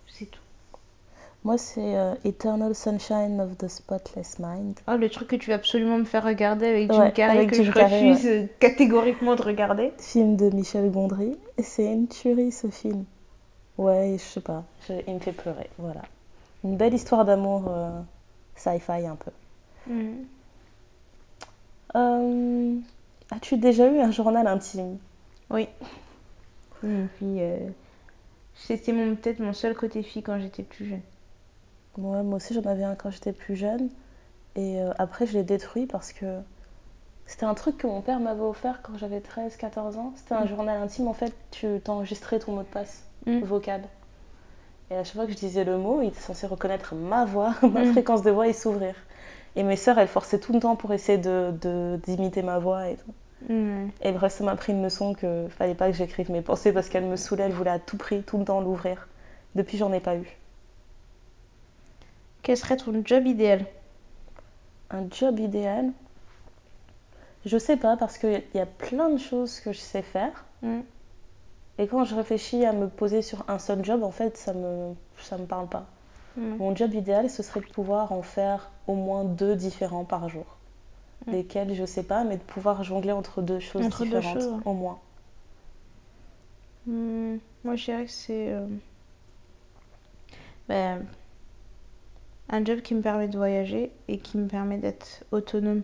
C'est 0.07 0.27
tout. 0.27 0.41
Moi, 1.45 1.59
c'est 1.59 1.97
euh, 1.97 2.15
Eternal 2.25 2.73
Sunshine 2.73 3.41
of 3.41 3.59
the 3.59 3.67
Spotless 3.67 4.39
Mind. 4.39 4.79
Oh, 4.87 4.93
le 4.97 5.09
truc 5.11 5.27
que 5.27 5.35
tu 5.37 5.51
veux 5.51 5.57
absolument 5.57 5.99
me 5.99 6.05
faire 6.05 6.23
regarder 6.25 6.67
avec 6.67 6.93
Jim 6.93 7.01
Ouais, 7.01 7.13
Carrey 7.13 7.37
avec 7.39 7.51
que 7.51 7.57
Jim 7.57 7.65
je 7.65 7.73
Carrey, 7.73 8.11
refuse 8.13 8.27
euh, 8.27 8.47
catégoriquement 8.61 9.35
de 9.35 9.43
regarder. 9.43 9.93
Film 9.99 10.37
de 10.37 10.51
Michel 10.51 10.89
Gondry. 10.93 11.37
Et 11.59 11.65
c'est 11.65 11.93
une 11.93 12.07
tuerie, 12.07 12.53
ce 12.53 12.69
film. 12.69 13.05
Ouais, 13.77 14.15
je 14.19 14.23
sais 14.23 14.41
pas. 14.41 14.63
je- 14.89 14.93
il 15.09 15.15
me 15.15 15.19
fait 15.19 15.33
pleurer. 15.33 15.69
Voilà. 15.79 16.03
Une 16.65 16.77
belle 16.77 16.95
histoire 16.95 17.25
d'amour 17.25 17.65
euh, 17.69 17.91
sci-fi 18.57 19.07
un 19.07 19.17
peu. 19.17 19.31
Mhm. 19.87 20.27
Euh, 21.97 22.77
As-tu 23.31 23.57
déjà 23.57 23.87
eu 23.91 23.99
un 23.99 24.11
journal 24.11 24.47
intime? 24.47 24.99
Oui. 25.51 25.69
Euh, 26.85 27.69
C'était 28.55 28.93
mon- 28.93 29.15
peut-être 29.17 29.39
mon 29.41 29.53
seul 29.53 29.75
côté 29.75 30.03
fille 30.03 30.23
quand 30.23 30.39
j'étais 30.39 30.63
plus 30.63 30.87
jeune. 30.87 31.01
Ouais, 31.99 32.23
moi 32.23 32.37
aussi 32.37 32.55
j'en 32.55 32.63
avais 32.65 32.85
un 32.85 32.95
quand 32.95 33.11
j'étais 33.11 33.33
plus 33.33 33.57
jeune. 33.57 33.89
Et 34.57 34.81
euh, 34.81 34.93
après 34.99 35.27
je 35.27 35.33
l'ai 35.33 35.45
détruit 35.45 35.87
parce 35.87 36.13
que 36.13 36.41
c'était 37.27 37.45
un 37.47 37.55
truc 37.55 37.79
que 37.79 37.87
mon 37.87 38.03
père 38.03 38.21
m'avait 38.21 38.43
offert 38.43 38.81
quand 38.83 38.99
j'avais 38.99 39.21
13-14 39.21 39.97
ans. 39.97 40.13
C'était 40.17 40.35
un 40.35 40.45
Mm. 40.45 40.49
journal 40.49 40.83
intime, 40.83 41.09
en 41.09 41.15
fait, 41.15 41.35
tu 41.51 41.81
t'enregistrais 41.83 42.39
ton 42.39 42.53
mot 42.53 42.63
de 42.63 42.67
passe 42.67 43.05
Mm. 43.27 43.41
vocal. 43.41 43.83
Et 44.91 44.97
à 44.97 45.05
chaque 45.05 45.15
fois 45.15 45.27
que 45.27 45.33
je 45.33 45.37
disais 45.39 45.65
le 45.65 45.79
mot, 45.79 46.03
il 46.03 46.09
était 46.09 46.21
censé 46.21 46.47
reconnaître 46.47 46.95
ma 46.95 47.25
voix, 47.25 47.55
ma 47.63 47.85
Mm. 47.85 47.93
fréquence 47.93 48.23
de 48.23 48.31
voix 48.31 48.49
et 48.49 48.53
s'ouvrir. 48.53 48.95
Et 49.57 49.63
mes 49.63 49.77
sœurs, 49.77 49.99
elles 49.99 50.09
forçaient 50.09 50.39
tout 50.41 50.53
le 50.53 50.61
temps 50.61 50.77
pour 50.77 50.93
essayer 50.93 51.19
de 51.19 51.99
d'imiter 52.05 52.43
ma 52.43 52.59
voix 52.59 52.89
et 52.89 52.97
tout. 52.97 53.13
Ouais. 53.53 53.87
Et 54.03 54.13
bref, 54.13 54.33
ça 54.35 54.45
m'a 54.45 54.57
pris 54.57 54.73
une 54.73 54.83
leçon 54.83 55.15
que 55.15 55.47
fallait 55.59 55.75
pas 55.75 55.91
que 55.91 55.97
j'écrive 55.97 56.31
mes 56.31 56.43
pensées 56.43 56.73
parce 56.73 56.89
qu'elles 56.89 57.05
me 57.05 57.17
saoulaient, 57.17 57.45
elles 57.45 57.53
voulaient 57.53 57.71
à 57.71 57.79
tout 57.79 57.97
prix, 57.97 58.23
tout 58.23 58.39
le 58.39 58.45
temps 58.45 58.61
l'ouvrir. 58.61 59.09
Depuis, 59.55 59.77
j'en 59.79 59.93
ai 59.93 60.01
pas 60.01 60.17
eu. 60.17 60.27
Quel 62.43 62.57
serait 62.57 62.77
ton 62.77 63.03
job 63.05 63.27
idéal? 63.27 63.67
Un 64.91 65.05
job 65.11 65.39
idéal? 65.39 65.91
Je 67.45 67.59
sais 67.59 67.77
pas 67.77 67.97
parce 67.97 68.19
qu'il 68.19 68.43
y 68.55 68.59
a 68.61 68.67
plein 68.67 69.09
de 69.11 69.19
choses 69.19 69.61
que 69.61 69.73
je 69.73 69.79
sais 69.81 70.03
faire. 70.03 70.45
Mhm. 70.63 70.83
Et 71.79 71.87
quand 71.87 72.05
je 72.05 72.15
réfléchis 72.15 72.65
à 72.65 72.73
me 72.73 72.89
poser 72.89 73.23
sur 73.23 73.45
un 73.49 73.59
seul 73.59 73.85
job, 73.85 74.03
en 74.03 74.11
fait, 74.11 74.37
ça 74.39 74.55
me, 74.55 74.95
ça 75.19 75.37
me 75.39 75.47
parle 75.47 75.69
pas. 75.69 75.87
Mhm. 76.37 76.57
Mon 76.59 76.75
job 76.77 76.95
idéal, 76.95 77.31
ce 77.31 77.43
serait 77.43 77.61
de 77.61 77.67
pouvoir 77.67 78.13
en 78.13 78.23
faire 78.23 78.71
au 78.87 78.95
moins 78.95 79.25
deux 79.25 79.57
différents 79.57 80.05
par 80.05 80.29
jour. 80.31 80.47
Mm. 81.27 81.33
Lesquels, 81.33 81.75
je 81.75 81.85
sais 81.85 82.05
pas, 82.05 82.25
mais 82.25 82.37
de 82.37 82.43
pouvoir 82.43 82.85
jongler 82.85 83.13
entre 83.13 83.43
deux 83.43 83.61
choses 83.61 83.83
Entre 83.83 84.05
deux 84.07 84.21
différentes, 84.21 84.41
choses, 84.41 84.53
ouais. 84.53 84.61
au 84.65 84.73
moins. 84.75 85.01
Hmm, 86.87 87.39
Moi, 87.65 87.77
je 87.77 87.85
dirais 87.85 88.05
que 88.07 88.11
c'est 88.11 88.53
euh, 88.53 88.67
ben, 90.69 91.07
un 92.49 92.65
job 92.65 92.83
qui 92.83 92.95
me 92.95 93.03
permet 93.03 93.27
de 93.27 93.37
voyager 93.37 93.91
et 94.07 94.19
qui 94.21 94.39
me 94.39 94.47
permet 94.47 94.79
d'être 94.79 95.25
autonome. 95.33 95.83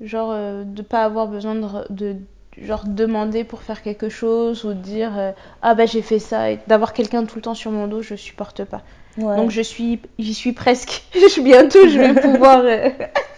Genre, 0.00 0.30
euh, 0.30 0.64
de 0.64 0.82
pas 0.82 1.04
avoir 1.04 1.26
besoin 1.28 1.54
de 1.90 2.16
genre, 2.64 2.82
demander 2.86 3.44
pour 3.44 3.62
faire 3.62 3.82
quelque 3.82 4.08
chose 4.08 4.64
ou 4.64 4.72
dire 4.74 5.12
euh, 5.18 5.32
Ah, 5.62 5.74
bah 5.74 5.86
j'ai 5.86 6.02
fait 6.02 6.18
ça, 6.18 6.50
et 6.50 6.58
d'avoir 6.66 6.92
quelqu'un 6.92 7.24
tout 7.24 7.36
le 7.36 7.42
temps 7.42 7.54
sur 7.54 7.70
mon 7.70 7.86
dos, 7.86 8.02
je 8.02 8.14
supporte 8.14 8.64
pas. 8.64 8.82
Ouais. 9.16 9.36
Donc 9.36 9.50
je 9.50 9.62
suis, 9.62 10.00
j'y 10.18 10.34
suis 10.34 10.52
presque. 10.52 11.02
Je 11.14 11.26
suis 11.28 11.42
bientôt, 11.42 11.88
je 11.88 11.98
vais 11.98 12.14
pouvoir. 12.14 12.60
euh, 12.64 12.88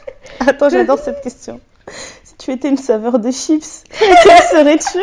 Attends, 0.47 0.69
j'adore 0.69 0.99
cette 0.99 1.23
question. 1.23 1.61
Si 2.23 2.35
tu 2.37 2.53
étais 2.53 2.69
une 2.69 2.77
saveur 2.77 3.19
de 3.19 3.31
chips, 3.31 3.85
quelle 3.99 4.43
serais-tu? 4.51 4.99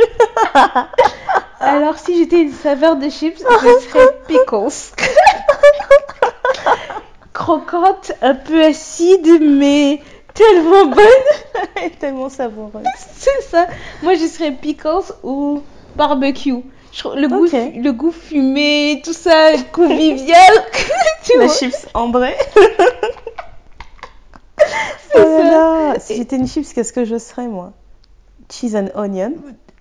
Alors 1.60 1.98
si 1.98 2.18
j'étais 2.18 2.42
une 2.42 2.52
saveur 2.54 2.96
de 2.98 3.10
chips, 3.10 3.38
je 3.40 3.88
serais 3.90 4.08
pickles. 4.28 4.94
Croquante, 7.34 8.14
un 8.22 8.34
peu 8.36 8.64
acide, 8.64 9.40
mais 9.42 10.02
tellement 10.38 10.86
bonne. 10.86 11.06
Est 11.84 11.98
tellement 12.00 12.30
savoureuse. 12.30 12.86
C'est 13.18 13.42
ça. 13.50 13.68
Moi, 14.04 14.16
je 14.16 14.26
serais 14.26 14.52
pickles 14.52 15.14
ou 15.24 15.62
barbecue. 15.96 16.64
Le, 17.16 17.28
goût, 17.28 17.46
le 17.46 17.92
goût 17.92 18.12
fumé, 18.12 19.02
tout 19.06 19.14
ça, 19.14 19.52
convivial. 19.72 20.52
tu 21.24 21.38
La 21.38 21.48
chips 21.48 21.88
ambrée. 21.94 22.36
C'est 24.58 25.16
Oh 25.16 25.20
là 25.20 25.38
ça. 25.38 25.94
là. 25.94 26.00
Si 26.00 26.16
j'étais 26.16 26.38
une 26.38 26.48
chips, 26.48 26.74
qu'est-ce 26.74 26.94
que 26.94 27.06
je 27.06 27.18
serais, 27.18 27.48
moi? 27.48 27.74
Cheese 28.50 28.76
and 28.76 28.88
onion 28.96 29.34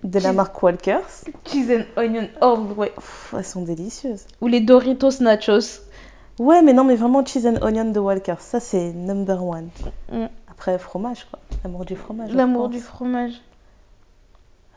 de 0.03 0.19
la 0.19 0.33
marque 0.33 0.61
Walkers. 0.61 1.23
Cheese 1.45 1.71
and 1.71 2.01
onion 2.01 2.27
way. 2.75 2.91
Pff, 2.95 3.33
elles 3.37 3.45
sont 3.45 3.61
délicieuses. 3.61 4.25
Ou 4.41 4.47
les 4.47 4.59
Doritos 4.59 5.19
Nachos. 5.21 5.81
Ouais, 6.39 6.61
mais 6.61 6.73
non, 6.73 6.83
mais 6.83 6.95
vraiment 6.95 7.25
cheese 7.25 7.47
and 7.47 7.57
onion 7.65 7.85
de 7.85 7.99
Walkers. 7.99 8.41
Ça, 8.41 8.59
c'est 8.59 8.91
number 8.93 9.43
one. 9.43 9.69
Mm. 10.11 10.25
Après, 10.57 10.77
fromage, 10.79 11.27
quoi. 11.29 11.39
L'amour 11.63 11.85
du 11.85 11.95
fromage. 11.95 12.31
L'amour 12.31 12.69
du 12.69 12.79
fromage. 12.79 13.33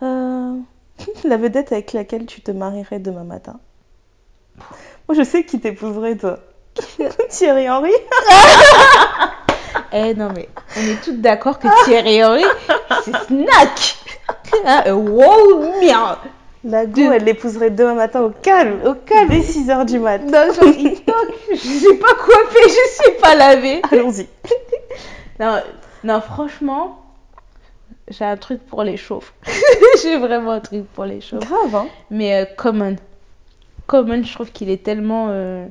Euh, 0.03 0.55
La 1.25 1.37
vedette 1.37 1.73
avec 1.73 1.93
laquelle 1.93 2.27
tu 2.27 2.41
te 2.43 2.51
marierais 2.51 2.99
demain 2.99 3.25
matin. 3.25 3.59
Moi, 5.09 5.17
je 5.17 5.23
sais 5.23 5.45
qui 5.45 5.59
t'épouserait, 5.61 6.17
toi. 6.17 6.39
Thierry 7.31 7.69
Henry. 7.69 7.93
Eh 9.93 10.15
non, 10.15 10.31
mais 10.35 10.49
on 10.77 10.81
est 10.81 11.01
toutes 11.03 11.21
d'accord 11.21 11.59
que 11.59 11.67
Thierry 11.85 12.23
Henry, 12.25 12.45
c'est 13.05 13.17
snack. 13.27 13.97
Hein, 14.65 14.83
euh, 14.87 14.93
wow, 14.93 15.81
mien. 15.81 16.19
La 16.65 16.87
go, 16.87 16.93
De- 17.09 17.13
elle 17.13 17.25
l'épouserait 17.25 17.71
demain 17.71 17.95
matin 17.95 18.21
au 18.23 18.31
calme. 18.31 18.81
Au 18.85 18.95
calme. 18.95 19.29
Dès 19.29 19.41
6h 19.41 19.87
du 19.87 19.99
mat. 20.01 20.19
Non, 20.19 20.53
genre, 20.53 20.65
il 20.77 21.01
toque. 21.05 21.35
Je 21.53 21.57
sais 21.57 21.95
pas 21.97 22.15
coiffée, 22.15 22.69
je 22.69 23.03
suis 23.03 23.21
pas 23.21 23.35
lavée. 23.37 23.81
Allons-y. 23.91 24.29
Non, 25.41 25.59
non, 26.05 26.21
franchement, 26.21 27.01
j'ai 28.09 28.25
un 28.25 28.37
truc 28.37 28.61
pour 28.67 28.83
les 28.85 28.97
chauves. 28.97 29.33
j'ai 30.03 30.19
vraiment 30.19 30.53
un 30.53 30.61
truc 30.61 30.85
pour 30.93 31.05
les 31.07 31.21
chauves. 31.21 31.41
Grave, 31.41 31.75
hein 31.75 31.87
Mais 32.11 32.35
euh, 32.43 32.45
Common. 32.57 32.97
Common, 33.87 34.23
je 34.23 34.33
trouve 34.33 34.53
qu'il 34.53 34.71
est 34.71 34.83
tellement. 34.85 35.29
euh, 35.31 35.67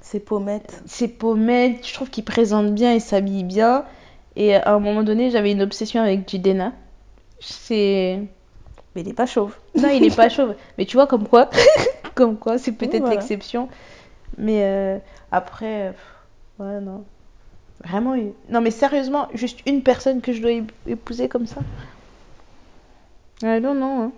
C'est 0.00 0.20
pommette. 0.20 0.82
ses 0.86 1.08
pommettes, 1.08 1.86
je 1.86 1.94
trouve 1.94 2.10
qu'il 2.10 2.24
présente 2.24 2.74
bien 2.74 2.92
et 2.94 3.00
s'habille 3.00 3.44
bien. 3.44 3.84
Et 4.36 4.54
à 4.54 4.74
un 4.74 4.78
moment 4.78 5.02
donné, 5.02 5.30
j'avais 5.30 5.52
une 5.52 5.62
obsession 5.62 6.02
avec 6.02 6.28
Jidena. 6.28 6.72
C'est. 7.40 8.20
Mais 8.94 9.00
il 9.02 9.08
est 9.08 9.14
pas 9.14 9.26
chauve. 9.26 9.54
Non, 9.76 9.88
il 9.88 10.04
est 10.04 10.14
pas 10.14 10.28
chauve. 10.30 10.54
Mais 10.78 10.84
tu 10.84 10.96
vois, 10.96 11.06
comme 11.06 11.26
quoi, 11.28 11.48
comme 12.14 12.36
quoi, 12.38 12.58
c'est 12.58 12.72
peut-être 12.72 13.00
voilà. 13.00 13.14
l'exception. 13.14 13.68
Mais 14.38 14.64
euh, 14.64 14.98
après, 15.30 15.88
euh, 15.88 15.92
pff, 15.92 16.14
ouais, 16.58 16.80
non. 16.80 17.04
Vraiment, 17.84 18.14
une- 18.14 18.32
non, 18.48 18.60
mais 18.60 18.70
sérieusement, 18.70 19.28
juste 19.34 19.60
une 19.66 19.82
personne 19.82 20.20
que 20.20 20.32
je 20.32 20.40
dois 20.40 20.50
ép- 20.52 20.70
épouser 20.86 21.28
comme 21.28 21.46
ça? 21.46 21.60
Ouais, 23.42 23.60
non, 23.60 23.74
non. 23.74 24.02
hein. 24.02 24.12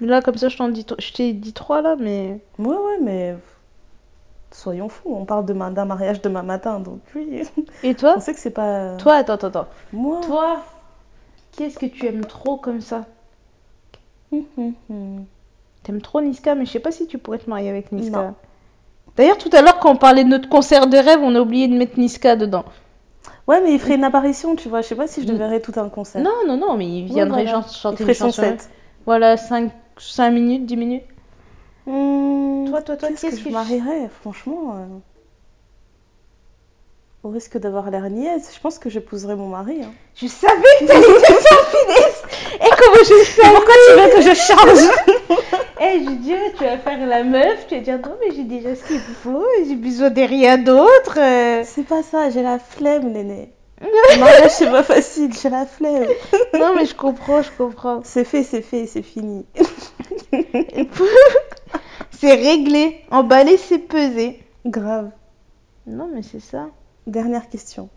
Là, 0.00 0.22
comme 0.22 0.36
ça, 0.36 0.48
je 0.48 0.56
t'en 0.56 0.68
dis, 0.68 0.86
je 0.98 1.12
t'ai 1.12 1.32
dit 1.32 1.52
trois 1.52 1.82
là, 1.82 1.96
mais. 1.98 2.40
Ouais, 2.58 2.76
ouais, 2.76 2.98
mais 3.00 3.36
soyons 4.52 4.88
fous. 4.88 5.14
On 5.14 5.24
parle 5.24 5.44
demain 5.46 5.70
d'un 5.70 5.84
mariage 5.84 6.20
demain 6.22 6.42
matin, 6.42 6.80
donc 6.80 7.00
oui. 7.14 7.42
Et 7.82 7.94
toi? 7.94 8.14
On 8.16 8.20
sait 8.20 8.34
que 8.34 8.40
c'est 8.40 8.50
pas. 8.50 8.96
Toi, 8.96 9.14
attends, 9.16 9.34
attends, 9.34 9.46
attends. 9.48 9.68
Moi? 9.92 10.20
Toi, 10.22 10.62
qu'est-ce 11.52 11.78
que 11.78 11.86
tu 11.86 12.06
aimes 12.06 12.24
trop 12.26 12.56
comme 12.56 12.80
ça? 12.80 13.06
Hum, 14.32 14.44
hum, 14.56 14.74
hum. 14.90 15.24
T'aimes 15.82 16.00
trop 16.00 16.20
Niska, 16.20 16.54
mais 16.54 16.64
je 16.64 16.70
sais 16.70 16.80
pas 16.80 16.92
si 16.92 17.06
tu 17.06 17.18
pourrais 17.18 17.38
te 17.38 17.50
marier 17.50 17.68
avec 17.68 17.90
Niska. 17.92 18.16
Non. 18.22 18.34
D'ailleurs, 19.16 19.38
tout 19.38 19.50
à 19.52 19.60
l'heure, 19.62 19.78
quand 19.78 19.90
on 19.92 19.96
parlait 19.96 20.24
de 20.24 20.28
notre 20.30 20.48
concert 20.48 20.86
de 20.86 20.96
rêve, 20.96 21.20
on 21.22 21.34
a 21.34 21.40
oublié 21.40 21.68
de 21.68 21.74
mettre 21.74 21.98
Niska 21.98 22.36
dedans. 22.36 22.64
Ouais, 23.46 23.60
mais 23.60 23.74
il 23.74 23.78
ferait 23.80 23.96
une 23.96 24.04
apparition, 24.04 24.56
tu 24.56 24.68
vois. 24.68 24.80
Je 24.82 24.86
sais 24.88 24.94
pas 24.94 25.06
si 25.06 25.22
je 25.22 25.26
le 25.28 25.34
Mm. 25.34 25.38
verrais 25.38 25.60
tout 25.60 25.72
un 25.76 25.88
concert. 25.88 26.22
Non, 26.22 26.30
non, 26.46 26.56
non, 26.56 26.76
mais 26.76 26.86
il 26.86 27.04
viendrait 27.06 27.44
voilà. 27.44 27.62
chan- 27.62 27.68
chanter 27.72 27.96
il 28.04 28.08
une 28.08 28.14
ferait 28.14 28.14
son 28.14 28.26
chanson. 28.36 28.42
set. 28.58 28.70
Voilà, 29.04 29.36
5, 29.36 29.70
minutes, 30.30 30.64
10 30.64 30.76
minutes. 30.76 31.02
Hum, 31.86 32.66
Toi, 32.70 32.82
toi, 32.82 32.96
toi, 32.96 33.08
qu'est-ce 33.08 33.22
que 33.26 33.30
que 33.32 33.36
je 33.36 33.44
je- 33.44 33.48
marierais 33.50 34.08
Franchement, 34.20 34.74
euh, 34.76 34.86
au 37.24 37.28
risque 37.30 37.56
d'avoir 37.58 37.90
l'air 37.90 38.08
niaise, 38.10 38.50
je 38.52 38.58
pense 38.60 38.78
que 38.78 38.90
j'épouserais 38.90 39.36
mon 39.36 39.46
mari. 39.48 39.80
hein. 39.82 39.92
Je 40.16 40.26
savais 40.26 40.54
que 40.80 40.86
t'allais 40.86 41.20
ça, 41.20 41.56
finesse 41.70 42.22
Et 42.54 42.70
comment 42.78 43.04
je 43.04 43.24
sais 43.24 43.42
Pourquoi 43.42 43.74
tu 43.86 43.92
veux 44.00 44.08
que 44.16 44.22
je 44.22 44.34
change 44.34 44.90
Eh, 45.80 46.04
je 46.04 46.10
dis, 46.12 46.32
oh, 46.34 46.50
tu 46.56 46.64
vas 46.64 46.78
faire 46.78 47.06
la 47.06 47.24
meuf, 47.24 47.66
tu 47.68 47.74
vas 47.76 47.80
dire, 47.80 47.98
non, 47.98 48.16
mais 48.20 48.34
j'ai 48.34 48.44
déjà 48.44 48.74
ce 48.76 48.84
qu'il 48.84 49.00
faut, 49.00 49.44
j'ai 49.66 49.74
besoin 49.74 50.10
de 50.10 50.20
rien 50.22 50.56
d'autre. 50.58 51.18
C'est 51.64 51.86
pas 51.86 52.02
ça, 52.04 52.30
j'ai 52.30 52.42
la 52.42 52.58
flemme, 52.60 53.10
Néné. 53.12 53.52
Le 53.82 54.20
mariage, 54.20 54.50
c'est 54.52 54.70
pas 54.70 54.84
facile, 54.84 55.32
j'ai 55.40 55.48
la 55.50 55.66
flemme. 55.66 56.06
Non, 56.54 56.74
mais 56.76 56.86
je 56.86 56.94
comprends, 56.94 57.42
je 57.42 57.50
comprends. 57.58 58.00
C'est 58.04 58.22
fait, 58.24 58.44
c'est 58.44 58.62
fait, 58.62 58.86
c'est 58.86 59.02
fini. 59.02 59.44
c'est 62.12 62.34
réglé. 62.34 63.00
Emballer, 63.10 63.56
c'est 63.56 63.78
peser. 63.78 64.40
Grave. 64.66 65.10
Non, 65.86 66.08
mais 66.14 66.22
c'est 66.22 66.40
ça. 66.40 66.66
Dernière 67.06 67.48
question. 67.48 67.90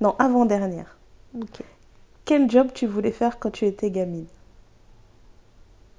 Non, 0.00 0.16
avant-dernière. 0.18 0.98
Ok. 1.34 1.62
Quel 2.24 2.50
job 2.50 2.72
tu 2.72 2.86
voulais 2.86 3.12
faire 3.12 3.38
quand 3.38 3.50
tu 3.50 3.66
étais 3.66 3.90
gamine? 3.90 4.26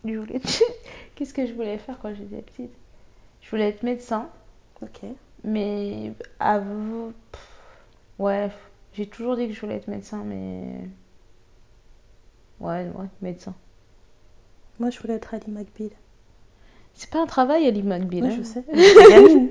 Je 0.06 0.16
voulais... 0.18 0.42
Qu'est-ce 1.16 1.34
que 1.34 1.46
je 1.48 1.54
voulais 1.54 1.78
faire 1.78 2.00
quand 2.00 2.14
j'étais 2.14 2.42
petite? 2.42 2.72
Je 3.42 3.50
voulais 3.50 3.70
être 3.70 3.84
médecin, 3.84 4.30
Ok. 4.82 5.02
mais 5.44 6.14
avant... 6.40 7.12
pff, 7.32 7.42
Ouais, 8.20 8.52
j'ai 8.94 9.08
toujours 9.08 9.36
dit 9.38 9.48
que 9.48 9.54
je 9.54 9.62
voulais 9.62 9.76
être 9.78 9.88
médecin, 9.88 10.24
mais... 10.24 10.90
Ouais, 12.62 12.90
ouais, 12.96 13.08
médecin. 13.22 13.54
Moi, 14.80 14.90
je 14.90 15.00
voulais 15.00 15.14
être 15.14 15.34
Ali 15.34 15.50
McBeal. 15.50 15.92
C'est 16.94 17.10
pas 17.10 17.22
un 17.22 17.26
travail, 17.26 17.68
Ali 17.68 17.84
McBeal. 17.84 18.24
Oui, 18.24 18.30
hein. 18.30 18.38
je 18.38 18.44
sais. 18.44 18.64
Gamine. 19.10 19.50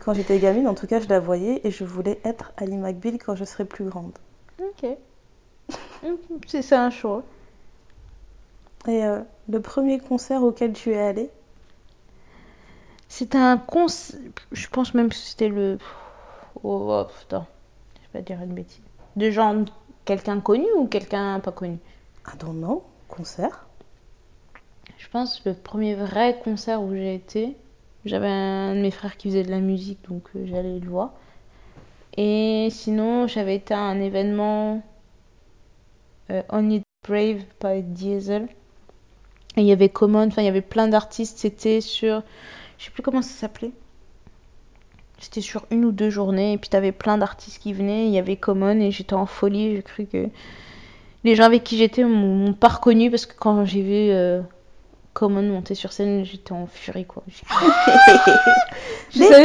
Quand 0.00 0.14
j'étais 0.14 0.38
gamine, 0.38 0.68
en 0.68 0.74
tout 0.74 0.86
cas, 0.86 1.00
je 1.00 1.08
la 1.08 1.20
voyais 1.20 1.60
et 1.64 1.70
je 1.70 1.84
voulais 1.84 2.18
être 2.24 2.52
Ali 2.56 2.76
McBeal 2.76 3.18
quand 3.18 3.36
je 3.36 3.44
serais 3.44 3.66
plus 3.66 3.84
grande. 3.84 4.12
Ok. 4.58 4.88
C'est 6.46 6.62
ça 6.62 6.82
un 6.82 6.90
choix. 6.90 7.22
Et 8.88 9.04
euh, 9.04 9.20
le 9.48 9.60
premier 9.60 9.98
concert 9.98 10.42
auquel 10.42 10.72
tu 10.72 10.92
es 10.92 10.98
allée? 10.98 11.30
C'était 13.08 13.38
un 13.38 13.58
concert... 13.58 14.18
Je 14.52 14.68
pense 14.68 14.94
même 14.94 15.10
que 15.10 15.14
c'était 15.14 15.48
le... 15.48 15.78
Oh, 16.62 16.88
oh, 16.90 17.04
putain. 17.18 17.46
Je 17.96 18.00
vais 18.00 18.22
pas 18.22 18.22
dire 18.22 18.42
une 18.42 18.54
bêtise. 18.54 18.80
De 19.16 19.30
genre 19.30 19.54
quelqu'un 20.04 20.40
connu 20.40 20.66
ou 20.76 20.86
quelqu'un 20.86 21.40
pas 21.40 21.52
connu? 21.52 21.78
Ah 22.24 22.32
non, 22.44 22.52
non, 22.52 22.82
concert 23.08 23.65
Je 25.06 25.10
pense 25.12 25.44
le 25.44 25.54
premier 25.54 25.94
vrai 25.94 26.36
concert 26.42 26.82
où 26.82 26.92
j'ai 26.92 27.14
été, 27.14 27.56
j'avais 28.04 28.26
un 28.26 28.74
de 28.74 28.80
mes 28.80 28.90
frères 28.90 29.16
qui 29.16 29.28
faisait 29.28 29.44
de 29.44 29.52
la 29.52 29.60
musique, 29.60 30.00
donc 30.08 30.24
euh, 30.34 30.44
j'allais 30.46 30.80
le 30.80 30.88
voir. 30.88 31.12
Et 32.16 32.66
sinon, 32.72 33.28
j'avais 33.28 33.54
été 33.54 33.72
à 33.72 33.78
un 33.78 34.00
événement 34.00 34.82
euh, 36.32 36.42
Only 36.48 36.82
Brave 37.06 37.44
par 37.60 37.76
Diesel. 37.76 38.48
Et 39.56 39.60
il 39.60 39.66
y 39.66 39.70
avait 39.70 39.90
Common, 39.90 40.26
enfin 40.26 40.42
il 40.42 40.46
y 40.46 40.48
avait 40.48 40.60
plein 40.60 40.88
d'artistes. 40.88 41.38
C'était 41.38 41.80
sur, 41.80 42.24
je 42.76 42.86
sais 42.86 42.90
plus 42.90 43.04
comment 43.04 43.22
ça 43.22 43.30
s'appelait. 43.30 43.70
C'était 45.20 45.40
sur 45.40 45.66
une 45.70 45.84
ou 45.84 45.92
deux 45.92 46.10
journées 46.10 46.54
et 46.54 46.58
puis 46.58 46.68
t'avais 46.68 46.90
plein 46.90 47.16
d'artistes 47.16 47.62
qui 47.62 47.72
venaient. 47.72 48.08
Il 48.08 48.12
y 48.12 48.18
avait 48.18 48.36
Common 48.36 48.80
et 48.80 48.90
j'étais 48.90 49.14
en 49.14 49.26
folie. 49.26 49.76
J'ai 49.76 49.82
cru 49.84 50.06
que 50.06 50.28
les 51.22 51.36
gens 51.36 51.44
avec 51.44 51.62
qui 51.62 51.76
j'étais 51.76 52.02
m'ont 52.02 52.54
pas 52.54 52.68
reconnu 52.68 53.08
parce 53.08 53.24
que 53.24 53.34
quand 53.38 53.64
j'ai 53.64 53.82
vu 53.82 54.10
euh, 54.10 54.42
Common 55.18 55.42
monter 55.44 55.74
sur 55.74 55.92
scène, 55.94 56.26
j'étais 56.26 56.52
en 56.52 56.66
furie 56.66 57.06
quoi. 57.06 57.22
Je 59.10 59.18
Des 59.18 59.24
savais- 59.28 59.44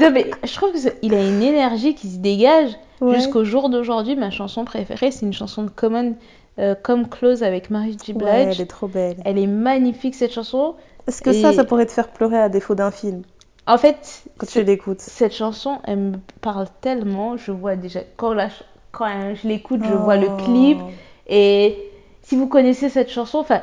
Non, 0.00 0.10
mais 0.12 0.30
je 0.44 0.54
trouve 0.54 0.72
qu'il 0.72 1.14
a 1.14 1.22
une 1.26 1.42
énergie 1.42 1.94
qui 1.94 2.08
se 2.10 2.18
dégage. 2.18 2.70
Ouais. 3.00 3.14
Jusqu'au 3.14 3.44
jour 3.44 3.70
d'aujourd'hui, 3.70 4.14
ma 4.14 4.30
chanson 4.30 4.64
préférée, 4.66 5.10
c'est 5.10 5.24
une 5.24 5.32
chanson 5.32 5.62
de 5.62 5.70
Common, 5.70 6.16
euh, 6.58 6.74
Come 6.82 7.08
Close 7.08 7.42
avec 7.42 7.70
Mary 7.70 7.96
J. 8.04 8.12
Ouais, 8.12 8.18
Blige. 8.44 8.56
elle 8.56 8.60
est 8.60 8.66
trop 8.66 8.88
belle. 8.88 9.16
Elle 9.24 9.38
est 9.38 9.46
magnifique 9.46 10.14
cette 10.14 10.32
chanson. 10.32 10.74
Est-ce 11.06 11.22
que 11.22 11.30
Et- 11.30 11.40
ça, 11.40 11.52
ça 11.54 11.64
pourrait 11.64 11.86
te 11.86 11.92
faire 11.92 12.08
pleurer 12.08 12.38
à 12.38 12.48
défaut 12.50 12.74
d'un 12.74 12.90
film 12.90 13.22
En 13.66 13.78
fait, 13.78 14.24
quand 14.36 14.46
tu 14.46 14.62
l'écoutes 14.64 15.00
cette 15.00 15.34
chanson, 15.34 15.78
elle 15.84 15.98
me 15.98 16.16
parle 16.42 16.66
tellement. 16.82 17.36
Je 17.38 17.52
vois 17.52 17.76
déjà, 17.76 18.00
quand, 18.16 18.34
la 18.34 18.48
quand 18.92 19.08
je 19.40 19.48
l'écoute, 19.48 19.80
je 19.84 19.94
vois 19.94 20.16
le 20.16 20.28
Oh. 20.28 20.36
clip. 20.44 20.78
Et 21.30 21.87
si 22.28 22.36
vous 22.36 22.46
connaissez 22.46 22.90
cette 22.90 23.08
chanson, 23.10 23.38
enfin, 23.38 23.60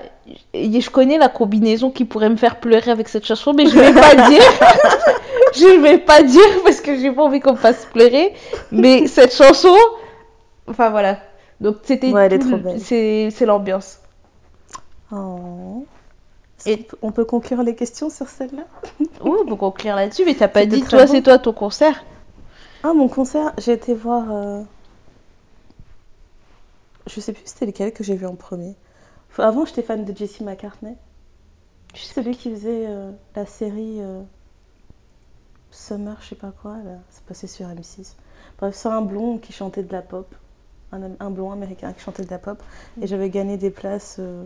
je 0.56 0.90
connais 0.90 1.20
la 1.20 1.30
combinaison 1.30 1.92
qui 1.92 2.04
pourrait 2.04 2.30
me 2.32 2.36
faire 2.36 2.60
pleurer 2.60 2.90
avec 2.90 3.08
cette 3.10 3.24
chanson, 3.26 3.54
mais 3.54 3.68
je 3.68 3.78
vais 3.78 3.94
pas 3.94 4.16
dire. 4.30 4.42
je 5.54 5.80
vais 5.82 6.00
pas 6.00 6.24
dire 6.24 6.64
parce 6.64 6.82
que 6.82 6.98
j'ai 6.98 7.12
pas 7.12 7.22
envie 7.22 7.40
qu'on 7.42 7.52
me 7.52 7.58
fasse 7.58 7.86
pleurer. 7.86 8.34
Mais 8.72 9.06
cette 9.06 9.36
chanson, 9.36 9.76
enfin 10.68 10.90
voilà. 10.90 11.20
Donc 11.62 11.76
c'était 11.84 12.12
Ouais, 12.12 12.26
elle 12.26 12.34
est 12.34 12.40
tout 12.40 12.48
trop 12.48 12.58
le- 12.58 12.64
belle. 12.64 12.80
c'est 12.82 13.30
c'est 13.30 13.46
l'ambiance. 13.46 14.00
Oh. 15.12 15.86
Et- 16.66 16.88
on 17.04 17.12
peut 17.12 17.26
conclure 17.26 17.62
les 17.62 17.76
questions 17.76 18.10
sur 18.10 18.28
celle-là? 18.28 18.64
Oh, 19.24 19.38
on 19.42 19.46
peut 19.46 19.56
conclure 19.56 19.96
là-dessus, 19.96 20.24
mais 20.26 20.34
t'as 20.34 20.48
pas 20.48 20.66
dit 20.66 20.82
toi, 20.82 21.06
bon. 21.06 21.12
c'est 21.12 21.22
toi 21.22 21.38
ton 21.38 21.54
concert. 21.54 22.04
Ah, 22.84 22.94
mon 22.94 23.08
concert, 23.08 23.54
j'ai 23.60 23.74
été 23.74 23.94
voir. 23.94 24.24
euh, 24.32 24.62
Je 27.08 27.20
sais 27.20 27.34
plus 27.34 27.44
c'était 27.46 27.66
lequel 27.68 27.94
que 27.94 28.04
j'ai 28.04 28.16
vu 28.16 28.26
en 28.26 28.36
premier. 28.36 28.76
Enfin, 29.30 29.48
Avant, 29.48 29.66
j'étais 29.66 29.82
fan 29.84 30.06
de 30.06 30.16
Jesse 30.16 30.42
McCartney. 30.42 30.96
C'est 31.94 32.24
lui 32.24 32.36
qui 32.36 32.50
faisait 32.52 32.86
euh, 32.88 33.12
la 33.36 33.46
série 33.46 34.02
euh, 34.02 34.22
Summer, 35.72 36.18
je 36.22 36.30
sais 36.30 36.36
pas 36.36 36.52
quoi, 36.62 36.78
là. 36.84 36.98
C'est 37.10 37.24
passé 37.24 37.48
sur 37.48 37.68
M6. 37.68 38.14
Bref, 38.60 38.76
c'est 38.76 38.88
un 38.90 39.02
blond 39.02 39.38
qui 39.38 39.54
chantait 39.54 39.84
de 39.84 39.92
la 39.92 40.02
pop. 40.02 40.34
Un, 40.92 41.02
un 41.20 41.30
blond 41.32 41.52
américain 41.52 41.94
qui 41.94 42.02
chantait 42.02 42.24
de 42.24 42.30
la 42.32 42.38
pop. 42.40 42.62
Et 43.02 43.08
j'avais 43.08 43.30
gagné 43.30 43.58
des 43.58 43.70
places 43.72 44.18
euh, 44.20 44.44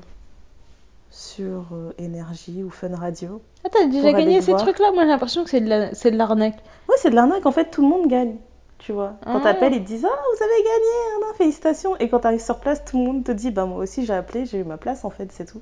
sur 1.12 1.66
Énergie 1.98 2.64
ou 2.64 2.70
Fun 2.70 2.96
Radio. 2.96 3.42
Ah, 3.64 3.70
t'as 3.72 3.86
déjà 3.88 4.12
gagné 4.14 4.42
ces 4.42 4.52
trucs-là 4.58 4.92
Moi 4.92 5.04
j'ai 5.04 5.10
l'impression 5.10 5.44
que 5.44 5.50
c'est 5.50 5.62
de 5.62 5.70
la- 5.70 5.94
c'est 5.96 6.12
de 6.12 6.18
l'arnaque. 6.18 6.58
Ouais, 6.88 6.96
c'est 6.98 7.10
de 7.10 7.16
l'arnaque. 7.16 7.46
En 7.46 7.52
fait, 7.52 7.70
tout 7.72 7.82
le 7.82 7.88
monde 7.88 8.08
gagne. 8.08 8.38
Tu 8.80 8.92
vois. 8.94 9.14
Quand 9.24 9.38
Ah. 9.38 9.42
t'appelles, 9.42 9.74
ils 9.74 9.84
te 9.84 9.88
disent 9.88 10.06
Ah, 10.06 10.22
vous 10.38 10.44
avez 10.44 10.64
gagné, 10.64 11.26
hein, 11.30 11.34
félicitations. 11.38 11.96
Et 11.98 12.10
quand 12.10 12.20
t'arrives 12.22 12.42
sur 12.42 12.60
place, 12.60 12.84
tout 12.86 12.98
le 12.98 13.04
monde 13.04 13.24
te 13.24 13.32
dit 13.32 13.52
Bah, 13.52 13.66
moi 13.66 13.78
aussi, 13.80 14.06
j'ai 14.06 14.14
appelé, 14.14 14.46
j'ai 14.46 14.60
eu 14.60 14.64
ma 14.64 14.78
place, 14.78 15.04
en 15.06 15.10
fait, 15.10 15.32
c'est 15.32 15.46
tout. 15.46 15.62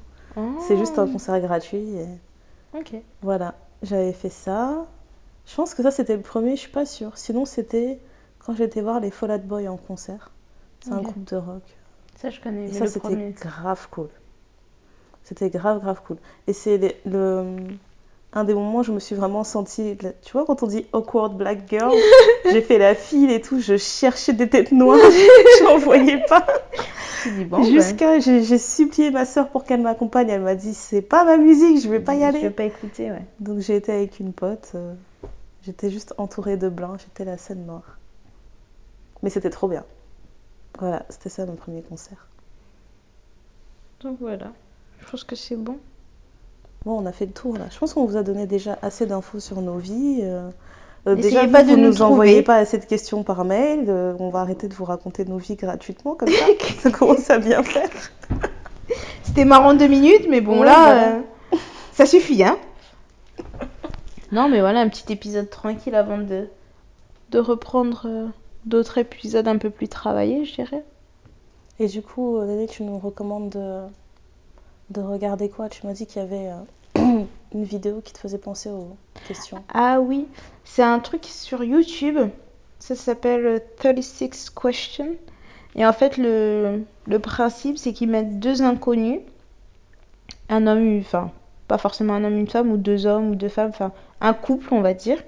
C'est 0.68 0.78
juste 0.78 1.00
un 1.00 1.08
concert 1.08 1.40
gratuit. 1.42 1.98
Et 1.98 2.08
Ok. 2.78 2.94
voilà. 3.24 3.56
J'avais 3.82 4.14
fait 4.14 4.30
ça. 4.30 4.86
Je 5.48 5.56
pense 5.56 5.74
que 5.74 5.82
ça, 5.82 5.90
c'était 5.92 6.16
le 6.16 6.22
premier, 6.22 6.56
je 6.56 6.62
suis 6.62 6.72
pas 6.72 6.86
sûre. 6.86 7.18
Sinon, 7.18 7.46
c'était 7.46 8.00
quand 8.40 8.54
j'étais 8.56 8.82
voir 8.82 9.00
les 9.00 9.10
Fall 9.12 9.32
Out 9.32 9.42
Boy 9.44 9.68
en 9.68 9.78
concert. 9.78 10.30
C'est 10.82 10.92
un 10.92 11.02
groupe 11.02 11.24
de 11.24 11.38
rock. 11.38 11.64
Ça, 12.18 12.30
je 12.30 12.40
connais. 12.40 12.66
Et 12.70 12.74
ça, 12.74 12.86
c'était 12.86 13.34
grave 13.42 13.88
cool. 13.90 14.10
C'était 15.24 15.50
grave, 15.50 15.80
grave 15.82 16.02
cool. 16.06 16.18
Et 16.48 16.54
c'est 16.54 16.96
le, 17.06 17.56
un 18.34 18.44
des 18.44 18.54
moments 18.54 18.80
où 18.80 18.84
je 18.84 18.92
me 18.92 19.00
suis 19.00 19.16
vraiment 19.16 19.44
sentie. 19.44 19.98
Tu 20.22 20.32
vois, 20.34 20.46
quand 20.46 20.62
on 20.64 20.68
dit 20.68 20.86
awkward 20.94 21.36
black 21.38 21.68
girl, 21.70 21.94
j'ai 22.52 22.62
fait 22.62 22.78
la 22.78 22.94
file 22.96 23.32
et 23.32 23.42
tout, 23.42 23.60
je 23.60 23.78
cherchais 23.78 24.34
des 24.34 24.50
têtes 24.50 24.72
noires, 24.72 25.00
je 25.02 25.64
n'en 25.64 25.78
voyais 25.78 26.24
pas. 26.28 26.46
Bon, 27.50 27.64
Jusqu'à. 27.64 28.20
J'ai 28.20 28.44
j'ai 28.44 28.58
supplié 28.58 29.12
ma 29.12 29.26
soeur 29.26 29.50
pour 29.50 29.64
qu'elle 29.66 29.82
m'accompagne. 29.82 30.30
Elle 30.30 30.42
m'a 30.42 30.56
dit 30.56 30.74
c'est 30.74 31.02
pas 31.02 31.26
ma 31.26 31.38
musique, 31.38 31.82
je 31.82 31.90
vais 31.90 32.00
pas 32.00 32.16
y 32.16 32.20
Je 32.20 32.24
aller. 32.26 32.40
vais 32.42 32.50
pas 32.52 32.64
écouter, 32.66 33.12
ouais. 33.12 33.26
Donc 33.40 33.60
j'ai 33.60 33.76
été 33.76 33.92
avec 33.92 34.20
une 34.20 34.34
pote. 34.34 34.72
euh, 34.76 34.94
J'étais 35.64 35.90
juste 35.90 36.14
entourée 36.18 36.56
de 36.56 36.70
blancs, 36.70 37.00
j'étais 37.02 37.26
la 37.26 37.38
scène 37.38 37.66
noire. 37.66 37.98
Mais 39.24 39.30
c'était 39.30 39.50
trop 39.50 39.68
bien. 39.68 39.84
Voilà, 40.80 41.06
c'était 41.10 41.30
ça 41.30 41.46
mon 41.46 41.56
premier 41.56 41.82
concert. 41.82 42.28
Donc 44.02 44.18
voilà. 44.22 44.52
Je 45.02 45.10
pense 45.10 45.24
que 45.24 45.36
c'est 45.36 45.56
bon. 45.58 45.78
Bon, 46.86 47.02
on 47.02 47.06
a 47.06 47.12
fait 47.12 47.26
le 47.26 47.32
tour 47.34 47.58
là. 47.58 47.66
Je 47.72 47.78
pense 47.78 47.94
qu'on 47.94 48.06
vous 48.06 48.18
a 48.18 48.24
donné 48.24 48.48
déjà 48.48 48.78
assez 48.82 49.06
d'infos 49.06 49.40
sur 49.40 49.62
nos 49.62 49.78
vies. 49.78 50.20
euh, 50.24 50.50
euh, 51.08 51.16
déjà, 51.16 51.48
pas 51.48 51.64
vous, 51.64 51.70
de 51.72 51.76
vous 51.76 51.82
nous 51.82 51.88
nous 51.88 52.02
envoyez 52.02 52.32
trouver. 52.34 52.44
pas 52.44 52.56
assez 52.56 52.78
de 52.78 52.86
questions 52.86 53.24
par 53.24 53.44
mail. 53.46 53.86
euh, 53.90 54.14
on 54.20 54.30
va 54.30 54.40
arrêter 54.42 54.68
de 54.68 54.74
vous 54.74 54.86
raconter 54.86 55.26
nos 55.26 55.38
vies 55.38 55.56
gratuitement 55.56 56.16
comme 56.16 56.30
ça. 56.30 56.46
ça 56.80 56.92
commence 56.92 57.30
à 57.30 57.40
bien 57.40 57.64
faire. 57.64 57.90
C'était 59.24 59.46
marrant 59.46 59.74
deux 59.74 59.88
minutes, 59.88 60.28
mais 60.30 60.40
bon, 60.42 60.60
Ouais, 60.62 60.66
là, 60.66 60.74
voilà. 60.84 61.16
euh, 61.16 61.58
ça 61.94 62.06
suffit, 62.06 62.44
hein. 62.44 62.58
Non, 64.32 64.50
mais 64.50 64.60
voilà, 64.60 64.80
un 64.82 64.90
petit 64.90 65.12
épisode 65.12 65.50
tranquille 65.50 65.96
avant 65.96 66.18
de, 66.18 66.48
de 67.32 67.40
reprendre 67.40 68.04
euh, 68.06 68.28
d'autres 68.66 68.98
épisodes 68.98 69.48
un 69.48 69.58
peu 69.58 69.70
plus 69.70 69.88
travaillés, 69.88 70.46
je 70.46 70.56
dirais. 70.56 70.84
Et 71.80 71.88
du 71.88 72.02
coup, 72.02 72.40
Dédé, 72.46 72.66
tu 72.68 72.84
nous 72.84 72.98
recommandes 72.98 73.56
de, 74.90 75.02
de 75.02 75.06
regarder 75.06 75.50
quoi 75.50 75.70
Tu 75.70 75.86
m'as 75.86 75.94
dit 75.94 76.06
qu'il 76.06 76.22
y 76.22 76.26
avait 76.26 76.50
euh, 76.98 77.24
une 77.54 77.64
vidéo 77.64 78.02
qui 78.04 78.14
te 78.14 78.20
faisait 78.20 78.38
penser 78.38 78.70
aux 78.70 78.96
questions. 79.28 79.64
Ah 79.74 80.00
oui, 80.00 80.28
c'est 80.64 80.84
un 80.84 81.00
truc 81.00 81.26
sur 81.26 81.64
YouTube. 81.64 82.18
Ça 82.80 82.96
s'appelle 82.96 83.46
euh, 83.46 83.60
36 83.78 84.50
Questions. 84.52 85.16
Et 85.76 85.86
en 85.86 85.94
fait, 85.94 86.18
le, 86.18 86.84
le 87.06 87.20
principe, 87.20 87.78
c'est 87.78 87.94
qu'ils 87.94 88.10
mettent 88.10 88.40
deux 88.40 88.62
inconnus. 88.62 89.20
Un 90.50 90.66
homme, 90.68 90.80
une- 90.86 91.02
enfin, 91.02 91.32
pas 91.68 91.78
forcément 91.78 92.14
un 92.14 92.24
homme, 92.24 92.38
une 92.38 92.48
femme, 92.48 92.72
ou 92.72 92.78
deux 92.78 93.06
hommes, 93.06 93.32
ou 93.32 93.36
deux 93.36 93.50
femmes, 93.50 93.70
enfin, 93.70 93.92
un 94.22 94.34
couple, 94.34 94.74
on 94.74 94.82
va 94.82 94.94
dire. 94.94 95.22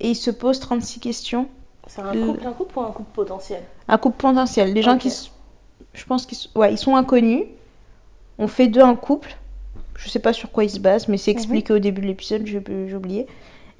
Et 0.00 0.10
ils 0.10 0.16
se 0.16 0.30
posent 0.30 0.60
36 0.60 1.00
questions. 1.00 1.46
C'est 1.86 2.00
un 2.00 2.14
Le- 2.14 2.26
couple, 2.26 2.46
un 2.46 2.52
couple 2.52 2.78
ou 2.78 2.82
un 2.82 2.90
couple 2.92 3.12
potentiel? 3.12 3.62
Un 3.88 3.98
couple 3.98 4.16
potentiel. 4.16 4.72
Les 4.72 4.82
gens 4.82 4.94
Ok. 4.94 5.00
qui. 5.00 5.08
s- 5.08 5.30
Je 5.92 6.04
pense 6.06 6.24
qu'ils 6.26 6.38
ouais, 6.54 6.72
ils 6.72 6.78
sont 6.78 6.96
inconnus. 6.96 7.44
On 8.40 8.48
fait 8.48 8.66
d'eux 8.66 8.80
un 8.82 8.96
couple. 8.96 9.36
Je 9.96 10.08
sais 10.08 10.18
pas 10.18 10.32
sur 10.32 10.50
quoi 10.50 10.64
ils 10.64 10.70
se 10.70 10.80
basent, 10.80 11.08
mais 11.08 11.18
c'est 11.18 11.30
expliqué 11.30 11.72
au 11.74 11.78
début 11.78 12.00
de 12.00 12.06
l'épisode, 12.06 12.46
j'ai 12.46 12.62
j'ai 12.66 12.96
oublié. 12.96 13.26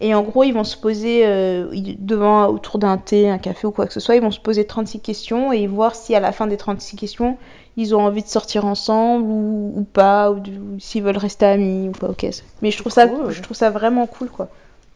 Et 0.03 0.15
en 0.15 0.23
gros, 0.23 0.45
ils 0.45 0.53
vont 0.53 0.65
se 0.65 0.77
poser 0.77 1.27
euh, 1.27 1.69
devant, 1.99 2.47
autour 2.49 2.79
d'un 2.79 2.97
thé, 2.99 3.29
un 3.29 3.39
café 3.39 3.67
ou 3.67 3.71
quoi 3.71 3.87
que 3.87 3.93
ce 3.93 4.01
soit, 4.01 4.17
ils 4.17 4.23
vont 4.23 4.31
se 4.31 4.41
poser 4.41 4.67
36 4.67 5.01
questions 5.01 5.53
et 5.53 5.67
voir 5.67 5.95
si 5.95 6.15
à 6.15 6.21
la 6.21 6.33
fin 6.33 6.47
des 6.47 6.57
36 6.57 6.97
questions, 6.97 7.37
ils 7.77 7.95
ont 7.95 8.01
envie 8.03 8.23
de 8.23 8.29
sortir 8.29 8.65
ensemble 8.67 9.25
ou, 9.25 9.73
ou 9.77 9.83
pas, 9.85 10.31
ou, 10.31 10.41
s'ils 10.79 11.03
veulent 11.03 11.19
rester 11.19 11.47
amis 11.47 11.89
ou 11.89 11.93
pas. 11.93 12.09
Ok. 12.09 12.27
Mais 12.63 12.71
je 12.71 12.79
trouve, 12.79 12.93
ça, 12.93 13.09
Cool. 13.09 13.31
je 13.31 13.43
trouve 13.43 13.57
ça 13.57 13.71
vraiment 13.71 14.07
cool, 14.07 14.29
quoi. 14.31 14.49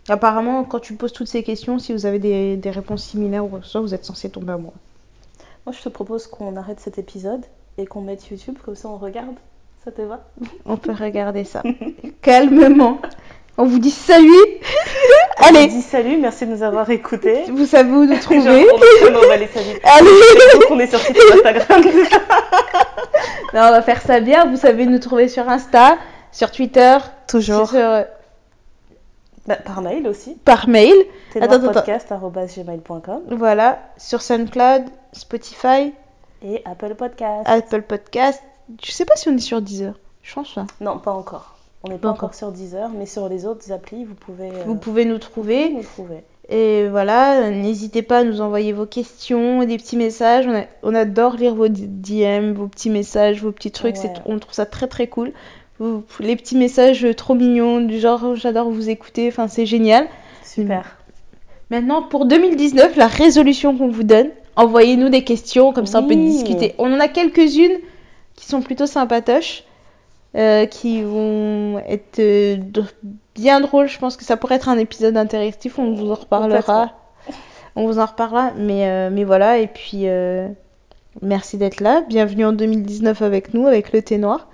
Apparemment, 0.09 0.65
quand 0.65 0.81
tu 0.81 0.95
poses 0.95 1.13
toutes 1.13 1.29
ces 1.29 1.43
questions, 1.43 1.79
si 1.79 1.93
vous 1.95 2.05
avez 2.07 2.19
des, 2.19 2.57
des 2.57 2.71
réponses 2.71 3.03
similaires 3.05 3.45
ou 3.45 3.49
quoi 3.49 3.59
que 3.61 3.65
ce 3.67 3.73
soit, 3.73 3.81
vous 3.81 3.95
êtes 3.95 4.05
censé 4.05 4.29
tomber 4.31 4.53
amoureux. 4.53 4.75
Moi, 5.67 5.75
je 5.79 5.83
te 5.83 5.89
propose 5.89 6.27
qu'on 6.27 6.57
arrête 6.57 6.81
cet 6.81 6.99
épisode 6.99 7.43
et 7.79 7.87
qu'on 7.87 8.03
mette 8.03 8.29
YouTube, 8.29 8.57
comme 8.65 8.75
ça 8.75 8.89
on 8.89 8.97
regarde. 8.99 9.35
Ça 9.85 9.93
te 9.93 10.03
va? 10.03 10.21
On 10.65 10.77
peut 10.77 10.93
regarder 10.99 11.45
ça. 11.45 11.63
Calmement. 12.23 12.99
On 13.57 13.67
vous 13.67 13.79
dit 13.79 13.91
salut. 13.91 14.31
On 15.41 15.45
Allez, 15.47 15.67
dit 15.69 15.83
salut, 15.83 16.17
merci 16.17 16.47
de 16.47 16.51
nous 16.53 16.63
avoir 16.63 16.89
écoutés. 16.91 17.45
vous 17.49 17.67
savez 17.67 17.91
où 17.91 18.05
nous 18.05 18.19
trouver. 18.19 18.67
on, 18.69 19.29
va 19.29 19.37
les 19.37 19.47
saluer. 19.47 19.81
Allez. 19.85 20.11
Donc, 20.55 20.71
on 20.71 20.79
est 20.81 20.87
sur 20.87 20.99
Instagram. 20.99 21.83
Non, 23.55 23.61
on 23.69 23.71
va 23.71 23.83
faire 23.83 24.01
ça 24.03 24.19
bien. 24.19 24.47
Vous 24.47 24.57
savez 24.57 24.85
nous 24.87 24.99
trouver 24.99 25.29
sur 25.29 25.49
Insta, 25.49 25.97
sur 26.33 26.51
Twitter, 26.51 26.97
Toujours. 27.29 27.69
sur, 27.69 27.79
euh, 27.79 28.03
Bah, 29.47 29.55
par 29.65 29.81
mail 29.81 30.09
aussi. 30.09 30.35
par 30.45 30.69
mail. 30.69 30.93
Attends, 31.37 31.61
ténoirpodcast.gmail.com 31.61 33.23
Voilà, 33.31 33.79
sur 33.97 34.23
SoundCloud, 34.23 34.87
Spotify, 35.13 35.93
et 36.43 36.63
Apple 36.65 36.97
Podcast. 36.97 37.43
Apple 37.47 37.83
Podcast. 37.83 38.43
Je 38.85 38.91
sais 38.93 39.05
pas 39.05 39.17
si 39.17 39.29
on 39.29 39.37
est 39.37 39.41
sur 39.41 39.61
Deezer. 39.63 39.95
Je 40.23 40.35
pense 40.35 40.55
pas. 40.55 40.67
Non, 40.81 40.99
pas 40.99 41.13
encore. 41.13 41.57
On 41.83 41.89
n'est 41.89 41.97
Pas 41.97 42.03
pas 42.03 42.09
encore. 42.11 42.25
encore 42.31 42.35
sur 42.35 42.51
Deezer, 42.53 42.89
mais 42.91 43.07
sur 43.07 43.29
les 43.29 43.45
autres 43.47 43.71
applis, 43.73 44.05
vous 44.05 44.15
pouvez 44.15 44.49
euh, 44.51 44.65
Vous 44.67 44.75
pouvez 44.77 45.05
nous 45.05 45.19
trouver. 45.19 45.69
nous 45.71 45.83
trouver. 45.83 46.25
Et 46.51 46.89
voilà, 46.89 47.51
n'hésitez 47.51 48.03
pas 48.03 48.19
à 48.19 48.25
nous 48.25 48.41
envoyer 48.41 48.73
vos 48.73 48.87
questions, 48.87 49.65
des 49.65 49.77
petits 49.79 49.97
messages. 49.97 50.47
On, 50.47 50.55
a- 50.55 50.65
on 50.83 50.95
adore 50.95 51.37
lire 51.37 51.55
vos 51.55 51.69
DM, 51.69 52.53
vos 52.53 52.67
petits 52.69 52.91
messages, 52.91 53.43
vos 53.43 53.53
petits 53.53 53.71
trucs. 53.71 53.97
Ouais. 53.97 54.13
on 54.27 54.39
trouve 54.39 54.53
ça 54.55 54.67
très 54.67 54.87
très 54.87 55.07
cool. 55.09 55.33
Vous- 55.79 56.03
les 56.21 56.37
petits 56.37 56.57
messages 56.57 57.07
trop 57.17 57.35
mignons, 57.35 57.81
du 57.81 57.99
genre 57.99 58.35
j'adore 58.37 58.71
vous 58.71 58.89
écouter, 58.91 59.29
enfin 59.29 59.49
c'est 59.49 59.67
génial. 59.67 60.07
Super. 60.45 60.97
Maintenant, 61.71 62.03
pour 62.03 62.27
2019, 62.27 62.97
la 62.97 63.07
résolution 63.09 63.77
qu'on 63.77 63.89
vous 63.89 64.05
donne, 64.05 64.29
envoyez-nous 64.57 65.09
des 65.09 65.25
questions, 65.25 65.73
comme 65.73 65.87
ça 65.87 66.01
on 66.01 66.07
peut 66.07 66.15
discuter. 66.15 66.75
On 66.79 66.93
en 66.95 67.01
a 67.01 67.09
quelques-unes 67.09 67.79
qui 68.45 68.51
sont 68.51 68.61
plutôt 68.61 68.85
sympatoches, 68.85 69.65
euh, 70.37 70.67
qui 70.67 71.03
vont 71.03 71.79
être 71.89 72.19
euh, 72.19 72.57
bien 73.35 73.61
drôles. 73.61 73.89
Je 73.89 73.99
pense 73.99 74.19
que 74.19 74.25
ça 74.25 74.37
pourrait 74.37 74.57
être 74.57 74.69
un 74.69 74.77
épisode 74.77 75.17
interactif, 75.17 75.79
on 75.79 75.95
vous 75.95 76.11
en 76.11 76.15
reparlera. 76.15 76.93
On 77.75 77.87
vous 77.87 77.99
en 77.99 78.05
reparlera, 78.05 78.53
mais, 78.57 78.87
euh, 78.87 79.09
mais 79.11 79.25
voilà, 79.25 79.59
et 79.59 79.67
puis 79.67 80.05
merci 81.23 81.57
d'être 81.57 81.81
là. 81.81 82.03
Bienvenue 82.07 82.45
en 82.45 82.53
2019 82.53 83.23
avec 83.23 83.55
nous, 83.55 83.67
avec 83.67 83.93
le 83.95 84.03
thé 84.03 84.19
noir. 84.19 84.47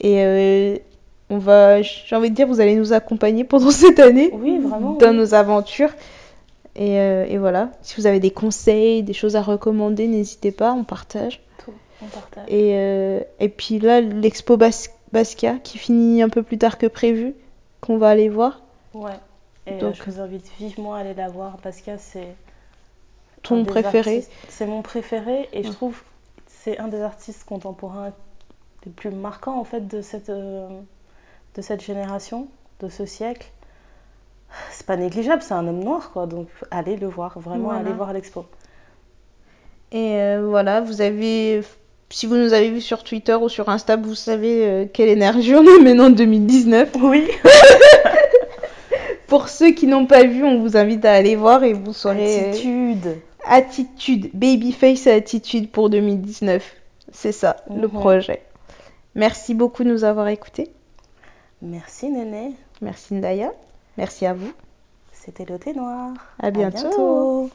Et 0.00 0.82
on 1.30 1.38
va, 1.38 1.82
j'ai 1.82 2.16
envie 2.16 2.30
de 2.30 2.34
dire, 2.34 2.48
vous 2.48 2.60
allez 2.60 2.74
nous 2.74 2.92
accompagner 2.92 3.44
pendant 3.44 3.70
cette 3.70 4.00
année 4.00 4.30
Oui, 4.34 4.58
vraiment. 4.58 4.94
dans 4.94 5.10
oui. 5.10 5.16
nos 5.16 5.32
aventures. 5.32 5.90
Et, 6.74 6.96
et 6.96 7.38
voilà, 7.38 7.70
si 7.82 7.94
vous 8.00 8.06
avez 8.08 8.18
des 8.18 8.32
conseils, 8.32 9.04
des 9.04 9.14
choses 9.14 9.36
à 9.36 9.42
recommander, 9.42 10.08
n'hésitez 10.08 10.50
pas, 10.50 10.72
on 10.72 10.82
partage. 10.82 11.40
Et, 12.48 12.74
euh, 12.76 13.20
et 13.40 13.48
puis 13.48 13.78
là, 13.78 14.00
l'expo 14.00 14.56
Bas- 14.56 14.88
Basquiat 15.12 15.58
qui 15.58 15.78
finit 15.78 16.22
un 16.22 16.28
peu 16.28 16.42
plus 16.42 16.58
tard 16.58 16.78
que 16.78 16.86
prévu, 16.86 17.34
qu'on 17.80 17.96
va 17.98 18.08
aller 18.08 18.28
voir. 18.28 18.60
Ouais. 18.94 19.12
Et 19.66 19.78
Donc- 19.78 19.82
euh, 19.82 19.92
je 19.94 20.10
vous 20.10 20.20
invite 20.20 20.50
vivement 20.58 20.94
à 20.94 20.98
aller 21.00 21.14
la 21.14 21.28
voir 21.28 21.56
que 21.62 21.96
c'est 21.98 22.34
Ton 23.42 23.64
préféré 23.64 24.24
C'est 24.48 24.66
mon 24.66 24.82
préféré 24.82 25.48
et 25.52 25.62
je 25.62 25.70
trouve 25.70 26.02
c'est 26.46 26.78
un 26.78 26.88
des 26.88 27.00
artistes 27.00 27.44
contemporains 27.44 28.12
les 28.84 28.90
plus 28.92 29.10
marquants 29.10 29.58
en 29.58 29.64
fait 29.64 29.86
de 29.86 30.02
cette, 30.02 30.30
euh, 30.30 30.68
de 31.54 31.62
cette 31.62 31.82
génération, 31.82 32.48
de 32.80 32.88
ce 32.88 33.06
siècle. 33.06 33.50
C'est 34.70 34.86
pas 34.86 34.96
négligeable, 34.96 35.42
c'est 35.42 35.54
un 35.54 35.66
homme 35.66 35.82
noir 35.82 36.10
quoi, 36.12 36.26
donc 36.26 36.48
allez 36.70 36.96
le 36.96 37.06
voir, 37.08 37.38
vraiment 37.38 37.64
Voilà. 37.66 37.80
allez 37.80 37.92
voir 37.92 38.12
l'expo. 38.12 38.46
Et 39.92 40.16
euh, 40.20 40.46
voilà, 40.48 40.80
vous 40.80 41.00
avez, 41.00 41.62
si 42.10 42.26
vous 42.26 42.36
nous 42.36 42.52
avez 42.52 42.70
vu 42.70 42.80
sur 42.80 43.02
Twitter 43.04 43.34
ou 43.34 43.48
sur 43.48 43.68
Insta, 43.68 43.96
vous 43.96 44.14
savez 44.14 44.64
euh, 44.66 44.84
quelle 44.92 45.08
énergie 45.08 45.54
on 45.54 45.62
est 45.64 45.82
maintenant 45.82 46.06
en 46.06 46.10
2019. 46.10 46.90
Oui. 47.02 47.26
Pour 49.26 49.48
ceux 49.48 49.72
qui 49.72 49.86
n'ont 49.88 50.06
pas 50.06 50.22
vu, 50.24 50.44
on 50.44 50.60
vous 50.60 50.76
invite 50.76 51.04
à 51.04 51.12
aller 51.12 51.34
voir 51.34 51.64
et 51.64 51.72
vous 51.72 51.92
saurez. 51.92 52.44
euh, 52.44 52.50
Attitude. 52.50 53.16
Attitude, 53.44 54.30
Babyface 54.34 55.06
Attitude 55.08 55.70
pour 55.70 55.90
2019. 55.90 56.74
C'est 57.12 57.32
ça, 57.32 57.56
le 57.68 57.88
Mhm. 57.88 57.90
projet. 57.92 58.42
Merci 59.14 59.54
beaucoup 59.54 59.82
de 59.84 59.88
nous 59.88 60.04
avoir 60.04 60.28
écoutés. 60.28 60.70
Merci 61.62 62.08
Néné. 62.10 62.52
Merci 62.82 63.14
Ndaya. 63.14 63.52
Merci 63.96 64.26
à 64.26 64.32
vous. 64.34 64.52
C'était 65.12 65.44
le 65.44 65.58
thé 65.58 65.72
noir. 65.74 66.10
À 66.40 66.50
bientôt. 66.50 66.78
bientôt. 66.88 67.50